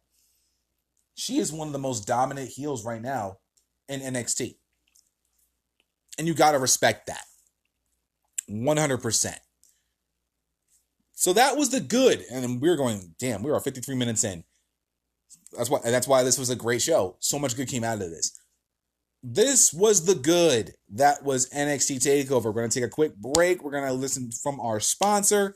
she 1.14 1.38
is 1.38 1.52
one 1.52 1.66
of 1.66 1.72
the 1.72 1.78
most 1.78 2.06
dominant 2.06 2.50
heels 2.50 2.84
right 2.84 3.00
now 3.02 3.38
in 3.88 4.00
NXT, 4.00 4.56
and 6.18 6.26
you 6.26 6.34
got 6.34 6.52
to 6.52 6.58
respect 6.58 7.06
that, 7.06 7.24
one 8.52 8.78
hundred 8.78 8.98
percent. 8.98 9.40
So 11.14 11.32
that 11.34 11.56
was 11.56 11.70
the 11.70 11.80
good. 11.80 12.24
And 12.32 12.60
we 12.62 12.68
were 12.70 12.76
going, 12.76 13.14
damn, 13.18 13.42
we 13.42 13.50
are 13.52 13.60
53 13.60 13.94
minutes 13.96 14.24
in. 14.24 14.44
That's 15.56 15.70
why 15.70 15.80
that's 15.84 16.08
why 16.08 16.22
this 16.24 16.38
was 16.38 16.50
a 16.50 16.56
great 16.56 16.82
show. 16.82 17.16
So 17.20 17.38
much 17.38 17.56
good 17.56 17.68
came 17.68 17.84
out 17.84 18.02
of 18.02 18.10
this. 18.10 18.38
This 19.22 19.72
was 19.72 20.06
the 20.06 20.14
good. 20.16 20.74
That 20.90 21.24
was 21.24 21.50
NXT 21.50 21.98
Takeover. 21.98 22.46
We're 22.46 22.52
gonna 22.62 22.68
take 22.70 22.84
a 22.84 22.88
quick 22.88 23.16
break. 23.16 23.62
We're 23.64 23.72
gonna 23.72 23.92
listen 23.94 24.30
from 24.32 24.60
our 24.60 24.80
sponsor. 24.80 25.54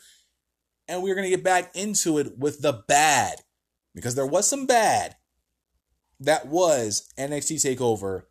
and 0.88 1.02
we're 1.02 1.14
going 1.14 1.24
to 1.24 1.30
get 1.36 1.44
back 1.44 1.74
into 1.76 2.18
it 2.18 2.38
with 2.38 2.62
the 2.62 2.72
bad 2.88 3.40
because 3.94 4.14
there 4.14 4.26
was 4.26 4.48
some 4.48 4.66
bad 4.66 5.16
that 6.20 6.46
was 6.48 7.12
NXT 7.18 7.76
TakeOver 7.76 8.24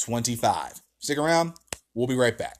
25. 0.00 0.82
Stick 1.00 1.18
around. 1.18 1.54
We'll 1.94 2.08
be 2.08 2.16
right 2.16 2.38
back. 2.38 2.57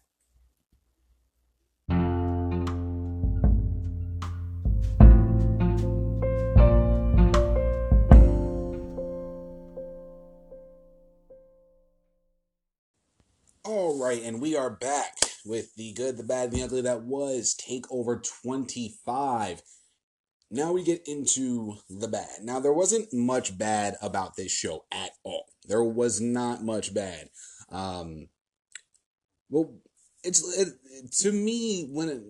Right, 14.08 14.22
and 14.22 14.40
we 14.40 14.56
are 14.56 14.70
back 14.70 15.18
with 15.44 15.74
the 15.74 15.92
good, 15.92 16.16
the 16.16 16.24
bad, 16.24 16.50
the 16.50 16.62
ugly 16.62 16.80
that 16.80 17.02
was 17.02 17.54
Takeover 17.54 18.22
25. 18.42 19.62
Now 20.50 20.72
we 20.72 20.82
get 20.82 21.06
into 21.06 21.74
the 21.90 22.08
bad. 22.08 22.42
Now, 22.42 22.58
there 22.58 22.72
wasn't 22.72 23.12
much 23.12 23.58
bad 23.58 23.96
about 24.00 24.36
this 24.36 24.50
show 24.50 24.86
at 24.90 25.10
all. 25.24 25.44
There 25.66 25.84
was 25.84 26.22
not 26.22 26.64
much 26.64 26.94
bad. 26.94 27.28
Um, 27.70 28.28
well, 29.50 29.74
it's 30.24 30.42
it, 30.58 30.68
to 31.20 31.32
me 31.32 31.90
when 31.92 32.08
it, 32.08 32.22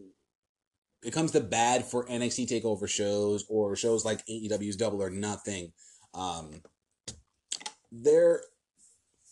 it 1.05 1.13
comes 1.13 1.31
to 1.33 1.41
bad 1.41 1.85
for 1.85 2.07
NXT 2.07 2.51
Takeover 2.51 2.89
shows 2.89 3.45
or 3.49 3.77
shows 3.77 4.05
like 4.05 4.27
AEW's 4.27 4.75
Double 4.75 5.01
or 5.01 5.11
Nothing. 5.11 5.73
Um, 6.13 6.63
there, 7.93 8.43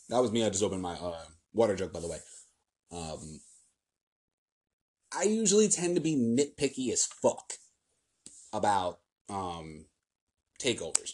that 0.09 0.23
was 0.23 0.31
me. 0.31 0.47
I 0.47 0.51
just 0.51 0.63
opened 0.63 0.83
my 0.83 0.95
uh, 0.95 1.25
water 1.53 1.75
jug, 1.75 1.93
by 1.93 1.99
the 1.99 2.09
way. 2.09 2.19
Um, 2.93 3.41
I 5.17 5.25
usually 5.25 5.69
tend 5.69 5.95
to 5.97 6.01
be 6.01 6.17
nitpicky 6.17 6.93
as 6.93 7.07
fuck 7.07 7.55
about 8.53 8.99
um, 9.29 9.87
takeovers. 10.63 11.13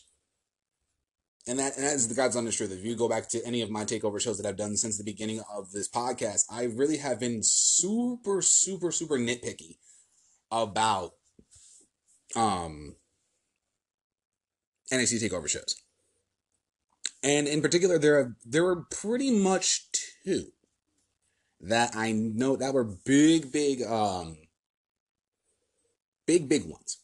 And 1.46 1.58
that 1.58 1.76
and 1.76 1.84
that 1.84 1.94
is 1.94 2.06
the 2.06 2.14
God's 2.14 2.36
honest 2.36 2.56
truth. 2.56 2.70
If 2.70 2.84
you 2.84 2.94
go 2.94 3.08
back 3.08 3.28
to 3.30 3.44
any 3.44 3.62
of 3.62 3.70
my 3.70 3.84
takeover 3.84 4.20
shows 4.20 4.38
that 4.38 4.46
I've 4.46 4.56
done 4.56 4.76
since 4.76 4.96
the 4.96 5.04
beginning 5.04 5.40
of 5.52 5.72
this 5.72 5.88
podcast, 5.88 6.44
I 6.48 6.64
really 6.64 6.98
have 6.98 7.18
been 7.18 7.40
super, 7.42 8.42
super, 8.42 8.92
super 8.92 9.18
nitpicky 9.18 9.78
about 10.52 11.12
um 12.36 12.94
NXT 14.92 15.28
takeover 15.28 15.48
shows. 15.48 15.74
And 17.24 17.48
in 17.48 17.60
particular, 17.60 17.98
there 17.98 18.18
are 18.18 18.36
there 18.44 18.62
were 18.62 18.84
pretty 18.90 19.32
much 19.32 19.86
two 20.24 20.52
that 21.62 21.94
I 21.94 22.12
know 22.12 22.56
that 22.56 22.74
were 22.74 22.84
big, 22.84 23.52
big, 23.52 23.82
um, 23.82 24.36
big, 26.26 26.48
big 26.48 26.64
ones. 26.66 26.98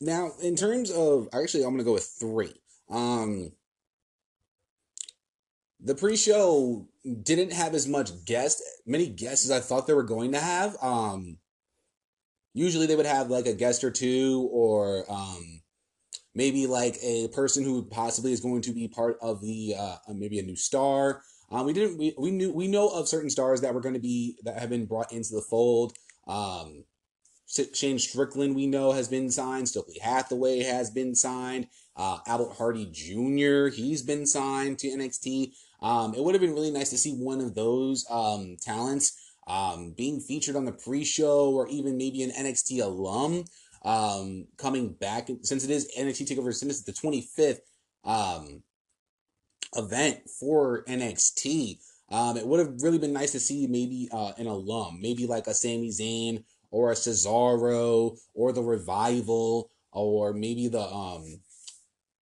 Now, 0.00 0.30
in 0.42 0.56
terms 0.56 0.90
of 0.90 1.28
actually, 1.32 1.64
I'm 1.64 1.72
gonna 1.72 1.84
go 1.84 1.92
with 1.92 2.04
three. 2.18 2.54
Um, 2.88 3.52
the 5.80 5.94
pre-show 5.94 6.88
didn't 7.22 7.52
have 7.52 7.74
as 7.74 7.86
much 7.86 8.24
guest, 8.24 8.62
many 8.86 9.08
guests 9.08 9.44
as 9.44 9.50
I 9.50 9.60
thought 9.60 9.86
they 9.86 9.94
were 9.94 10.02
going 10.02 10.32
to 10.32 10.40
have. 10.40 10.76
Um, 10.82 11.38
usually 12.52 12.86
they 12.86 12.96
would 12.96 13.06
have 13.06 13.30
like 13.30 13.46
a 13.46 13.54
guest 13.54 13.84
or 13.84 13.90
two, 13.90 14.48
or 14.52 15.04
um, 15.08 15.57
maybe 16.38 16.68
like 16.68 16.96
a 17.02 17.26
person 17.28 17.64
who 17.64 17.82
possibly 17.82 18.32
is 18.32 18.40
going 18.40 18.62
to 18.62 18.70
be 18.72 18.86
part 18.86 19.18
of 19.20 19.42
the 19.42 19.74
uh, 19.76 19.96
maybe 20.14 20.38
a 20.38 20.42
new 20.42 20.54
star. 20.54 21.22
Um, 21.50 21.66
we 21.66 21.72
didn't 21.72 21.98
we, 21.98 22.14
we 22.16 22.30
knew 22.30 22.52
we 22.52 22.68
know 22.68 22.88
of 22.88 23.08
certain 23.08 23.28
stars 23.28 23.60
that 23.62 23.74
were 23.74 23.80
going 23.80 23.94
to 23.94 24.00
be 24.00 24.36
that 24.44 24.58
have 24.58 24.70
been 24.70 24.86
brought 24.86 25.12
into 25.12 25.34
the 25.34 25.42
fold. 25.42 25.94
Um, 26.28 26.84
Shane 27.74 27.98
Strickland, 27.98 28.54
we 28.54 28.66
know, 28.66 28.92
has 28.92 29.08
been 29.08 29.30
signed. 29.30 29.68
Stokely 29.68 29.98
Hathaway 30.00 30.60
has 30.60 30.90
been 30.90 31.14
signed. 31.14 31.66
Uh, 31.96 32.18
Albert 32.26 32.52
Hardie 32.58 32.92
Jr., 32.92 33.74
he's 33.74 34.02
been 34.02 34.26
signed 34.26 34.78
to 34.80 34.88
NXT. 34.88 35.54
Um, 35.82 36.14
it 36.14 36.22
would 36.22 36.34
have 36.34 36.42
been 36.42 36.54
really 36.54 36.70
nice 36.70 36.90
to 36.90 36.98
see 36.98 37.12
one 37.12 37.40
of 37.40 37.54
those 37.54 38.06
um, 38.10 38.58
talents 38.60 39.18
um, 39.48 39.94
being 39.96 40.20
featured 40.20 40.56
on 40.56 40.66
the 40.66 40.72
pre 40.72 41.04
show 41.04 41.50
or 41.50 41.66
even 41.68 41.96
maybe 41.96 42.22
an 42.22 42.30
NXT 42.30 42.82
alum 42.82 43.44
um, 43.82 44.46
coming 44.56 44.92
back. 44.92 45.28
Since 45.42 45.64
it 45.64 45.70
is 45.70 45.90
NXT 45.98 46.28
TakeOver, 46.28 46.54
since 46.54 46.80
it's 46.80 46.82
the 46.82 46.92
25th 46.92 47.60
um, 48.04 48.62
event 49.74 50.20
for 50.40 50.84
NXT, 50.84 51.78
um, 52.10 52.36
it 52.36 52.46
would 52.46 52.60
have 52.60 52.82
really 52.82 52.98
been 52.98 53.12
nice 53.12 53.32
to 53.32 53.40
see 53.40 53.66
maybe 53.66 54.08
uh, 54.12 54.32
an 54.38 54.46
alum, 54.46 54.98
maybe 55.00 55.26
like 55.26 55.46
a 55.46 55.54
Sami 55.54 55.90
Zayn 55.90 56.44
or 56.70 56.90
a 56.90 56.94
Cesaro 56.94 58.18
or 58.34 58.52
the 58.52 58.62
Revival 58.62 59.70
or 59.92 60.32
maybe 60.32 60.68
the 60.68 60.80
um 60.80 61.40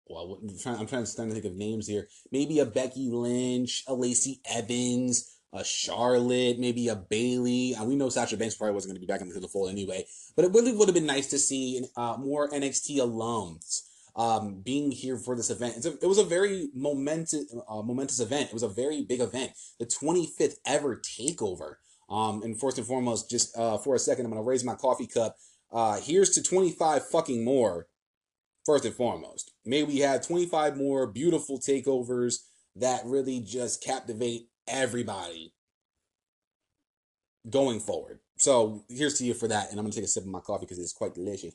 well 0.07 0.39
I'm 0.43 0.59
trying 0.59 0.77
I'm 0.79 0.87
trying 0.87 1.05
to 1.05 1.11
think 1.11 1.45
of 1.45 1.57
names 1.57 1.87
here. 1.87 2.09
Maybe 2.33 2.61
a 2.61 2.67
Becky 2.67 3.11
Lynch, 3.11 3.85
a 3.87 3.95
Lacey 3.95 4.41
Evans, 4.49 5.36
a 5.57 5.65
Charlotte, 5.65 6.59
maybe 6.59 6.89
a 6.89 6.97
Bayley. 6.97 7.75
Uh, 7.75 7.85
we 7.85 7.97
know 7.97 8.09
Sasha 8.09 8.37
Banks 8.37 8.55
probably 8.55 8.75
wasn't 8.75 8.91
going 8.91 9.01
to 9.01 9.07
be 9.07 9.11
back 9.11 9.21
into 9.21 9.41
the 9.41 9.49
fold 9.49 9.71
anyway, 9.71 10.05
but 10.35 10.45
it 10.45 10.53
really 10.53 10.73
would 10.73 10.89
have 10.89 10.95
been 10.95 11.07
nice 11.07 11.29
to 11.29 11.39
see 11.39 11.85
uh, 11.97 12.17
more 12.19 12.49
NXT 12.51 12.99
alums 12.99 13.83
um, 14.17 14.63
being 14.65 14.91
here 14.91 15.17
for 15.19 15.37
this 15.37 15.51
event. 15.51 15.85
A, 15.85 15.93
it 16.03 16.07
was 16.07 16.19
a 16.19 16.25
very 16.25 16.69
momentous, 16.75 17.55
uh, 17.69 17.83
momentous 17.83 18.21
event. 18.21 18.49
It 18.49 18.55
was 18.55 18.63
a 18.63 18.69
very 18.69 19.03
big 19.03 19.21
event. 19.21 19.53
The 19.79 19.87
25th 19.87 20.57
ever 20.67 20.97
takeover. 20.97 21.77
Um, 22.09 22.43
and 22.43 22.59
first 22.59 22.79
and 22.79 22.87
foremost, 22.87 23.31
just 23.31 23.57
uh, 23.59 23.79
for 23.79 23.95
a 23.95 23.99
second, 23.99 24.27
I'm 24.27 24.33
going 24.33 24.43
to 24.43 24.49
raise 24.49 24.65
my 24.65 24.75
coffee 24.75 25.07
cup. 25.07 25.37
Uh, 25.73 26.01
here's 26.01 26.31
to 26.31 26.43
25 26.43 27.09
fucking 27.09 27.45
more, 27.45 27.89
first 28.65 28.85
and 28.85 28.95
foremost. 28.95 29.53
May 29.65 29.83
we 29.83 29.99
have 29.99 30.27
25 30.27 30.77
more 30.77 31.07
beautiful 31.07 31.59
takeovers 31.59 32.45
that 32.77 33.03
really 33.05 33.41
just 33.41 33.83
captivate 33.83 34.49
everybody 34.69 35.53
going 37.49 37.81
forward. 37.81 38.21
So 38.39 38.85
here's 38.89 39.19
to 39.19 39.25
you 39.25 39.35
for 39.35 39.49
that. 39.49 39.71
And 39.71 39.79
I'm 39.79 39.85
going 39.85 39.93
to 39.93 39.97
take 39.97 40.05
a 40.05 40.09
sip 40.09 40.25
of 40.25 40.29
my 40.29 40.41
coffee 40.41 40.67
because 40.67 40.79
it's 40.79 40.93
quite 40.93 41.15
delicious. 41.15 41.55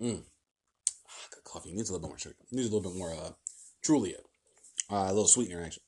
Mmm. 0.00 0.22
Good 1.34 1.44
Coffee 1.44 1.72
needs 1.72 1.90
a 1.90 1.92
little 1.92 2.06
bit 2.06 2.10
more 2.10 2.18
sugar. 2.18 2.36
Needs 2.52 2.68
a 2.68 2.74
little 2.74 2.90
bit 2.90 2.98
more 2.98 3.12
uh, 3.12 3.30
Truvia. 3.84 4.20
Uh, 4.90 5.06
a 5.06 5.12
little 5.12 5.26
sweetener, 5.26 5.62
actually. 5.62 5.82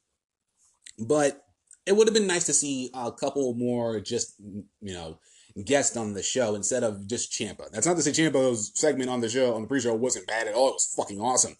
But 0.98 1.44
it 1.86 1.96
would 1.96 2.06
have 2.06 2.14
been 2.14 2.26
nice 2.26 2.44
to 2.44 2.52
see 2.52 2.90
a 2.92 3.10
couple 3.10 3.54
more 3.54 4.00
just, 4.00 4.34
you 4.38 4.92
know, 4.92 5.18
guests 5.64 5.96
on 5.96 6.12
the 6.12 6.22
show 6.22 6.54
instead 6.54 6.84
of 6.84 7.06
just 7.06 7.32
Ciampa. 7.32 7.70
That's 7.72 7.86
not 7.86 7.96
to 7.96 8.02
say 8.02 8.10
Ciampa's 8.10 8.72
segment 8.74 9.10
on 9.10 9.20
the 9.20 9.28
show, 9.28 9.54
on 9.54 9.62
the 9.62 9.68
pre-show, 9.68 9.94
wasn't 9.94 10.26
bad 10.26 10.46
at 10.46 10.54
all. 10.54 10.68
It 10.68 10.74
was 10.74 10.94
fucking 10.96 11.20
awesome. 11.20 11.56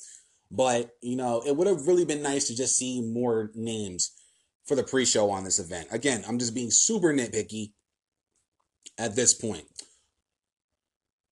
But, 0.50 0.96
you 1.00 1.16
know, 1.16 1.42
it 1.46 1.56
would 1.56 1.68
have 1.68 1.86
really 1.86 2.04
been 2.04 2.22
nice 2.22 2.48
to 2.48 2.56
just 2.56 2.76
see 2.76 3.00
more 3.00 3.50
names 3.54 4.12
for 4.66 4.74
the 4.74 4.82
pre-show 4.82 5.30
on 5.30 5.44
this 5.44 5.58
event. 5.58 5.88
Again, 5.92 6.24
I'm 6.26 6.38
just 6.38 6.54
being 6.54 6.70
super 6.70 7.12
nitpicky 7.12 7.72
at 8.98 9.16
this 9.16 9.34
point. 9.34 9.66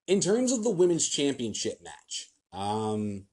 In 0.06 0.20
terms 0.20 0.52
of 0.52 0.64
the 0.64 0.70
women's 0.70 1.08
championship 1.08 1.80
match, 1.82 2.30
um, 2.52 3.26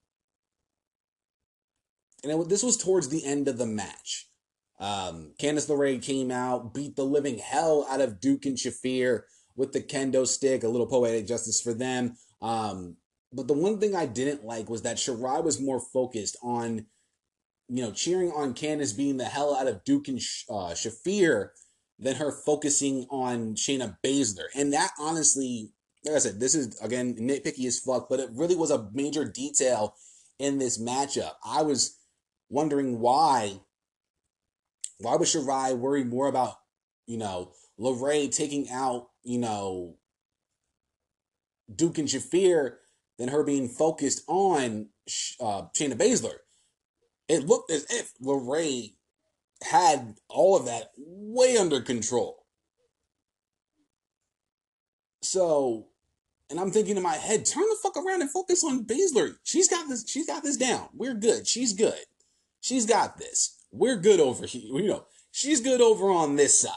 and 2.23 2.31
it, 2.31 2.49
this 2.49 2.63
was 2.63 2.77
towards 2.77 3.09
the 3.09 3.23
end 3.23 3.47
of 3.47 3.57
the 3.57 3.65
match. 3.65 4.27
Um, 4.79 5.33
Candice 5.39 5.69
LeRae 5.69 6.01
came 6.01 6.31
out, 6.31 6.73
beat 6.73 6.95
the 6.95 7.05
living 7.05 7.37
hell 7.37 7.87
out 7.89 8.01
of 8.01 8.19
Duke 8.19 8.45
and 8.45 8.57
Shafir 8.57 9.21
with 9.55 9.71
the 9.71 9.81
kendo 9.81 10.27
stick, 10.27 10.63
a 10.63 10.67
little 10.67 10.87
poetic 10.87 11.27
justice 11.27 11.61
for 11.61 11.73
them. 11.73 12.17
Um, 12.41 12.97
but 13.35 13.47
the 13.47 13.53
one 13.53 13.79
thing 13.79 13.95
I 13.95 14.05
didn't 14.05 14.45
like 14.45 14.69
was 14.69 14.83
that 14.83 14.95
Shirai 14.95 15.43
was 15.43 15.59
more 15.59 15.81
focused 15.81 16.37
on, 16.41 16.85
you 17.67 17.83
know, 17.83 17.91
cheering 17.91 18.31
on 18.31 18.53
Candice 18.53 18.95
being 18.95 19.17
the 19.17 19.25
hell 19.25 19.53
out 19.53 19.67
of 19.67 19.83
Duke 19.83 20.07
and 20.07 20.19
uh, 20.49 20.71
Shafir 20.73 21.49
than 21.99 22.15
her 22.15 22.31
focusing 22.31 23.05
on 23.09 23.55
Shayna 23.55 23.97
Baszler. 24.03 24.45
And 24.55 24.71
that 24.71 24.91
honestly, 24.97 25.73
like 26.05 26.15
I 26.15 26.19
said, 26.19 26.39
this 26.39 26.55
is 26.55 26.79
again 26.81 27.15
nitpicky 27.15 27.65
as 27.65 27.79
fuck, 27.79 28.07
but 28.09 28.21
it 28.21 28.29
really 28.33 28.55
was 28.55 28.71
a 28.71 28.89
major 28.93 29.25
detail 29.25 29.95
in 30.39 30.57
this 30.57 30.81
matchup. 30.81 31.33
I 31.45 31.61
was 31.61 31.99
wondering 32.49 32.99
why 32.99 33.59
why 34.99 35.17
would 35.17 35.27
Shirai 35.27 35.77
worry 35.77 36.05
more 36.05 36.27
about, 36.27 36.53
you 37.05 37.17
know, 37.17 37.51
LeRae 37.77 38.33
taking 38.33 38.69
out, 38.69 39.09
you 39.23 39.39
know, 39.39 39.97
Duke 41.73 41.97
and 41.97 42.07
Shafir 42.07 42.75
than 43.17 43.29
her 43.29 43.43
being 43.43 43.69
focused 43.69 44.23
on 44.27 44.89
uh, 45.39 45.63
Shayna 45.73 45.95
Baszler? 45.95 46.37
It 47.27 47.45
looked 47.45 47.71
as 47.71 47.85
if 47.89 48.13
LeRae 48.21 48.93
had 49.63 50.15
all 50.29 50.55
of 50.55 50.65
that 50.65 50.91
way 50.97 51.57
under 51.57 51.81
control. 51.81 52.45
So, 55.21 55.87
and 56.49 56.59
I'm 56.59 56.71
thinking 56.71 56.97
in 56.97 57.03
my 57.03 57.15
head, 57.15 57.45
turn 57.45 57.63
the 57.63 57.77
fuck 57.81 57.97
around 57.97 58.21
and 58.21 58.29
focus 58.29 58.63
on 58.63 58.85
Baszler. 58.85 59.35
She's 59.43 59.67
got 59.67 59.89
this. 59.89 60.07
She's 60.07 60.27
got 60.27 60.43
this 60.43 60.57
down. 60.57 60.89
We're 60.93 61.15
good. 61.15 61.47
She's 61.47 61.73
good. 61.73 62.05
She's 62.61 62.85
got 62.85 63.17
this 63.17 63.55
we're 63.75 63.97
good 63.97 64.19
over 64.19 64.45
here. 64.45 64.61
You 64.63 64.87
know, 64.87 65.05
she's 65.31 65.61
good 65.61 65.81
over 65.81 66.09
on 66.09 66.35
this 66.35 66.59
side. 66.59 66.71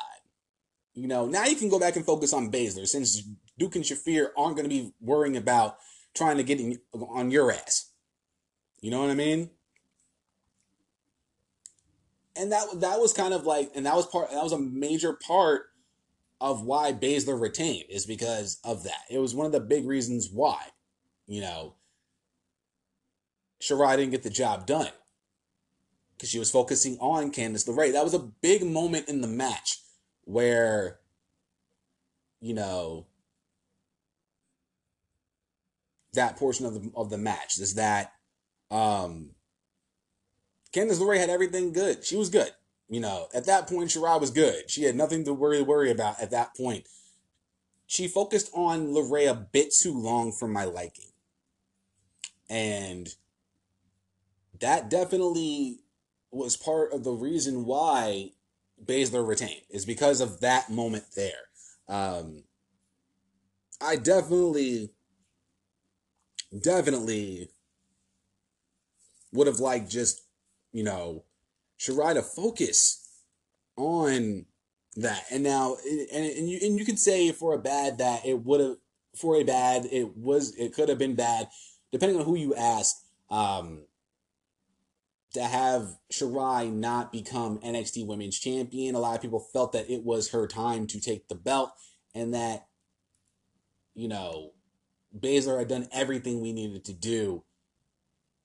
You 0.95 1.07
know, 1.07 1.27
now 1.27 1.45
you 1.45 1.57
can 1.57 1.69
go 1.69 1.79
back 1.79 1.97
and 1.97 2.05
focus 2.05 2.33
on 2.33 2.51
Baszler 2.51 2.87
since 2.87 3.23
Duke 3.57 3.77
and 3.77 3.85
Shafir 3.85 4.29
aren't 4.37 4.57
going 4.57 4.69
to 4.69 4.75
be 4.75 4.93
worrying 5.01 5.37
about 5.37 5.77
trying 6.15 6.37
to 6.37 6.43
get 6.43 6.61
in, 6.61 6.79
on 6.93 7.31
your 7.31 7.53
ass. 7.53 7.91
You 8.81 8.91
know 8.91 9.01
what 9.01 9.11
I 9.11 9.15
mean? 9.15 9.51
And 12.37 12.53
that 12.53 12.67
that 12.81 13.01
was 13.01 13.13
kind 13.13 13.35
of 13.35 13.45
like, 13.45 13.71
and 13.75 13.85
that 13.87 13.97
was 13.97 14.07
part. 14.07 14.31
That 14.31 14.45
was 14.45 14.53
a 14.53 14.59
major 14.59 15.13
part 15.13 15.71
of 16.41 16.63
why 16.63 16.93
Baszler 16.93 17.41
retained 17.41 17.87
is 17.89 18.07
because 18.07 18.61
of 18.63 18.85
that. 18.85 19.03
It 19.11 19.19
was 19.19 19.35
one 19.35 19.47
of 19.47 19.53
the 19.53 19.61
big 19.61 19.87
reasons 19.87 20.31
why. 20.33 20.67
You 21.27 21.41
know, 21.41 21.75
Shirai 23.61 23.97
didn't 23.97 24.13
get 24.13 24.23
the 24.23 24.31
job 24.31 24.67
done 24.67 24.91
because 26.17 26.31
she 26.31 26.39
was 26.39 26.51
focusing 26.51 26.97
on 27.01 27.33
Candice 27.33 27.69
LeRae. 27.69 27.93
That 27.93 28.05
was 28.05 28.15
a 28.15 28.19
big 28.19 28.65
moment 28.65 29.09
in 29.09 29.21
the 29.21 29.29
match 29.29 29.81
where, 30.25 31.01
you 32.41 32.55
know, 32.55 33.07
that 36.19 36.37
portion 36.37 36.67
of 36.67 36.75
the 36.75 36.91
of 36.95 37.11
the 37.11 37.19
match 37.19 37.59
is 37.59 37.75
that 37.75 38.13
um 38.71 39.31
Candice 40.73 40.99
LeRae 40.99 41.19
had 41.19 41.31
everything 41.31 41.73
good. 41.73 42.05
She 42.05 42.17
was 42.17 42.29
good. 42.29 42.51
You 42.91 43.01
know, 43.01 43.29
at 43.35 43.47
that 43.47 43.69
point, 43.69 43.91
Shirai 43.91 44.21
was 44.21 44.31
good. 44.31 44.71
She 44.71 44.83
had 44.85 44.97
nothing 44.97 45.25
to 45.25 45.33
worry 45.33 45.63
worry 45.63 45.91
about 45.91 46.21
at 46.21 46.31
that 46.33 46.57
point. 46.57 46.87
She 47.87 48.09
focused 48.09 48.51
on 48.53 48.89
LeRae 48.89 49.31
a 49.31 49.35
bit 49.35 49.73
too 49.73 49.99
long 49.99 50.33
for 50.33 50.47
my 50.49 50.65
liking. 50.65 51.07
And 52.51 53.09
that 54.61 54.91
definitely 54.91 55.81
was 56.31 56.57
part 56.57 56.93
of 56.93 57.05
the 57.05 57.13
reason 57.13 57.65
why 57.65 58.33
Baszler 58.85 59.27
retained 59.27 59.63
is 59.71 59.87
because 59.87 60.21
of 60.21 60.41
that 60.41 60.71
moment 60.71 61.05
there. 61.17 61.49
Um, 61.89 62.45
I 63.81 63.97
definitely, 63.97 64.91
definitely 66.57 67.51
would 69.33 69.47
have 69.47 69.61
liked 69.61 69.91
just, 69.91 70.23
you 70.73 70.83
know, 70.83 71.25
Shirai 71.79 72.15
to 72.15 72.23
focus 72.23 73.09
on 73.77 74.47
that. 74.97 75.25
And 75.31 75.43
now, 75.43 75.77
and, 75.85 76.27
and 76.27 76.49
you 76.49 76.59
and 76.63 76.79
you 76.79 76.85
can 76.85 76.97
say 76.97 77.31
for 77.33 77.55
a 77.55 77.59
bad 77.59 77.99
that 77.99 78.27
it 78.27 78.45
would 78.45 78.61
have, 78.61 78.77
for 79.17 79.37
a 79.37 79.45
bad, 79.45 79.87
it 79.91 80.17
was, 80.17 80.55
it 80.57 80.75
could 80.75 80.89
have 80.89 80.99
been 80.99 81.15
bad, 81.15 81.49
depending 81.93 82.19
on 82.19 82.25
who 82.25 82.37
you 82.37 82.55
ask. 82.55 82.97
Um, 83.31 83.83
to 85.35 85.43
have 85.43 85.99
Shirai 86.13 86.73
not 86.73 87.13
become 87.13 87.59
NXT 87.59 88.07
Women's 88.07 88.39
Champion. 88.39 88.95
A 88.95 88.99
lot 88.99 89.17
of 89.17 89.23
people 89.23 89.41
felt 89.41 89.73
that 89.73 89.91
it 89.91 90.03
was 90.03 90.31
her 90.31 90.47
time 90.47 90.87
to 90.89 91.01
take 91.01 91.29
the 91.29 91.35
belt 91.35 91.71
and 92.15 92.33
that, 92.35 92.67
you 93.95 94.09
know, 94.09 94.53
Baszler 95.17 95.59
had 95.59 95.69
done 95.69 95.89
everything 95.93 96.41
we 96.41 96.53
needed 96.53 96.85
to 96.87 96.93
do 96.93 97.45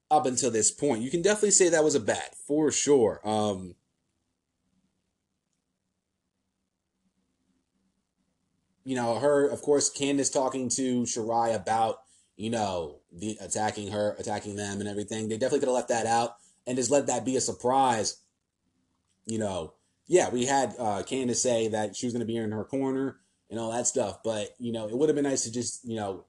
up 0.10 0.26
until 0.26 0.52
this 0.52 0.72
point. 0.72 1.02
You 1.02 1.10
can 1.10 1.22
definitely 1.22 1.52
say 1.52 1.69
that 1.69 1.84
was 1.84 1.95
a 1.95 1.99
bad, 1.99 2.30
for 2.48 2.72
sure. 2.72 3.19
Um, 3.23 3.76
you 8.84 8.95
know, 8.95 9.19
her, 9.19 9.48
of 9.48 9.61
course, 9.61 9.91
Candice 9.91 10.31
talking 10.31 10.69
to 10.69 11.03
Shirai 11.03 11.56
about, 11.56 12.02
you 12.35 12.49
know, 12.49 12.99
the 13.11 13.38
attacking 13.41 13.91
her, 13.91 14.15
attacking 14.19 14.56
them 14.56 14.80
and 14.80 14.90
everything. 14.90 15.30
They 15.30 15.38
definitely 15.38 15.60
could 15.60 15.69
have 15.69 15.76
left 15.76 15.90
that 15.90 16.06
out 16.06 16.38
and 16.68 16.77
just 16.77 16.91
let 16.91 17.07
that 17.07 17.26
be 17.26 17.35
a 17.35 17.41
surprise. 17.41 18.18
You 19.26 19.40
know, 19.40 19.73
yeah, 20.07 20.30
we 20.30 20.45
had 20.45 20.76
uh, 20.77 21.03
Candice 21.03 21.38
say 21.38 21.69
that 21.69 21.95
she 21.95 22.06
was 22.06 22.14
going 22.14 22.22
to 22.22 22.26
be 22.26 22.38
in 22.38 22.52
her 22.52 22.65
corner 22.65 23.18
and 23.49 23.60
all 23.60 23.72
that 23.72 23.88
stuff, 23.88 24.22
but 24.23 24.56
you 24.60 24.72
know, 24.72 24.88
it 24.88 24.98
would 24.98 25.10
have 25.10 25.15
been 25.15 25.23
nice 25.23 25.44
to 25.44 25.52
just, 25.52 25.88
you 25.88 25.95
know, 25.95 26.26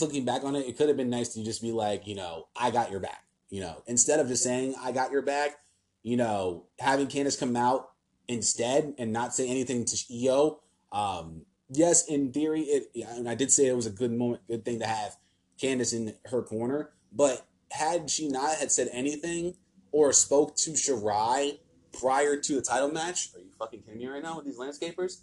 looking 0.00 0.24
back 0.24 0.44
on 0.44 0.56
it, 0.56 0.66
it 0.66 0.78
could 0.78 0.88
have 0.88 0.96
been 0.96 1.10
nice 1.10 1.34
to 1.34 1.44
just 1.44 1.60
be 1.60 1.72
like, 1.72 2.06
you 2.06 2.14
know, 2.14 2.46
I 2.56 2.70
got 2.70 2.90
your 2.90 3.00
back. 3.00 3.24
You 3.50 3.60
know, 3.60 3.82
instead 3.86 4.18
of 4.18 4.28
just 4.28 4.42
saying 4.42 4.74
I 4.80 4.92
got 4.92 5.10
your 5.10 5.20
back, 5.20 5.58
you 6.02 6.16
know, 6.16 6.64
having 6.78 7.06
Candice 7.06 7.38
come 7.38 7.54
out 7.56 7.90
instead 8.28 8.94
and 8.96 9.12
not 9.12 9.34
say 9.34 9.48
anything 9.48 9.84
to 9.84 9.96
Io. 10.10 10.60
Um, 10.90 11.42
yes, 11.68 12.06
in 12.06 12.32
theory, 12.32 12.62
it 12.62 12.86
and 13.08 13.28
I 13.28 13.34
did 13.34 13.50
say 13.50 13.66
it 13.66 13.76
was 13.76 13.86
a 13.86 13.90
good 13.90 14.12
moment, 14.12 14.42
good 14.48 14.64
thing 14.64 14.78
to 14.78 14.86
have 14.86 15.16
Candice 15.60 15.92
in 15.92 16.14
her 16.26 16.42
corner, 16.42 16.90
but 17.12 17.46
had 17.70 18.08
she 18.08 18.28
not 18.28 18.56
had 18.56 18.72
said 18.72 18.88
anything 18.92 19.54
or 19.90 20.12
spoke 20.12 20.56
to 20.56 20.70
Shirai 20.70 21.58
prior 21.92 22.36
to 22.36 22.54
the 22.54 22.62
title 22.62 22.90
match. 22.90 23.30
Are 23.34 23.40
you 23.40 23.50
fucking 23.58 23.82
kidding 23.82 23.98
me 23.98 24.08
right 24.08 24.22
now 24.22 24.36
with 24.36 24.46
these 24.46 24.58
landscapers? 24.58 25.20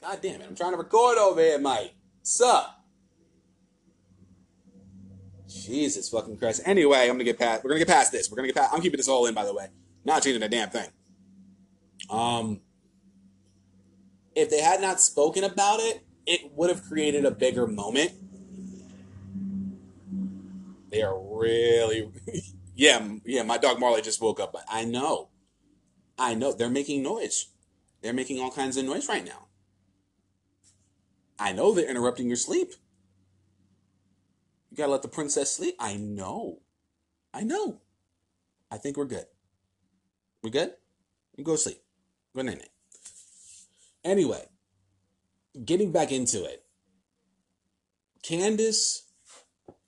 God 0.00 0.18
damn 0.20 0.40
it, 0.40 0.46
I'm 0.48 0.54
trying 0.54 0.72
to 0.72 0.78
record 0.78 1.18
over 1.18 1.40
here, 1.40 1.58
Mike. 1.58 1.94
Sup? 2.22 2.77
Jesus 5.48 6.08
fucking 6.08 6.36
Christ. 6.36 6.62
Anyway, 6.64 7.02
I'm 7.02 7.08
gonna 7.08 7.24
get 7.24 7.38
past 7.38 7.64
we're 7.64 7.70
gonna 7.70 7.80
get 7.80 7.88
past 7.88 8.12
this. 8.12 8.30
We're 8.30 8.36
gonna 8.36 8.48
get 8.48 8.56
past 8.56 8.72
I'm 8.72 8.80
keeping 8.80 8.98
this 8.98 9.08
all 9.08 9.26
in 9.26 9.34
by 9.34 9.44
the 9.44 9.54
way. 9.54 9.68
Not 10.04 10.22
changing 10.22 10.42
a 10.42 10.48
damn 10.48 10.70
thing. 10.70 10.88
Um 12.10 12.60
if 14.34 14.50
they 14.50 14.60
had 14.60 14.80
not 14.80 15.00
spoken 15.00 15.44
about 15.44 15.80
it, 15.80 16.04
it 16.26 16.52
would 16.54 16.70
have 16.70 16.84
created 16.84 17.24
a 17.24 17.30
bigger 17.30 17.66
moment. 17.66 18.12
They 20.90 21.02
are 21.02 21.18
really 21.18 22.10
Yeah, 22.78 23.04
yeah, 23.24 23.42
my 23.42 23.58
dog 23.58 23.80
Marley 23.80 24.02
just 24.02 24.22
woke 24.22 24.38
up. 24.38 24.52
But 24.52 24.64
I 24.68 24.84
know. 24.84 25.30
I 26.16 26.34
know. 26.34 26.52
They're 26.52 26.70
making 26.70 27.02
noise. 27.02 27.48
They're 28.02 28.12
making 28.12 28.40
all 28.40 28.52
kinds 28.52 28.76
of 28.76 28.84
noise 28.84 29.08
right 29.08 29.24
now. 29.24 29.48
I 31.40 31.52
know 31.52 31.72
they're 31.72 31.90
interrupting 31.90 32.28
your 32.28 32.36
sleep. 32.36 32.74
Gotta 34.78 34.92
let 34.92 35.02
the 35.02 35.08
princess 35.08 35.50
sleep. 35.50 35.74
I 35.80 35.96
know. 35.96 36.60
I 37.34 37.42
know. 37.42 37.80
I 38.70 38.78
think 38.78 38.96
we're 38.96 39.06
good. 39.06 39.24
We 40.44 40.50
good? 40.50 40.70
You 41.36 41.42
go 41.42 41.56
sleep. 41.56 41.82
Good 42.36 42.46
night. 42.46 42.68
Anyway, 44.04 44.44
getting 45.64 45.90
back 45.90 46.12
into 46.12 46.44
it. 46.44 46.62
Candice 48.22 49.00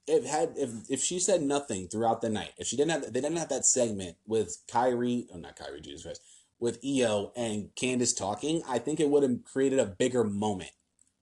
if 0.09 0.27
had 0.27 0.55
if 0.57 0.71
if 0.91 1.05
she 1.05 1.21
said 1.21 1.43
nothing 1.43 1.87
throughout 1.87 2.21
the 2.21 2.29
night, 2.29 2.55
if 2.59 2.67
she 2.67 2.77
didn't 2.77 2.91
have 2.91 3.03
they 3.13 3.21
didn't 3.21 3.37
have 3.37 3.51
that 3.51 3.65
segment 3.65 4.17
with 4.27 4.59
Kairi, 4.67 5.27
oh 5.33 5.39
not 5.39 5.57
Kairi, 5.57 5.81
Jesus 5.81 6.03
Christ, 6.03 6.23
with 6.59 6.81
Io 6.85 7.31
and 7.37 7.71
Candice 7.77 8.17
talking, 8.17 8.61
I 8.69 8.81
think 8.81 8.99
it 8.99 9.09
would 9.09 9.23
have 9.23 9.45
created 9.45 9.79
a 9.79 9.87
bigger 9.87 10.25
moment 10.25 10.73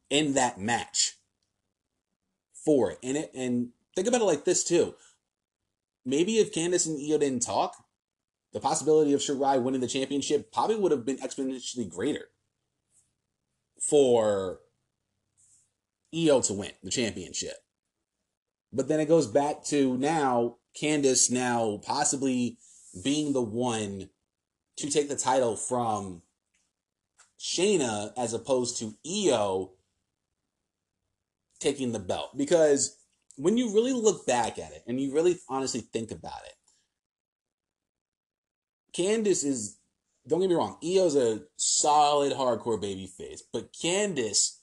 in 0.09 0.32
that 0.35 0.59
match 0.59 1.18
for 2.64 2.93
it. 2.93 2.98
And 3.02 3.16
it 3.16 3.30
and 3.35 3.70
think 3.94 4.09
about 4.09 4.20
it 4.20 4.24
like 4.24 4.44
this 4.44 4.64
too. 4.64 4.94
Maybe 6.05 6.39
if 6.39 6.52
Candice 6.52 6.86
and 6.86 6.98
Io 6.98 7.18
didn't 7.18 7.43
talk, 7.43 7.76
the 8.52 8.60
possibility 8.60 9.12
of 9.12 9.20
Shirai 9.20 9.60
winning 9.60 9.80
the 9.80 9.86
championship 9.86 10.52
probably 10.52 10.76
would 10.76 10.93
have 10.93 11.05
been 11.05 11.18
exponentially 11.18 11.89
greater 11.89 12.28
for 13.80 14.60
Io 16.14 16.40
to 16.40 16.55
win 16.55 16.72
the 16.82 16.90
championship. 16.90 17.56
But 18.72 18.89
then 18.89 19.01
it 19.01 19.09
goes 19.09 19.26
back 19.26 19.64
to 19.64 19.97
now 19.98 20.56
Candice 20.80 21.30
now 21.30 21.80
possibly 21.85 22.59
being 23.02 23.32
the 23.32 23.43
one 23.43 24.10
to 24.76 24.90
take 24.90 25.09
the 25.09 25.16
title 25.16 25.56
from 25.56 26.22
Shayna 27.39 28.12
as 28.16 28.32
opposed 28.32 28.78
to 28.78 28.94
Io 29.06 29.72
taking 31.60 31.93
the 31.93 31.98
belt. 31.98 32.36
Because 32.36 32.97
when 33.36 33.56
you 33.56 33.74
really 33.74 33.93
look 33.93 34.26
back 34.26 34.59
at 34.59 34.72
it 34.72 34.82
and 34.86 35.01
you 35.01 35.12
really 35.12 35.39
honestly 35.48 35.80
think 35.80 36.10
about 36.10 36.40
it, 36.47 36.55
Candice 38.97 39.44
is, 39.44 39.78
don't 40.26 40.40
get 40.40 40.48
me 40.48 40.55
wrong, 40.55 40.78
Io's 40.82 41.16
a 41.16 41.43
solid 41.56 42.32
hardcore 42.32 42.80
baby 42.80 43.06
face, 43.06 43.43
but 43.52 43.72
Candice 43.72 44.59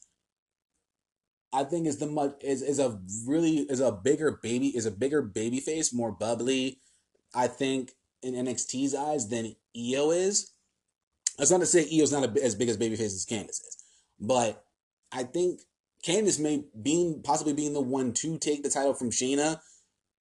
I 1.56 1.64
think 1.64 1.88
is 1.88 1.98
the 1.98 2.08
much 2.08 2.36
is, 2.42 2.62
is 2.62 2.80
a 2.80 3.00
really 3.26 3.60
is 3.60 3.80
a 3.80 3.92
bigger 3.92 4.40
baby 4.44 4.76
is 4.76 4.86
a 4.86 4.92
bigger 4.92 5.22
baby 5.22 5.62
face, 5.62 5.94
more 5.94 6.12
bubbly. 6.12 6.80
I 7.34 7.48
think 7.48 7.94
in 8.22 8.34
NXT's 8.34 8.94
eyes 8.94 9.30
than 9.30 9.56
Io 9.76 10.12
is. 10.12 10.52
That's 11.38 11.52
not 11.52 11.62
to 11.62 11.66
say 11.66 11.88
Io's 11.92 12.12
not 12.12 12.24
a, 12.26 12.44
as 12.44 12.56
big 12.56 12.68
as 12.68 12.78
babyface 12.78 13.06
as 13.06 13.26
Candice 13.26 13.62
is, 13.62 13.78
but 14.20 14.66
I 15.14 15.24
think 15.24 15.62
Candice 16.06 16.40
may 16.40 16.64
being 16.82 17.22
possibly 17.24 17.54
being 17.54 17.74
the 17.74 17.82
one 17.82 18.14
to 18.14 18.38
take 18.38 18.64
the 18.64 18.70
title 18.70 18.94
from 18.94 19.10
Shayna. 19.10 19.60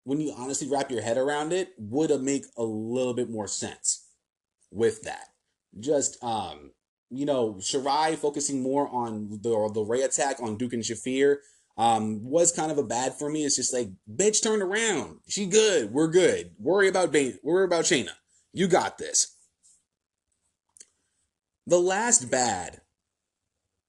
When 0.05 0.21
you 0.21 0.35
honestly 0.37 0.69
wrap 0.69 0.91
your 0.91 1.03
head 1.03 1.17
around 1.17 1.53
it, 1.53 1.71
would 1.79 2.11
make 2.23 2.45
a 2.57 2.63
little 2.63 3.15
bit 3.15 3.31
more 3.31 3.49
sense 3.49 4.07
with 4.71 5.03
that. 5.03 5.29
Just 5.79 6.23
um, 6.23 6.73
you 7.11 7.27
know, 7.27 7.55
Shirai 7.55 8.17
focusing 8.17 8.63
more 8.63 8.89
on 8.89 9.39
the 9.43 9.51
LeRae 9.51 10.05
attack 10.05 10.41
on 10.41 10.57
Duke 10.57 10.73
and 10.73 10.83
Shafir 10.83 11.37
um, 11.77 12.25
was 12.25 12.53
kind 12.53 12.71
of 12.71 12.79
a 12.79 12.83
bad 12.83 13.15
for 13.15 13.31
me. 13.31 13.45
It's 13.45 13.57
just 13.57 13.73
like, 13.73 13.91
bitch, 14.13 14.43
turn 14.43 14.63
around. 14.63 15.21
She 15.29 15.47
good. 15.47 15.93
We're 15.93 16.09
good. 16.09 16.53
Worry 16.59 16.89
about 16.89 17.13
Bane. 17.13 17.39
Worry 17.43 17.65
about 17.65 17.85
Shayna. 17.85 18.11
You 18.53 18.69
got 18.69 18.99
this. 18.99 19.37
The 21.67 21.81
last 21.81 22.31
bad 22.31 22.81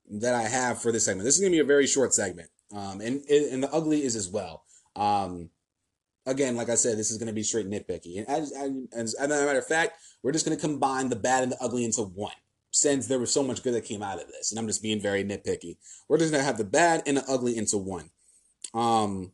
that 0.09 0.35
I 0.35 0.43
have 0.43 0.81
for 0.81 0.91
this 0.91 1.05
segment. 1.05 1.25
This 1.25 1.35
is 1.35 1.41
going 1.41 1.51
to 1.51 1.55
be 1.55 1.61
a 1.61 1.65
very 1.65 1.87
short 1.87 2.13
segment, 2.13 2.49
um, 2.73 3.01
and 3.01 3.23
and 3.25 3.63
the 3.63 3.69
ugly 3.71 4.03
is 4.03 4.15
as 4.15 4.29
well. 4.29 4.63
Um, 4.95 5.49
again, 6.25 6.55
like 6.55 6.69
I 6.69 6.75
said, 6.75 6.97
this 6.97 7.11
is 7.11 7.17
going 7.17 7.27
to 7.27 7.33
be 7.33 7.43
straight 7.43 7.69
nitpicky, 7.69 8.17
and 8.17 8.27
as, 8.27 8.51
as, 8.93 9.13
as 9.15 9.31
a 9.31 9.45
matter 9.45 9.59
of 9.59 9.67
fact, 9.67 9.99
we're 10.23 10.31
just 10.31 10.45
going 10.45 10.57
to 10.57 10.61
combine 10.61 11.09
the 11.09 11.15
bad 11.15 11.43
and 11.43 11.51
the 11.51 11.57
ugly 11.61 11.85
into 11.85 12.01
one. 12.01 12.33
Since 12.71 13.07
there 13.07 13.19
was 13.19 13.31
so 13.31 13.41
much 13.41 13.63
good 13.63 13.73
that 13.73 13.85
came 13.85 14.03
out 14.03 14.21
of 14.21 14.27
this, 14.27 14.51
and 14.51 14.59
I'm 14.59 14.67
just 14.67 14.83
being 14.83 14.99
very 14.99 15.23
nitpicky, 15.23 15.77
we're 16.09 16.17
just 16.17 16.31
going 16.31 16.41
to 16.41 16.45
have 16.45 16.57
the 16.57 16.65
bad 16.65 17.03
and 17.05 17.15
the 17.17 17.23
ugly 17.25 17.57
into 17.57 17.77
one. 17.77 18.09
Um, 18.73 19.31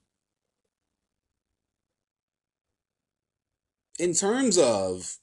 in 3.98 4.14
terms 4.14 4.60
of 4.60 5.18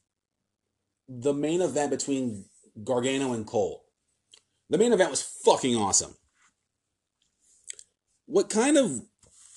the 1.08 1.32
main 1.32 1.60
event 1.60 1.90
between 1.90 2.46
Gargano 2.82 3.32
and 3.32 3.46
Cole, 3.46 3.84
the 4.70 4.78
main 4.78 4.92
event 4.92 5.10
was 5.10 5.22
fucking 5.22 5.76
awesome. 5.76 6.14
What 8.26 8.50
kind 8.50 8.76
of 8.76 9.02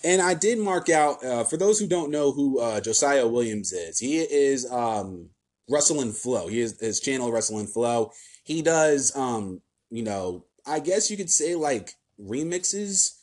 and 0.04 0.22
I 0.22 0.34
did 0.34 0.58
mark 0.58 0.90
out 0.90 1.24
uh, 1.24 1.44
for 1.44 1.58
those 1.58 1.80
who 1.80 1.88
don't 1.88 2.12
know 2.12 2.32
who 2.32 2.60
uh, 2.60 2.82
Josiah 2.82 3.28
Williams 3.28 3.72
is. 3.72 4.00
He 4.00 4.20
is 4.20 4.70
um, 4.72 5.30
Wrestle 5.70 6.02
and 6.02 6.16
Flow. 6.16 6.48
He 6.48 6.62
is 6.62 6.80
his 6.80 7.00
channel 7.00 7.32
Wrestle 7.32 7.60
and 7.60 7.70
Flow. 7.70 8.12
He 8.44 8.62
does 8.62 9.16
um, 9.16 9.62
you 9.90 10.04
know 10.04 10.46
I 10.66 10.80
guess 10.80 11.12
you 11.12 11.18
could 11.18 11.30
say 11.30 11.56
like 11.56 11.94
remixes 12.20 13.18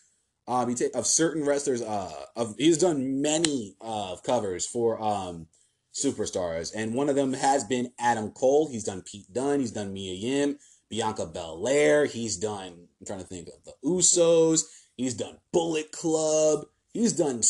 um, 0.46 0.74
of 0.94 1.06
certain 1.06 1.44
wrestlers. 1.44 1.82
Uh, 1.82 2.12
of 2.36 2.54
he's 2.58 2.78
done 2.78 3.20
many 3.20 3.76
uh, 3.80 4.16
covers 4.24 4.66
for 4.66 5.00
um, 5.02 5.46
superstars, 5.92 6.72
and 6.74 6.94
one 6.94 7.08
of 7.08 7.16
them 7.16 7.32
has 7.32 7.64
been 7.64 7.92
Adam 7.98 8.30
Cole. 8.30 8.68
He's 8.70 8.84
done 8.84 9.02
Pete 9.02 9.32
Dunne. 9.32 9.60
He's 9.60 9.72
done 9.72 9.92
Mia 9.92 10.14
Yim. 10.14 10.58
Bianca 10.90 11.26
Belair. 11.26 12.06
He's 12.06 12.36
done, 12.36 12.88
I'm 13.00 13.06
trying 13.06 13.20
to 13.20 13.26
think 13.26 13.48
of 13.48 13.64
the 13.64 13.74
Usos. 13.84 14.64
He's 14.96 15.14
done 15.14 15.38
Bullet 15.52 15.92
Club. 15.92 16.66
He's 16.92 17.12
done, 17.12 17.42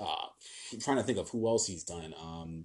uh, 0.00 0.26
I'm 0.72 0.80
trying 0.80 0.96
to 0.96 1.02
think 1.02 1.18
of 1.18 1.28
who 1.30 1.46
else 1.46 1.66
he's 1.66 1.84
done. 1.84 2.14
Um, 2.20 2.64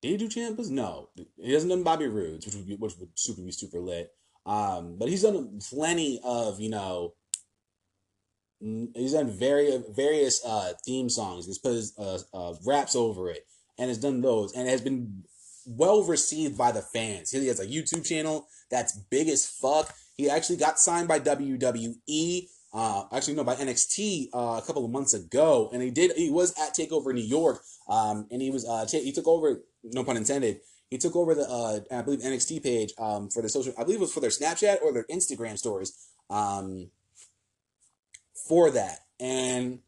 did 0.00 0.12
he 0.12 0.16
do 0.16 0.28
Ciampas? 0.28 0.70
No. 0.70 1.10
He 1.42 1.52
hasn't 1.52 1.70
done 1.70 1.82
Bobby 1.82 2.06
Roode's, 2.06 2.46
which 2.46 2.54
would 2.54 2.66
be, 2.66 2.76
which 2.76 2.96
would 2.98 3.10
super 3.16 3.42
be 3.42 3.52
super 3.52 3.80
lit. 3.80 4.12
Um, 4.46 4.96
but 4.96 5.08
he's 5.08 5.22
done 5.22 5.58
plenty 5.68 6.20
of, 6.22 6.60
you 6.60 6.70
know, 6.70 7.14
he's 8.60 9.12
done 9.12 9.30
very 9.30 9.82
various 9.90 10.42
uh, 10.44 10.72
theme 10.84 11.08
songs. 11.08 11.46
He's 11.46 11.58
put 11.58 11.72
his 11.72 11.92
uh, 11.98 12.20
uh, 12.32 12.54
raps 12.64 12.94
over 12.94 13.28
it 13.28 13.46
and 13.78 13.88
has 13.88 13.98
done 13.98 14.20
those 14.20 14.54
and 14.54 14.68
has 14.68 14.80
been 14.80 15.24
well 15.66 16.02
received 16.04 16.56
by 16.56 16.72
the 16.72 16.80
fans. 16.80 17.30
He 17.30 17.46
has 17.48 17.60
a 17.60 17.66
YouTube 17.66 18.06
channel 18.06 18.46
that's 18.70 18.96
big 19.10 19.28
as 19.28 19.46
fuck. 19.46 19.92
He 20.16 20.30
actually 20.30 20.56
got 20.56 20.78
signed 20.78 21.08
by 21.08 21.20
WWE. 21.20 22.48
Uh, 22.72 23.04
actually, 23.12 23.34
no, 23.34 23.44
by 23.44 23.54
NXT 23.54 24.28
uh, 24.34 24.60
a 24.62 24.66
couple 24.66 24.84
of 24.84 24.90
months 24.90 25.14
ago, 25.14 25.70
and 25.72 25.82
he 25.82 25.90
did. 25.90 26.12
He 26.16 26.30
was 26.30 26.52
at 26.58 26.74
Takeover 26.74 27.14
New 27.14 27.22
York, 27.22 27.62
um, 27.88 28.26
and 28.30 28.42
he 28.42 28.50
was 28.50 28.66
uh, 28.68 28.84
t- 28.84 29.02
he 29.02 29.12
took 29.12 29.26
over. 29.26 29.62
No 29.82 30.04
pun 30.04 30.16
intended. 30.16 30.60
He 30.90 30.98
took 30.98 31.16
over 31.16 31.34
the 31.34 31.48
uh, 31.48 31.80
I 31.90 32.02
believe 32.02 32.20
NXT 32.20 32.62
page 32.62 32.92
um, 32.98 33.28
for 33.30 33.42
the 33.42 33.48
social. 33.48 33.72
I 33.78 33.84
believe 33.84 33.98
it 33.98 34.02
was 34.02 34.12
for 34.12 34.20
their 34.20 34.30
Snapchat 34.30 34.82
or 34.82 34.92
their 34.92 35.04
Instagram 35.04 35.58
stories. 35.58 35.92
Um, 36.28 36.90
for 38.46 38.70
that, 38.70 39.00
and 39.18 39.80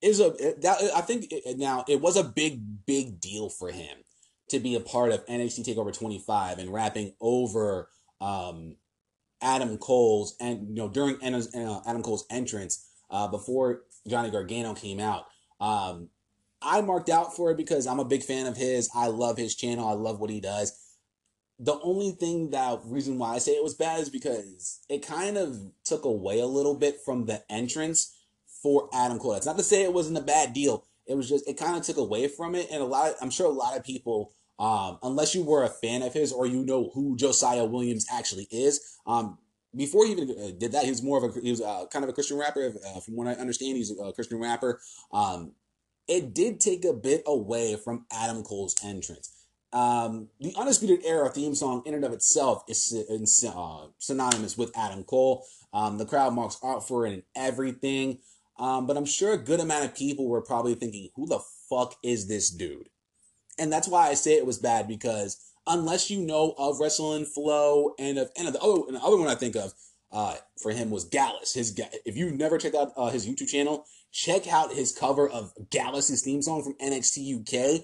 is 0.00 0.20
a 0.20 0.30
that 0.60 0.90
I 0.94 1.00
think 1.00 1.26
it, 1.30 1.58
now 1.58 1.84
it 1.88 2.00
was 2.00 2.16
a 2.16 2.24
big 2.24 2.86
big 2.86 3.20
deal 3.20 3.48
for 3.48 3.70
him 3.70 3.98
to 4.48 4.58
be 4.58 4.74
a 4.74 4.80
part 4.80 5.12
of 5.12 5.26
NXT 5.26 5.66
Takeover 5.66 5.96
25 5.96 6.58
and 6.58 6.72
rapping 6.72 7.14
over 7.20 7.90
um, 8.20 8.76
Adam 9.42 9.76
Cole's 9.78 10.36
and 10.40 10.68
you 10.68 10.74
know 10.74 10.88
during 10.88 11.16
uh, 11.22 11.80
Adam 11.86 12.02
Cole's 12.02 12.26
entrance 12.30 12.86
uh, 13.10 13.28
before 13.28 13.82
Johnny 14.06 14.30
Gargano 14.30 14.74
came 14.74 15.00
out. 15.00 15.26
Um, 15.60 16.08
I 16.60 16.80
marked 16.80 17.08
out 17.08 17.36
for 17.36 17.50
it 17.50 17.56
because 17.56 17.86
I'm 17.86 18.00
a 18.00 18.04
big 18.04 18.22
fan 18.22 18.46
of 18.46 18.56
his. 18.56 18.90
I 18.94 19.06
love 19.08 19.36
his 19.36 19.54
channel. 19.54 19.88
I 19.88 19.92
love 19.92 20.20
what 20.20 20.30
he 20.30 20.40
does. 20.40 20.76
The 21.60 21.78
only 21.82 22.12
thing 22.12 22.50
that 22.50 22.80
reason 22.84 23.18
why 23.18 23.34
I 23.34 23.38
say 23.38 23.52
it 23.52 23.62
was 23.62 23.74
bad 23.74 24.00
is 24.00 24.08
because 24.08 24.80
it 24.88 25.06
kind 25.06 25.36
of 25.36 25.58
took 25.84 26.04
away 26.04 26.40
a 26.40 26.46
little 26.46 26.74
bit 26.74 26.98
from 27.04 27.26
the 27.26 27.42
entrance 27.50 28.16
for 28.62 28.88
Adam 28.92 29.18
Cole. 29.18 29.32
That's 29.32 29.46
not 29.46 29.56
to 29.56 29.62
say 29.62 29.82
it 29.82 29.92
wasn't 29.92 30.18
a 30.18 30.22
bad 30.22 30.52
deal. 30.52 30.84
It 31.06 31.16
was 31.16 31.28
just 31.28 31.48
it 31.48 31.56
kind 31.56 31.76
of 31.76 31.82
took 31.82 31.96
away 31.96 32.28
from 32.28 32.54
it, 32.54 32.68
and 32.70 32.82
a 32.82 32.86
lot. 32.86 33.10
Of, 33.10 33.16
I'm 33.22 33.30
sure 33.30 33.46
a 33.46 33.50
lot 33.50 33.76
of 33.76 33.84
people, 33.84 34.32
um, 34.58 34.98
unless 35.02 35.34
you 35.34 35.42
were 35.42 35.64
a 35.64 35.68
fan 35.68 36.02
of 36.02 36.12
his 36.12 36.32
or 36.32 36.46
you 36.46 36.64
know 36.64 36.90
who 36.94 37.16
Josiah 37.16 37.64
Williams 37.64 38.06
actually 38.12 38.46
is, 38.50 38.98
um, 39.06 39.38
before 39.74 40.06
he 40.06 40.12
even 40.12 40.30
uh, 40.30 40.50
did 40.58 40.72
that, 40.72 40.84
he 40.84 40.90
was 40.90 41.02
more 41.02 41.22
of 41.22 41.36
a 41.36 41.40
he 41.40 41.50
was 41.50 41.60
uh, 41.60 41.86
kind 41.92 42.04
of 42.04 42.08
a 42.08 42.12
Christian 42.12 42.38
rapper. 42.38 42.74
Uh, 42.86 43.00
from 43.00 43.16
what 43.16 43.26
I 43.26 43.32
understand, 43.32 43.76
he's 43.76 43.92
a 43.98 44.12
Christian 44.12 44.38
rapper. 44.38 44.80
Um, 45.12 45.52
it 46.06 46.34
did 46.34 46.60
take 46.60 46.84
a 46.84 46.94
bit 46.94 47.22
away 47.26 47.76
from 47.76 48.06
Adam 48.10 48.42
Cole's 48.42 48.74
entrance. 48.82 49.32
Um, 49.72 50.28
the 50.40 50.54
Undisputed 50.56 51.04
Era 51.04 51.28
theme 51.28 51.54
song, 51.54 51.82
in 51.84 51.92
and 51.92 52.04
of 52.04 52.12
itself, 52.12 52.64
is 52.68 52.94
uh, 53.46 53.86
synonymous 53.98 54.56
with 54.56 54.76
Adam 54.76 55.04
Cole. 55.04 55.44
Um, 55.74 55.98
the 55.98 56.06
crowd 56.06 56.32
marks 56.32 56.58
out 56.64 56.88
for 56.88 57.06
it 57.06 57.12
and 57.12 57.22
everything. 57.36 58.18
Um, 58.58 58.86
but 58.86 58.96
I'm 58.96 59.06
sure 59.06 59.32
a 59.32 59.38
good 59.38 59.60
amount 59.60 59.84
of 59.84 59.94
people 59.94 60.28
were 60.28 60.42
probably 60.42 60.74
thinking, 60.74 61.10
who 61.14 61.26
the 61.26 61.40
fuck 61.68 61.94
is 62.02 62.26
this 62.26 62.50
dude? 62.50 62.88
And 63.58 63.72
that's 63.72 63.88
why 63.88 64.08
I 64.08 64.14
say 64.14 64.34
it 64.34 64.46
was 64.46 64.58
bad 64.58 64.88
because 64.88 65.36
unless 65.66 66.10
you 66.10 66.20
know 66.20 66.54
of 66.58 66.80
Wrestling 66.80 67.24
Flow 67.24 67.94
and 67.98 68.18
of 68.18 68.30
and 68.36 68.48
of 68.48 68.54
the 68.54 68.60
other 68.60 68.82
and 68.88 68.96
the 68.96 69.02
other 69.02 69.18
one 69.18 69.28
I 69.28 69.34
think 69.34 69.56
of 69.56 69.72
uh, 70.10 70.36
for 70.60 70.72
him 70.72 70.90
was 70.90 71.04
Gallus. 71.04 71.54
His 71.54 71.78
if 72.04 72.16
you've 72.16 72.34
never 72.34 72.58
checked 72.58 72.74
out 72.74 72.92
uh, 72.96 73.10
his 73.10 73.28
YouTube 73.28 73.48
channel, 73.48 73.84
check 74.12 74.46
out 74.48 74.72
his 74.72 74.96
cover 74.96 75.28
of 75.28 75.52
Gallus's 75.70 76.22
theme 76.22 76.42
song 76.42 76.62
from 76.62 76.74
NXT 76.74 77.40
UK. 77.40 77.82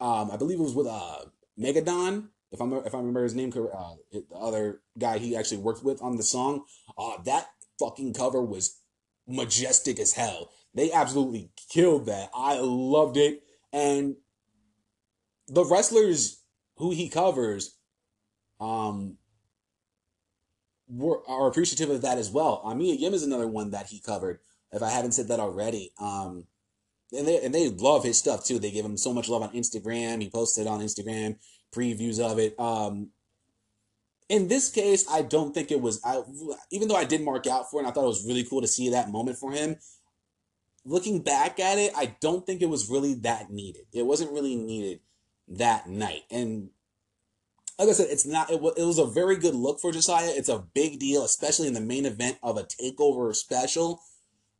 Um, 0.00 0.30
I 0.30 0.36
believe 0.36 0.58
it 0.58 0.62
was 0.62 0.74
with 0.74 0.86
uh, 0.86 1.24
Megadon. 1.58 2.28
If 2.52 2.60
I'm 2.60 2.72
if 2.72 2.94
I 2.94 2.98
remember 2.98 3.22
his 3.22 3.34
name, 3.34 3.50
uh, 3.50 3.94
the 4.12 4.24
other 4.34 4.80
guy 4.98 5.18
he 5.18 5.36
actually 5.36 5.58
worked 5.58 5.82
with 5.82 6.00
on 6.00 6.16
the 6.16 6.22
song, 6.22 6.64
uh, 6.96 7.20
that 7.24 7.48
fucking 7.78 8.14
cover 8.14 8.40
was 8.42 8.78
majestic 9.26 9.98
as 9.98 10.12
hell. 10.12 10.50
They 10.74 10.92
absolutely 10.92 11.50
killed 11.70 12.06
that. 12.06 12.30
I 12.34 12.58
loved 12.60 13.16
it. 13.16 13.42
And 13.72 14.16
the 15.48 15.64
wrestlers 15.64 16.42
who 16.76 16.90
he 16.90 17.08
covers 17.08 17.76
um 18.60 19.16
were 20.88 21.20
are 21.28 21.48
appreciative 21.48 21.90
of 21.90 22.02
that 22.02 22.18
as 22.18 22.30
well. 22.30 22.62
Mia 22.76 22.94
Yim 22.94 23.14
is 23.14 23.22
another 23.22 23.48
one 23.48 23.70
that 23.70 23.86
he 23.86 24.00
covered, 24.00 24.38
if 24.72 24.82
I 24.82 24.90
haven't 24.90 25.12
said 25.12 25.28
that 25.28 25.40
already. 25.40 25.92
Um 25.98 26.44
and 27.12 27.26
they 27.26 27.42
and 27.44 27.54
they 27.54 27.68
love 27.70 28.04
his 28.04 28.18
stuff 28.18 28.44
too. 28.44 28.58
They 28.58 28.70
give 28.70 28.84
him 28.84 28.96
so 28.96 29.12
much 29.12 29.28
love 29.28 29.42
on 29.42 29.50
Instagram. 29.50 30.22
He 30.22 30.30
posted 30.30 30.66
on 30.66 30.80
Instagram 30.80 31.36
previews 31.74 32.20
of 32.20 32.38
it. 32.38 32.58
Um 32.58 33.10
in 34.28 34.48
this 34.48 34.70
case, 34.70 35.06
I 35.08 35.22
don't 35.22 35.54
think 35.54 35.70
it 35.70 35.80
was. 35.80 36.00
I, 36.04 36.22
even 36.70 36.88
though 36.88 36.96
I 36.96 37.04
did 37.04 37.22
mark 37.22 37.46
out 37.46 37.70
for 37.70 37.76
it, 37.76 37.84
and 37.84 37.88
I 37.88 37.92
thought 37.92 38.04
it 38.04 38.08
was 38.08 38.26
really 38.26 38.44
cool 38.44 38.60
to 38.60 38.68
see 38.68 38.90
that 38.90 39.10
moment 39.10 39.38
for 39.38 39.52
him. 39.52 39.76
Looking 40.84 41.20
back 41.20 41.58
at 41.58 41.78
it, 41.78 41.92
I 41.96 42.16
don't 42.20 42.46
think 42.46 42.62
it 42.62 42.68
was 42.68 42.88
really 42.88 43.14
that 43.14 43.50
needed. 43.50 43.86
It 43.92 44.06
wasn't 44.06 44.32
really 44.32 44.56
needed 44.56 45.00
that 45.48 45.88
night. 45.88 46.22
And 46.30 46.70
like 47.78 47.88
I 47.88 47.92
said, 47.92 48.08
it's 48.10 48.26
not. 48.26 48.50
It 48.50 48.60
was, 48.60 48.74
it 48.76 48.84
was 48.84 48.98
a 48.98 49.06
very 49.06 49.36
good 49.36 49.54
look 49.54 49.80
for 49.80 49.92
Josiah. 49.92 50.30
It's 50.30 50.48
a 50.48 50.64
big 50.74 50.98
deal, 50.98 51.24
especially 51.24 51.68
in 51.68 51.74
the 51.74 51.80
main 51.80 52.06
event 52.06 52.38
of 52.42 52.56
a 52.56 52.64
takeover 52.64 53.34
special. 53.34 54.00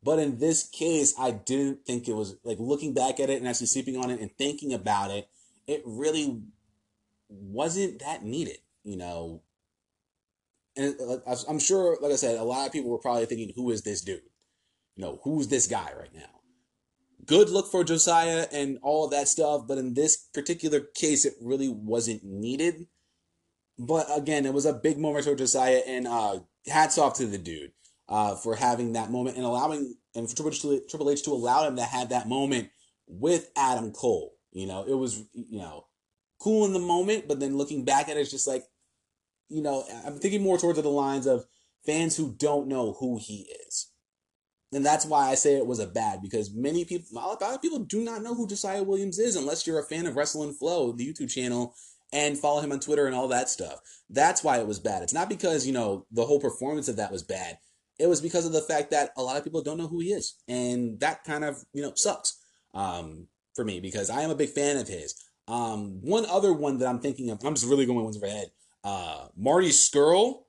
But 0.03 0.19
in 0.21 0.39
this 0.39 0.69
case, 0.69 1.15
I 1.19 1.33
didn't 1.33 1.85
think 1.85 2.09
it 2.09 2.15
was 2.15 2.37
like 2.45 2.59
looking 2.61 2.95
back 2.95 3.19
at 3.19 3.31
it 3.31 3.39
and 3.39 3.49
actually 3.49 3.67
sleeping 3.67 3.97
on 3.97 4.11
it 4.11 4.21
and 4.21 4.31
thinking 4.37 4.73
about 4.73 5.11
it. 5.11 5.29
It 5.67 5.83
really 5.85 6.43
wasn't 7.29 8.01
that 8.01 8.23
needed. 8.25 8.59
You 8.85 8.97
know, 8.97 9.43
and 10.77 11.23
I'm 11.49 11.59
sure, 11.59 11.99
like 12.01 12.13
I 12.13 12.17
said, 12.17 12.39
a 12.39 12.45
lot 12.45 12.67
of 12.67 12.73
people 12.73 12.91
were 12.91 12.99
probably 12.99 13.27
thinking, 13.27 13.53
who 13.55 13.71
is 13.71 13.83
this 13.83 14.03
dude? 14.03 14.21
You 14.97 15.05
know, 15.05 15.21
who's 15.25 15.49
this 15.49 15.67
guy 15.67 15.91
right 15.99 16.15
now? 16.15 16.23
Good 17.25 17.51
look 17.51 17.71
for 17.71 17.83
Josiah 17.83 18.47
and 18.53 18.79
all 18.83 19.09
that 19.09 19.29
stuff, 19.29 19.63
but 19.67 19.79
in 19.79 19.95
this 19.95 20.17
particular 20.17 20.81
case, 20.81 21.25
it 21.25 21.35
really 21.41 21.69
wasn't 21.69 22.25
needed. 22.25 22.87
But 23.79 24.07
again, 24.15 24.47
it 24.47 24.55
was 24.55 24.67
a 24.67 24.73
big 24.73 24.99
moment 24.99 25.25
for 25.25 25.35
Josiah, 25.35 25.83
and 25.87 26.07
uh, 26.07 26.41
hats 26.67 26.99
off 26.99 27.15
to 27.15 27.27
the 27.27 27.39
dude 27.39 27.73
uh, 28.09 28.37
for 28.37 28.55
having 28.55 28.93
that 28.93 29.11
moment 29.11 29.37
and 29.37 29.45
allowing 29.45 29.97
and 30.15 30.29
for 30.29 30.37
Triple 30.37 30.53
H, 30.53 30.63
to, 30.63 30.81
Triple 30.89 31.11
H 31.11 31.23
to 31.25 31.33
allow 31.33 31.67
him 31.67 31.77
to 31.77 31.83
have 31.83 32.11
that 32.11 32.29
moment 32.29 32.71
with 33.07 33.51
Adam 33.57 33.93
Cole. 33.93 34.35
You 34.53 34.67
know, 34.67 34.85
it 34.87 34.95
was 34.95 35.25
you 35.33 35.59
know 35.59 35.87
cool 36.41 36.65
in 36.65 36.73
the 36.73 36.79
moment, 36.79 37.29
but 37.29 37.41
then 37.41 37.57
looking 37.57 37.85
back 37.85 38.09
at 38.09 38.17
it, 38.17 38.21
it's 38.21 38.31
just 38.31 38.47
like 38.47 38.65
you 39.49 39.63
know, 39.63 39.85
I'm 40.05 40.19
thinking 40.19 40.43
more 40.43 40.59
towards 40.59 40.81
the 40.81 40.89
lines 40.89 41.27
of 41.27 41.45
fans 41.85 42.17
who 42.17 42.35
don't 42.37 42.69
know 42.69 42.97
who 42.99 43.19
he 43.19 43.49
is. 43.67 43.91
And 44.73 44.85
that's 44.85 45.07
why 45.07 45.31
I 45.31 45.37
say 45.37 45.57
it 45.57 45.67
was 45.67 45.79
a 45.79 45.87
bad 45.87 46.21
because 46.21 46.53
many 46.53 46.85
people, 46.85 47.07
a 47.19 47.21
lot 47.21 47.43
of 47.43 47.63
people 47.63 47.79
do 47.79 48.03
not 48.03 48.23
know 48.23 48.35
who 48.35 48.49
Josiah 48.49 48.83
Williams 48.83 49.19
is 49.19 49.37
unless 49.37 49.67
you're 49.67 49.79
a 49.79 49.85
fan 49.85 50.07
of 50.07 50.17
Wrestling 50.17 50.53
Flow, 50.53 50.93
the 50.93 51.07
YouTube 51.07 51.31
channel, 51.31 51.75
and 52.13 52.39
follow 52.39 52.61
him 52.61 52.73
on 52.73 52.81
Twitter 52.81 53.07
and 53.07 53.15
all 53.15 53.29
that 53.29 53.49
stuff. 53.49 53.81
That's 54.11 54.43
why 54.43 54.59
it 54.59 54.67
was 54.67 54.81
bad. 54.81 55.03
It's 55.03 55.15
not 55.15 55.29
because, 55.29 55.67
you 55.67 55.73
know, 55.73 56.07
the 56.11 56.25
whole 56.25 56.41
performance 56.41 56.89
of 56.89 56.97
that 56.97 57.13
was 57.13 57.23
bad. 57.23 57.59
It 57.99 58.09
was 58.09 58.21
because 58.21 58.45
of 58.45 58.53
the 58.53 58.61
fact 58.61 58.91
that 58.91 59.11
a 59.17 59.23
lot 59.23 59.37
of 59.37 59.45
people 59.45 59.63
don't 59.63 59.79
know 59.79 59.89
who 59.89 60.01
he 60.01 60.13
is. 60.13 60.35
And 60.49 61.01
that 61.01 61.25
kind 61.25 61.45
of, 61.45 61.65
you 61.73 61.83
know, 61.83 61.93
sucks 61.95 62.39
um, 62.75 63.29
for 63.55 63.65
me 63.65 63.81
because 63.81 64.11
I 64.11 64.23
am 64.23 64.31
a 64.31 64.37
big 64.37 64.51
fan 64.51 64.77
of 64.77 64.89
his. 64.89 65.15
Um, 65.49 66.01
one 66.03 66.27
other 66.27 66.53
one 66.53 66.79
that 66.79 66.89
I'm 66.89 66.99
thinking 66.99 67.31
of, 67.31 67.43
I'm 67.45 67.55
just 67.55 67.67
really 67.67 67.87
going 67.87 68.05
ones 68.05 68.17
over 68.17 68.27
head. 68.27 68.51
Uh, 68.87 69.27
Marty 69.37 69.71
Scurll. 69.71 70.45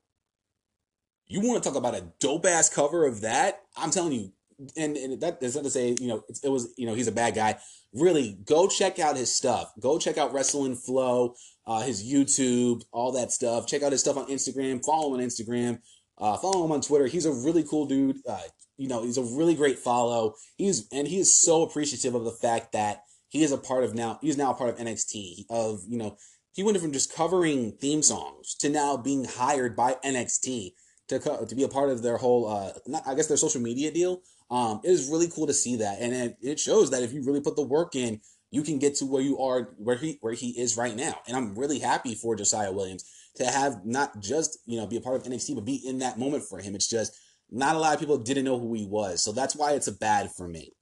You 1.26 1.40
want 1.40 1.60
to 1.60 1.68
talk 1.68 1.76
about 1.76 1.96
a 1.96 2.06
dope 2.20 2.46
ass 2.46 2.70
cover 2.70 3.04
of 3.04 3.22
that? 3.22 3.62
I'm 3.76 3.90
telling 3.90 4.12
you, 4.12 4.32
and, 4.76 4.96
and 4.96 5.20
that 5.20 5.42
is 5.42 5.56
not 5.56 5.64
to 5.64 5.70
say, 5.70 5.96
you 6.00 6.06
know, 6.06 6.22
it, 6.28 6.38
it 6.44 6.48
was, 6.48 6.72
you 6.78 6.86
know, 6.86 6.94
he's 6.94 7.08
a 7.08 7.12
bad 7.12 7.34
guy. 7.34 7.58
Really, 7.92 8.38
go 8.44 8.68
check 8.68 9.00
out 9.00 9.16
his 9.16 9.34
stuff. 9.34 9.72
Go 9.80 9.98
check 9.98 10.18
out 10.18 10.32
Wrestling 10.32 10.76
Flow, 10.76 11.34
uh, 11.66 11.82
his 11.82 12.02
YouTube, 12.02 12.82
all 12.92 13.10
that 13.12 13.32
stuff. 13.32 13.66
Check 13.66 13.82
out 13.82 13.90
his 13.90 14.00
stuff 14.00 14.16
on 14.16 14.26
Instagram. 14.26 14.84
Follow 14.84 15.08
him 15.08 15.20
on 15.20 15.26
Instagram. 15.26 15.80
Uh, 16.16 16.36
follow 16.36 16.64
him 16.64 16.72
on 16.72 16.80
Twitter. 16.80 17.08
He's 17.08 17.26
a 17.26 17.32
really 17.32 17.64
cool 17.64 17.86
dude. 17.86 18.18
Uh, 18.26 18.38
you 18.76 18.86
know, 18.86 19.02
he's 19.02 19.18
a 19.18 19.22
really 19.22 19.56
great 19.56 19.80
follow. 19.80 20.34
He's 20.56 20.86
and 20.92 21.08
he 21.08 21.18
is 21.18 21.38
so 21.38 21.62
appreciative 21.62 22.14
of 22.14 22.24
the 22.24 22.30
fact 22.30 22.72
that 22.72 23.02
he 23.28 23.42
is 23.42 23.50
a 23.50 23.58
part 23.58 23.82
of 23.82 23.94
now. 23.94 24.18
He's 24.22 24.38
now 24.38 24.52
a 24.52 24.54
part 24.54 24.70
of 24.70 24.76
NXT. 24.76 25.46
Of 25.50 25.80
you 25.88 25.98
know, 25.98 26.16
he 26.58 26.64
went 26.64 26.76
from 26.80 26.90
just 26.90 27.14
covering 27.14 27.70
theme 27.70 28.02
songs 28.02 28.56
to 28.56 28.68
now 28.68 28.96
being 28.96 29.24
hired 29.24 29.76
by 29.76 29.94
NXT 30.04 30.72
to 31.06 31.20
co- 31.20 31.44
to 31.44 31.54
be 31.54 31.62
a 31.62 31.68
part 31.68 31.88
of 31.88 32.02
their 32.02 32.16
whole. 32.16 32.48
Uh, 32.48 32.72
not, 32.84 33.06
I 33.06 33.14
guess 33.14 33.28
their 33.28 33.36
social 33.36 33.60
media 33.60 33.92
deal. 33.92 34.22
Um, 34.50 34.80
it 34.82 34.90
is 34.90 35.08
really 35.08 35.28
cool 35.28 35.46
to 35.46 35.54
see 35.54 35.76
that, 35.76 36.00
and 36.00 36.12
it, 36.12 36.36
it 36.42 36.58
shows 36.58 36.90
that 36.90 37.04
if 37.04 37.12
you 37.12 37.22
really 37.24 37.40
put 37.40 37.54
the 37.54 37.62
work 37.62 37.94
in, 37.94 38.20
you 38.50 38.62
can 38.62 38.80
get 38.80 38.96
to 38.96 39.06
where 39.06 39.22
you 39.22 39.38
are, 39.38 39.76
where 39.76 39.94
he 39.94 40.18
where 40.20 40.32
he 40.32 40.50
is 40.60 40.76
right 40.76 40.96
now. 40.96 41.20
And 41.28 41.36
I'm 41.36 41.56
really 41.56 41.78
happy 41.78 42.16
for 42.16 42.34
Josiah 42.34 42.72
Williams 42.72 43.04
to 43.36 43.46
have 43.46 43.86
not 43.86 44.18
just 44.18 44.58
you 44.66 44.80
know 44.80 44.86
be 44.88 44.96
a 44.96 45.00
part 45.00 45.14
of 45.14 45.22
NXT, 45.22 45.54
but 45.54 45.64
be 45.64 45.80
in 45.86 46.00
that 46.00 46.18
moment 46.18 46.42
for 46.42 46.58
him. 46.58 46.74
It's 46.74 46.90
just 46.90 47.16
not 47.52 47.76
a 47.76 47.78
lot 47.78 47.94
of 47.94 48.00
people 48.00 48.18
didn't 48.18 48.44
know 48.44 48.58
who 48.58 48.74
he 48.74 48.84
was, 48.84 49.22
so 49.22 49.30
that's 49.30 49.54
why 49.54 49.74
it's 49.74 49.86
a 49.86 49.92
bad 49.92 50.32
for 50.32 50.48
me 50.48 50.72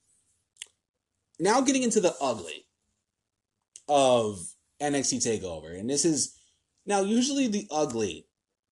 now 1.39 1.61
getting 1.61 1.83
into 1.83 2.01
the 2.01 2.15
ugly 2.19 2.65
of 3.89 4.39
NXT 4.81 5.27
Takeover, 5.27 5.79
and 5.79 5.89
this 5.89 6.05
is 6.05 6.37
now 6.85 7.01
usually 7.01 7.47
the 7.47 7.67
ugly. 7.71 8.27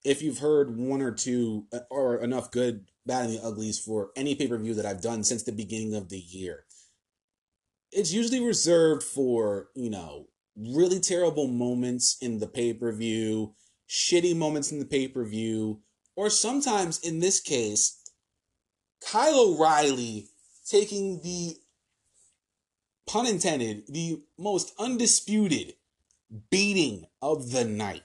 If 0.05 0.23
you've 0.23 0.39
heard 0.39 0.77
one 0.77 1.01
or 1.01 1.13
two 1.13 1.67
uh, 1.73 1.81
or 1.91 2.17
enough 2.17 2.51
good, 2.51 2.87
bad, 3.07 3.27
and 3.27 3.35
the 3.35 3.43
uglies 3.43 3.79
for 3.79 4.11
any 4.17 4.35
pay 4.35 4.49
per 4.49 4.59
view 4.59 4.75
that 4.75 4.87
I've 4.87 5.01
done 5.01 5.25
since 5.25 5.43
the 5.43 5.53
beginning 5.53 5.95
of 5.95 6.11
the 6.11 6.19
year, 6.19 6.65
it's 7.91 8.13
usually 8.13 8.45
reserved 8.45 9.03
for 9.03 9.69
you 9.75 9.91
know 9.91 10.29
really 10.57 11.01
terrible 11.01 11.49
moments 11.49 12.19
in 12.21 12.39
the 12.39 12.47
pay 12.47 12.75
per 12.75 12.93
view, 12.93 13.55
shitty 13.89 14.37
moments 14.37 14.71
in 14.71 14.79
the 14.79 14.85
pay 14.85 15.09
per 15.09 15.25
view, 15.25 15.81
or 16.17 16.29
sometimes 16.29 17.01
in 17.01 17.21
this 17.21 17.41
case, 17.41 18.03
Kyle 19.11 19.39
O'Reilly 19.39 20.29
taking 20.67 21.21
the 21.23 21.57
pun 23.07 23.27
intended, 23.27 23.85
the 23.89 24.23
most 24.39 24.73
undisputed 24.79 25.75
beating 26.51 27.07
of 27.23 27.51
the 27.51 27.65
night. 27.65 28.03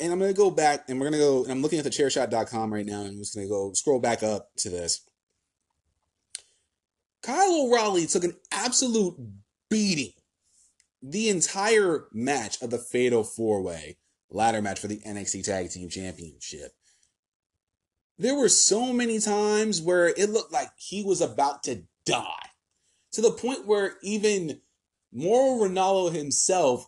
And 0.00 0.12
I'm 0.12 0.18
going 0.18 0.32
to 0.32 0.36
go 0.36 0.50
back 0.50 0.84
and 0.88 1.00
we're 1.00 1.10
going 1.10 1.20
to 1.20 1.26
go, 1.26 1.42
and 1.42 1.52
I'm 1.52 1.62
looking 1.62 1.78
at 1.78 1.84
the 1.84 1.90
chairshot.com 1.90 2.72
right 2.72 2.86
now, 2.86 3.00
and 3.00 3.08
I'm 3.08 3.18
just 3.18 3.34
going 3.34 3.46
to 3.46 3.50
go 3.50 3.72
scroll 3.72 3.98
back 3.98 4.22
up 4.22 4.50
to 4.58 4.70
this. 4.70 5.04
Kyle 7.22 7.66
O'Reilly 7.66 8.06
took 8.06 8.24
an 8.24 8.36
absolute 8.52 9.16
beating 9.68 10.12
the 11.02 11.28
entire 11.28 12.06
match 12.12 12.60
of 12.62 12.70
the 12.70 12.78
Fatal 12.78 13.24
Four 13.24 13.62
Way 13.62 13.98
ladder 14.30 14.62
match 14.62 14.78
for 14.78 14.88
the 14.88 14.98
NXT 14.98 15.44
Tag 15.44 15.70
Team 15.70 15.88
Championship. 15.88 16.72
There 18.18 18.34
were 18.34 18.48
so 18.48 18.92
many 18.92 19.20
times 19.20 19.80
where 19.80 20.08
it 20.08 20.30
looked 20.30 20.52
like 20.52 20.70
he 20.76 21.04
was 21.04 21.20
about 21.20 21.62
to 21.64 21.82
die 22.04 22.48
to 23.12 23.20
the 23.20 23.30
point 23.30 23.66
where 23.66 23.96
even 24.02 24.60
Mauro 25.12 25.66
Ranallo 25.66 26.12
himself 26.12 26.86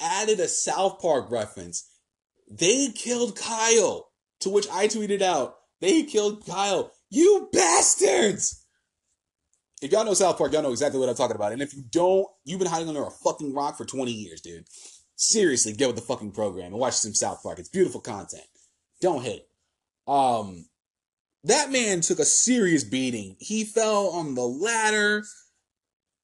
added 0.00 0.40
a 0.40 0.48
South 0.48 1.00
Park 1.00 1.30
reference. 1.30 1.90
They 2.50 2.88
killed 2.88 3.36
Kyle, 3.36 4.10
to 4.40 4.50
which 4.50 4.68
I 4.70 4.88
tweeted 4.88 5.22
out, 5.22 5.56
they 5.80 6.04
killed 6.04 6.46
Kyle. 6.46 6.92
You 7.10 7.48
bastards! 7.52 8.64
If 9.82 9.92
y'all 9.92 10.04
know 10.04 10.14
South 10.14 10.38
Park, 10.38 10.52
y'all 10.52 10.62
know 10.62 10.70
exactly 10.70 10.98
what 10.98 11.08
I'm 11.08 11.14
talking 11.14 11.36
about. 11.36 11.52
And 11.52 11.60
if 11.60 11.74
you 11.74 11.82
don't, 11.90 12.26
you've 12.44 12.58
been 12.58 12.68
hiding 12.68 12.88
under 12.88 13.04
a 13.04 13.10
fucking 13.10 13.54
rock 13.54 13.76
for 13.76 13.84
20 13.84 14.10
years, 14.10 14.40
dude. 14.40 14.64
Seriously, 15.16 15.72
get 15.72 15.86
with 15.86 15.96
the 15.96 16.02
fucking 16.02 16.32
program 16.32 16.72
and 16.72 16.80
watch 16.80 16.94
some 16.94 17.14
South 17.14 17.42
Park. 17.42 17.58
It's 17.58 17.68
beautiful 17.68 18.00
content. 18.00 18.46
Don't 19.00 19.22
hate. 19.22 19.44
Um, 20.06 20.66
that 21.44 21.70
man 21.70 22.00
took 22.00 22.18
a 22.18 22.24
serious 22.24 22.84
beating. 22.84 23.36
He 23.38 23.64
fell 23.64 24.08
on 24.08 24.34
the 24.34 24.46
ladder 24.46 25.24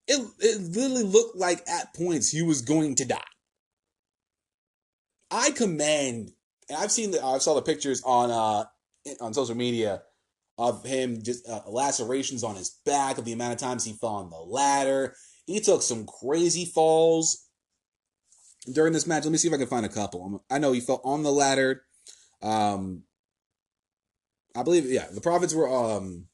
it, 0.07 0.27
it 0.41 0.61
literally 0.61 1.05
looked 1.05 1.37
like 1.37 1.67
at 1.69 1.95
points 1.95 2.31
he 2.31 2.43
was 2.43 2.63
going 2.63 2.95
to 2.97 3.05
die. 3.05 3.21
I 5.31 5.51
commend, 5.51 6.33
and 6.69 6.79
I've 6.79 6.93
seen 6.93 7.13
the, 7.13 7.25
I 7.25 7.39
saw 7.39 7.55
the 7.55 7.63
pictures 7.63 8.03
on 8.05 8.31
uh 8.31 8.65
on 9.21 9.35
social 9.35 9.57
media 9.57 10.03
of 10.59 10.85
him 10.85 11.23
just 11.23 11.49
uh, 11.49 11.63
lacerations 11.67 12.45
on 12.45 12.57
his 12.57 12.71
back 12.85 13.19
of 13.19 13.25
the 13.25 13.33
amount 13.33 13.55
of 13.55 13.59
times 13.59 13.85
he 13.85 13.93
fell 13.95 14.11
on 14.11 14.31
the 14.31 14.37
ladder. 14.37 15.15
He 15.47 15.61
took 15.61 15.83
some 15.83 16.07
crazy 16.07 16.65
falls 16.65 17.49
during 18.73 18.93
this 18.93 19.07
match. 19.07 19.25
Let 19.25 19.33
me 19.33 19.39
see 19.39 19.49
if 19.49 19.55
I 19.55 19.59
can 19.59 19.67
find 19.67 19.87
a 19.87 19.89
couple. 19.89 20.45
I 20.51 20.59
know 20.59 20.73
he 20.73 20.81
fell 20.81 21.01
on 21.05 21.23
the 21.23 21.33
ladder. 21.33 21.83
Um, 22.43 23.05
I 24.55 24.63
believe, 24.63 24.85
yeah, 24.87 25.07
the 25.13 25.21
Profits 25.21 25.55
were 25.55 25.69
um 25.69 26.27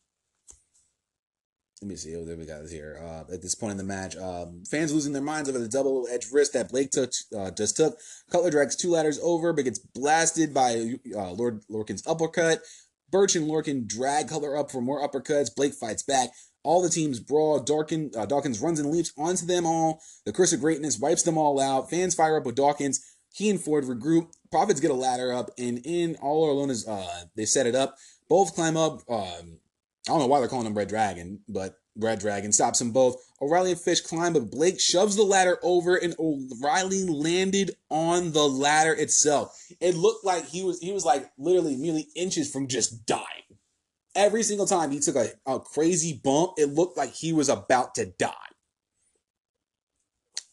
let 1.83 1.89
me 1.89 1.97
see. 1.97 2.17
Oh, 2.17 2.25
there 2.25 2.37
we 2.37 2.47
got 2.47 2.67
here. 2.69 3.01
Uh, 3.03 3.33
at 3.33 3.43
this 3.43 3.55
point 3.55 3.73
in 3.73 3.77
the 3.77 3.85
match, 3.85 4.17
um, 4.17 4.65
fans 4.69 4.93
losing 4.93 5.13
their 5.13 5.23
minds 5.23 5.49
over 5.49 5.59
the 5.59 5.69
double 5.69 6.07
edged 6.11 6.33
wrist 6.33 6.53
that 6.55 6.71
Blake 6.71 6.91
took, 6.91 7.13
uh, 7.37 7.51
just 7.51 7.77
took. 7.77 7.99
Cutler 8.31 8.51
drags 8.51 8.77
two 8.77 8.91
ladders 8.91 9.19
over, 9.23 9.53
but 9.53 9.65
gets 9.65 9.79
blasted 9.79 10.53
by 10.53 10.95
uh, 11.15 11.33
Lord 11.33 11.63
Lorcan's 11.71 12.07
uppercut. 12.07 12.63
Burch 13.11 13.37
and 13.37 13.49
Lorcan 13.49 13.87
drag 13.87 14.29
Cutler 14.29 14.57
up 14.57 14.71
for 14.71 14.81
more 14.81 15.07
uppercuts. 15.07 15.55
Blake 15.55 15.75
fights 15.75 16.03
back. 16.03 16.31
All 16.63 16.83
the 16.83 16.91
teams 16.91 17.21
brawl. 17.21 17.61
Dawkins, 17.61 18.17
uh, 18.17 18.27
Dawkins 18.27 18.61
runs 18.61 18.81
and 18.81 18.91
leaps 18.91 19.13
onto 19.17 19.47
them 19.47 19.65
all. 19.65 20.01
The 20.27 20.33
curse 20.33 20.53
of 20.53 20.61
greatness 20.61 20.99
wipes 20.99 21.23
them 21.23 21.39
all 21.39 21.61
out. 21.61 21.91
Fans 21.91 22.15
fire 22.15 22.37
up 22.37 22.45
with 22.45 22.57
Dawkins. 22.57 23.01
He 23.33 23.49
and 23.51 23.61
Ford 23.61 23.85
regroup. 23.85 24.33
Profits 24.51 24.81
get 24.81 24.91
a 24.91 24.95
ladder 24.95 25.33
up, 25.33 25.51
and 25.59 25.79
in 25.85 26.17
all 26.17 26.51
alone 26.51 26.71
is 26.71 26.89
uh, 26.89 27.25
they 27.37 27.45
set 27.45 27.67
it 27.67 27.75
up. 27.75 27.97
Both 28.29 28.55
climb 28.55 28.77
up. 28.77 29.03
Um, 29.09 29.59
I 30.09 30.13
don't 30.13 30.21
know 30.21 30.27
why 30.27 30.41
they're 30.41 30.49
calling 30.49 30.67
him 30.67 30.77
Red 30.77 30.89
Dragon, 30.89 31.41
but 31.49 31.79
Red 31.95 32.21
Dragon 32.21 32.51
stops 32.53 32.79
them 32.79 32.93
both. 32.93 33.17
O'Reilly 33.43 33.73
and 33.73 33.81
Fish 33.81 34.01
climb, 34.01 34.33
but 34.33 34.51
Blake 34.51 34.81
shoves 34.81 35.17
the 35.17 35.23
ladder 35.23 35.59
over, 35.63 35.97
and 35.97 36.15
O'Reilly 36.19 37.05
landed 37.05 37.73
on 37.91 38.33
the 38.33 38.49
ladder 38.49 38.95
itself. 38.95 39.55
It 39.81 39.97
looked 39.97 40.25
like 40.25 40.47
he 40.47 40.65
was 40.65 40.81
he 40.81 40.93
was 40.93 41.05
like 41.05 41.31
literally 41.37 41.77
merely 41.77 42.09
inches 42.15 42.51
from 42.51 42.69
just 42.69 43.05
dying. 43.05 43.25
Every 44.15 44.43
single 44.43 44.67
time 44.67 44.91
he 44.91 44.99
took 44.99 45.17
a, 45.17 45.29
a 45.47 45.61
crazy 45.61 46.19
bump, 46.25 46.53
it 46.57 46.71
looked 46.71 46.97
like 46.97 47.13
he 47.13 47.33
was 47.33 47.49
about 47.49 47.95
to 47.97 48.07
die. 48.07 48.33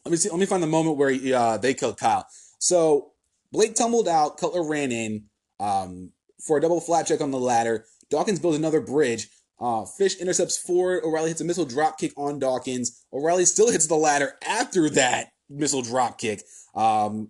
Let 0.04 0.12
me 0.12 0.18
see. 0.18 0.30
Let 0.30 0.40
me 0.40 0.46
find 0.46 0.62
the 0.62 0.68
moment 0.68 0.98
where 0.98 1.10
he, 1.10 1.34
uh, 1.34 1.58
they 1.58 1.74
killed 1.74 1.98
Kyle. 1.98 2.28
So 2.60 3.14
Blake 3.52 3.76
tumbled 3.76 4.08
out. 4.08 4.38
Cutler 4.38 4.68
ran 4.68 4.92
in 4.92 5.26
um, 5.60 6.12
for 6.46 6.58
a 6.58 6.62
double 6.62 6.82
flat 6.82 7.08
check 7.08 7.22
on 7.22 7.32
the 7.32 7.40
ladder. 7.40 7.86
Dawkins 8.12 8.40
builds 8.40 8.58
another 8.58 8.82
bridge. 8.82 9.30
Uh, 9.60 9.86
Fish 9.86 10.18
intercepts 10.18 10.58
Ford. 10.58 11.04
O'Reilly 11.04 11.30
hits 11.30 11.42
a 11.42 11.46
missile 11.46 11.66
drop 11.66 11.98
kick 11.98 12.12
on 12.18 12.40
Dawkins. 12.40 13.06
O'Reilly 13.14 13.46
still 13.46 13.72
hits 13.72 13.88
the 13.88 13.96
ladder 13.96 14.34
after 14.48 14.90
that 14.92 15.30
missile 15.50 15.82
drop 15.82 16.18
kick. 16.18 16.42
Um, 16.74 17.30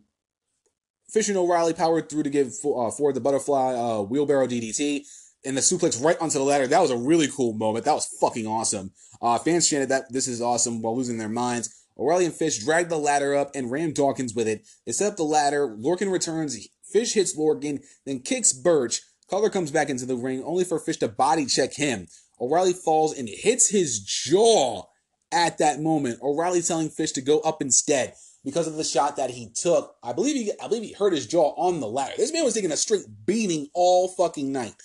Fish 1.10 1.30
and 1.30 1.38
O'Reilly 1.38 1.74
powered 1.74 2.10
through 2.10 2.24
to 2.24 2.30
give 2.30 2.48
uh, 2.66 2.92
Ford 2.92 3.16
the 3.16 3.22
butterfly 3.22 3.74
uh, 3.76 4.02
wheelbarrow 4.02 4.48
DDT 4.48 5.06
and 5.46 5.56
the 5.56 5.62
suplex 5.62 6.04
right 6.04 6.20
onto 6.20 6.40
the 6.40 6.44
ladder. 6.44 6.68
That 6.68 6.82
was 6.82 6.92
a 6.92 6.98
really 6.98 7.28
cool 7.28 7.54
moment. 7.54 7.86
That 7.86 7.94
was 7.94 8.08
fucking 8.20 8.48
awesome. 8.48 8.92
Uh, 9.22 9.38
fans 9.38 9.70
chanted 9.70 9.90
that 9.90 10.12
this 10.12 10.28
is 10.28 10.42
awesome 10.42 10.82
while 10.82 10.98
losing 10.98 11.18
their 11.18 11.30
minds. 11.30 11.86
O'Reilly 11.98 12.26
and 12.26 12.34
Fish 12.34 12.64
dragged 12.64 12.90
the 12.90 12.98
ladder 12.98 13.36
up 13.36 13.52
and 13.56 13.72
ram 13.72 13.94
Dawkins 13.94 14.34
with 14.34 14.48
it. 14.48 14.68
They 14.86 14.92
set 14.92 15.12
up 15.12 15.18
the 15.18 15.24
ladder. 15.24 15.68
Lorcan 15.68 16.12
returns. 16.12 16.68
Fish 16.84 17.14
hits 17.14 17.38
Lorcan, 17.38 17.84
then 18.06 18.20
kicks 18.20 18.52
Burch. 18.52 19.02
Cutler 19.30 19.50
comes 19.50 19.72
back 19.72 19.90
into 19.90 20.06
the 20.06 20.16
ring 20.16 20.44
only 20.44 20.64
for 20.64 20.80
Fish 20.80 20.98
to 20.98 21.08
body 21.08 21.46
check 21.46 21.74
him. 21.74 22.08
O'Reilly 22.40 22.74
falls 22.74 23.18
and 23.18 23.28
hits 23.30 23.70
his 23.70 24.00
jaw 24.00 24.84
at 25.32 25.58
that 25.58 25.82
moment. 25.82 26.20
O'Reilly 26.22 26.62
telling 26.62 26.90
Fish 26.90 27.12
to 27.14 27.22
go 27.22 27.40
up 27.40 27.62
instead 27.62 28.14
because 28.44 28.68
of 28.68 28.76
the 28.76 28.84
shot 28.84 29.18
that 29.18 29.32
he 29.32 29.50
took. 29.56 29.96
I 30.04 30.14
believe 30.14 30.36
he 30.36 30.52
I 30.62 30.68
believe 30.68 30.84
he 30.84 30.94
hurt 30.94 31.14
his 31.14 31.28
jaw 31.28 31.54
on 31.58 31.80
the 31.80 31.88
ladder. 31.88 32.14
This 32.18 32.32
man 32.32 32.44
was 32.44 32.54
taking 32.54 32.72
a 32.72 32.78
straight 32.78 33.06
beating 33.26 33.68
all 33.74 34.10
fucking 34.10 34.52
night. 34.52 34.76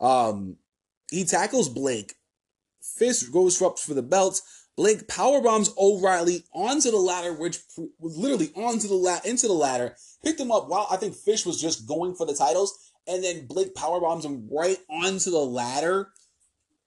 Um 0.00 0.56
He 1.10 1.24
tackles 1.24 1.68
Blake. 1.68 2.14
Fish 2.82 3.22
goes 3.24 3.60
up 3.62 3.78
for 3.78 3.94
the 3.94 4.02
belts. 4.02 4.42
Blake 4.76 5.08
power 5.08 5.40
bombs 5.40 5.72
O'Reilly 5.78 6.44
onto 6.52 6.90
the 6.90 6.98
ladder, 6.98 7.32
which 7.32 7.60
literally 7.98 8.52
onto 8.54 8.88
the 8.88 8.94
la- 8.94 9.20
into 9.24 9.46
the 9.46 9.54
ladder. 9.54 9.96
Picked 10.22 10.38
him 10.38 10.52
up 10.52 10.68
while 10.68 10.86
I 10.90 10.98
think 10.98 11.14
Fish 11.14 11.46
was 11.46 11.60
just 11.60 11.86
going 11.88 12.14
for 12.14 12.26
the 12.26 12.34
titles, 12.34 12.85
and 13.06 13.22
then 13.22 13.46
Blake 13.46 13.74
power 13.74 14.00
bombs 14.00 14.24
him 14.24 14.48
right 14.50 14.78
onto 14.88 15.30
the 15.30 15.38
ladder 15.38 16.10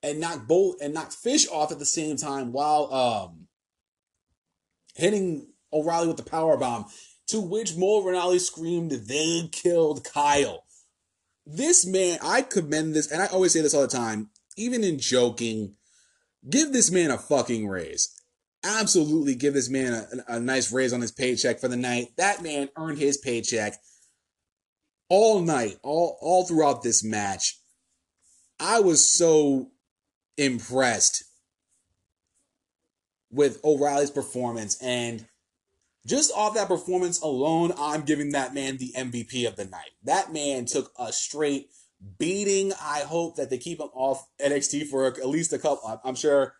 and 0.03 0.19
knock 0.19 0.47
both 0.47 0.81
and 0.81 0.93
knock 0.93 1.11
Fish 1.11 1.47
off 1.49 1.71
at 1.71 1.79
the 1.79 1.85
same 1.85 2.17
time 2.17 2.51
while 2.51 2.93
um 2.93 3.47
hitting 4.95 5.47
O'Reilly 5.71 6.07
with 6.07 6.17
the 6.17 6.23
power 6.23 6.57
bomb. 6.57 6.85
To 7.27 7.39
which 7.39 7.75
Mauro 7.75 8.11
Ranallo 8.11 8.39
screamed, 8.39 8.91
"They 8.91 9.49
killed 9.51 10.03
Kyle." 10.03 10.63
This 11.45 11.85
man, 11.85 12.19
I 12.23 12.41
commend 12.41 12.95
this, 12.95 13.11
and 13.11 13.21
I 13.21 13.27
always 13.27 13.53
say 13.53 13.61
this 13.61 13.73
all 13.73 13.81
the 13.81 13.87
time, 13.87 14.29
even 14.57 14.83
in 14.83 14.99
joking 14.99 15.75
Give 16.47 16.71
this 16.71 16.89
man 16.91 17.11
a 17.11 17.17
fucking 17.17 17.67
raise. 17.67 18.09
Absolutely 18.63 19.35
give 19.35 19.53
this 19.53 19.69
man 19.69 19.93
a, 19.93 20.35
a 20.35 20.39
nice 20.39 20.71
raise 20.71 20.93
on 20.93 21.01
his 21.01 21.11
paycheck 21.11 21.59
for 21.59 21.67
the 21.67 21.77
night. 21.77 22.09
That 22.17 22.41
man 22.41 22.69
earned 22.77 22.97
his 22.97 23.17
paycheck 23.17 23.75
all 25.09 25.41
night, 25.41 25.77
all 25.83 26.17
all 26.21 26.45
throughout 26.45 26.83
this 26.83 27.03
match. 27.03 27.59
I 28.59 28.79
was 28.79 29.09
so 29.09 29.71
impressed 30.37 31.23
with 33.31 33.63
O'Reilly's 33.63 34.11
performance 34.11 34.81
and 34.81 35.25
just 36.07 36.31
off 36.35 36.55
that 36.55 36.67
performance 36.67 37.21
alone, 37.21 37.73
I'm 37.77 38.01
giving 38.01 38.31
that 38.31 38.53
man 38.53 38.77
the 38.77 38.93
MVP 38.97 39.47
of 39.47 39.55
the 39.55 39.65
night. 39.65 39.91
That 40.03 40.33
man 40.33 40.65
took 40.65 40.91
a 40.97 41.11
straight 41.11 41.67
beating. 42.17 42.73
I 42.81 43.01
hope 43.01 43.35
that 43.35 43.49
they 43.49 43.57
keep 43.57 43.79
him 43.79 43.89
off 43.93 44.25
NXT 44.41 44.87
for 44.87 45.05
at 45.05 45.27
least 45.27 45.53
a 45.53 45.59
couple. 45.59 46.01
I'm 46.03 46.15
sure 46.15 46.55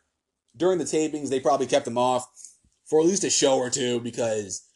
during 0.55 0.77
the 0.77 0.85
tapings 0.85 1.29
they 1.29 1.39
probably 1.39 1.67
kept 1.67 1.87
him 1.87 1.97
off 1.97 2.27
for 2.85 2.99
at 2.99 3.05
least 3.05 3.23
a 3.23 3.29
show 3.29 3.57
or 3.57 3.69
two 3.69 3.99
because 4.01 4.68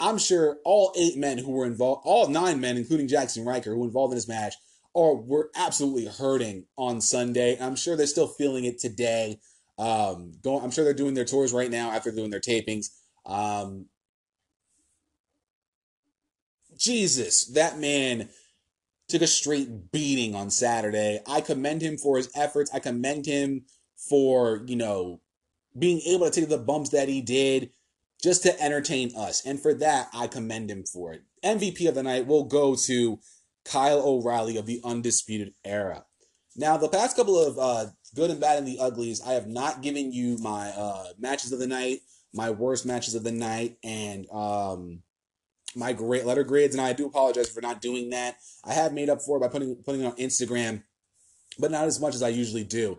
I'm 0.00 0.18
sure 0.18 0.58
all 0.64 0.94
eight 0.96 1.16
men 1.16 1.38
who 1.38 1.52
were 1.52 1.66
involved, 1.66 2.02
all 2.04 2.28
nine 2.28 2.60
men, 2.60 2.76
including 2.78 3.06
Jaxson 3.06 3.46
Ryker, 3.46 3.72
who 3.72 3.80
were 3.80 3.86
involved 3.86 4.12
in 4.12 4.16
this 4.16 4.28
match, 4.28 4.54
are 4.94 5.14
were 5.14 5.50
absolutely 5.54 6.06
hurting 6.06 6.66
on 6.76 7.00
Sunday. 7.00 7.58
I'm 7.60 7.76
sure 7.76 7.96
they're 7.96 8.06
still 8.06 8.26
feeling 8.26 8.64
it 8.64 8.78
today. 8.78 9.38
Um, 9.78 10.32
going, 10.42 10.64
I'm 10.64 10.70
sure 10.70 10.84
they're 10.84 10.94
doing 10.94 11.14
their 11.14 11.24
tours 11.24 11.52
right 11.52 11.70
now 11.70 11.90
after 11.90 12.10
doing 12.10 12.30
their 12.30 12.40
tapings. 12.40 12.88
Um, 13.24 13.86
Jesus, 16.76 17.46
that 17.48 17.78
man 17.78 18.30
took 19.08 19.22
a 19.22 19.26
straight 19.26 19.92
beating 19.92 20.34
on 20.34 20.50
Saturday. 20.50 21.20
I 21.26 21.40
commend 21.40 21.82
him 21.82 21.98
for 21.98 22.16
his 22.16 22.30
efforts. 22.34 22.70
I 22.72 22.78
commend 22.78 23.26
him 23.26 23.64
for, 23.96 24.62
you 24.66 24.76
know, 24.76 25.20
being 25.78 26.00
able 26.06 26.28
to 26.28 26.40
take 26.40 26.48
the 26.48 26.58
bumps 26.58 26.90
that 26.90 27.08
he 27.08 27.20
did 27.20 27.70
just 28.22 28.42
to 28.42 28.62
entertain 28.62 29.12
us. 29.16 29.44
And 29.46 29.60
for 29.60 29.74
that, 29.74 30.08
I 30.12 30.26
commend 30.26 30.70
him 30.70 30.84
for 30.84 31.12
it. 31.12 31.22
MVP 31.44 31.88
of 31.88 31.94
the 31.94 32.02
night 32.02 32.26
will 32.26 32.44
go 32.44 32.74
to 32.86 33.18
Kyle 33.64 34.02
O'Reilly 34.06 34.56
of 34.56 34.66
the 34.66 34.80
Undisputed 34.84 35.54
Era. 35.64 36.04
Now, 36.56 36.76
the 36.76 36.88
past 36.88 37.16
couple 37.16 37.38
of 37.38 37.58
uh, 37.58 37.90
good 38.14 38.30
and 38.30 38.40
bad 38.40 38.58
and 38.58 38.66
the 38.66 38.78
uglies, 38.78 39.22
I 39.22 39.32
have 39.32 39.46
not 39.46 39.82
given 39.82 40.12
you 40.12 40.36
my 40.38 40.70
uh, 40.70 41.06
matches 41.18 41.52
of 41.52 41.58
the 41.58 41.66
night, 41.66 42.00
my 42.34 42.50
worst 42.50 42.84
matches 42.84 43.14
of 43.14 43.24
the 43.24 43.32
night, 43.32 43.76
and 43.82 44.28
um, 44.30 45.02
my 45.74 45.92
great 45.92 46.26
letter 46.26 46.44
grades, 46.44 46.74
and 46.74 46.84
I 46.84 46.92
do 46.92 47.06
apologize 47.06 47.48
for 47.48 47.60
not 47.60 47.80
doing 47.80 48.10
that. 48.10 48.36
I 48.64 48.74
have 48.74 48.92
made 48.92 49.08
up 49.08 49.22
for 49.22 49.36
it 49.36 49.40
by 49.40 49.48
putting 49.48 49.76
putting 49.76 50.02
it 50.02 50.06
on 50.06 50.16
Instagram, 50.16 50.82
but 51.58 51.70
not 51.70 51.86
as 51.86 52.00
much 52.00 52.14
as 52.14 52.22
I 52.22 52.28
usually 52.28 52.64
do. 52.64 52.98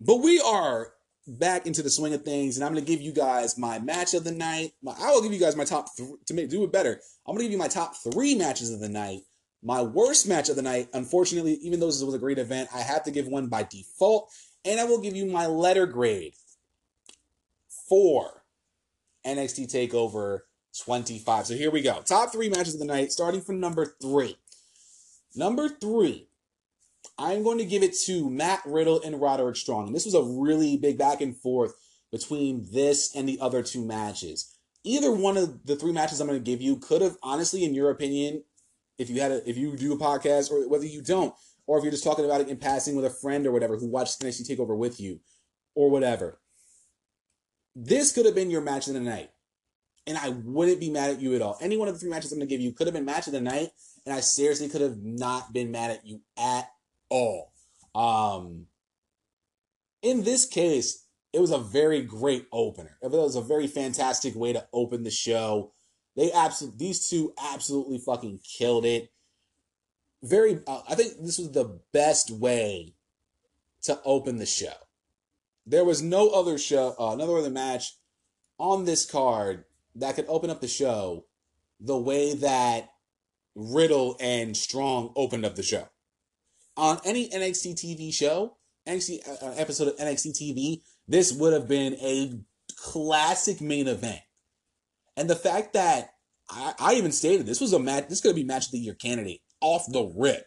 But 0.00 0.16
we 0.16 0.40
are 0.40 0.91
back 1.26 1.66
into 1.66 1.82
the 1.82 1.90
swing 1.90 2.14
of 2.14 2.22
things, 2.22 2.56
and 2.56 2.64
I'm 2.64 2.74
to 2.74 2.80
give 2.80 3.00
you 3.00 3.12
guys 3.12 3.56
my 3.58 3.78
match 3.78 4.14
of 4.14 4.24
the 4.24 4.32
night. 4.32 4.72
My, 4.82 4.94
I 5.00 5.10
will 5.10 5.22
give 5.22 5.32
you 5.32 5.38
guys 5.38 5.56
my 5.56 5.64
top 5.64 5.94
th- 5.96 6.08
to 6.26 6.34
make 6.34 6.50
do 6.50 6.64
it 6.64 6.72
better. 6.72 7.00
I'm 7.26 7.36
to 7.36 7.42
give 7.42 7.52
you 7.52 7.58
my 7.58 7.68
top 7.68 7.94
three 7.96 8.34
matches 8.34 8.72
of 8.72 8.80
the 8.80 8.88
night. 8.88 9.20
My 9.62 9.82
worst 9.82 10.26
match 10.26 10.48
of 10.48 10.56
the 10.56 10.62
night, 10.62 10.88
unfortunately, 10.92 11.54
even 11.62 11.78
though 11.78 11.86
this 11.86 12.02
was 12.02 12.14
a 12.14 12.18
great 12.18 12.38
event, 12.38 12.68
I 12.74 12.80
have 12.80 13.04
to 13.04 13.12
give 13.12 13.28
one 13.28 13.46
by 13.46 13.62
default, 13.62 14.30
and 14.64 14.80
I 14.80 14.84
will 14.84 15.00
give 15.00 15.14
you 15.14 15.26
my 15.26 15.46
letter 15.46 15.86
grade 15.86 16.34
for 17.88 18.42
NXT 19.24 19.72
Takeover 19.72 20.40
25. 20.84 21.46
So 21.46 21.54
here 21.54 21.70
we 21.70 21.82
go. 21.82 22.00
Top 22.04 22.32
three 22.32 22.48
matches 22.48 22.74
of 22.74 22.80
the 22.80 22.86
night, 22.86 23.12
starting 23.12 23.40
from 23.40 23.60
number 23.60 23.94
three. 24.00 24.36
Number 25.34 25.68
three, 25.68 26.28
I'm 27.22 27.44
going 27.44 27.58
to 27.58 27.64
give 27.64 27.84
it 27.84 27.94
to 28.06 28.28
Matt 28.28 28.62
Riddle 28.66 29.00
and 29.00 29.20
Roderick 29.20 29.54
Strong. 29.54 29.86
And 29.86 29.94
this 29.94 30.04
was 30.04 30.14
a 30.14 30.24
really 30.24 30.76
big 30.76 30.98
back 30.98 31.20
and 31.20 31.36
forth 31.36 31.74
between 32.10 32.66
this 32.72 33.14
and 33.14 33.28
the 33.28 33.38
other 33.40 33.62
two 33.62 33.84
matches. 33.84 34.58
Either 34.82 35.12
one 35.12 35.36
of 35.36 35.64
the 35.64 35.76
three 35.76 35.92
matches 35.92 36.20
I'm 36.20 36.26
going 36.26 36.42
to 36.42 36.50
give 36.50 36.60
you 36.60 36.76
could 36.76 37.00
have, 37.00 37.16
honestly, 37.22 37.62
in 37.62 37.74
your 37.74 37.90
opinion, 37.90 38.42
if 38.98 39.08
you 39.08 39.20
had 39.20 39.30
a, 39.30 39.48
if 39.48 39.56
you 39.56 39.76
do 39.76 39.92
a 39.92 39.98
podcast 39.98 40.50
or 40.50 40.68
whether 40.68 40.84
you 40.84 41.00
don't, 41.00 41.32
or 41.68 41.78
if 41.78 41.84
you're 41.84 41.92
just 41.92 42.02
talking 42.02 42.24
about 42.24 42.40
it 42.40 42.48
in 42.48 42.56
passing 42.56 42.96
with 42.96 43.04
a 43.04 43.10
friend 43.10 43.46
or 43.46 43.52
whatever 43.52 43.76
who 43.76 43.88
watched 43.88 44.20
NXT 44.20 44.50
Takeover 44.50 44.76
with 44.76 45.00
you, 45.00 45.20
or 45.76 45.90
whatever, 45.90 46.40
this 47.76 48.10
could 48.10 48.26
have 48.26 48.34
been 48.34 48.50
your 48.50 48.60
match 48.62 48.88
of 48.88 48.94
the 48.94 49.00
night 49.00 49.30
and 50.06 50.18
I 50.18 50.30
wouldn't 50.30 50.80
be 50.80 50.90
mad 50.90 51.10
at 51.10 51.20
you 51.20 51.34
at 51.34 51.42
all. 51.42 51.58
Any 51.60 51.76
one 51.76 51.88
of 51.88 51.94
the 51.94 52.00
three 52.00 52.10
matches 52.10 52.32
I'm 52.32 52.38
going 52.38 52.48
to 52.48 52.52
give 52.52 52.60
you 52.60 52.72
could 52.72 52.86
have 52.86 52.94
been 52.94 53.04
match 53.04 53.26
of 53.26 53.32
the 53.32 53.40
night, 53.40 53.70
and 54.04 54.14
I 54.14 54.20
seriously 54.20 54.68
could 54.68 54.80
have 54.80 54.98
not 55.00 55.52
been 55.52 55.70
mad 55.70 55.92
at 55.92 56.06
you 56.06 56.20
at 56.36 56.68
all. 57.12 57.52
Um, 57.94 58.66
in 60.02 60.24
this 60.24 60.46
case, 60.46 61.06
it 61.32 61.40
was 61.40 61.50
a 61.50 61.58
very 61.58 62.02
great 62.02 62.46
opener. 62.52 62.96
It 63.02 63.10
was 63.10 63.36
a 63.36 63.42
very 63.42 63.66
fantastic 63.66 64.34
way 64.34 64.52
to 64.52 64.66
open 64.72 65.04
the 65.04 65.10
show. 65.10 65.72
They 66.16 66.32
absolutely, 66.32 66.78
these 66.78 67.08
two 67.08 67.32
absolutely 67.42 67.98
fucking 67.98 68.40
killed 68.58 68.84
it. 68.84 69.12
Very, 70.22 70.60
uh, 70.66 70.82
I 70.88 70.94
think 70.94 71.14
this 71.20 71.38
was 71.38 71.52
the 71.52 71.80
best 71.92 72.30
way 72.30 72.94
to 73.82 74.00
open 74.04 74.38
the 74.38 74.46
show. 74.46 74.74
There 75.66 75.84
was 75.84 76.02
no 76.02 76.30
other 76.30 76.58
show, 76.58 76.94
uh, 76.98 77.12
another 77.12 77.36
other 77.38 77.50
match 77.50 77.96
on 78.58 78.84
this 78.84 79.04
card 79.04 79.64
that 79.94 80.16
could 80.16 80.26
open 80.28 80.50
up 80.50 80.60
the 80.60 80.68
show 80.68 81.26
the 81.80 81.96
way 81.96 82.34
that 82.34 82.90
Riddle 83.54 84.16
and 84.20 84.56
Strong 84.56 85.12
opened 85.16 85.44
up 85.44 85.56
the 85.56 85.62
show. 85.62 85.88
On 86.76 86.98
any 87.04 87.28
NXT 87.28 87.74
TV 87.74 88.12
show, 88.12 88.56
NXT 88.88 89.28
uh, 89.28 89.46
uh 89.46 89.54
episode 89.56 89.88
of 89.88 89.96
NXT 89.96 90.40
TV, 90.40 90.82
this 91.06 91.32
would 91.32 91.52
have 91.52 91.68
been 91.68 91.94
a 91.94 92.40
classic 92.76 93.60
main 93.60 93.88
event. 93.88 94.20
And 95.16 95.28
the 95.28 95.36
fact 95.36 95.74
that 95.74 96.14
I, 96.48 96.74
I 96.78 96.94
even 96.94 97.12
stated 97.12 97.46
this 97.46 97.60
was 97.60 97.72
a 97.72 97.78
match, 97.78 98.08
this 98.08 98.20
could 98.20 98.34
be 98.34 98.44
match 98.44 98.66
of 98.66 98.72
the 98.72 98.78
year 98.78 98.94
candidate 98.94 99.40
off 99.60 99.84
the 99.90 100.12
rip. 100.16 100.44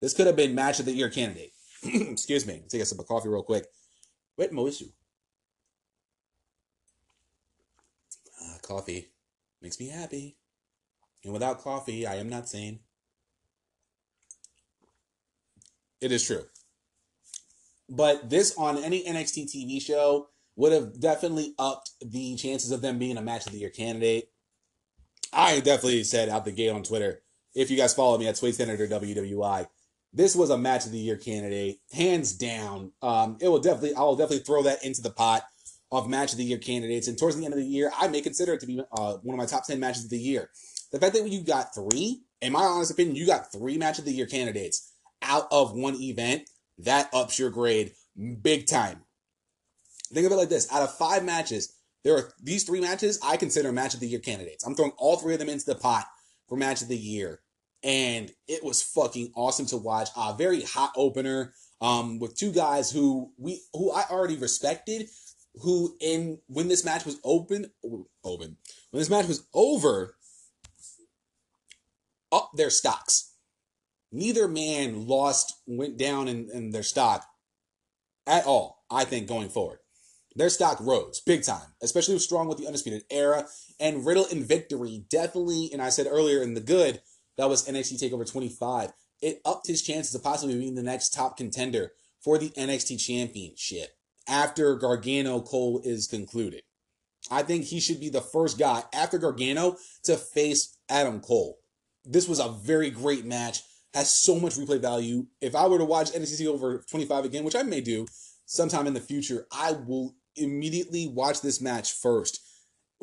This 0.00 0.14
could 0.14 0.26
have 0.26 0.36
been 0.36 0.54
match 0.54 0.80
of 0.80 0.86
the 0.86 0.92
year 0.92 1.10
candidate. 1.10 1.50
Excuse 1.82 2.46
me. 2.46 2.62
Take 2.68 2.82
a 2.82 2.84
sip 2.86 2.98
of 2.98 3.06
coffee 3.06 3.28
real 3.28 3.42
quick. 3.42 3.66
Wait, 4.36 4.52
Moisu. 4.52 4.90
coffee 8.70 9.10
makes 9.60 9.80
me 9.80 9.88
happy. 9.88 10.36
And 11.24 11.32
without 11.32 11.60
coffee, 11.60 12.06
I 12.06 12.16
am 12.16 12.28
not 12.28 12.48
sane. 12.48 12.80
It 16.00 16.12
is 16.12 16.26
true. 16.26 16.44
But 17.88 18.30
this 18.30 18.54
on 18.56 18.78
any 18.78 19.04
NXT 19.04 19.46
TV 19.54 19.82
show 19.82 20.28
would 20.56 20.72
have 20.72 21.00
definitely 21.00 21.54
upped 21.58 21.90
the 22.00 22.36
chances 22.36 22.70
of 22.70 22.82
them 22.82 22.98
being 22.98 23.16
a 23.16 23.22
match 23.22 23.46
of 23.46 23.52
the 23.52 23.58
year 23.58 23.70
candidate. 23.70 24.30
I 25.32 25.60
definitely 25.60 26.04
said 26.04 26.28
out 26.28 26.44
the 26.44 26.52
gate 26.52 26.70
on 26.70 26.82
Twitter, 26.82 27.22
if 27.54 27.70
you 27.70 27.76
guys 27.76 27.94
follow 27.94 28.18
me 28.18 28.28
at 28.28 28.36
Suede 28.36 28.54
Senator 28.54 28.86
WWI, 28.86 29.66
this 30.12 30.34
was 30.34 30.50
a 30.50 30.58
match 30.58 30.86
of 30.86 30.92
the 30.92 30.98
year 30.98 31.16
candidate, 31.16 31.80
hands 31.92 32.32
down. 32.32 32.92
Um, 33.00 33.38
it 33.40 33.48
will 33.48 33.60
definitely, 33.60 33.94
I 33.94 34.00
will 34.00 34.16
definitely 34.16 34.44
throw 34.44 34.62
that 34.64 34.84
into 34.84 35.02
the 35.02 35.10
pot 35.10 35.44
of 35.92 36.08
match 36.08 36.32
of 36.32 36.38
the 36.38 36.44
year 36.44 36.58
candidates. 36.58 37.08
And 37.08 37.18
towards 37.18 37.36
the 37.36 37.44
end 37.44 37.54
of 37.54 37.60
the 37.60 37.66
year, 37.66 37.90
I 37.96 38.08
may 38.08 38.20
consider 38.20 38.54
it 38.54 38.60
to 38.60 38.66
be 38.66 38.80
uh, 38.92 39.14
one 39.22 39.34
of 39.34 39.38
my 39.38 39.46
top 39.46 39.66
10 39.66 39.78
matches 39.78 40.04
of 40.04 40.10
the 40.10 40.18
year. 40.18 40.50
The 40.92 40.98
fact 40.98 41.14
that 41.14 41.28
you 41.28 41.42
got 41.42 41.74
three, 41.74 42.22
in 42.40 42.52
my 42.52 42.62
honest 42.62 42.90
opinion, 42.90 43.16
you 43.16 43.26
got 43.26 43.52
three 43.52 43.78
match 43.78 43.98
of 43.98 44.04
the 44.04 44.12
year 44.12 44.26
candidates 44.26 44.89
out 45.22 45.46
of 45.50 45.74
one 45.74 46.00
event, 46.00 46.48
that 46.78 47.10
ups 47.12 47.38
your 47.38 47.50
grade 47.50 47.92
big 48.42 48.66
time. 48.66 49.02
Think 50.12 50.26
of 50.26 50.32
it 50.32 50.36
like 50.36 50.48
this 50.48 50.70
out 50.72 50.82
of 50.82 50.96
five 50.96 51.24
matches, 51.24 51.74
there 52.02 52.16
are 52.16 52.32
these 52.42 52.64
three 52.64 52.80
matches 52.80 53.18
I 53.22 53.36
consider 53.36 53.72
match 53.72 53.94
of 53.94 54.00
the 54.00 54.08
year 54.08 54.20
candidates. 54.20 54.64
I'm 54.64 54.74
throwing 54.74 54.92
all 54.96 55.16
three 55.16 55.34
of 55.34 55.38
them 55.38 55.48
into 55.48 55.66
the 55.66 55.74
pot 55.74 56.06
for 56.48 56.56
match 56.56 56.82
of 56.82 56.88
the 56.88 56.96
year. 56.96 57.40
And 57.82 58.30
it 58.48 58.64
was 58.64 58.82
fucking 58.82 59.32
awesome 59.34 59.66
to 59.66 59.76
watch. 59.76 60.08
A 60.16 60.34
very 60.36 60.62
hot 60.62 60.92
opener 60.96 61.54
um, 61.80 62.18
with 62.18 62.36
two 62.36 62.52
guys 62.52 62.90
who 62.90 63.32
we 63.38 63.62
who 63.72 63.90
I 63.90 64.04
already 64.10 64.36
respected, 64.36 65.08
who 65.62 65.96
in 66.00 66.38
when 66.46 66.68
this 66.68 66.84
match 66.84 67.04
was 67.04 67.18
open 67.24 67.70
open 68.24 68.56
when 68.90 68.98
this 69.00 69.10
match 69.10 69.26
was 69.26 69.46
over 69.54 70.16
up 72.32 72.50
their 72.54 72.70
stocks 72.70 73.29
neither 74.12 74.48
man 74.48 75.06
lost, 75.06 75.60
went 75.66 75.96
down 75.96 76.28
in, 76.28 76.48
in 76.52 76.70
their 76.70 76.82
stock 76.82 77.26
at 78.26 78.46
all, 78.46 78.84
I 78.90 79.04
think, 79.04 79.28
going 79.28 79.48
forward. 79.48 79.78
Their 80.36 80.48
stock 80.48 80.78
rose 80.80 81.20
big 81.20 81.42
time, 81.42 81.74
especially 81.82 82.18
strong 82.18 82.48
with 82.48 82.58
the 82.58 82.66
Undisputed 82.66 83.02
Era. 83.10 83.46
And 83.80 84.06
Riddle 84.06 84.26
in 84.26 84.44
victory 84.44 85.04
definitely, 85.10 85.70
and 85.72 85.82
I 85.82 85.88
said 85.88 86.06
earlier 86.08 86.42
in 86.42 86.54
the 86.54 86.60
good, 86.60 87.00
that 87.36 87.48
was 87.48 87.66
NXT 87.66 88.00
TakeOver 88.00 88.30
25. 88.30 88.92
It 89.22 89.40
upped 89.44 89.66
his 89.66 89.82
chances 89.82 90.14
of 90.14 90.22
possibly 90.22 90.58
being 90.58 90.76
the 90.76 90.82
next 90.82 91.10
top 91.10 91.36
contender 91.36 91.92
for 92.20 92.38
the 92.38 92.50
NXT 92.50 93.04
Championship 93.04 93.90
after 94.28 94.76
Gargano 94.76 95.40
Cole 95.40 95.80
is 95.84 96.06
concluded. 96.06 96.62
I 97.30 97.42
think 97.42 97.64
he 97.64 97.80
should 97.80 98.00
be 98.00 98.08
the 98.08 98.20
first 98.20 98.58
guy 98.58 98.84
after 98.94 99.18
Gargano 99.18 99.76
to 100.04 100.16
face 100.16 100.78
Adam 100.88 101.20
Cole. 101.20 101.58
This 102.04 102.28
was 102.28 102.38
a 102.38 102.48
very 102.48 102.90
great 102.90 103.24
match, 103.24 103.62
has 103.94 104.12
so 104.12 104.38
much 104.38 104.54
replay 104.54 104.80
value. 104.80 105.26
If 105.40 105.54
I 105.54 105.66
were 105.66 105.78
to 105.78 105.84
watch 105.84 106.12
NXT 106.12 106.46
over 106.46 106.84
25 106.90 107.24
again, 107.24 107.44
which 107.44 107.56
I 107.56 107.62
may 107.62 107.80
do 107.80 108.06
sometime 108.46 108.86
in 108.86 108.94
the 108.94 109.00
future, 109.00 109.46
I 109.52 109.72
will 109.72 110.14
immediately 110.36 111.08
watch 111.08 111.40
this 111.40 111.60
match 111.60 111.92
first 111.92 112.40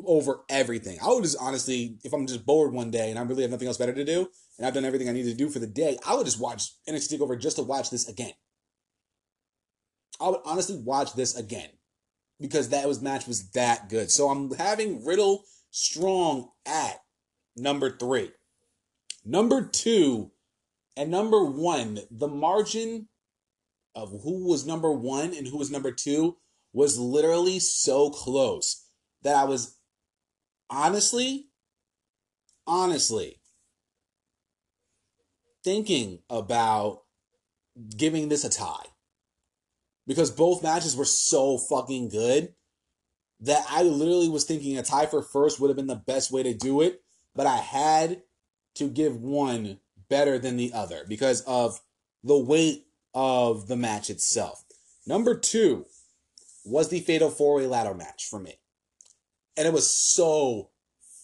over 0.04 0.44
everything. 0.48 0.98
I 1.02 1.08
would 1.08 1.24
just 1.24 1.36
honestly, 1.40 1.98
if 2.04 2.12
I'm 2.12 2.26
just 2.26 2.46
bored 2.46 2.72
one 2.72 2.90
day 2.90 3.10
and 3.10 3.18
I 3.18 3.22
really 3.22 3.42
have 3.42 3.50
nothing 3.50 3.68
else 3.68 3.76
better 3.76 3.92
to 3.92 4.04
do, 4.04 4.28
and 4.56 4.66
I've 4.66 4.74
done 4.74 4.84
everything 4.84 5.08
I 5.08 5.12
need 5.12 5.24
to 5.24 5.34
do 5.34 5.48
for 5.48 5.58
the 5.58 5.66
day, 5.66 5.98
I 6.06 6.14
would 6.14 6.26
just 6.26 6.40
watch 6.40 6.72
NXT 6.88 7.18
TakeOver 7.18 7.40
just 7.40 7.56
to 7.56 7.62
watch 7.62 7.90
this 7.90 8.08
again. 8.08 8.32
I 10.20 10.30
would 10.30 10.40
honestly 10.44 10.76
watch 10.76 11.14
this 11.14 11.36
again 11.36 11.68
because 12.40 12.70
that 12.70 12.88
was 12.88 13.02
match 13.02 13.26
was 13.26 13.50
that 13.50 13.88
good. 13.88 14.10
So 14.10 14.28
I'm 14.28 14.52
having 14.52 15.04
Riddle 15.04 15.44
strong 15.70 16.50
at 16.66 17.00
number 17.56 17.96
three. 17.96 18.30
Number 19.24 19.66
two 19.66 20.32
and 20.98 21.12
number 21.12 21.44
one, 21.44 22.00
the 22.10 22.26
margin 22.26 23.06
of 23.94 24.10
who 24.24 24.48
was 24.48 24.66
number 24.66 24.90
one 24.90 25.32
and 25.32 25.46
who 25.46 25.56
was 25.56 25.70
number 25.70 25.92
two 25.92 26.36
was 26.72 26.98
literally 26.98 27.60
so 27.60 28.10
close 28.10 28.84
that 29.22 29.36
I 29.36 29.44
was 29.44 29.76
honestly, 30.68 31.50
honestly 32.66 33.40
thinking 35.62 36.18
about 36.28 37.02
giving 37.96 38.28
this 38.28 38.42
a 38.42 38.50
tie. 38.50 38.86
Because 40.04 40.32
both 40.32 40.64
matches 40.64 40.96
were 40.96 41.04
so 41.04 41.58
fucking 41.58 42.08
good 42.08 42.54
that 43.38 43.64
I 43.70 43.84
literally 43.84 44.28
was 44.28 44.42
thinking 44.42 44.76
a 44.76 44.82
tie 44.82 45.06
for 45.06 45.22
first 45.22 45.60
would 45.60 45.68
have 45.68 45.76
been 45.76 45.86
the 45.86 45.94
best 45.94 46.32
way 46.32 46.42
to 46.42 46.54
do 46.54 46.80
it, 46.80 47.02
but 47.36 47.46
I 47.46 47.58
had 47.58 48.22
to 48.74 48.88
give 48.88 49.16
one 49.16 49.78
better 50.08 50.38
than 50.38 50.56
the 50.56 50.72
other 50.72 51.04
because 51.08 51.42
of 51.42 51.80
the 52.24 52.38
weight 52.38 52.86
of 53.14 53.68
the 53.68 53.76
match 53.76 54.10
itself. 54.10 54.64
Number 55.06 55.34
two 55.34 55.86
was 56.64 56.88
the 56.88 57.00
Fatal 57.00 57.30
Four 57.30 57.56
Way 57.56 57.66
Ladder 57.66 57.94
match 57.94 58.26
for 58.26 58.38
me. 58.38 58.54
And 59.56 59.66
it 59.66 59.72
was 59.72 59.90
so 59.90 60.70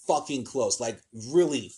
fucking 0.06 0.44
close. 0.44 0.80
Like, 0.80 1.00
really, 1.32 1.72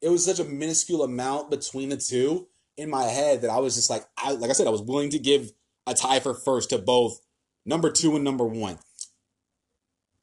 it 0.00 0.08
was 0.08 0.24
such 0.24 0.38
a 0.38 0.44
minuscule 0.44 1.02
amount 1.02 1.50
between 1.50 1.88
the 1.88 1.96
two 1.96 2.48
in 2.76 2.90
my 2.90 3.04
head 3.04 3.42
that 3.42 3.50
I 3.50 3.58
was 3.58 3.74
just 3.74 3.90
like, 3.90 4.04
I, 4.16 4.32
like 4.32 4.50
I 4.50 4.54
said, 4.54 4.66
I 4.66 4.70
was 4.70 4.82
willing 4.82 5.10
to 5.10 5.18
give 5.18 5.52
a 5.86 5.94
tie 5.94 6.20
for 6.20 6.34
first 6.34 6.70
to 6.70 6.78
both 6.78 7.20
number 7.64 7.90
two 7.90 8.14
and 8.14 8.24
number 8.24 8.44
one. 8.44 8.78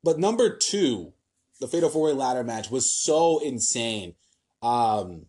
But 0.03 0.17
number 0.17 0.55
two, 0.55 1.13
the 1.59 1.67
Fatal 1.67 1.89
Four 1.89 2.07
Way 2.07 2.13
Ladder 2.13 2.43
match 2.43 2.71
was 2.71 2.91
so 2.91 3.39
insane. 3.39 4.15
Um, 4.63 5.27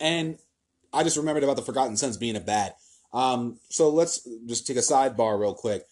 and 0.00 0.38
I 0.92 1.02
just 1.02 1.16
remembered 1.16 1.44
about 1.44 1.56
the 1.56 1.62
Forgotten 1.62 1.96
Sons 1.96 2.16
being 2.16 2.36
a 2.36 2.40
bad. 2.40 2.74
Um, 3.12 3.58
so 3.68 3.90
let's 3.90 4.26
just 4.46 4.66
take 4.66 4.76
a 4.76 4.80
sidebar 4.80 5.38
real 5.38 5.54
quick. 5.54 5.84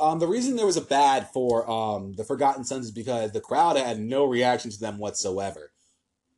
Um, 0.00 0.18
the 0.18 0.28
reason 0.28 0.56
there 0.56 0.66
was 0.66 0.76
a 0.76 0.82
bad 0.82 1.28
for 1.32 1.68
um, 1.68 2.14
the 2.14 2.24
Forgotten 2.24 2.64
Sons 2.64 2.86
is 2.86 2.92
because 2.92 3.32
the 3.32 3.40
crowd 3.40 3.76
had 3.76 3.98
no 3.98 4.24
reaction 4.24 4.70
to 4.70 4.78
them 4.78 4.98
whatsoever. 4.98 5.72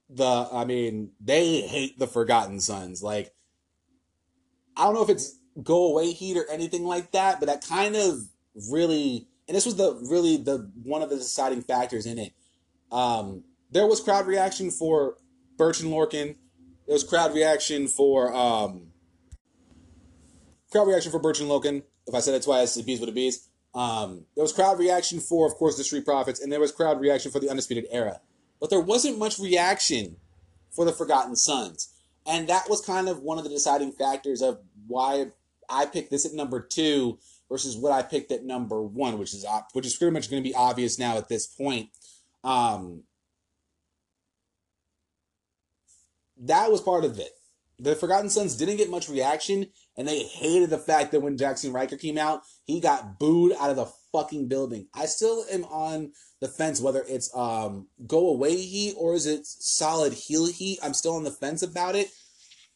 The, 0.09 0.49
I 0.51 0.65
mean, 0.65 1.11
they 1.21 1.61
hate 1.61 1.99
the 1.99 2.07
Forgotten 2.07 2.61
Sons. 2.61 3.03
Like, 3.03 3.33
I 4.77 4.85
don't 4.85 4.95
know 4.95 5.03
if 5.03 5.11
it's 5.11 5.39
go 5.63 5.89
away 5.89 6.13
heat 6.13 6.37
or 6.37 6.45
anything 6.51 6.85
like 6.85 7.13
that, 7.13 7.39
but 7.39 7.47
that 7.47 7.67
kind 7.67 7.97
of 7.97 8.19
really, 8.71 9.29
and 9.47 9.57
this 9.57 9.67
was 9.67 9.77
the 9.77 9.95
really 10.09 10.37
the 10.37 10.71
one 10.83 11.03
of 11.03 11.11
the 11.11 11.17
deciding 11.17 11.63
factors 11.63 12.07
in 12.07 12.19
it. 12.19 12.33
Um, 12.91 13.45
there 13.71 13.87
was 13.87 14.01
crowd 14.01 14.27
reaction 14.27 14.71
for 14.71 15.17
Birch 15.57 15.81
and 15.81 15.93
Lorcan. 15.93 16.37
There 16.91 16.97
was 16.97 17.05
crowd 17.05 17.35
reaction 17.35 17.87
for 17.87 18.35
um, 18.35 18.89
crowd 20.73 20.89
reaction 20.89 21.13
for 21.13 21.21
Burch 21.21 21.39
and 21.39 21.49
Lorcan. 21.49 21.85
If 22.09 22.17
I 22.17 22.19
said 22.19 22.35
it 22.35 22.43
twice, 22.43 22.75
the 22.75 22.83
bees 22.83 22.99
with 22.99 23.09
the 23.09 23.15
bees. 23.15 23.49
Um, 23.77 24.27
there 24.35 24.43
was 24.43 24.53
crowd 24.53 24.77
reaction 24.77 25.21
for, 25.21 25.47
of 25.47 25.55
course, 25.55 25.77
the 25.77 25.85
Street 25.85 26.05
Profits, 26.05 26.41
and 26.41 26.51
there 26.51 26.59
was 26.59 26.73
crowd 26.73 27.01
reaction 27.01 27.31
for 27.31 27.39
the 27.39 27.49
Undisputed 27.49 27.87
Era. 27.93 28.21
But 28.59 28.71
there 28.71 28.81
wasn't 28.81 29.21
much 29.21 29.39
reaction 29.39 30.17
for 30.75 30.85
the 30.85 30.91
Forgotten 30.91 31.37
Sons. 31.37 31.95
And 32.27 32.49
that 32.49 32.69
was 32.69 32.81
kind 32.81 33.09
of 33.09 33.23
one 33.23 33.39
of 33.39 33.45
the 33.45 33.51
deciding 33.51 33.93
factors 33.93 34.43
of 34.43 34.59
why 34.89 35.27
I 35.69 35.87
picked 35.87 36.11
this 36.11 36.27
at 36.27 36.35
number 36.35 36.61
two 36.61 37.21
versus 37.49 37.77
what 37.77 37.93
I 37.93 38.03
picked 38.03 38.33
at 38.33 38.45
number 38.45 38.83
one, 38.83 39.17
which 39.21 39.33
is 39.33 39.47
which 39.75 39.87
is 39.87 39.95
pretty 39.95 40.13
much 40.13 40.29
going 40.29 40.43
to 40.43 40.49
be 40.49 40.57
obvious 40.57 40.99
now 40.99 41.19
at 41.19 41.29
this 41.29 41.47
point. 41.47 41.91
Um, 42.43 43.05
that 46.41 46.71
was 46.71 46.81
part 46.81 47.05
of 47.05 47.19
it. 47.19 47.31
The 47.79 47.97
Forgotten 47.97 48.29
Sons 48.29 48.57
didn't 48.57 48.77
get 48.77 48.91
much 48.91 49.09
reaction, 49.09 49.67
and 49.97 50.07
they 50.07 50.25
hated 50.25 50.69
the 50.69 50.79
fact 50.79 51.13
that 51.13 51.21
when 51.21 51.39
Jaxson 51.39 51.73
Ryker 51.73 51.97
came 51.97 52.19
out, 52.19 52.43
he 52.65 52.81
got 52.81 53.19
booed 53.19 53.53
out 53.59 53.71
of 53.71 53.77
the 53.77 53.91
fucking 54.13 54.49
building. 54.49 54.89
I 54.95 55.07
still 55.07 55.45
am 55.51 55.65
on 55.65 56.13
the 56.41 56.49
fence 56.49 56.81
whether 56.81 57.05
it's 57.07 57.35
um 57.37 57.87
go 58.07 58.31
away 58.31 58.57
heat 58.57 58.95
or 58.97 59.15
is 59.15 59.27
it 59.27 59.47
solid 59.47 60.13
heel 60.13 60.47
heat. 60.47 60.79
I'm 60.83 60.95
still 60.95 61.15
on 61.15 61.25
the 61.25 61.31
fence 61.31 61.63
about 61.63 61.95
it 61.95 62.11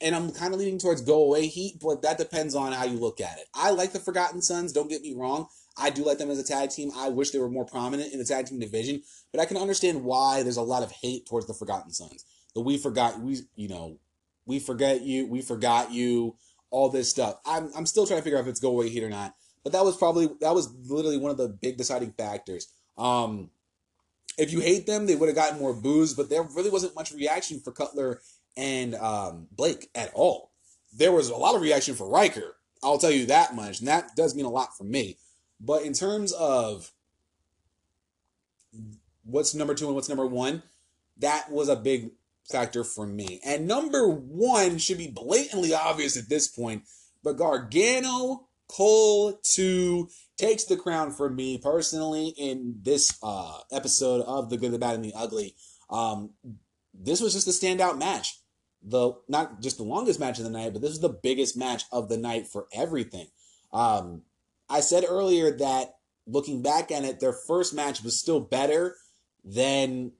and 0.00 0.14
I'm 0.14 0.32
kind 0.32 0.52
of 0.52 0.60
leaning 0.60 0.78
towards 0.78 1.00
go 1.00 1.24
away 1.24 1.46
heat, 1.46 1.78
but 1.80 2.02
that 2.02 2.18
depends 2.18 2.54
on 2.54 2.72
how 2.72 2.84
you 2.84 2.98
look 2.98 3.20
at 3.20 3.38
it. 3.38 3.46
I 3.54 3.70
like 3.70 3.92
the 3.92 3.98
Forgotten 3.98 4.42
Sons, 4.42 4.72
don't 4.72 4.90
get 4.90 5.02
me 5.02 5.14
wrong. 5.16 5.46
I 5.76 5.90
do 5.90 6.04
like 6.04 6.18
them 6.18 6.30
as 6.30 6.38
a 6.38 6.44
tag 6.44 6.70
team. 6.70 6.90
I 6.96 7.08
wish 7.08 7.30
they 7.30 7.38
were 7.38 7.50
more 7.50 7.64
prominent 7.64 8.12
in 8.12 8.18
the 8.18 8.24
tag 8.24 8.46
team 8.46 8.60
division, 8.60 9.02
but 9.32 9.40
I 9.40 9.46
can 9.46 9.56
understand 9.56 10.04
why 10.04 10.42
there's 10.42 10.56
a 10.56 10.62
lot 10.62 10.82
of 10.82 10.92
hate 10.92 11.26
towards 11.26 11.46
the 11.46 11.54
Forgotten 11.54 11.90
Sons. 11.90 12.24
We 12.56 12.78
forgot 12.78 13.20
we 13.20 13.38
you 13.56 13.68
know, 13.68 13.98
we 14.46 14.58
forget 14.58 15.02
you, 15.02 15.26
we 15.26 15.42
forgot 15.42 15.92
you, 15.92 16.36
all 16.70 16.88
this 16.88 17.10
stuff. 17.10 17.40
I'm 17.44 17.70
I'm 17.76 17.86
still 17.86 18.06
trying 18.06 18.20
to 18.20 18.24
figure 18.24 18.38
out 18.38 18.42
if 18.42 18.48
it's 18.48 18.60
go 18.60 18.70
away 18.70 18.88
heat 18.88 19.04
or 19.04 19.10
not. 19.10 19.34
But 19.62 19.72
that 19.72 19.84
was 19.84 19.96
probably 19.96 20.28
that 20.40 20.54
was 20.54 20.72
literally 20.88 21.18
one 21.18 21.30
of 21.30 21.36
the 21.36 21.48
big 21.48 21.76
deciding 21.76 22.12
factors. 22.12 22.68
Um 22.96 23.50
if 24.36 24.52
you 24.52 24.60
hate 24.60 24.86
them, 24.86 25.06
they 25.06 25.14
would 25.14 25.28
have 25.28 25.36
gotten 25.36 25.58
more 25.58 25.72
boos, 25.72 26.14
but 26.14 26.28
there 26.28 26.42
really 26.42 26.70
wasn't 26.70 26.94
much 26.94 27.12
reaction 27.12 27.60
for 27.60 27.72
Cutler 27.72 28.20
and 28.56 28.94
um, 28.96 29.48
Blake 29.52 29.90
at 29.94 30.10
all. 30.14 30.50
There 30.96 31.12
was 31.12 31.28
a 31.28 31.36
lot 31.36 31.54
of 31.54 31.62
reaction 31.62 31.94
for 31.94 32.08
Ryker. 32.08 32.56
I'll 32.82 32.98
tell 32.98 33.10
you 33.10 33.26
that 33.26 33.54
much, 33.54 33.78
and 33.78 33.88
that 33.88 34.14
does 34.16 34.34
mean 34.34 34.44
a 34.44 34.50
lot 34.50 34.76
for 34.76 34.84
me. 34.84 35.18
But 35.60 35.84
in 35.84 35.92
terms 35.92 36.32
of 36.32 36.90
what's 39.24 39.54
number 39.54 39.74
two 39.74 39.86
and 39.86 39.94
what's 39.94 40.08
number 40.08 40.26
one, 40.26 40.62
that 41.18 41.50
was 41.50 41.68
a 41.68 41.76
big 41.76 42.10
factor 42.50 42.84
for 42.84 43.06
me. 43.06 43.40
And 43.44 43.66
number 43.66 44.08
one 44.08 44.78
should 44.78 44.98
be 44.98 45.08
blatantly 45.08 45.74
obvious 45.74 46.16
at 46.16 46.28
this 46.28 46.48
point, 46.48 46.84
but 47.22 47.36
Gargano 47.36 48.48
Cole 48.68 49.38
2 49.54 50.08
takes 50.36 50.64
the 50.64 50.76
crown 50.76 51.10
for 51.10 51.30
me 51.30 51.58
personally 51.58 52.34
in 52.36 52.76
this 52.82 53.16
uh, 53.22 53.58
episode 53.70 54.22
of 54.22 54.50
The 54.50 54.56
Good, 54.56 54.72
the 54.72 54.78
Bad, 54.78 54.96
and 54.96 55.04
the 55.04 55.14
Ugly. 55.14 55.54
Um, 55.90 56.30
this 56.92 57.20
was 57.20 57.34
just 57.34 57.48
a 57.48 57.50
standout 57.50 57.98
match 57.98 58.38
the 58.84 59.12
not 59.28 59.60
just 59.60 59.78
the 59.78 59.82
longest 59.82 60.20
match 60.20 60.38
of 60.38 60.44
the 60.44 60.50
night, 60.50 60.72
but 60.72 60.82
this 60.82 60.90
is 60.90 61.00
the 61.00 61.08
biggest 61.08 61.56
match 61.56 61.84
of 61.90 62.08
the 62.08 62.18
night 62.18 62.46
for 62.46 62.66
everything. 62.72 63.26
Um, 63.72 64.22
I 64.68 64.80
said 64.80 65.04
earlier 65.08 65.56
that 65.58 65.96
looking 66.26 66.62
back 66.62 66.92
at 66.92 67.04
it, 67.04 67.20
their 67.20 67.32
first 67.32 67.74
match 67.74 68.02
was 68.02 68.20
still 68.20 68.40
better 68.40 68.96
than 69.44 70.12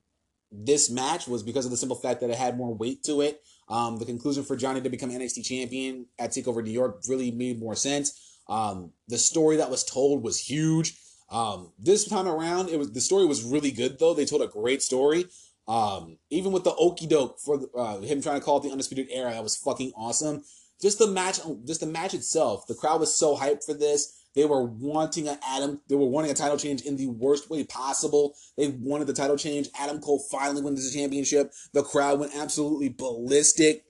this 0.57 0.91
match 0.91 1.27
was 1.27 1.43
because 1.43 1.65
of 1.65 1.71
the 1.71 1.77
simple 1.77 1.97
fact 1.97 2.21
that 2.21 2.31
it 2.31 2.37
had 2.37 2.57
more 2.57 2.75
weight 2.75 3.03
to 3.05 3.21
it. 3.21 3.43
Um, 3.69 3.99
the 3.99 4.05
conclusion 4.05 4.45
for 4.45 4.57
Johnny 4.57 4.81
to 4.81 4.91
become 4.91 5.11
NXT 5.11 5.45
champion 5.45 6.07
at 6.19 6.31
Takeover 6.31 6.63
New 6.63 6.71
York 6.71 7.03
really 7.09 7.31
made 7.31 7.59
more 7.59 7.75
sense. 7.75 8.39
Um, 8.49 8.93
the 9.09 9.19
story 9.19 9.57
that 9.57 9.71
was 9.71 9.85
told 9.85 10.23
was 10.23 10.39
huge. 10.39 10.99
Um, 11.31 11.73
this 11.79 12.07
time 12.07 12.29
around, 12.29 12.69
it 12.69 12.79
was 12.79 12.93
the 12.93 13.01
story 13.01 13.27
was 13.27 13.43
really 13.43 13.71
good 13.71 13.99
though. 13.99 14.15
They 14.15 14.27
told 14.27 14.43
a 14.43 14.47
great 14.47 14.83
story. 14.83 15.27
Um, 15.67 16.19
even 16.29 16.53
with 16.53 16.65
the 16.65 16.75
okey 16.75 17.07
doke 17.07 17.41
for 17.41 17.61
uh, 17.77 18.01
him 18.01 18.21
trying 18.21 18.39
to 18.39 18.45
call 18.45 18.59
it 18.59 18.65
the 18.65 18.71
undisputed 18.71 19.09
era, 19.11 19.33
that 19.33 19.43
was 19.43 19.57
fucking 19.57 19.93
awesome. 19.97 20.45
Just 20.81 20.99
the 20.99 21.07
match, 21.07 21.41
just 21.65 21.81
the 21.81 21.87
match 21.87 22.13
itself. 22.13 22.67
The 22.67 22.75
crowd 22.75 23.01
was 23.01 23.17
so 23.17 23.37
hyped 23.37 23.65
for 23.65 23.73
this. 23.73 24.24
They 24.35 24.45
were 24.45 24.65
wanting 24.65 25.29
an 25.29 25.39
Adam. 25.47 25.81
They 25.89 25.95
were 25.95 26.09
wanting 26.09 26.31
a 26.31 26.35
title 26.35 26.59
change 26.59 26.83
in 26.83 26.97
the 26.97 27.07
worst 27.07 27.49
way 27.51 27.65
possible. 27.65 28.35
They 28.57 28.69
wanted 28.69 29.07
the 29.07 29.13
title 29.13 29.37
change. 29.37 29.69
Adam 29.79 30.01
Cole 30.01 30.25
finally 30.31 30.61
wins 30.63 30.91
the 30.91 30.99
championship. 30.99 31.53
The 31.73 31.83
crowd 31.83 32.19
went 32.19 32.35
absolutely 32.35 32.89
ballistic. 32.89 33.85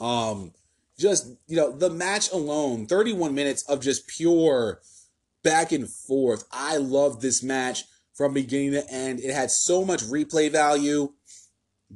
Um, 0.00 0.52
just 0.98 1.28
you 1.46 1.56
know, 1.56 1.72
the 1.72 1.90
match 1.90 2.30
alone, 2.30 2.86
31 2.86 3.34
minutes 3.34 3.62
of 3.64 3.80
just 3.80 4.06
pure 4.06 4.80
back 5.42 5.72
and 5.72 5.88
forth. 5.88 6.44
I 6.52 6.76
love 6.76 7.20
this 7.20 7.42
match 7.42 7.84
from 8.14 8.32
beginning 8.32 8.72
to 8.72 8.90
end. 8.90 9.20
It 9.20 9.34
had 9.34 9.50
so 9.50 9.84
much 9.84 10.02
replay 10.02 10.50
value, 10.50 11.12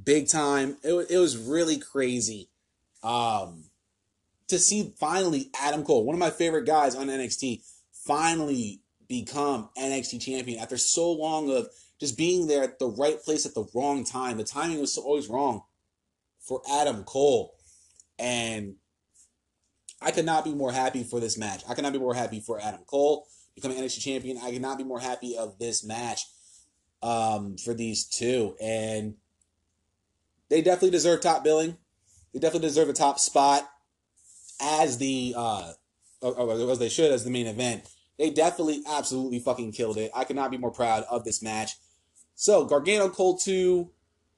big 0.05 0.29
time. 0.29 0.77
It, 0.83 1.11
it 1.11 1.19
was 1.19 1.37
really 1.37 1.79
crazy. 1.79 2.51
Um, 3.03 3.70
to 4.51 4.59
see 4.59 4.93
finally 4.99 5.51
Adam 5.61 5.85
Cole, 5.85 6.05
one 6.05 6.15
of 6.15 6.21
my 6.21 6.31
favorite 6.31 6.67
guys 6.67 6.95
on 6.95 7.09
NXT, 7.09 7.63
finally 7.93 8.81
become 9.09 9.71
NXT 9.77 10.21
champion 10.21 10.61
after 10.61 10.77
so 10.77 11.11
long 11.11 11.51
of 11.51 11.69
just 11.99 12.17
being 12.17 12.47
there 12.47 12.63
at 12.63 12.79
the 12.79 12.89
right 12.89 13.21
place 13.21 13.45
at 13.45 13.55
the 13.55 13.67
wrong 13.75 14.05
time. 14.05 14.37
The 14.37 14.45
timing 14.45 14.81
was 14.81 14.97
always 14.97 15.29
wrong 15.29 15.63
for 16.41 16.63
Adam 16.71 17.05
Cole. 17.05 17.55
And 18.19 18.77
I 20.01 20.11
could 20.11 20.25
not 20.25 20.45
be 20.45 20.55
more 20.55 20.73
happy 20.73 21.03
for 21.03 21.21
this 21.21 21.37
match. 21.37 21.63
I 21.69 21.75
could 21.75 21.85
not 21.85 21.93
be 21.93 21.99
more 21.99 22.15
happy 22.15 22.41
for 22.41 22.61
Adam 22.61 22.81
Cole 22.87 23.27
becoming 23.55 23.79
NXT 23.79 24.01
champion. 24.01 24.39
I 24.39 24.53
could 24.53 24.63
not 24.63 24.79
be 24.79 24.85
more 24.85 25.01
happy 25.01 25.37
of 25.37 25.59
this 25.59 25.85
match 25.85 26.23
um, 27.03 27.57
for 27.59 27.75
these 27.75 28.07
two. 28.07 28.57
And 28.61 29.15
they 30.49 30.63
definitely 30.63 30.91
deserve 30.91 31.21
top 31.21 31.45
billing. 31.45 31.77
They 32.33 32.41
definitely 32.41 32.69
deserve 32.69 32.89
a 32.89 32.93
top 32.93 33.19
spot 33.19 33.69
as 34.61 34.99
the 34.99 35.35
uh, 35.37 35.73
as 36.23 36.79
they 36.79 36.89
should 36.89 37.13
as 37.13 37.25
the 37.25 37.31
main 37.31 37.47
event. 37.47 37.89
They 38.19 38.31
definitely 38.31 38.83
absolutely 38.87 39.39
fucking 39.39 39.73
killed 39.73 39.97
it. 39.97 40.11
I 40.15 40.25
could 40.25 40.37
not 40.37 40.51
be 40.51 40.59
more 40.59 40.71
proud 40.71 41.05
of 41.11 41.25
this 41.25 41.43
match. 41.43 41.73
So 42.35 42.65
Gargano 42.65 43.09
Cole 43.09 43.39
2 43.39 43.91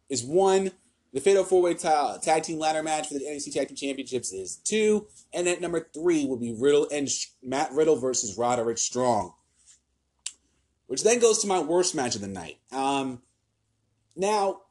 is 0.08 0.22
one. 0.22 0.70
The 1.12 1.20
Fatal 1.20 1.44
Four 1.44 1.62
Way 1.62 1.74
ta- 1.74 2.18
Tag 2.18 2.42
Team 2.42 2.58
Ladder 2.58 2.82
match 2.82 3.08
for 3.08 3.14
the 3.14 3.24
NXT 3.24 3.52
Tag 3.52 3.68
Team 3.68 3.76
Championships 3.76 4.32
is 4.32 4.56
two, 4.56 5.08
and 5.32 5.46
at 5.46 5.60
number 5.60 5.88
three 5.92 6.24
will 6.24 6.38
be 6.38 6.54
Riddle 6.58 6.88
and 6.90 7.08
Sh- 7.08 7.26
Matt 7.42 7.70
Riddle 7.72 7.96
versus 7.96 8.38
Roderick 8.38 8.78
Strong, 8.78 9.34
which 10.86 11.02
then 11.02 11.18
goes 11.18 11.38
to 11.40 11.46
my 11.46 11.60
worst 11.60 11.94
match 11.94 12.14
of 12.14 12.22
the 12.22 12.28
night. 12.28 12.58
Um, 12.70 13.20
now, 14.16 14.62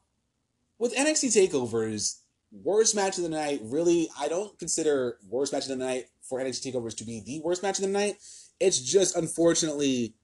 with 0.78 0.96
NXT 0.96 1.48
takeovers, 1.48 2.21
worst 2.52 2.94
match 2.94 3.16
of 3.16 3.24
the 3.24 3.30
night. 3.30 3.60
Really, 3.62 4.08
I 4.18 4.28
don't 4.28 4.56
consider 4.58 5.18
worst 5.28 5.52
match 5.52 5.64
of 5.64 5.70
the 5.70 5.76
night 5.76 6.06
for 6.22 6.38
NXT 6.38 6.72
takeovers 6.72 6.96
to 6.98 7.04
be 7.04 7.20
the 7.20 7.40
worst 7.40 7.62
match 7.62 7.78
of 7.78 7.82
the 7.82 7.90
night. 7.90 8.16
It's 8.60 8.80
just 8.80 9.16
unfortunately 9.16 10.14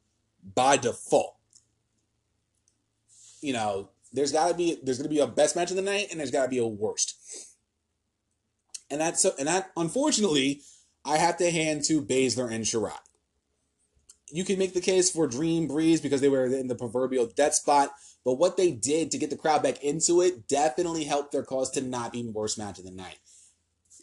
by 0.55 0.77
default. 0.77 1.37
You 3.41 3.53
know, 3.53 3.91
there's 4.13 4.33
got 4.33 4.49
to 4.49 4.55
be 4.55 4.79
there's 4.83 5.01
to 5.01 5.09
be 5.09 5.21
a 5.21 5.27
best 5.27 5.57
match 5.57 5.71
of 5.71 5.77
the 5.77 5.83
night 5.83 6.09
and 6.11 6.19
there's 6.19 6.31
got 6.31 6.45
to 6.45 6.49
be 6.49 6.59
a 6.59 6.67
worst. 6.67 7.17
And 8.91 9.01
that's 9.01 9.23
so 9.23 9.33
and 9.39 9.49
that 9.49 9.71
unfortunately 9.77 10.63
I 11.05 11.19
have 11.19 11.37
to 11.39 11.51
hand 11.51 11.85
to 11.85 12.03
Baszler 12.03 12.53
and 12.53 12.65
Shirai. 12.65 12.97
You 14.31 14.45
can 14.45 14.59
make 14.59 14.75
the 14.75 14.81
case 14.81 15.11
for 15.11 15.27
Dream 15.27 15.67
Breeze 15.67 16.01
because 16.01 16.21
they 16.21 16.29
were 16.29 16.47
in 16.47 16.69
the 16.69 16.75
proverbial 16.75 17.27
death 17.27 17.55
spot, 17.55 17.91
but 18.29 18.35
what 18.35 18.59
they 18.59 18.71
did 18.71 19.11
to 19.11 19.17
get 19.17 19.31
the 19.31 19.39
crowd 19.39 19.63
back 19.63 19.83
into 19.83 20.21
it 20.21 20.47
definitely 20.47 21.05
helped 21.05 21.33
their 21.33 21.43
cause 21.43 21.71
to 21.71 21.81
not 21.81 22.13
be 22.13 22.23
worst 22.25 22.59
match 22.59 22.79
of 22.79 22.85
the 22.85 22.91
night. 22.91 23.17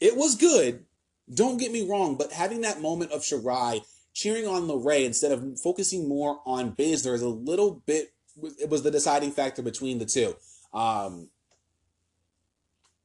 It 0.02 0.18
was 0.18 0.36
good, 0.36 0.84
don't 1.32 1.60
get 1.60 1.72
me 1.72 1.88
wrong, 1.88 2.16
but 2.16 2.32
having 2.32 2.62
that 2.62 2.82
moment 2.82 3.12
of 3.12 3.22
Shirai 3.22 3.86
cheering 4.16 4.48
on 4.48 4.64
LeRae 4.64 5.06
instead 5.06 5.32
of 5.32 5.60
focusing 5.60 6.10
more 6.10 6.40
on 6.44 6.72
Baszler 6.72 7.14
is 7.14 7.22
a 7.22 7.30
little 7.30 7.84
bit 7.86 8.14
it 8.60 8.68
was 8.68 8.82
the 8.82 8.90
deciding 8.90 9.30
factor 9.30 9.62
between 9.62 10.00
the 10.00 10.08
two. 10.08 10.36
Um, 10.74 11.30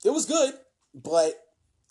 it 0.03 0.15
was 0.15 0.25
good, 0.25 0.55
but 0.95 1.35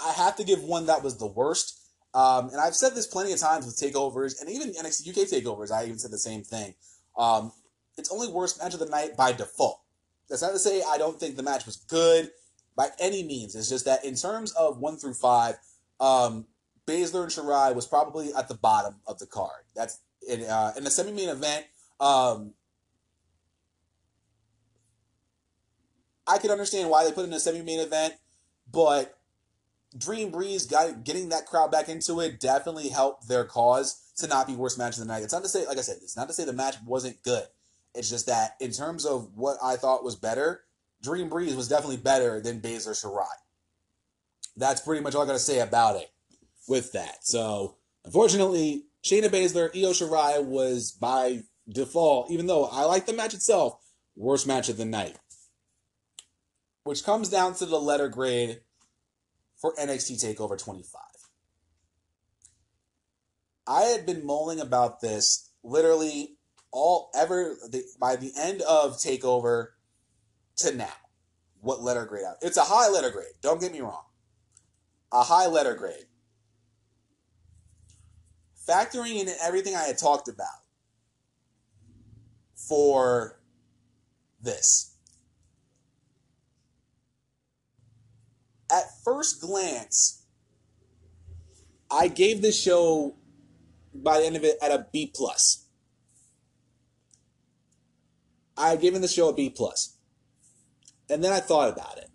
I 0.03 0.11
have 0.13 0.37
to 0.37 0.43
give 0.43 0.63
one 0.63 0.87
that 0.87 1.03
was 1.03 1.17
the 1.17 1.27
worst. 1.27 1.79
Um, 2.15 2.49
and 2.49 2.59
I've 2.59 2.75
said 2.75 2.95
this 2.95 3.05
plenty 3.05 3.31
of 3.31 3.37
times 3.37 3.67
with 3.67 3.77
takeovers 3.77 4.41
and 4.41 4.49
even 4.49 4.73
NXT 4.73 5.07
UK 5.07 5.27
takeovers. 5.27 5.71
I 5.71 5.83
even 5.83 5.99
said 5.99 6.09
the 6.09 6.17
same 6.17 6.41
thing. 6.41 6.73
Um, 7.15 7.51
it's 7.99 8.11
only 8.11 8.27
worst 8.27 8.61
match 8.61 8.73
of 8.73 8.79
the 8.79 8.85
night 8.85 9.15
by 9.15 9.31
default. 9.31 9.81
That's 10.29 10.41
not 10.41 10.51
to 10.51 10.59
say 10.59 10.81
I 10.87 10.97
don't 10.97 11.19
think 11.19 11.35
the 11.35 11.43
match 11.43 11.65
was 11.65 11.77
good 11.77 12.31
by 12.75 12.89
any 12.99 13.23
means. 13.23 13.55
It's 13.55 13.69
just 13.69 13.85
that 13.85 14.05
in 14.05 14.15
terms 14.15 14.51
of 14.53 14.79
one 14.79 14.97
through 14.97 15.15
five, 15.15 15.55
um, 15.99 16.45
Baszler 16.87 17.23
and 17.23 17.31
Shirai 17.31 17.75
was 17.75 17.85
probably 17.85 18.33
at 18.33 18.47
the 18.47 18.55
bottom 18.55 18.95
of 19.05 19.19
the 19.19 19.27
card. 19.27 19.63
That's 19.75 19.99
in, 20.27 20.43
uh, 20.43 20.73
in 20.77 20.83
the 20.83 20.89
semi 20.89 21.11
main 21.11 21.29
event. 21.29 21.65
Um, 21.99 22.53
I 26.25 26.37
could 26.37 26.51
understand 26.51 26.89
why 26.89 27.03
they 27.03 27.11
put 27.11 27.25
in 27.25 27.33
a 27.33 27.39
semi 27.39 27.61
main 27.61 27.79
event, 27.79 28.13
but 28.71 29.19
Dream 29.97 30.29
Breeze 30.29 30.65
got, 30.65 31.03
getting 31.03 31.29
that 31.29 31.47
crowd 31.47 31.71
back 31.71 31.89
into 31.89 32.19
it 32.19 32.39
definitely 32.39 32.89
helped 32.89 33.27
their 33.27 33.43
cause 33.43 34.11
to 34.17 34.27
not 34.27 34.47
be 34.47 34.55
worst 34.55 34.77
match 34.77 34.93
of 34.93 34.99
the 34.99 35.05
night. 35.05 35.23
It's 35.23 35.33
not 35.33 35.43
to 35.43 35.49
say, 35.49 35.65
like 35.65 35.77
I 35.77 35.81
said, 35.81 35.97
it's 36.01 36.15
not 36.15 36.27
to 36.27 36.33
say 36.33 36.45
the 36.45 36.53
match 36.53 36.75
wasn't 36.85 37.21
good. 37.23 37.43
It's 37.95 38.09
just 38.09 38.27
that 38.27 38.55
in 38.59 38.71
terms 38.71 39.05
of 39.05 39.31
what 39.35 39.57
I 39.63 39.75
thought 39.75 40.03
was 40.03 40.15
better, 40.15 40.61
Dream 41.01 41.29
Breeze 41.29 41.55
was 41.55 41.67
definitely 41.67 41.97
better 41.97 42.41
than 42.41 42.61
Baszler 42.61 42.95
Shirai. 42.99 43.25
That's 44.55 44.81
pretty 44.81 45.01
much 45.01 45.15
all 45.15 45.23
I 45.23 45.27
got 45.27 45.33
to 45.33 45.39
say 45.39 45.59
about 45.59 45.95
it 45.95 46.09
with 46.67 46.91
that. 46.91 47.25
So, 47.25 47.77
unfortunately, 48.05 48.85
Shayna 49.03 49.29
Baszler, 49.29 49.69
Io 49.75 49.91
Shirai 49.91 50.43
was 50.43 50.91
by 50.91 51.43
default, 51.67 52.29
even 52.31 52.47
though 52.47 52.65
I 52.65 52.83
like 52.83 53.05
the 53.05 53.13
match 53.13 53.33
itself, 53.33 53.79
worst 54.15 54.45
match 54.45 54.69
of 54.69 54.77
the 54.77 54.85
night 54.85 55.15
which 56.89 57.03
comes 57.03 57.29
down 57.29 57.53
to 57.53 57.67
the 57.67 57.79
letter 57.79 58.09
grade 58.09 58.61
for 59.57 59.75
NXT 59.75 60.25
TakeOver 60.25 60.57
25. 60.57 60.99
I 63.67 63.81
had 63.81 64.07
been 64.07 64.25
mulling 64.25 64.59
about 64.59 64.99
this 64.99 65.51
literally 65.63 66.38
all 66.71 67.09
ever 67.15 67.55
the, 67.69 67.83
by 67.99 68.15
the 68.15 68.31
end 68.37 68.61
of 68.61 68.97
TakeOver 68.97 69.67
to 70.57 70.75
now. 70.75 70.87
What 71.61 71.81
letter 71.81 72.05
grade 72.05 72.23
out? 72.25 72.37
It's 72.41 72.57
a 72.57 72.63
high 72.63 72.89
letter 72.89 73.09
grade. 73.09 73.33
Don't 73.41 73.59
get 73.59 73.73
me 73.73 73.81
wrong. 73.81 74.03
A 75.11 75.23
high 75.23 75.47
letter 75.47 75.75
grade. 75.75 76.05
Factoring 78.67 79.19
in 79.19 79.27
everything 79.41 79.75
I 79.75 79.83
had 79.83 79.97
talked 79.97 80.27
about 80.27 80.47
for 82.55 83.41
this 84.41 84.89
at 88.71 89.03
first 89.03 89.41
glance, 89.41 90.23
I 91.91 92.07
gave 92.07 92.41
this 92.41 92.61
show 92.61 93.15
by 93.93 94.19
the 94.19 94.25
end 94.25 94.35
of 94.35 94.43
it 94.43 94.57
at 94.61 94.71
a 94.71 94.87
B 94.91 95.11
plus. 95.13 95.65
I 98.59 98.69
had 98.69 98.81
given 98.81 99.01
the 99.01 99.07
show 99.07 99.29
a 99.29 99.33
B 99.33 99.49
plus. 99.49 99.95
And 101.09 101.23
then 101.23 101.31
I 101.31 101.39
thought 101.39 101.71
about 101.73 101.97
it. 101.97 102.09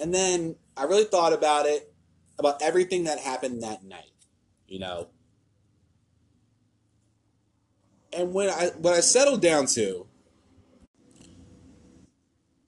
And 0.00 0.14
then 0.14 0.56
I 0.76 0.84
really 0.84 1.04
thought 1.04 1.32
about 1.32 1.66
it, 1.66 1.92
about 2.38 2.62
everything 2.62 3.04
that 3.04 3.18
happened 3.18 3.62
that 3.62 3.84
night, 3.84 4.12
you 4.68 4.78
know. 4.78 5.08
And 8.12 8.32
when 8.32 8.48
I 8.48 8.70
what 8.78 8.94
I 8.94 9.00
settled 9.00 9.42
down 9.42 9.66
to 9.66 10.06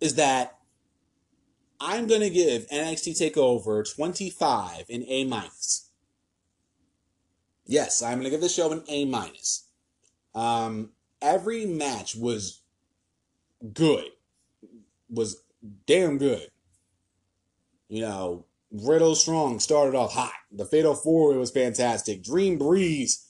is 0.01 0.17
that 0.17 0.59
I'm 1.81 2.07
going 2.07 2.21
to 2.21 2.31
give 2.31 2.69
NXT 2.69 3.33
TakeOver 3.33 3.95
25 3.95 4.85
an 4.91 5.05
A 5.07 5.25
minus. 5.25 5.91
Yes, 7.65 8.03
I'm 8.03 8.15
going 8.15 8.25
to 8.25 8.31
give 8.31 8.41
the 8.41 8.49
show 8.49 8.73
an 8.73 8.83
A 8.89 9.05
minus. 9.05 9.69
Um, 10.35 10.91
every 11.23 11.67
match 11.67 12.15
was 12.15 12.63
good, 13.73 14.07
was 15.09 15.43
damn 15.87 16.19
good. 16.19 16.49
You 17.89 18.03
know, 18.03 18.47
Riddle 18.71 19.15
Strong 19.15 19.61
started 19.61 19.97
off 19.97 20.13
hot. 20.13 20.33
The 20.53 20.65
Fatal 20.65 20.95
Four 20.95 21.35
was 21.35 21.51
fantastic. 21.51 22.23
Dream 22.23 22.59
Breeze, 22.59 23.27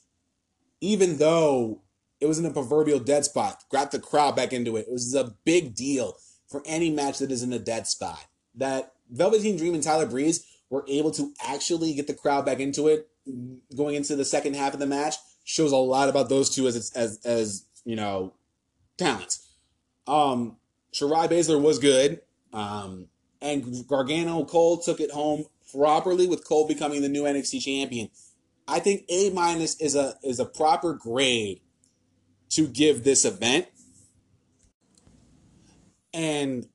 even 0.80 1.18
though 1.18 1.82
it 2.20 2.26
was 2.26 2.38
in 2.38 2.44
a 2.44 2.50
proverbial 2.50 2.98
dead 2.98 3.24
spot, 3.24 3.64
got 3.70 3.90
the 3.90 3.98
crowd 3.98 4.36
back 4.36 4.52
into 4.52 4.76
it. 4.76 4.86
It 4.86 4.92
was 4.92 5.14
a 5.14 5.34
big 5.44 5.74
deal 5.74 6.16
for 6.48 6.62
any 6.66 6.90
match 6.90 7.18
that 7.18 7.30
is 7.30 7.42
in 7.42 7.52
a 7.52 7.58
dead 7.58 7.86
spot 7.86 8.24
that 8.54 8.92
Velveteen 9.10 9.56
Dream 9.56 9.74
and 9.74 9.82
Tyler 9.82 10.06
Breeze 10.06 10.46
were 10.68 10.84
able 10.88 11.10
to 11.12 11.32
actually 11.42 11.94
get 11.94 12.06
the 12.06 12.14
crowd 12.14 12.44
back 12.44 12.60
into 12.60 12.88
it 12.88 13.08
going 13.76 13.94
into 13.94 14.16
the 14.16 14.24
second 14.24 14.54
half 14.54 14.74
of 14.74 14.80
the 14.80 14.86
match 14.86 15.16
shows 15.44 15.72
a 15.72 15.76
lot 15.76 16.08
about 16.08 16.28
those 16.28 16.50
two 16.50 16.66
as 16.66 16.92
as 16.94 17.20
as 17.24 17.66
you 17.84 17.96
know 17.96 18.32
talents. 18.96 19.54
Um, 20.06 20.56
Shirai 20.92 21.28
Baszler 21.28 21.60
was 21.60 21.78
good, 21.78 22.20
um, 22.52 23.06
and 23.40 23.86
Gargano 23.86 24.44
Cole 24.44 24.78
took 24.78 25.00
it 25.00 25.10
home 25.10 25.44
properly 25.72 26.26
with 26.26 26.46
Cole 26.46 26.66
becoming 26.66 27.02
the 27.02 27.08
new 27.08 27.22
NXT 27.22 27.62
champion. 27.62 28.08
I 28.66 28.78
think 28.80 29.04
A 29.08 29.30
minus 29.30 29.80
is 29.80 29.94
a 29.94 30.14
is 30.22 30.40
a 30.40 30.44
proper 30.44 30.94
grade 30.94 31.60
to 32.50 32.66
give 32.66 33.04
this 33.04 33.24
event, 33.24 33.66
and 36.12 36.66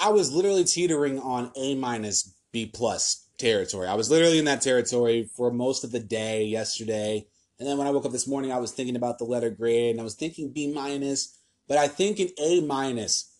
I 0.00 0.10
was 0.10 0.32
literally 0.32 0.64
teetering 0.64 1.18
on 1.18 1.50
A 1.56 1.74
minus 1.74 2.34
B 2.52 2.66
plus 2.66 3.28
territory. 3.38 3.88
I 3.88 3.94
was 3.94 4.10
literally 4.10 4.38
in 4.38 4.44
that 4.46 4.62
territory 4.62 5.28
for 5.36 5.50
most 5.50 5.84
of 5.84 5.92
the 5.92 6.00
day 6.00 6.44
yesterday. 6.44 7.26
And 7.58 7.68
then 7.68 7.78
when 7.78 7.86
I 7.86 7.90
woke 7.90 8.04
up 8.04 8.12
this 8.12 8.26
morning, 8.26 8.52
I 8.52 8.58
was 8.58 8.72
thinking 8.72 8.96
about 8.96 9.18
the 9.18 9.24
letter 9.24 9.50
grade 9.50 9.92
and 9.92 10.00
I 10.00 10.04
was 10.04 10.14
thinking 10.14 10.50
B 10.50 10.72
minus, 10.72 11.38
but 11.68 11.78
I 11.78 11.88
think 11.88 12.18
an 12.18 12.30
A 12.38 12.60
minus 12.60 13.32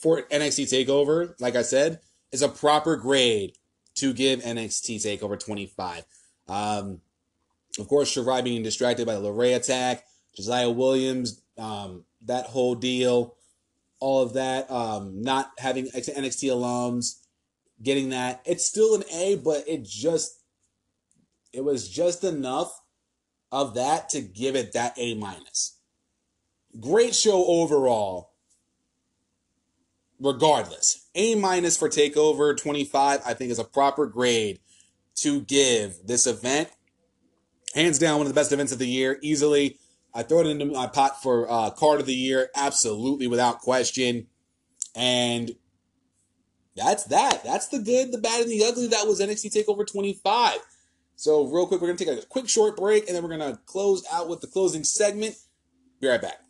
for 0.00 0.22
NXT 0.22 0.86
TakeOver, 0.86 1.34
like 1.40 1.56
I 1.56 1.62
said, 1.62 2.00
is 2.32 2.42
a 2.42 2.48
proper 2.48 2.96
grade 2.96 3.52
to 3.96 4.12
give 4.12 4.40
NXT 4.40 4.96
TakeOver 4.96 5.38
25. 5.38 6.04
Um, 6.48 7.00
of 7.78 7.88
course, 7.88 8.14
Shirai 8.14 8.42
being 8.42 8.62
distracted 8.62 9.06
by 9.06 9.14
the 9.14 9.20
LeRae 9.20 9.56
attack, 9.56 10.04
Josiah 10.34 10.70
Williams, 10.70 11.40
um, 11.58 12.04
that 12.22 12.46
whole 12.46 12.74
deal, 12.74 13.36
all 14.00 14.22
of 14.22 14.34
that, 14.34 14.70
um, 14.70 15.22
not 15.22 15.50
having 15.58 15.86
NXT 15.86 16.50
alums, 16.50 17.20
getting 17.82 18.10
that. 18.10 18.42
It's 18.44 18.66
still 18.66 18.94
an 18.94 19.04
A, 19.12 19.36
but 19.36 19.64
it 19.66 19.84
just, 19.84 20.40
it 21.52 21.64
was 21.64 21.88
just 21.88 22.24
enough 22.24 22.82
of 23.56 23.72
that 23.74 24.10
to 24.10 24.20
give 24.20 24.54
it 24.54 24.74
that 24.74 24.92
A 24.98 25.14
minus. 25.14 25.78
Great 26.78 27.14
show 27.14 27.46
overall. 27.46 28.32
Regardless, 30.20 31.06
A 31.14 31.34
minus 31.36 31.76
for 31.76 31.88
Takeover 31.88 32.54
25, 32.54 33.22
I 33.24 33.32
think 33.32 33.50
is 33.50 33.58
a 33.58 33.64
proper 33.64 34.06
grade 34.06 34.60
to 35.16 35.40
give 35.40 36.06
this 36.06 36.26
event. 36.26 36.68
Hands 37.74 37.98
down, 37.98 38.18
one 38.18 38.26
of 38.26 38.32
the 38.32 38.38
best 38.38 38.52
events 38.52 38.72
of 38.72 38.78
the 38.78 38.86
year, 38.86 39.18
easily. 39.22 39.78
I 40.12 40.22
throw 40.22 40.40
it 40.40 40.46
into 40.46 40.66
my 40.66 40.86
pot 40.86 41.22
for 41.22 41.50
uh, 41.50 41.70
card 41.70 42.00
of 42.00 42.06
the 42.06 42.14
year, 42.14 42.50
absolutely 42.54 43.26
without 43.26 43.60
question. 43.60 44.26
And 44.94 45.52
that's 46.74 47.04
that. 47.04 47.42
That's 47.42 47.68
the 47.68 47.78
good, 47.78 48.12
the 48.12 48.18
bad, 48.18 48.42
and 48.42 48.50
the 48.50 48.64
ugly. 48.64 48.88
That 48.88 49.06
was 49.06 49.20
NXT 49.20 49.54
Takeover 49.54 49.86
25. 49.86 50.58
So, 51.16 51.46
real 51.46 51.66
quick, 51.66 51.80
we're 51.80 51.88
going 51.88 51.96
to 51.96 52.04
take 52.04 52.22
a 52.22 52.26
quick 52.26 52.48
short 52.48 52.76
break 52.76 53.06
and 53.06 53.16
then 53.16 53.22
we're 53.22 53.36
going 53.36 53.52
to 53.52 53.58
close 53.64 54.04
out 54.12 54.28
with 54.28 54.40
the 54.40 54.46
closing 54.46 54.84
segment. 54.84 55.36
Be 56.00 56.08
right 56.08 56.20
back. 56.20 56.45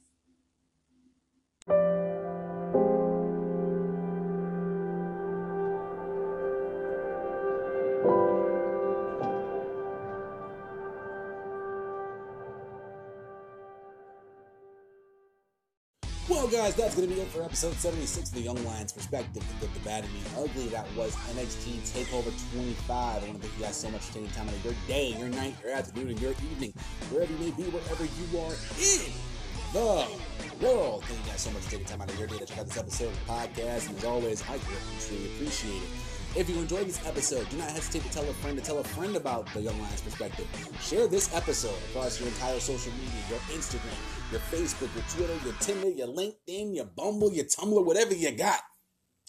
Going 16.96 17.10
to 17.10 17.14
be 17.14 17.20
it 17.20 17.28
for 17.28 17.42
episode 17.42 17.74
76 17.74 18.30
of 18.30 18.34
the 18.34 18.40
Young 18.40 18.64
Lions 18.64 18.90
Perspective, 18.90 19.44
the 19.46 19.66
good, 19.66 19.74
the 19.74 19.80
bad, 19.80 20.02
and 20.02 20.12
the 20.14 20.40
ugly. 20.40 20.68
That 20.68 20.86
was 20.96 21.14
NXT 21.36 21.84
TakeOver 21.92 22.32
25. 22.54 22.88
I 22.88 23.26
want 23.26 23.42
to 23.42 23.48
thank 23.48 23.58
you 23.58 23.64
guys 23.64 23.76
so 23.76 23.90
much 23.90 24.00
for 24.00 24.14
taking 24.14 24.30
time 24.30 24.48
out 24.48 24.54
of 24.54 24.64
your 24.64 24.74
day, 24.88 25.14
your 25.18 25.28
night, 25.28 25.54
your 25.62 25.74
afternoon, 25.74 26.08
and 26.08 26.20
your 26.20 26.30
evening, 26.50 26.72
wherever 27.10 27.30
you 27.30 27.38
may 27.38 27.50
be, 27.50 27.64
wherever 27.64 28.04
you 28.04 28.38
are 28.40 28.54
in 28.72 29.12
the 29.76 30.66
world. 30.66 31.04
Thank 31.04 31.20
you 31.20 31.30
guys 31.32 31.40
so 31.42 31.50
much 31.50 31.64
for 31.64 31.72
taking 31.72 31.86
time 31.86 32.00
out 32.00 32.10
of 32.10 32.18
your 32.18 32.28
day 32.28 32.38
to 32.38 32.46
check 32.46 32.60
out 32.60 32.66
this 32.66 32.78
episode 32.78 33.08
of 33.08 33.26
the 33.26 33.32
podcast. 33.32 33.88
And 33.88 33.98
as 33.98 34.04
always, 34.04 34.42
I 34.44 34.56
greatly 34.56 34.96
truly 34.98 35.26
appreciate 35.26 35.82
it. 35.82 36.05
If 36.36 36.50
you 36.50 36.56
enjoyed 36.56 36.86
this 36.86 37.04
episode, 37.06 37.48
do 37.48 37.56
not 37.56 37.70
hesitate 37.70 38.02
to 38.02 38.10
tell 38.10 38.28
a 38.28 38.32
friend 38.34 38.58
to 38.58 38.62
tell 38.62 38.78
a 38.78 38.84
friend 38.84 39.16
about 39.16 39.50
the 39.54 39.62
Young 39.62 39.80
Lions 39.80 40.02
Perspective. 40.02 40.46
Share 40.82 41.06
this 41.06 41.34
episode 41.34 41.74
across 41.88 42.20
your 42.20 42.28
entire 42.28 42.60
social 42.60 42.92
media, 42.92 43.22
your 43.30 43.38
Instagram, 43.56 43.96
your 44.30 44.40
Facebook, 44.40 44.94
your 44.94 45.04
Twitter, 45.08 45.46
your 45.46 45.54
Tinder, 45.60 45.88
your 45.88 46.08
LinkedIn, 46.08 46.76
your 46.76 46.84
Bumble, 46.84 47.32
your 47.32 47.46
Tumblr, 47.46 47.82
whatever 47.82 48.12
you 48.12 48.30
got. 48.32 48.60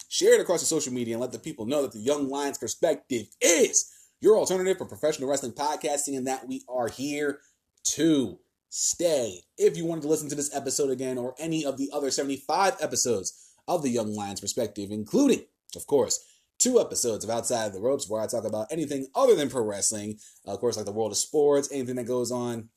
Share 0.10 0.34
it 0.34 0.42
across 0.42 0.60
the 0.60 0.66
social 0.66 0.92
media 0.92 1.14
and 1.14 1.22
let 1.22 1.32
the 1.32 1.40
people 1.40 1.66
know 1.66 1.84
that 1.84 1.94
the 1.94 2.00
Young 2.00 2.28
Lions 2.28 2.58
Perspective 2.58 3.28
is 3.40 3.90
your 4.20 4.36
alternative 4.36 4.78
for 4.78 4.86
professional 4.86 5.30
wrestling 5.30 5.54
podcasting 5.54 6.18
and 6.18 6.28
that 6.28 6.46
we 6.46 6.66
are 6.68 6.90
here 6.90 7.40
to 7.84 8.38
stay. 8.68 9.44
If 9.58 9.78
you 9.78 9.86
wanted 9.86 10.02
to 10.02 10.10
listen 10.10 10.28
to 10.28 10.36
this 10.36 10.54
episode 10.54 10.90
again 10.90 11.18
or 11.18 11.36
any 11.40 11.66
of 11.66 11.78
the 11.78 11.90
other 11.94 12.12
75 12.12 12.76
episodes 12.82 13.54
of 13.66 13.82
the 13.82 13.90
Young 13.90 14.14
Lions 14.14 14.42
Perspective, 14.42 14.92
including, 14.92 15.46
of 15.74 15.88
course, 15.88 16.20
two 16.60 16.80
episodes 16.80 17.24
of 17.24 17.30
Outside 17.30 17.74
the 17.74 17.80
Ropes 17.80 18.10
where 18.10 18.22
I 18.22 18.28
talk 18.28 18.46
about 18.46 18.68
anything 18.72 19.08
other 19.16 19.36
than 19.36 19.50
pro 19.50 19.64
wrestling. 19.64 20.20
Uh, 20.48 20.54
of 20.54 20.60
course, 20.60 20.78
like 20.78 20.86
the 20.86 20.92
world 20.92 21.12
of 21.12 21.18
sports, 21.18 21.70
anything 21.72 21.96
that 21.96 22.08
goes 22.08 22.32
on, 22.32 22.70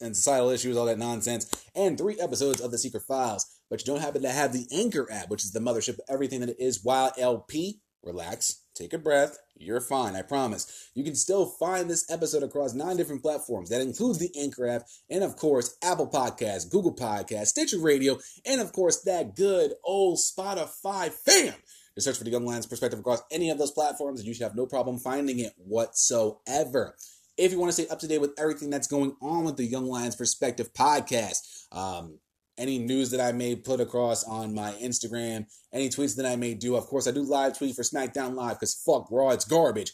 and 0.00 0.16
societal 0.16 0.50
issues, 0.50 0.76
all 0.76 0.86
that 0.86 0.98
nonsense, 0.98 1.50
and 1.74 1.96
three 1.96 2.18
episodes 2.20 2.60
of 2.60 2.70
The 2.70 2.78
Secret 2.78 3.04
Files. 3.04 3.46
But 3.70 3.80
you 3.80 3.86
don't 3.86 4.02
happen 4.02 4.22
to 4.22 4.30
have 4.30 4.52
the 4.52 4.66
Anchor 4.72 5.06
app, 5.10 5.28
which 5.28 5.44
is 5.44 5.52
the 5.52 5.60
mothership 5.60 5.90
of 5.90 6.00
everything 6.08 6.40
that 6.40 6.48
it 6.48 6.60
is 6.60 6.84
Wild 6.84 7.12
LP. 7.18 7.80
Relax, 8.02 8.62
take 8.74 8.92
a 8.92 8.98
breath. 8.98 9.38
You're 9.56 9.80
fine, 9.80 10.14
I 10.14 10.22
promise. 10.22 10.90
You 10.94 11.02
can 11.02 11.16
still 11.16 11.46
find 11.46 11.90
this 11.90 12.08
episode 12.10 12.44
across 12.44 12.72
nine 12.72 12.96
different 12.96 13.22
platforms. 13.22 13.70
That 13.70 13.80
includes 13.80 14.18
the 14.18 14.30
Anchor 14.38 14.68
app, 14.68 14.82
and 15.10 15.24
of 15.24 15.36
course, 15.36 15.76
Apple 15.82 16.08
Podcasts, 16.08 16.70
Google 16.70 16.94
Podcasts, 16.94 17.48
Stitcher 17.48 17.80
Radio, 17.80 18.18
and 18.46 18.60
of 18.60 18.72
course, 18.72 19.02
that 19.02 19.34
good 19.34 19.72
old 19.84 20.18
Spotify 20.18 21.10
fam. 21.10 21.54
Just 21.98 22.06
search 22.06 22.18
for 22.18 22.22
the 22.22 22.30
Young 22.30 22.46
Lions 22.46 22.64
perspective 22.64 23.00
across 23.00 23.22
any 23.32 23.50
of 23.50 23.58
those 23.58 23.72
platforms, 23.72 24.20
and 24.20 24.28
you 24.28 24.32
should 24.32 24.44
have 24.44 24.54
no 24.54 24.66
problem 24.66 25.00
finding 25.00 25.40
it 25.40 25.52
whatsoever. 25.56 26.94
If 27.36 27.50
you 27.50 27.58
want 27.58 27.72
to 27.74 27.82
stay 27.82 27.88
up 27.88 27.98
to 27.98 28.06
date 28.06 28.20
with 28.20 28.38
everything 28.38 28.70
that's 28.70 28.86
going 28.86 29.16
on 29.20 29.42
with 29.42 29.56
the 29.56 29.64
Young 29.64 29.86
Lions 29.86 30.14
Perspective 30.14 30.72
podcast, 30.72 31.38
um, 31.72 32.20
any 32.56 32.78
news 32.78 33.10
that 33.10 33.20
I 33.20 33.32
may 33.32 33.56
put 33.56 33.80
across 33.80 34.22
on 34.22 34.54
my 34.54 34.74
Instagram, 34.74 35.46
any 35.72 35.88
tweets 35.88 36.14
that 36.14 36.24
I 36.24 36.36
may 36.36 36.54
do. 36.54 36.76
Of 36.76 36.86
course, 36.86 37.08
I 37.08 37.10
do 37.10 37.22
live 37.22 37.58
tweet 37.58 37.74
for 37.74 37.82
SmackDown 37.82 38.34
Live 38.34 38.60
because 38.60 38.80
fuck 38.86 39.08
Raw, 39.10 39.30
it's 39.30 39.44
garbage. 39.44 39.92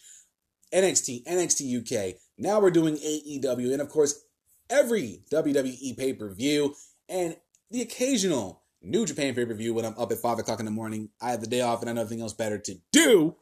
NXT, 0.75 1.25
NXT 1.25 2.11
UK. 2.11 2.17
Now 2.37 2.61
we're 2.61 2.71
doing 2.71 2.97
AEW, 2.97 3.73
and 3.73 3.81
of 3.81 3.89
course, 3.89 4.27
every 4.69 5.23
WWE 5.33 5.97
pay 5.97 6.13
per 6.13 6.35
view 6.35 6.75
and 7.09 7.39
the 7.71 7.81
occasional 7.81 8.64
New 8.85 9.07
Japan 9.07 9.35
pay 9.35 9.45
per 9.45 9.55
view 9.55 9.75
when 9.75 9.85
I'm 9.85 9.99
up 9.99 10.13
at 10.13 10.19
5 10.19 10.39
o'clock 10.39 10.61
in 10.61 10.67
the 10.67 10.71
morning. 10.71 11.11
I 11.21 11.31
have 11.31 11.41
the 11.41 11.47
day 11.47 11.61
off 11.61 11.81
and 11.81 11.91
I 11.91 11.93
know 11.93 12.03
nothing 12.03 12.21
else 12.21 12.35
better 12.35 12.59
to 12.59 12.77
do. 12.93 13.37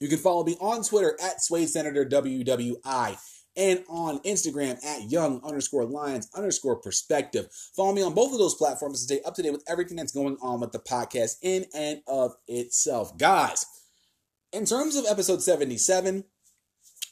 You 0.00 0.08
can 0.08 0.18
follow 0.18 0.44
me 0.44 0.56
on 0.60 0.82
Twitter 0.82 1.16
at 1.22 1.42
Suede 1.42 1.68
Senator 1.68 2.04
WWI 2.04 3.18
and 3.56 3.84
on 3.88 4.20
Instagram 4.20 4.82
at 4.84 5.10
young 5.10 5.42
underscore 5.44 5.84
lions 5.84 6.30
underscore 6.34 6.76
perspective. 6.76 7.48
Follow 7.74 7.92
me 7.92 8.02
on 8.02 8.14
both 8.14 8.32
of 8.32 8.38
those 8.38 8.54
platforms 8.54 9.00
to 9.00 9.14
stay 9.14 9.22
up 9.26 9.34
to 9.34 9.42
date 9.42 9.50
with 9.50 9.64
everything 9.68 9.96
that's 9.96 10.12
going 10.12 10.36
on 10.40 10.60
with 10.60 10.72
the 10.72 10.78
podcast 10.78 11.36
in 11.42 11.66
and 11.74 12.00
of 12.06 12.36
itself. 12.46 13.18
Guys, 13.18 13.66
in 14.52 14.64
terms 14.64 14.94
of 14.94 15.04
episode 15.06 15.42
77, 15.42 16.24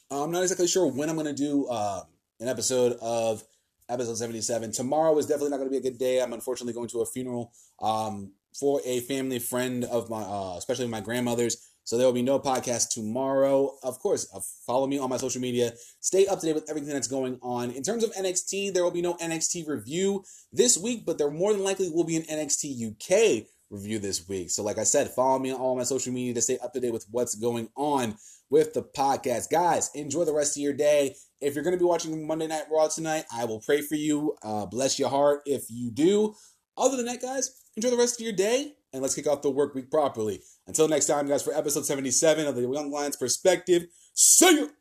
I'm 0.09 0.31
not 0.31 0.41
exactly 0.41 0.67
sure 0.67 0.87
when 0.89 1.09
I'm 1.09 1.15
going 1.15 1.27
to 1.27 1.33
do 1.33 1.67
uh, 1.67 2.03
an 2.39 2.47
episode 2.47 2.97
of 3.01 3.43
episode 3.89 4.17
77. 4.17 4.71
Tomorrow 4.71 5.17
is 5.17 5.25
definitely 5.25 5.51
not 5.51 5.57
going 5.57 5.69
to 5.69 5.71
be 5.71 5.77
a 5.77 5.91
good 5.91 5.97
day. 5.97 6.21
I'm 6.21 6.33
unfortunately 6.33 6.73
going 6.73 6.89
to 6.89 7.01
a 7.01 7.05
funeral 7.05 7.53
um, 7.81 8.31
for 8.59 8.81
a 8.85 9.01
family 9.01 9.39
friend 9.39 9.83
of 9.85 10.09
my, 10.09 10.21
uh, 10.21 10.55
especially 10.57 10.87
my 10.87 11.01
grandmother's. 11.01 11.71
So 11.83 11.97
there 11.97 12.05
will 12.05 12.13
be 12.13 12.21
no 12.21 12.37
podcast 12.37 12.89
tomorrow. 12.89 13.77
Of 13.81 13.99
course, 13.99 14.27
uh, 14.35 14.41
follow 14.65 14.87
me 14.87 14.99
on 14.99 15.09
my 15.09 15.15
social 15.15 15.39
media. 15.39 15.71
Stay 16.01 16.27
up 16.27 16.41
to 16.41 16.45
date 16.45 16.55
with 16.55 16.69
everything 16.69 16.91
that's 16.91 17.07
going 17.07 17.39
on. 17.41 17.71
In 17.71 17.81
terms 17.81 18.03
of 18.03 18.11
NXT, 18.13 18.73
there 18.73 18.83
will 18.83 18.91
be 18.91 19.01
no 19.01 19.13
NXT 19.15 19.65
review 19.67 20.25
this 20.51 20.77
week, 20.77 21.05
but 21.05 21.17
there 21.17 21.31
more 21.31 21.53
than 21.53 21.63
likely 21.63 21.89
will 21.89 22.03
be 22.03 22.17
an 22.17 22.23
NXT 22.23 22.91
UK 22.91 23.47
review 23.69 23.99
this 23.99 24.27
week. 24.27 24.51
So, 24.51 24.63
like 24.63 24.77
I 24.77 24.83
said, 24.83 25.11
follow 25.11 25.39
me 25.39 25.51
on 25.51 25.61
all 25.61 25.77
my 25.77 25.83
social 25.83 26.11
media 26.11 26.33
to 26.33 26.41
stay 26.41 26.57
up 26.57 26.73
to 26.73 26.81
date 26.81 26.91
with 26.91 27.05
what's 27.09 27.35
going 27.35 27.69
on 27.77 28.17
with 28.49 28.73
the 28.73 28.83
podcast. 28.83 29.49
Guys, 29.49 29.89
enjoy 29.93 30.25
the 30.25 30.33
rest 30.33 30.57
of 30.57 30.61
your 30.61 30.73
day. 30.73 31.15
If 31.41 31.55
you're 31.55 31.63
going 31.63 31.75
to 31.75 31.79
be 31.79 31.85
watching 31.85 32.25
Monday 32.25 32.47
Night 32.47 32.65
Raw 32.71 32.87
tonight, 32.87 33.25
I 33.31 33.45
will 33.45 33.59
pray 33.59 33.81
for 33.81 33.95
you. 33.95 34.35
Uh, 34.43 34.65
bless 34.65 34.97
your 34.97 35.09
heart 35.09 35.41
if 35.45 35.65
you 35.69 35.91
do. 35.91 36.33
Other 36.77 36.97
than 36.97 37.05
that, 37.07 37.21
guys, 37.21 37.51
enjoy 37.75 37.89
the 37.89 37.97
rest 37.97 38.19
of 38.19 38.23
your 38.23 38.33
day 38.33 38.73
and 38.93 39.01
let's 39.01 39.15
kick 39.15 39.27
off 39.27 39.41
the 39.41 39.51
work 39.51 39.75
week 39.75 39.91
properly. 39.91 40.41
Until 40.67 40.87
next 40.87 41.05
time, 41.05 41.27
guys, 41.27 41.43
for 41.43 41.53
episode 41.53 41.85
77 41.85 42.47
of 42.47 42.55
the 42.55 42.61
Young 42.61 42.91
Lions 42.91 43.15
Perspective, 43.15 43.87
see 44.13 44.51
you! 44.51 44.76